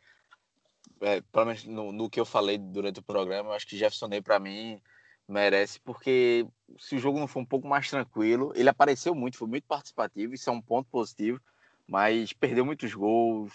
é, 1.02 1.22
provavelmente 1.32 1.70
no, 1.70 1.92
no, 1.92 2.10
que 2.10 2.20
eu 2.20 2.26
falei 2.26 2.58
durante 2.58 3.00
o 3.00 3.04
programa, 3.04 3.50
eu 3.50 3.54
acho 3.54 3.68
que 3.68 3.78
Jefferson 3.78 4.08
Ney, 4.08 4.22
para 4.22 4.40
mim, 4.40 4.82
merece, 5.28 5.80
porque 5.80 6.46
se 6.80 6.96
o 6.96 7.00
jogo 7.00 7.20
não 7.20 7.28
for 7.28 7.40
um 7.40 7.46
pouco 7.46 7.68
mais 7.68 7.90
tranquilo, 7.90 8.52
ele 8.56 8.70
apareceu 8.70 9.14
muito, 9.14 9.38
foi 9.38 9.48
muito 9.48 9.66
participativo, 9.66 10.34
isso 10.34 10.50
é 10.50 10.54
um 10.54 10.62
ponto 10.62 10.90
positivo, 10.90 11.40
mas 11.88 12.34
perdeu 12.34 12.66
muitos 12.66 12.94
gols. 12.94 13.54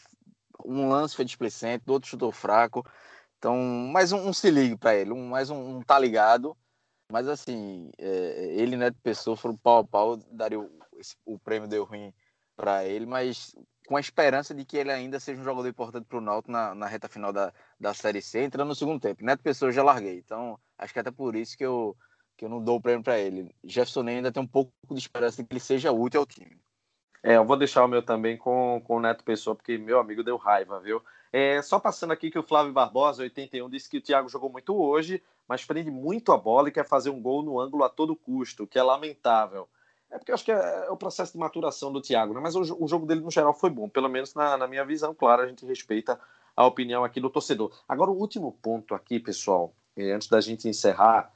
Um 0.65 0.89
lance 0.89 1.17
foi 1.17 1.25
displicente, 1.25 1.85
outro 1.89 2.09
chutou 2.09 2.31
fraco. 2.31 2.87
Então, 3.43 3.57
mais 3.57 4.13
um, 4.13 4.29
um 4.29 4.33
se 4.33 4.49
ligue 4.53 4.77
para 4.77 4.95
ele, 4.95 5.11
um, 5.11 5.27
mais 5.27 5.51
um, 5.51 5.79
um, 5.79 5.83
tá 5.83 5.99
ligado. 5.99 6.57
Mas 7.11 7.27
assim, 7.27 7.91
é, 7.99 8.55
ele 8.55 8.77
Neto 8.77 8.97
Pessoa 9.03 9.37
foram 9.37 9.57
pau 9.57 9.79
a 9.79 9.85
pau, 9.85 10.17
daria 10.31 10.61
o, 10.61 10.71
esse, 10.97 11.17
o 11.27 11.41
prêmio 11.41 11.69
deu 11.69 11.83
ruim 11.83 12.15
para 12.55 12.85
ele, 12.85 13.05
mas 13.05 13.53
com 13.89 13.97
a 13.97 14.01
esperança 14.01 14.55
de 14.55 14.65
que 14.65 14.77
ele 14.77 14.93
ainda 14.93 15.19
seja 15.19 15.41
um 15.41 15.45
jogador 15.45 15.69
importante 15.69 16.07
para 16.07 16.19
o 16.19 16.21
Náutico 16.21 16.53
na, 16.53 16.73
na, 16.73 16.87
reta 16.87 17.09
final 17.09 17.33
da, 17.33 17.53
da 17.81 17.93
Série 17.93 18.23
C, 18.23 18.45
entrando 18.45 18.69
no 18.69 18.77
segundo 18.77 19.01
tempo. 19.01 19.25
Neto 19.25 19.43
Pessoa 19.43 19.71
eu 19.71 19.73
já 19.73 19.83
larguei, 19.83 20.19
então 20.19 20.57
acho 20.79 20.93
que 20.93 21.01
é 21.01 21.03
até 21.03 21.11
por 21.11 21.35
isso 21.35 21.59
que 21.59 21.67
eu, 21.67 21.97
que 22.37 22.45
eu 22.45 22.49
não 22.49 22.63
dou 22.63 22.77
o 22.77 22.81
prêmio 22.81 23.03
para 23.03 23.19
ele. 23.19 23.53
Jefferson 23.65 24.07
ainda 24.07 24.31
tem 24.31 24.41
um 24.41 24.47
pouco 24.47 24.73
de 24.89 25.01
esperança 25.01 25.43
de 25.43 25.49
que 25.49 25.53
ele 25.53 25.61
seja 25.61 25.91
útil 25.91 26.21
ao 26.21 26.27
time. 26.27 26.61
É, 27.23 27.37
eu 27.37 27.45
vou 27.45 27.57
deixar 27.57 27.85
o 27.85 27.89
meu 27.89 28.03
também 28.03 28.37
com, 28.37 28.83
com 28.85 28.97
o 28.97 29.01
Neto 29.01 29.23
Pessoa, 29.23 29.55
porque 29.55 29.79
meu 29.79 30.01
amigo 30.01 30.25
deu 30.25 30.37
raiva, 30.37 30.81
viu? 30.81 31.01
É, 31.33 31.63
só 31.63 31.79
passando 31.79 32.13
aqui 32.13 32.31
que 32.31 32.39
o 32.39 32.43
Flávio 32.43 32.73
Barbosa, 32.73 33.23
81, 33.23 33.71
disse 33.71 33.89
que 33.89 33.99
o 33.99 34.03
Thiago 34.03 34.29
jogou 34.29 34.51
muito 34.51 34.77
hoje, 34.77 35.23
mas 35.49 35.65
prende 35.65 35.91
muito 35.91 36.33
a 36.33 36.37
bola 36.37 36.69
e 36.69 36.73
quer 36.73 36.87
fazer 36.87 37.11
um 37.11 37.23
gol 37.23 37.43
no 37.43 37.61
ângulo 37.61 37.85
a 37.85 37.89
todo 37.89 38.17
custo, 38.17 38.67
que 38.67 38.79
é 38.79 38.83
lamentável. 38.83 39.69
É 40.11 40.19
porque 40.19 40.31
eu 40.31 40.35
acho 40.35 40.45
que 40.45 40.53
é, 40.53 40.85
é 40.87 40.91
o 40.91 40.97
processo 40.97 41.33
de 41.33 41.39
maturação 41.39 41.91
do 41.91 42.03
Thiago, 42.03 42.35
né? 42.35 42.41
mas 42.41 42.55
o, 42.55 42.61
o, 42.85 42.87
jogo 42.87 43.07
dele 43.07 43.23
no 43.23 43.31
geral 43.31 43.55
foi 43.55 43.71
bom, 43.71 43.89
pelo 43.89 44.11
menos 44.11 44.35
na, 44.35 44.59
na, 44.59 44.69
minha 44.69 44.85
visão, 44.85 45.15
claro, 45.15 45.43
a 45.43 45.47
gente 45.47 45.65
respeita 45.65 46.21
a 46.55 46.67
opinião 46.67 47.03
aqui 47.03 47.19
do 47.19 47.31
torcedor. 47.31 47.73
Agora, 47.89 48.11
o 48.11 48.19
último 48.19 48.53
ponto 48.61 48.95
aqui, 48.95 49.19
pessoal, 49.19 49.73
é, 49.97 50.13
antes 50.13 50.29
da 50.29 50.39
gente 50.39 50.69
encerrar, 50.69 51.33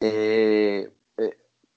é, 0.00 0.88
é 0.88 0.90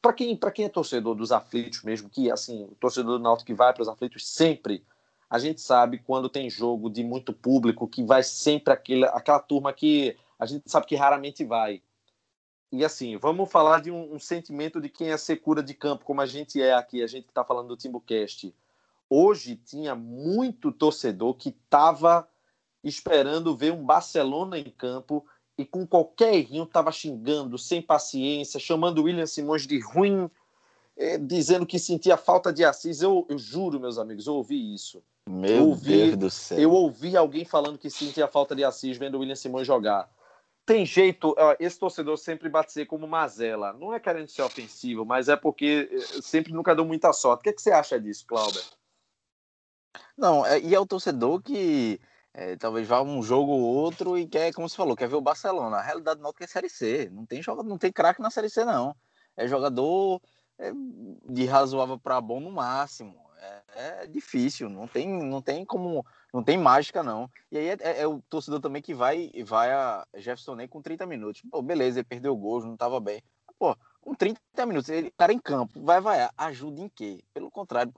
para 0.01 0.13
quem, 0.13 0.37
quem 0.53 0.65
é 0.65 0.69
torcedor 0.69 1.15
dos 1.15 1.31
aflitos 1.31 1.83
mesmo, 1.83 2.09
que 2.09 2.31
assim, 2.31 2.63
o 2.65 2.75
torcedor 2.75 3.17
do 3.17 3.23
Náutico 3.23 3.47
que 3.47 3.53
vai 3.53 3.73
para 3.73 3.81
os 3.81 3.87
aflitos 3.87 4.27
sempre 4.27 4.85
a 5.29 5.37
gente 5.37 5.61
sabe 5.61 5.99
quando 5.99 6.27
tem 6.27 6.49
jogo 6.49 6.89
de 6.89 7.03
muito 7.03 7.31
público 7.31 7.87
que 7.87 8.03
vai 8.03 8.23
sempre 8.23 8.73
aquele, 8.73 9.05
aquela 9.05 9.39
turma 9.39 9.71
que 9.71 10.17
a 10.39 10.45
gente 10.45 10.69
sabe 10.69 10.87
que 10.87 10.95
raramente 10.95 11.45
vai. 11.45 11.83
E 12.71 12.83
assim, 12.83 13.15
vamos 13.17 13.51
falar 13.51 13.81
de 13.81 13.91
um, 13.91 14.15
um 14.15 14.19
sentimento 14.19 14.81
de 14.81 14.89
quem 14.89 15.11
é 15.11 15.17
secura 15.17 15.61
de 15.61 15.73
campo, 15.73 16.05
como 16.05 16.21
a 16.21 16.25
gente 16.25 16.61
é 16.61 16.73
aqui, 16.73 17.03
a 17.03 17.07
gente 17.07 17.27
está 17.27 17.43
falando 17.43 17.67
do 17.67 17.77
Timbucast. 17.77 18.53
Hoje 19.07 19.55
tinha 19.55 19.95
muito 19.95 20.71
torcedor 20.71 21.35
que 21.35 21.49
estava 21.49 22.27
esperando 22.83 23.55
ver 23.55 23.73
um 23.73 23.83
Barcelona 23.83 24.57
em 24.57 24.69
campo 24.69 25.25
e 25.60 25.66
com 25.66 25.86
qualquer 25.86 26.36
errinho 26.36 26.64
estava 26.64 26.89
xingando, 26.89 27.57
sem 27.57 27.82
paciência, 27.82 28.57
chamando 28.57 28.99
o 28.99 29.03
William 29.03 29.26
Simões 29.26 29.68
de 29.68 29.78
ruim, 29.78 30.32
é, 30.95 31.18
dizendo 31.18 31.66
que 31.66 31.78
sentia 31.78 32.16
falta 32.16 32.53
de 32.53 32.64
Assis. 32.64 33.01
Eu, 33.01 33.26
eu 33.28 33.38
juro, 33.38 33.78
meus 33.78 33.97
amigos, 33.97 34.26
eu 34.26 34.36
ouvi 34.36 34.74
isso. 34.74 35.03
Meu 35.28 35.49
eu 35.49 35.68
ouvi, 35.68 35.97
Deus 35.97 36.18
do 36.18 36.30
céu. 36.30 36.60
Eu 36.60 36.72
ouvi 36.72 37.18
alguém 37.18 37.43
falando 37.43 37.78
que 37.78 37.89
sentia 37.89 38.26
falta 38.26 38.55
de 38.55 38.64
Assis 38.64 38.97
vendo 38.97 39.16
o 39.16 39.20
William 39.20 39.36
Simões 39.36 39.68
jogar. 39.68 40.10
Tem 40.66 40.86
jeito, 40.86 41.36
esse 41.60 41.78
torcedor 41.78 42.18
sempre 42.18 42.47
bate 42.47 42.72
ser 42.72 42.86
como 42.86 43.05
mazela. 43.05 43.74
Não 43.74 43.93
é 43.93 43.99
querendo 43.99 44.30
ser 44.30 44.43
ofensivo, 44.43 45.03
mas 45.03 45.28
é 45.28 45.36
porque 45.36 45.89
eh, 45.91 46.22
sempre 46.22 46.53
nunca 46.53 46.74
deu 46.74 46.86
muita 46.86 47.12
sorte. 47.12 47.41
O 47.41 47.43
que, 47.43 47.49
é 47.49 47.53
que 47.53 47.62
você 47.62 47.72
acha 47.72 47.99
disso, 47.99 48.26
Cláudio? 48.26 48.62
Não, 50.18 50.45
é, 50.45 50.62
e 50.62 50.74
é 50.74 50.80
o 50.80 50.86
torcedor 50.86 51.41
que 51.41 51.99
é, 52.34 52.55
talvez 52.55 52.88
vá 52.88 53.01
um 53.01 53.21
jogo 53.21 53.51
ou 53.51 53.61
outro 53.61 54.17
e 54.17 54.27
quer, 54.27 54.53
como 54.53 54.67
você 54.67 54.75
falou, 54.75 54.95
quer 54.95 55.07
ver 55.07 55.15
o 55.15 55.21
Barcelona. 55.21 55.77
A 55.77 55.82
realidade 55.82 56.21
não 56.21 56.34
é 56.39 56.47
Série 56.47 56.69
C. 56.69 57.09
Não 57.11 57.25
tem, 57.25 57.41
jogador, 57.41 57.67
não 57.67 57.77
tem 57.77 57.91
craque 57.91 58.21
na 58.21 58.30
Série 58.30 58.49
C, 58.49 58.63
não. 58.63 58.95
É 59.36 59.47
jogador 59.47 60.21
é, 60.57 60.71
de 61.30 61.45
razoável 61.45 61.99
para 61.99 62.21
bom 62.21 62.39
no 62.39 62.51
máximo 62.51 63.30
é, 63.39 63.63
é, 63.75 64.07
difícil, 64.07 64.69
não 64.69 64.88
tem, 64.88 65.07
não 65.07 65.41
tem 65.41 65.65
como, 65.65 66.05
não 66.34 66.43
tem 66.43 66.57
mágica 66.57 67.01
não. 67.01 67.30
E 67.51 67.57
aí 67.57 67.69
é, 67.69 67.77
é, 67.80 68.01
é 68.01 68.07
o 68.07 68.21
torcedor 68.30 68.59
também 68.59 68.82
que 68.82 68.93
vai 68.93 69.32
vai 69.45 69.71
a 69.71 70.05
Jefferson 70.15 70.55
Ney 70.55 70.67
com 70.67 70.82
30 70.82 71.05
minutos. 71.05 71.41
Pô, 71.49 71.61
beleza, 71.61 71.99
ele 71.99 72.07
perdeu 72.07 72.34
o 72.34 72.38
gol, 72.38 72.61
não 72.61 72.73
estava 72.73 72.99
bem. 72.99 73.21
Pô, 73.57 73.75
com 74.01 74.13
30 74.13 74.39
minutos, 74.65 74.89
ele 74.89 75.11
cara 75.17 75.34
em 75.34 75.39
campo, 75.39 75.82
vai 75.84 75.99
vai 76.01 76.30
ajuda 76.38 76.82
em 76.82 76.89
quê? 76.89 77.23
Pelo 77.34 77.49
contrário, 77.49 77.93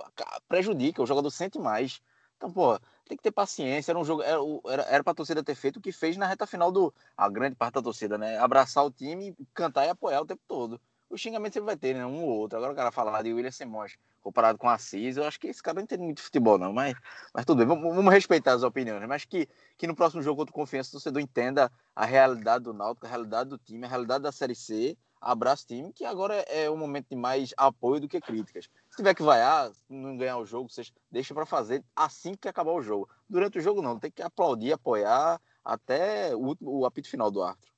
prejudica, 0.48 1.02
o 1.02 1.06
jogador 1.06 1.30
sente 1.30 1.60
mais. 1.60 2.02
Então, 2.42 2.52
pô, 2.52 2.80
tem 3.08 3.16
que 3.16 3.22
ter 3.22 3.32
paciência. 3.32 3.92
Era 3.92 4.00
um 4.00 4.04
jogo, 4.04 4.24
era, 4.24 4.82
era 4.84 5.04
pra 5.04 5.14
torcida 5.14 5.44
ter 5.44 5.54
feito 5.54 5.78
o 5.78 5.82
que 5.82 5.92
fez 5.92 6.18
na 6.18 6.26
reta 6.26 6.48
final 6.48 6.72
do. 6.72 6.92
A 7.16 7.30
grande 7.30 7.56
parte 7.56 7.76
da 7.76 7.82
torcida, 7.84 8.18
né? 8.18 8.38
Abraçar 8.40 8.84
o 8.84 8.90
time, 8.90 9.36
cantar 9.54 9.86
e 9.86 9.90
apoiar 9.90 10.22
o 10.22 10.26
tempo 10.26 10.42
todo 10.48 10.82
o 11.12 11.18
xingamento 11.18 11.54
sempre 11.54 11.68
vai 11.68 11.78
ter, 11.78 11.94
né? 11.94 12.06
Um 12.06 12.24
ou 12.24 12.30
outro. 12.30 12.58
Agora 12.58 12.74
o 12.74 12.76
cara 12.76 12.92
falar 12.92 13.22
de 13.22 13.34
William 13.34 13.52
Simões 13.52 13.98
comparado 14.22 14.58
com 14.58 14.70
Assis, 14.70 15.18
eu 15.18 15.26
acho 15.26 15.40
que 15.40 15.48
esse 15.48 15.62
cara 15.62 15.76
não 15.76 15.84
entende 15.84 16.04
muito 16.04 16.22
futebol, 16.22 16.58
não. 16.58 16.72
Mas, 16.72 16.96
mas 17.34 17.44
tudo 17.44 17.58
bem, 17.58 17.68
vamos, 17.68 17.96
vamos 17.96 18.14
respeitar 18.14 18.54
as 18.54 18.64
opiniões. 18.64 19.06
Mas 19.08 19.26
que, 19.26 19.48
que 19.78 19.88
no 19.88 19.96
próximo 19.96 20.22
jogo 20.22 20.38
contra 20.38 20.52
o 20.52 20.54
Confiança 20.54 20.90
o 20.90 20.92
torcedor 20.94 21.22
entenda 21.22 21.72
a 21.96 22.06
realidade 22.06 22.64
do 22.64 22.74
Náutico, 22.74 23.06
a 23.06 23.10
realidade 23.10 23.50
do 23.50 23.58
time, 23.58 23.86
a 23.86 23.90
realidade 23.90 24.24
da 24.24 24.32
Série 24.32 24.56
C. 24.56 24.98
Abraço 25.22 25.68
time, 25.68 25.94
que 25.94 26.04
agora 26.04 26.34
é, 26.48 26.68
um 26.70 26.76
momento 26.76 27.08
de 27.10 27.16
mais 27.16 27.54
apoio 27.56 28.02
do 28.02 28.08
que 28.08 28.20
críticas. 28.20 28.68
Se 28.90 28.98
tiver 28.98 29.14
que 29.14 29.22
vaiar, 29.22 29.72
não 29.88 30.18
ganhar 30.18 30.40
o 30.40 30.46
jogo, 30.46 30.68
vocês 30.68 30.92
deixa 31.12 31.34
para 31.34 31.46
fazer 31.46 31.84
assim 31.96 32.34
que 32.34 32.48
acabar 32.48 32.72
o 32.72 32.82
jogo. 32.82 33.08
Durante 33.30 33.60
o 33.60 33.62
jogo, 33.62 33.82
não, 33.82 34.00
tem 34.00 34.10
que 34.10 34.24
aplaudir, 34.24 34.74
apoiar 34.74 35.40
até 35.64 36.36
o, 36.36 36.58
o 36.62 36.86
apito 36.88 37.08
final 37.08 37.30
do 37.30 37.44
árbitro. 37.44 37.72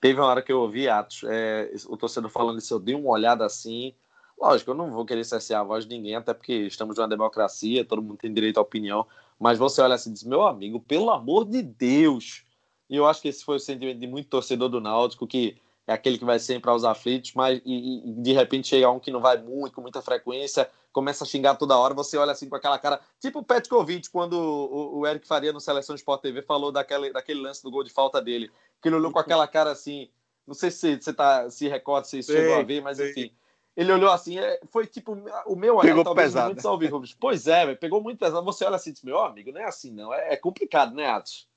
Teve 0.00 0.18
uma 0.18 0.26
hora 0.26 0.42
que 0.42 0.50
eu 0.50 0.60
ouvi 0.60 0.88
Atos, 0.88 1.22
é, 1.24 1.72
o 1.86 1.96
torcedor 1.96 2.28
falando 2.28 2.58
isso, 2.58 2.74
eu 2.74 2.80
dei 2.80 2.96
uma 2.96 3.10
olhada 3.10 3.46
assim. 3.46 3.94
Lógico, 4.36 4.72
eu 4.72 4.74
não 4.74 4.90
vou 4.90 5.06
querer 5.06 5.24
cessear 5.24 5.60
a 5.60 5.64
voz 5.64 5.86
de 5.86 5.96
ninguém, 5.96 6.16
até 6.16 6.34
porque 6.34 6.52
estamos 6.66 6.96
numa 6.96 7.06
democracia, 7.06 7.84
todo 7.84 8.02
mundo 8.02 8.16
tem 8.16 8.34
direito 8.34 8.58
à 8.58 8.60
opinião. 8.60 9.06
Mas 9.38 9.56
você 9.56 9.80
olha 9.80 9.94
assim 9.94 10.10
e 10.10 10.14
diz: 10.14 10.24
meu 10.24 10.42
amigo, 10.42 10.80
pelo 10.80 11.10
amor 11.10 11.44
de 11.44 11.62
Deus, 11.62 12.44
E 12.90 12.96
eu 12.96 13.06
acho 13.06 13.22
que 13.22 13.28
esse 13.28 13.44
foi 13.44 13.56
o 13.56 13.60
sentimento 13.60 14.00
de 14.00 14.06
muito 14.06 14.28
torcedor 14.28 14.68
do 14.68 14.80
Náutico, 14.80 15.26
que 15.26 15.56
é 15.86 15.92
aquele 15.92 16.18
que 16.18 16.24
vai 16.24 16.38
sempre 16.38 16.70
aos 16.70 16.84
aflitos, 16.84 17.32
mas 17.34 17.60
e, 17.64 18.08
e, 18.08 18.12
de 18.14 18.32
repente 18.32 18.68
chega 18.68 18.90
um 18.90 19.00
que 19.00 19.10
não 19.10 19.20
vai 19.20 19.38
muito, 19.38 19.74
com 19.74 19.80
muita 19.80 20.00
frequência, 20.00 20.70
começa 20.92 21.24
a 21.24 21.26
xingar 21.26 21.56
toda 21.56 21.76
hora, 21.76 21.94
você 21.94 22.16
olha 22.16 22.32
assim 22.32 22.48
com 22.48 22.54
aquela 22.54 22.78
cara, 22.78 23.00
tipo 23.20 23.40
o 23.40 23.44
Petkovic, 23.44 24.08
quando 24.10 24.34
o, 24.34 25.00
o 25.00 25.06
Eric 25.06 25.26
Faria 25.26 25.52
no 25.52 25.60
Seleção 25.60 25.96
Sport 25.96 26.22
TV 26.22 26.42
falou 26.42 26.70
daquele, 26.70 27.12
daquele 27.12 27.40
lance 27.40 27.62
do 27.62 27.70
gol 27.70 27.82
de 27.82 27.90
falta 27.90 28.20
dele, 28.20 28.50
que 28.80 28.88
ele 28.88 28.96
olhou 28.96 29.10
com 29.10 29.18
aquela 29.18 29.46
cara 29.48 29.72
assim, 29.72 30.08
não 30.46 30.54
sei 30.54 30.70
se 30.70 31.00
você 31.00 31.12
tá, 31.12 31.50
se 31.50 31.68
recorda, 31.68 32.06
se 32.06 32.18
isso 32.18 32.32
chegou 32.32 32.56
a 32.56 32.62
ver, 32.62 32.80
mas 32.82 33.00
enfim. 33.00 33.32
Ele 33.74 33.90
olhou 33.90 34.10
assim, 34.10 34.38
é, 34.38 34.60
foi 34.70 34.86
tipo 34.86 35.14
o 35.46 35.56
meu 35.56 35.76
olhar, 35.76 35.88
pegou 35.88 36.04
talvez 36.04 36.28
pesado. 36.28 36.48
muito 36.48 36.60
salve 36.60 36.86
Rubens. 36.86 37.16
Pois 37.18 37.46
é, 37.46 37.74
pegou 37.74 38.02
muito 38.02 38.18
pesado. 38.18 38.44
Você 38.44 38.66
olha 38.66 38.76
assim 38.76 38.92
e 38.92 39.06
meu 39.06 39.18
amigo, 39.18 39.50
não 39.50 39.62
é 39.62 39.64
assim 39.64 39.90
não, 39.90 40.12
é, 40.12 40.34
é 40.34 40.36
complicado, 40.36 40.94
né, 40.94 41.06
Atos? 41.06 41.48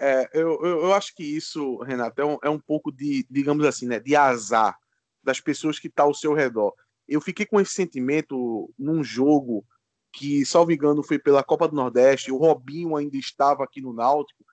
É, 0.00 0.30
eu, 0.32 0.60
eu, 0.62 0.80
eu, 0.82 0.94
acho 0.94 1.14
que 1.14 1.24
isso, 1.24 1.78
Renato, 1.78 2.20
é 2.20 2.24
um, 2.24 2.38
é 2.44 2.48
um 2.48 2.60
pouco 2.60 2.92
de, 2.92 3.26
digamos 3.28 3.66
assim, 3.66 3.86
né, 3.86 3.98
de 3.98 4.14
azar 4.14 4.78
das 5.22 5.40
pessoas 5.40 5.78
que 5.78 5.88
estão 5.88 6.04
tá 6.04 6.08
ao 6.08 6.14
seu 6.14 6.32
redor. 6.32 6.72
Eu 7.06 7.20
fiquei 7.20 7.44
com 7.44 7.60
esse 7.60 7.72
sentimento 7.72 8.72
num 8.78 9.02
jogo 9.02 9.64
que, 10.12 10.44
salvo 10.46 10.72
engano, 10.72 11.02
foi 11.02 11.18
pela 11.18 11.42
Copa 11.42 11.68
do 11.68 11.74
Nordeste, 11.74 12.30
o 12.30 12.36
Robinho 12.36 12.96
ainda 12.96 13.16
estava 13.16 13.64
aqui 13.64 13.80
no 13.80 13.92
Náutico, 13.92 14.44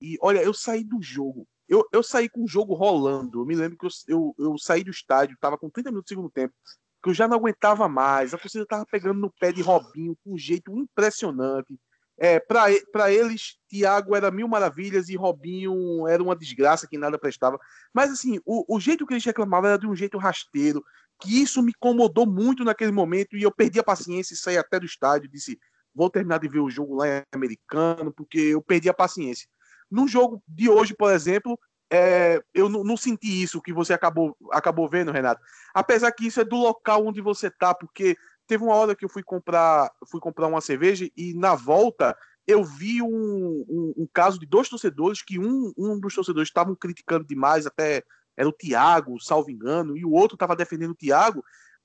e 0.00 0.18
olha, 0.20 0.42
eu 0.42 0.54
saí 0.54 0.82
do 0.82 1.00
jogo, 1.00 1.46
eu, 1.68 1.86
eu 1.92 2.02
saí 2.02 2.28
com 2.28 2.44
o 2.44 2.48
jogo 2.48 2.74
rolando, 2.74 3.40
eu 3.40 3.46
me 3.46 3.54
lembro 3.54 3.78
que 3.78 3.86
eu, 3.86 3.90
eu, 4.08 4.34
eu 4.38 4.58
saí 4.58 4.82
do 4.82 4.90
estádio, 4.90 5.34
estava 5.34 5.56
com 5.56 5.70
30 5.70 5.90
minutos 5.90 6.06
do 6.06 6.14
segundo 6.14 6.30
tempo, 6.30 6.54
que 7.02 7.10
eu 7.10 7.14
já 7.14 7.28
não 7.28 7.36
aguentava 7.36 7.88
mais, 7.88 8.32
a 8.32 8.38
torcida 8.38 8.64
estava 8.64 8.86
pegando 8.86 9.20
no 9.20 9.32
pé 9.38 9.52
de 9.52 9.62
Robinho 9.62 10.16
com 10.24 10.34
um 10.34 10.38
jeito 10.38 10.76
impressionante, 10.76 11.78
é, 12.18 12.38
para 12.38 13.10
eles, 13.12 13.56
Thiago 13.68 14.14
era 14.14 14.30
mil 14.30 14.46
maravilhas 14.46 15.08
e 15.08 15.16
Robinho 15.16 16.06
era 16.06 16.22
uma 16.22 16.36
desgraça 16.36 16.86
que 16.86 16.96
nada 16.96 17.18
prestava. 17.18 17.58
Mas 17.92 18.10
assim, 18.12 18.38
o, 18.44 18.76
o 18.76 18.80
jeito 18.80 19.06
que 19.06 19.14
eles 19.14 19.24
reclamavam 19.24 19.70
era 19.70 19.78
de 19.78 19.86
um 19.86 19.96
jeito 19.96 20.16
rasteiro, 20.18 20.84
que 21.20 21.42
isso 21.42 21.62
me 21.62 21.70
incomodou 21.70 22.26
muito 22.26 22.64
naquele 22.64 22.92
momento 22.92 23.36
e 23.36 23.42
eu 23.42 23.50
perdi 23.50 23.78
a 23.80 23.84
paciência 23.84 24.34
e 24.34 24.36
saí 24.36 24.56
até 24.56 24.78
do 24.78 24.86
estádio. 24.86 25.30
Disse: 25.30 25.58
vou 25.94 26.08
terminar 26.08 26.38
de 26.38 26.48
ver 26.48 26.60
o 26.60 26.70
jogo 26.70 26.96
lá 26.96 27.08
em 27.08 27.22
americano, 27.32 28.12
porque 28.12 28.38
eu 28.38 28.62
perdi 28.62 28.88
a 28.88 28.94
paciência. 28.94 29.48
No 29.90 30.06
jogo 30.06 30.42
de 30.46 30.68
hoje, 30.68 30.94
por 30.94 31.12
exemplo, 31.12 31.58
é, 31.90 32.42
eu 32.52 32.68
não, 32.68 32.82
não, 32.82 32.96
senti 32.96 33.42
isso 33.42 33.62
que 33.62 33.72
você 33.72 33.92
acabou, 33.92 34.36
acabou 34.50 34.88
vendo, 34.88 35.12
Renato. 35.12 35.40
Apesar 35.72 36.10
que 36.10 36.26
isso 36.26 36.40
é 36.40 36.44
do 36.44 36.56
local 36.56 37.06
onde 37.06 37.20
você 37.20 37.50
tá, 37.50 37.74
porque 37.74 38.16
Teve 38.46 38.64
uma 38.64 38.74
hora 38.74 38.94
que 38.94 39.04
eu 39.04 39.08
fui 39.08 39.22
comprar, 39.22 39.90
fui 40.10 40.20
comprar 40.20 40.46
uma 40.46 40.60
cerveja 40.60 41.08
e 41.16 41.34
na 41.34 41.54
volta 41.54 42.16
eu 42.46 42.62
vi 42.62 43.00
um, 43.00 43.64
um, 43.68 43.94
um 43.98 44.08
caso 44.12 44.38
de 44.38 44.46
dois 44.46 44.68
torcedores 44.68 45.22
que 45.22 45.38
um, 45.38 45.72
um 45.76 45.98
dos 45.98 46.14
torcedores 46.14 46.48
estavam 46.48 46.74
criticando 46.74 47.24
demais, 47.24 47.66
até 47.66 48.02
era 48.36 48.48
o 48.48 48.52
Thiago, 48.52 49.20
salvo 49.20 49.50
engano, 49.50 49.96
e 49.96 50.04
o 50.04 50.12
outro 50.12 50.34
estava 50.34 50.56
defendendo 50.56 50.90
o 50.90 50.96
Thiago, 50.96 51.42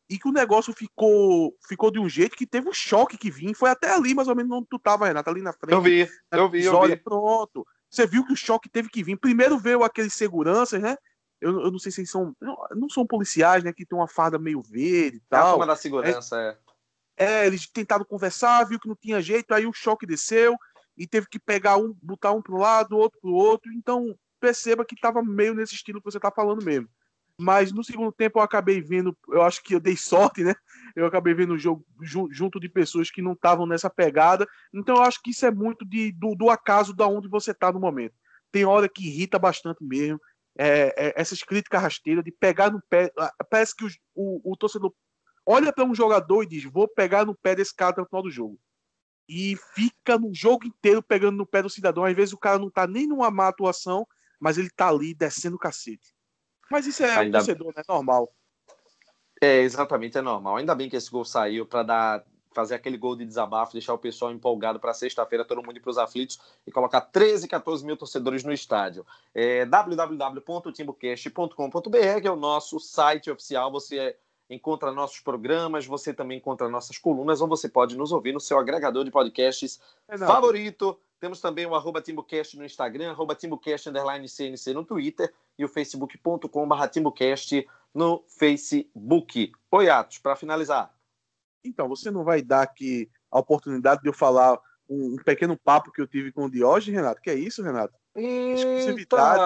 e 0.10 0.18
que 0.18 0.28
o 0.28 0.32
negócio 0.32 0.74
ficou 0.74 1.56
ficou 1.68 1.92
de 1.92 2.00
um 2.00 2.10
jeito 2.10 2.36
que 2.36 2.46
teve 2.46 2.68
um 2.68 2.74
choque 2.74 3.18
que 3.18 3.30
vinha, 3.30 3.54
foi 3.54 3.70
até 3.70 3.94
ali 3.94 4.14
mais 4.14 4.28
ou 4.28 4.36
menos 4.36 4.52
onde 4.52 4.68
tu 4.68 4.78
estava, 4.78 5.06
Renato, 5.06 5.30
ali 5.30 5.42
na 5.42 5.54
frente. 5.54 5.74
Eu 5.74 5.82
vi, 5.82 6.10
eu 6.32 6.50
vi, 6.50 6.66
eu 6.66 6.82
vi. 6.82 6.96
Pronto. 6.98 7.66
Você 7.90 8.06
viu 8.06 8.26
que 8.26 8.34
o 8.34 8.38
choque 8.38 8.70
teve 8.70 8.90
que 8.90 9.04
vir. 9.04 9.18
Primeiro 9.18 9.58
veio 9.58 9.84
aqueles 9.84 10.14
seguranças, 10.14 10.82
né? 10.82 10.98
Eu, 11.42 11.62
eu 11.62 11.72
não 11.72 11.80
sei 11.80 11.92
se 11.92 12.02
eles 12.02 12.12
são. 12.12 12.36
Não, 12.42 12.58
não 12.76 12.90
são 12.90 13.06
policiais, 13.06 13.64
né? 13.64 13.72
Que 13.72 13.86
tem 13.86 13.98
uma 13.98 14.08
farda 14.08 14.38
meio 14.38 14.62
verde 14.62 15.18
e 15.18 15.24
tal. 15.30 15.40
É 15.40 15.48
a 15.48 15.52
turma 15.52 15.68
da 15.68 15.76
segurança, 15.76 16.42
é. 16.42 16.50
é. 16.50 16.70
É, 17.20 17.46
eles 17.46 17.68
tentaram 17.68 18.06
conversar, 18.06 18.64
viu 18.64 18.80
que 18.80 18.88
não 18.88 18.96
tinha 18.96 19.22
jeito, 19.22 19.54
aí 19.54 19.68
o 19.68 19.74
choque 19.74 20.06
desceu 20.06 20.56
e 20.98 21.06
teve 21.06 21.28
que 21.28 21.38
pegar 21.38 21.76
um, 21.76 21.94
botar 22.02 22.32
um 22.32 22.42
pro 22.42 22.58
lado, 22.58 22.98
outro 22.98 23.20
pro 23.20 23.34
outro. 23.34 23.74
Então, 23.74 24.16
perceba 24.40 24.86
que 24.86 24.96
tava 24.96 25.22
meio 25.22 25.54
nesse 25.54 25.76
estilo 25.76 26.00
que 26.00 26.10
você 26.10 26.20
tá 26.20 26.32
falando 26.32 26.64
mesmo. 26.64 26.88
Mas 27.38 27.72
no 27.72 27.84
segundo 27.84 28.12
tempo 28.12 28.40
eu 28.40 28.44
acabei 28.44 28.82
vendo, 28.82 29.18
eu 29.30 29.42
acho 29.42 29.62
que 29.64 29.76
eu 29.76 29.80
dei 29.80 29.96
sorte, 29.98 30.44
né? 30.44 30.56
Eu 30.96 31.06
acabei 31.06 31.34
vendo 31.34 31.54
o 31.54 31.58
jogo 31.58 31.86
junto 32.32 32.60
de 32.60 32.68
pessoas 32.68 33.12
que 33.12 33.22
não 33.22 33.34
estavam 33.34 33.66
nessa 33.66 33.90
pegada. 33.90 34.48
Então 34.74 34.98
eu 34.98 35.04
acho 35.04 35.22
que 35.22 35.32
isso 35.32 35.46
é 35.46 35.52
muito 35.52 35.86
de, 35.86 36.12
do, 36.12 36.36
do 36.36 36.50
acaso 36.50 36.94
da 36.94 37.08
onde 37.08 37.30
você 37.30 37.54
tá 37.54 37.72
no 37.72 37.80
momento. 37.80 38.14
Tem 38.52 38.66
hora 38.66 38.90
que 38.90 39.08
irrita 39.08 39.40
bastante 39.40 39.84
mesmo 39.84 40.20
é, 40.58 40.94
é, 40.98 41.14
essas 41.16 41.44
críticas 41.44 41.82
rasteiras 41.82 42.24
de 42.24 42.32
pegar 42.32 42.72
no 42.72 42.82
pé. 42.90 43.12
Parece 43.50 43.76
que 43.76 43.86
o, 43.86 43.90
o, 44.16 44.54
o 44.54 44.58
torcedor 44.58 44.94
olha 45.46 45.72
para 45.72 45.86
um 45.86 45.96
jogador 45.96 46.44
e 46.44 46.48
diz: 46.48 46.64
Vou 46.66 46.88
pegar 46.88 47.26
no 47.26 47.36
pé 47.36 47.56
desse 47.56 47.76
cara 47.76 47.92
até 47.92 48.02
o 48.02 48.06
final 48.06 48.24
do 48.24 48.32
jogo. 48.32 48.60
E 49.28 49.56
fica 49.76 50.18
no 50.18 50.34
jogo 50.34 50.66
inteiro 50.66 51.04
pegando 51.04 51.38
no 51.38 51.46
pé 51.46 51.62
do 51.62 51.70
cidadão. 51.70 52.04
Às 52.04 52.16
vezes 52.16 52.34
o 52.34 52.38
cara 52.38 52.58
não 52.58 52.70
tá 52.70 52.88
nem 52.88 53.08
numa 53.08 53.30
má 53.30 53.48
atuação, 53.48 54.08
mas 54.40 54.58
ele 54.58 54.70
tá 54.70 54.90
ali 54.90 55.14
descendo 55.14 55.56
o 55.56 55.60
cacete. 55.60 56.16
Mas 56.72 56.88
isso 56.88 57.04
é 57.04 57.16
Ainda... 57.16 57.38
torcedor, 57.38 57.74
né? 57.76 57.84
Normal. 57.88 58.34
É, 59.42 59.62
exatamente, 59.62 60.18
é 60.18 60.22
normal. 60.22 60.58
Ainda 60.58 60.76
bem 60.76 60.90
que 60.90 60.96
esse 60.96 61.10
gol 61.10 61.24
saiu 61.24 61.66
para 61.66 61.84
dar 61.84 62.26
fazer 62.52 62.76
aquele 62.76 62.98
gol 62.98 63.16
de 63.16 63.26
desabafo, 63.26 63.72
deixar 63.74 63.94
o 63.94 63.98
pessoal 63.98 64.32
empolgado 64.32 64.80
para 64.80 64.94
sexta-feira, 64.94 65.46
todo 65.46 65.64
mundo 65.64 65.78
ir 65.78 65.80
para 65.80 65.92
os 65.92 65.98
aflitos 65.98 66.40
e 66.66 66.72
colocar 66.72 67.02
13, 67.02 67.48
14 67.48 67.86
mil 67.86 67.96
torcedores 67.96 68.44
no 68.44 68.52
estádio. 68.52 69.06
É, 69.34 69.66
www.timbocast.com.br 69.66 71.98
é 72.24 72.32
o 72.32 72.36
nosso 72.36 72.80
site 72.80 73.30
oficial. 73.30 73.72
Você 73.72 74.18
encontra 74.50 74.92
nossos 74.92 75.20
programas, 75.20 75.86
você 75.86 76.12
também 76.14 76.40
encontra 76.40 76.68
nossas 76.68 76.98
colunas, 76.98 77.40
ou 77.40 77.48
você 77.48 77.70
pode 77.70 77.96
nos 77.96 78.12
ouvir 78.12 78.34
no 78.34 78.40
seu 78.40 78.58
agregador 78.58 79.06
de 79.06 79.12
podcasts 79.12 79.80
favorito. 80.18 81.00
Temos 81.20 81.42
também 81.42 81.66
o 81.66 81.76
arroba 81.76 82.02
TimbuCast 82.02 82.58
no 82.58 82.66
Instagram, 82.66 83.12
arroba 83.12 83.36
TimbuCast 83.36 83.90
CNC 84.28 84.74
no 84.74 84.86
Twitter 84.86 85.32
e 85.58 85.66
o 85.66 85.68
facebook.com.br 85.68 86.88
TimbuCast 86.88 87.68
no 87.94 88.24
Facebook. 88.28 89.52
Oi, 89.72 89.90
Atos, 89.90 90.18
para 90.18 90.36
finalizar. 90.36 90.99
Então, 91.64 91.88
você 91.88 92.10
não 92.10 92.24
vai 92.24 92.42
dar 92.42 92.64
aqui 92.64 93.10
a 93.32 93.40
oportunidade 93.40 94.02
de 94.02 94.10
eu 94.10 94.14
falar 94.14 94.60
um, 94.90 95.14
um 95.14 95.18
pequeno 95.18 95.58
papo 95.58 95.92
que 95.92 96.02
eu 96.02 96.08
tive 96.08 96.32
com 96.32 96.46
o 96.46 96.52
Diógenes, 96.52 97.00
Renato? 97.00 97.22
Que 97.22 97.30
é 97.30 97.36
isso, 97.36 97.64
Renato? 97.64 97.94
Exclusividade. 98.16 99.42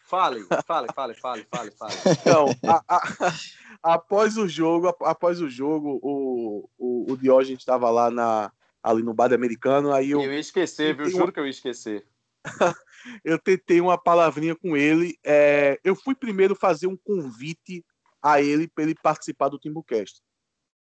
Fale, 0.00 0.46
fale, 0.66 0.88
fale, 0.94 1.14
fale, 1.14 1.46
fale, 1.50 1.70
fale. 1.70 1.94
Então, 2.20 2.46
a, 2.66 2.82
a, 2.96 3.34
após 3.94 4.38
o 4.38 4.48
jogo, 4.48 4.88
após 5.02 5.40
o 5.40 5.50
jogo, 5.50 6.00
o, 6.02 6.68
o, 6.78 7.12
o 7.12 7.16
Diógenes 7.16 7.60
estava 7.60 7.90
lá 7.90 8.10
na, 8.10 8.50
ali 8.82 9.02
no 9.02 9.12
bar 9.12 9.32
americano, 9.32 9.92
aí 9.92 10.10
eu... 10.10 10.22
Eu 10.22 10.32
ia 10.32 10.40
esquecer, 10.40 10.96
viu? 10.96 11.10
Juro 11.10 11.24
uma... 11.24 11.32
que 11.32 11.40
eu 11.40 11.44
ia 11.44 11.50
esquecer. 11.50 12.06
eu 13.24 13.38
tentei 13.38 13.80
uma 13.80 13.98
palavrinha 13.98 14.56
com 14.56 14.76
ele. 14.76 15.18
É, 15.24 15.78
eu 15.84 15.94
fui 15.94 16.14
primeiro 16.14 16.54
fazer 16.54 16.86
um 16.86 16.96
convite 16.96 17.84
a 18.22 18.40
ele 18.40 18.66
para 18.66 18.84
ele 18.84 18.94
participar 18.94 19.48
do 19.48 19.58
Timbucast. 19.58 20.20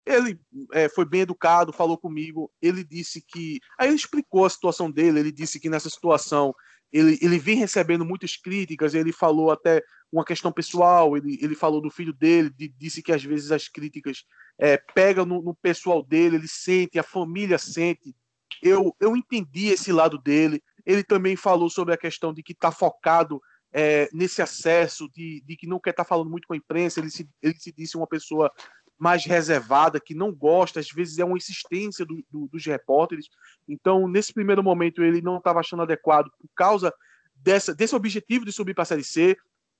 Ele 0.05 0.39
é, 0.73 0.89
foi 0.89 1.05
bem 1.05 1.21
educado, 1.21 1.71
falou 1.71 1.97
comigo. 1.97 2.51
Ele 2.61 2.83
disse 2.83 3.21
que. 3.21 3.59
Aí 3.79 3.87
ele 3.87 3.95
explicou 3.95 4.45
a 4.45 4.49
situação 4.49 4.91
dele. 4.91 5.19
Ele 5.19 5.31
disse 5.31 5.59
que 5.59 5.69
nessa 5.69 5.89
situação 5.89 6.53
ele, 6.91 7.17
ele 7.21 7.39
vem 7.39 7.57
recebendo 7.57 8.05
muitas 8.05 8.35
críticas. 8.35 8.93
Ele 8.93 9.11
falou 9.11 9.49
até 9.49 9.81
uma 10.11 10.25
questão 10.25 10.51
pessoal. 10.51 11.15
Ele, 11.15 11.39
ele 11.41 11.55
falou 11.55 11.81
do 11.81 11.89
filho 11.89 12.13
dele. 12.13 12.49
De, 12.49 12.67
disse 12.67 13.01
que 13.01 13.11
às 13.11 13.23
vezes 13.23 13.51
as 13.51 13.67
críticas 13.67 14.23
é, 14.59 14.77
pegam 14.93 15.25
no, 15.25 15.41
no 15.41 15.55
pessoal 15.55 16.03
dele. 16.03 16.35
Ele 16.35 16.47
sente, 16.47 16.99
a 16.99 17.03
família 17.03 17.57
sente. 17.57 18.13
Eu, 18.61 18.95
eu 18.99 19.15
entendi 19.15 19.67
esse 19.67 19.91
lado 19.91 20.17
dele. 20.17 20.61
Ele 20.85 21.03
também 21.03 21.35
falou 21.35 21.69
sobre 21.69 21.93
a 21.93 21.97
questão 21.97 22.33
de 22.33 22.43
que 22.43 22.51
está 22.51 22.71
focado 22.71 23.41
é, 23.73 24.07
nesse 24.13 24.41
acesso, 24.41 25.09
de, 25.09 25.41
de, 25.45 25.55
que 25.55 25.65
não 25.65 25.79
quer 25.79 25.89
estar 25.89 26.03
tá 26.03 26.09
falando 26.09 26.29
muito 26.29 26.47
com 26.47 26.53
a 26.53 26.57
imprensa. 26.57 26.99
Ele 26.99 27.09
se, 27.09 27.27
ele 27.41 27.55
se 27.55 27.71
disse 27.71 27.97
uma 27.97 28.07
pessoa 28.07 28.51
mais 28.97 29.25
reservada, 29.25 29.99
que 29.99 30.13
não 30.13 30.33
gosta, 30.33 30.79
às 30.79 30.89
vezes 30.89 31.19
é 31.19 31.25
uma 31.25 31.37
insistência 31.37 32.05
do, 32.05 32.23
do, 32.31 32.47
dos 32.47 32.65
repórteres. 32.65 33.27
Então, 33.67 34.07
nesse 34.07 34.33
primeiro 34.33 34.63
momento, 34.63 35.03
ele 35.03 35.21
não 35.21 35.37
estava 35.37 35.59
achando 35.59 35.83
adequado 35.83 36.29
por 36.39 36.49
causa 36.55 36.93
dessa, 37.35 37.73
desse 37.73 37.95
objetivo 37.95 38.45
de 38.45 38.51
subir 38.51 38.73
para 38.73 38.83
a 38.83 38.85
Série 38.85 39.03
C. 39.03 39.35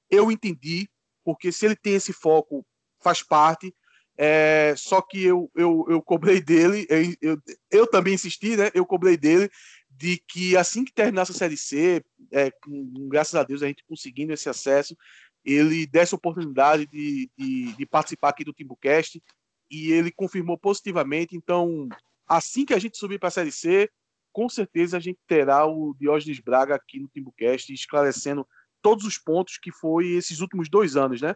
Eu 0.10 0.32
entendi, 0.32 0.90
porque 1.24 1.52
se 1.52 1.66
ele 1.66 1.76
tem 1.76 1.96
esse 1.96 2.12
foco, 2.12 2.66
faz 3.02 3.24
parte. 3.24 3.74
É, 4.16 4.76
só 4.78 5.02
que 5.02 5.24
eu, 5.24 5.50
eu, 5.56 5.86
eu 5.90 6.02
cobrei 6.02 6.40
dele, 6.40 6.86
eu, 6.88 7.16
eu, 7.20 7.42
eu, 7.72 7.88
também 7.88 8.14
insisti, 8.14 8.56
né? 8.56 8.70
Eu 8.74 8.86
cobrei 8.86 9.18
dele 9.18 9.50
de 9.90 10.22
que 10.28 10.56
assim 10.56 10.86
que 10.86 10.94
terminasse 10.94 11.32
a 11.32 11.36
Série 11.36 11.58
C, 11.58 12.04
é, 12.32 12.52
com, 12.52 13.08
graças 13.10 13.34
a 13.34 13.44
Deus 13.44 13.64
a 13.64 13.68
gente 13.68 13.84
conseguindo 13.88 14.32
esse 14.32 14.48
acesso, 14.48 14.96
ele 15.44 15.86
desse 15.86 16.16
a 16.16 16.18
oportunidade 16.18 16.86
de, 16.88 17.30
de, 17.38 17.74
de, 17.74 17.86
participar 17.86 18.30
aqui 18.30 18.44
do 18.44 18.54
Timbucast 18.54 19.22
e 19.70 19.92
ele 19.92 20.12
confirmou 20.12 20.58
positivamente. 20.58 21.36
Então, 21.36 21.90
assim 22.28 22.66
que 22.66 22.74
a 22.74 22.80
gente 22.80 22.98
subir 22.98 23.20
para 23.20 23.28
a 23.28 23.32
Série 23.32 23.52
C, 23.52 23.90
com 24.32 24.48
certeza 24.48 24.98
a 24.98 25.00
gente 25.00 25.20
terá 25.28 25.66
o 25.66 25.96
Diógenes 26.00 26.40
Braga 26.40 26.76
aqui 26.76 27.00
no 27.00 27.08
Timbucast 27.08 27.74
esclarecendo 27.74 28.48
todos 28.82 29.06
os 29.06 29.18
pontos 29.18 29.58
que 29.58 29.72
foi 29.72 30.12
esses 30.12 30.40
últimos 30.40 30.70
dois 30.70 30.96
anos, 30.96 31.22
né? 31.22 31.36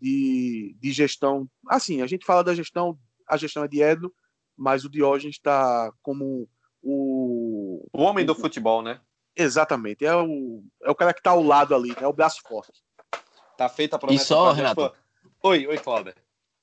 De, 0.00 0.76
de 0.80 0.92
gestão. 0.92 1.48
Assim, 1.68 2.02
a 2.02 2.06
gente 2.06 2.24
fala 2.24 2.44
da 2.44 2.54
gestão, 2.54 2.98
a 3.28 3.36
gestão 3.36 3.64
é 3.64 3.68
de 3.68 3.82
Edno, 3.82 4.12
mas 4.56 4.84
o 4.84 4.88
Diógenes 4.88 5.36
está 5.36 5.92
como 6.02 6.48
o. 6.82 7.86
O 7.92 8.02
homem 8.02 8.24
do 8.24 8.34
futebol, 8.34 8.82
né? 8.82 9.00
Exatamente. 9.36 10.04
É 10.04 10.14
o, 10.14 10.64
é 10.82 10.90
o 10.90 10.94
cara 10.94 11.14
que 11.14 11.22
tá 11.22 11.30
ao 11.30 11.42
lado 11.42 11.74
ali, 11.74 11.94
é 12.00 12.06
o 12.06 12.12
braço 12.12 12.40
forte. 12.46 12.82
Tá 13.58 13.68
feita 13.68 13.96
a 13.96 13.98
promessa. 13.98 14.22
E 14.22 14.26
só, 14.26 14.52
Renato? 14.52 14.94
Oi, 15.42 15.66
oi, 15.66 15.78
Cláudio. 15.78 16.14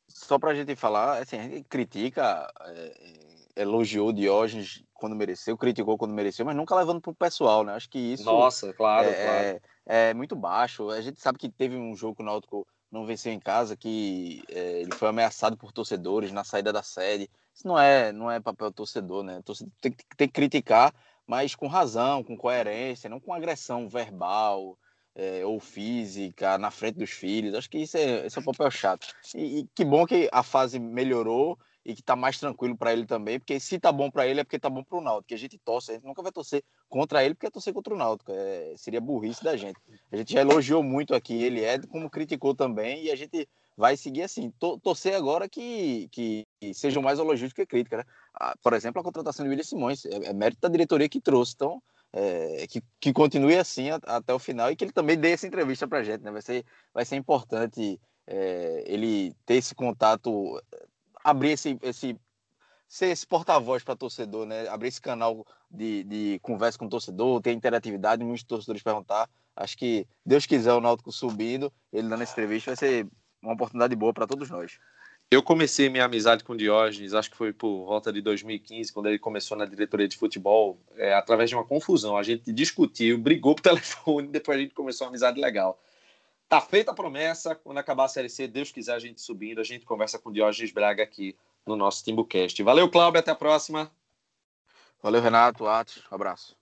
Só 0.07 0.39
pra 0.39 0.55
gente 0.55 0.77
falar, 0.77 1.21
assim, 1.21 1.37
a 1.37 1.43
gente 1.43 1.65
critica, 1.65 2.49
é, 2.61 3.61
elogiou 3.61 4.13
Diógenes 4.13 4.81
quando 4.93 5.13
mereceu, 5.13 5.57
criticou 5.57 5.97
quando 5.97 6.13
mereceu, 6.13 6.45
mas 6.45 6.55
nunca 6.55 6.73
levando 6.73 7.01
pro 7.01 7.13
pessoal, 7.13 7.65
né? 7.65 7.73
Acho 7.73 7.89
que 7.89 7.99
isso 7.99 8.23
Nossa, 8.23 8.73
claro, 8.73 9.09
é, 9.09 9.13
claro. 9.13 9.61
é, 9.85 10.09
é 10.09 10.13
muito 10.13 10.37
baixo. 10.37 10.89
A 10.89 11.01
gente 11.01 11.19
sabe 11.19 11.37
que 11.37 11.49
teve 11.49 11.75
um 11.75 11.97
jogo 11.97 12.15
que 12.15 12.23
o 12.23 12.25
Náutico 12.25 12.65
não 12.89 13.05
venceu 13.05 13.33
em 13.33 13.41
casa, 13.41 13.75
que 13.75 14.41
é, 14.47 14.79
ele 14.79 14.95
foi 14.95 15.09
ameaçado 15.09 15.57
por 15.57 15.73
torcedores 15.73 16.31
na 16.31 16.45
saída 16.45 16.71
da 16.71 16.81
sede. 16.81 17.29
Isso 17.53 17.67
não 17.67 17.77
é, 17.77 18.13
não 18.13 18.31
é 18.31 18.39
papel 18.39 18.69
do 18.69 18.75
torcedor, 18.75 19.21
né? 19.21 19.41
Torcedor 19.43 19.73
tem, 19.81 19.93
tem 20.15 20.27
que 20.29 20.33
criticar, 20.33 20.95
mas 21.27 21.55
com 21.55 21.67
razão, 21.67 22.23
com 22.23 22.37
coerência, 22.37 23.09
não 23.09 23.19
com 23.19 23.33
agressão 23.33 23.89
verbal 23.89 24.77
é, 25.15 25.45
ou 25.45 25.59
física 25.59 26.57
na 26.57 26.69
frente 26.69 26.97
dos 26.97 27.09
filhos. 27.09 27.55
Acho 27.55 27.69
que 27.69 27.79
isso 27.79 27.97
é, 27.97 28.25
esse 28.25 28.37
é 28.37 28.41
um 28.41 28.45
papel 28.45 28.69
chato. 28.69 29.07
E, 29.33 29.59
e 29.59 29.67
que 29.73 29.85
bom 29.85 30.05
que 30.05 30.29
a 30.31 30.43
fase 30.43 30.77
melhorou 30.77 31.57
e 31.85 31.93
que 31.93 32.01
tá 32.01 32.15
mais 32.15 32.39
tranquilo 32.39 32.75
para 32.75 32.91
ele 32.91 33.05
também, 33.05 33.39
porque 33.39 33.59
se 33.59 33.79
tá 33.79 33.91
bom 33.91 34.09
para 34.09 34.27
ele 34.27 34.39
é 34.39 34.43
porque 34.43 34.57
tá 34.57 34.69
bom 34.69 34.83
pro 34.83 34.99
Náutico, 34.99 35.27
que 35.27 35.35
a 35.35 35.37
gente 35.37 35.55
torce, 35.59 35.91
a 35.91 35.93
gente 35.93 36.03
nunca 36.03 36.23
vai 36.23 36.31
torcer 36.31 36.63
contra 36.89 37.23
ele 37.23 37.35
porque 37.35 37.45
é 37.45 37.51
torcer 37.51 37.73
contra 37.73 37.93
o 37.93 37.97
Náutico, 37.97 38.31
é, 38.33 38.73
seria 38.75 38.99
burrice 38.99 39.43
da 39.43 39.55
gente. 39.55 39.79
A 40.11 40.17
gente 40.17 40.33
já 40.33 40.41
elogiou 40.41 40.81
muito 40.81 41.13
aqui 41.13 41.43
ele 41.43 41.63
é, 41.63 41.77
como 41.79 42.09
criticou 42.09 42.55
também, 42.55 43.03
e 43.03 43.11
a 43.11 43.15
gente 43.15 43.47
vai 43.77 43.95
seguir 43.95 44.23
assim, 44.23 44.51
To- 44.59 44.79
torcer 44.79 45.13
agora 45.13 45.47
que, 45.47 46.07
que, 46.11 46.43
sejam 46.73 47.03
mais 47.03 47.19
elogios 47.19 47.51
do 47.51 47.55
que 47.55 47.65
crítica, 47.67 47.97
né? 47.97 48.03
Ah, 48.33 48.55
Por 48.63 48.73
exemplo, 48.73 48.99
a 48.99 49.03
contratação 49.03 49.43
de 49.43 49.49
William 49.49 49.63
Simões, 49.63 50.05
é, 50.05 50.29
é 50.29 50.33
mérito 50.33 50.61
da 50.61 50.69
diretoria 50.69 51.07
que 51.07 51.21
trouxe, 51.21 51.53
então 51.55 51.81
é, 52.15 52.65
que, 52.67 52.81
que 52.99 53.11
continue 53.11 53.57
assim 53.57 53.89
a- 53.89 53.99
até 54.05 54.33
o 54.33 54.39
final 54.39 54.71
e 54.71 54.75
que 54.75 54.85
ele 54.85 54.93
também 54.93 55.17
dê 55.17 55.31
essa 55.31 55.45
entrevista 55.45 55.85
pra 55.87 56.01
gente, 56.01 56.21
né? 56.23 56.31
Vai 56.31 56.41
ser, 56.41 56.65
vai 56.93 57.03
ser 57.03 57.17
importante 57.17 57.99
é, 58.25 58.83
ele 58.87 59.35
ter 59.45 59.55
esse 59.55 59.75
contato, 59.75 60.61
abrir 61.23 61.51
esse, 61.51 61.77
esse 61.81 62.17
ser 62.87 63.07
esse 63.07 63.27
porta-voz 63.27 63.83
para 63.83 63.95
torcedor, 63.97 64.45
né? 64.45 64.67
Abrir 64.69 64.87
esse 64.87 65.01
canal 65.01 65.45
de, 65.69 66.03
de 66.05 66.39
conversa 66.41 66.79
com 66.79 66.85
o 66.85 66.89
torcedor, 66.89 67.41
ter 67.41 67.51
interatividade, 67.51 68.23
muitos 68.23 68.45
torcedores 68.45 68.81
perguntar. 68.81 69.29
Acho 69.53 69.77
que 69.77 70.07
Deus 70.25 70.45
quiser 70.45 70.73
o 70.73 70.81
Náutico 70.81 71.11
subindo, 71.11 71.71
ele 71.91 72.07
dando 72.07 72.23
essa 72.23 72.31
entrevista 72.31 72.71
vai 72.71 72.77
ser 72.77 73.07
uma 73.41 73.53
oportunidade 73.53 73.95
boa 73.95 74.13
para 74.13 74.27
todos 74.27 74.49
nós. 74.49 74.79
Eu 75.31 75.41
comecei 75.41 75.89
minha 75.89 76.05
amizade 76.05 76.43
com 76.43 76.53
o 76.53 76.57
Diógenes, 76.57 77.13
acho 77.13 77.31
que 77.31 77.37
foi 77.37 77.51
por 77.51 77.85
volta 77.85 78.13
de 78.13 78.21
2015, 78.21 78.93
quando 78.93 79.07
ele 79.07 79.17
começou 79.17 79.57
na 79.57 79.65
diretoria 79.65 80.07
de 80.07 80.15
futebol, 80.15 80.79
é, 80.95 81.13
através 81.13 81.49
de 81.49 81.55
uma 81.55 81.65
confusão. 81.65 82.15
A 82.15 82.23
gente 82.23 82.53
discutiu, 82.53 83.17
brigou 83.17 83.55
por 83.55 83.61
telefone, 83.63 84.27
depois 84.27 84.57
a 84.57 84.61
gente 84.61 84.73
começou 84.73 85.05
uma 85.05 85.11
amizade 85.11 85.39
legal. 85.39 85.81
Tá 86.47 86.61
feita 86.61 86.91
a 86.91 86.93
promessa, 86.95 87.55
quando 87.55 87.79
acabar 87.79 88.05
a 88.05 88.07
Série 88.07 88.29
C, 88.29 88.47
Deus 88.47 88.71
quiser 88.71 88.93
a 88.93 88.99
gente 88.99 89.19
subindo, 89.19 89.59
a 89.59 89.63
gente 89.63 89.85
conversa 89.85 90.19
com 90.19 90.29
o 90.29 90.33
Diógenes 90.33 90.71
Braga 90.71 91.01
aqui 91.01 91.35
no 91.65 91.75
nosso 91.75 92.03
TimbuCast. 92.03 92.61
Valeu, 92.61 92.89
Cláudio, 92.89 93.19
até 93.19 93.31
a 93.31 93.35
próxima. 93.35 93.91
Valeu, 95.01 95.21
Renato, 95.21 95.65
Atos, 95.65 96.03
abraço. 96.11 96.55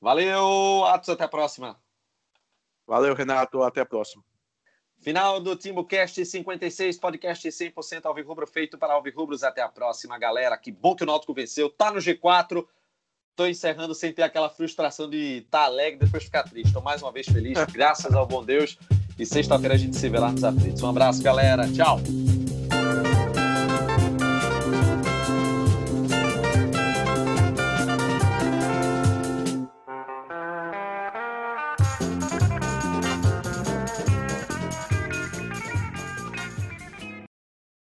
Valeu, 0.00 0.84
Atos, 0.84 1.08
até 1.08 1.24
a 1.24 1.28
próxima. 1.28 1.80
Valeu, 2.86 3.14
Renato. 3.14 3.62
Até 3.62 3.80
a 3.80 3.86
próxima. 3.86 4.24
Final 5.00 5.40
do 5.40 5.56
TimbuCast 5.56 6.24
56, 6.24 6.98
podcast 6.98 7.48
100% 7.48 8.04
Alvirrubro 8.04 8.46
feito 8.46 8.76
para 8.76 8.92
Alvirrubros. 8.92 9.42
Até 9.42 9.62
a 9.62 9.68
próxima, 9.68 10.18
galera. 10.18 10.56
Que 10.58 10.70
bom 10.70 10.94
que 10.94 11.02
o 11.02 11.06
Náutico 11.06 11.32
venceu. 11.32 11.70
Tá 11.70 11.90
no 11.90 11.98
G4. 11.98 12.66
Tô 13.34 13.46
encerrando 13.46 13.94
sem 13.94 14.12
ter 14.12 14.22
aquela 14.22 14.50
frustração 14.50 15.08
de 15.08 15.38
estar 15.38 15.60
tá 15.60 15.64
alegre 15.64 15.96
e 15.96 16.04
depois 16.04 16.24
ficar 16.24 16.42
triste. 16.42 16.74
Tô 16.74 16.82
mais 16.82 17.00
uma 17.02 17.10
vez 17.10 17.26
feliz, 17.26 17.58
graças 17.72 18.12
ao 18.12 18.26
bom 18.26 18.44
Deus. 18.44 18.78
E 19.18 19.24
sexta-feira 19.24 19.74
a 19.74 19.78
gente 19.78 19.96
se 19.96 20.08
vê 20.08 20.18
lá 20.18 20.30
nos 20.30 20.44
aflitos. 20.44 20.82
Um 20.82 20.88
abraço, 20.90 21.22
galera. 21.22 21.66
Tchau. 21.72 21.98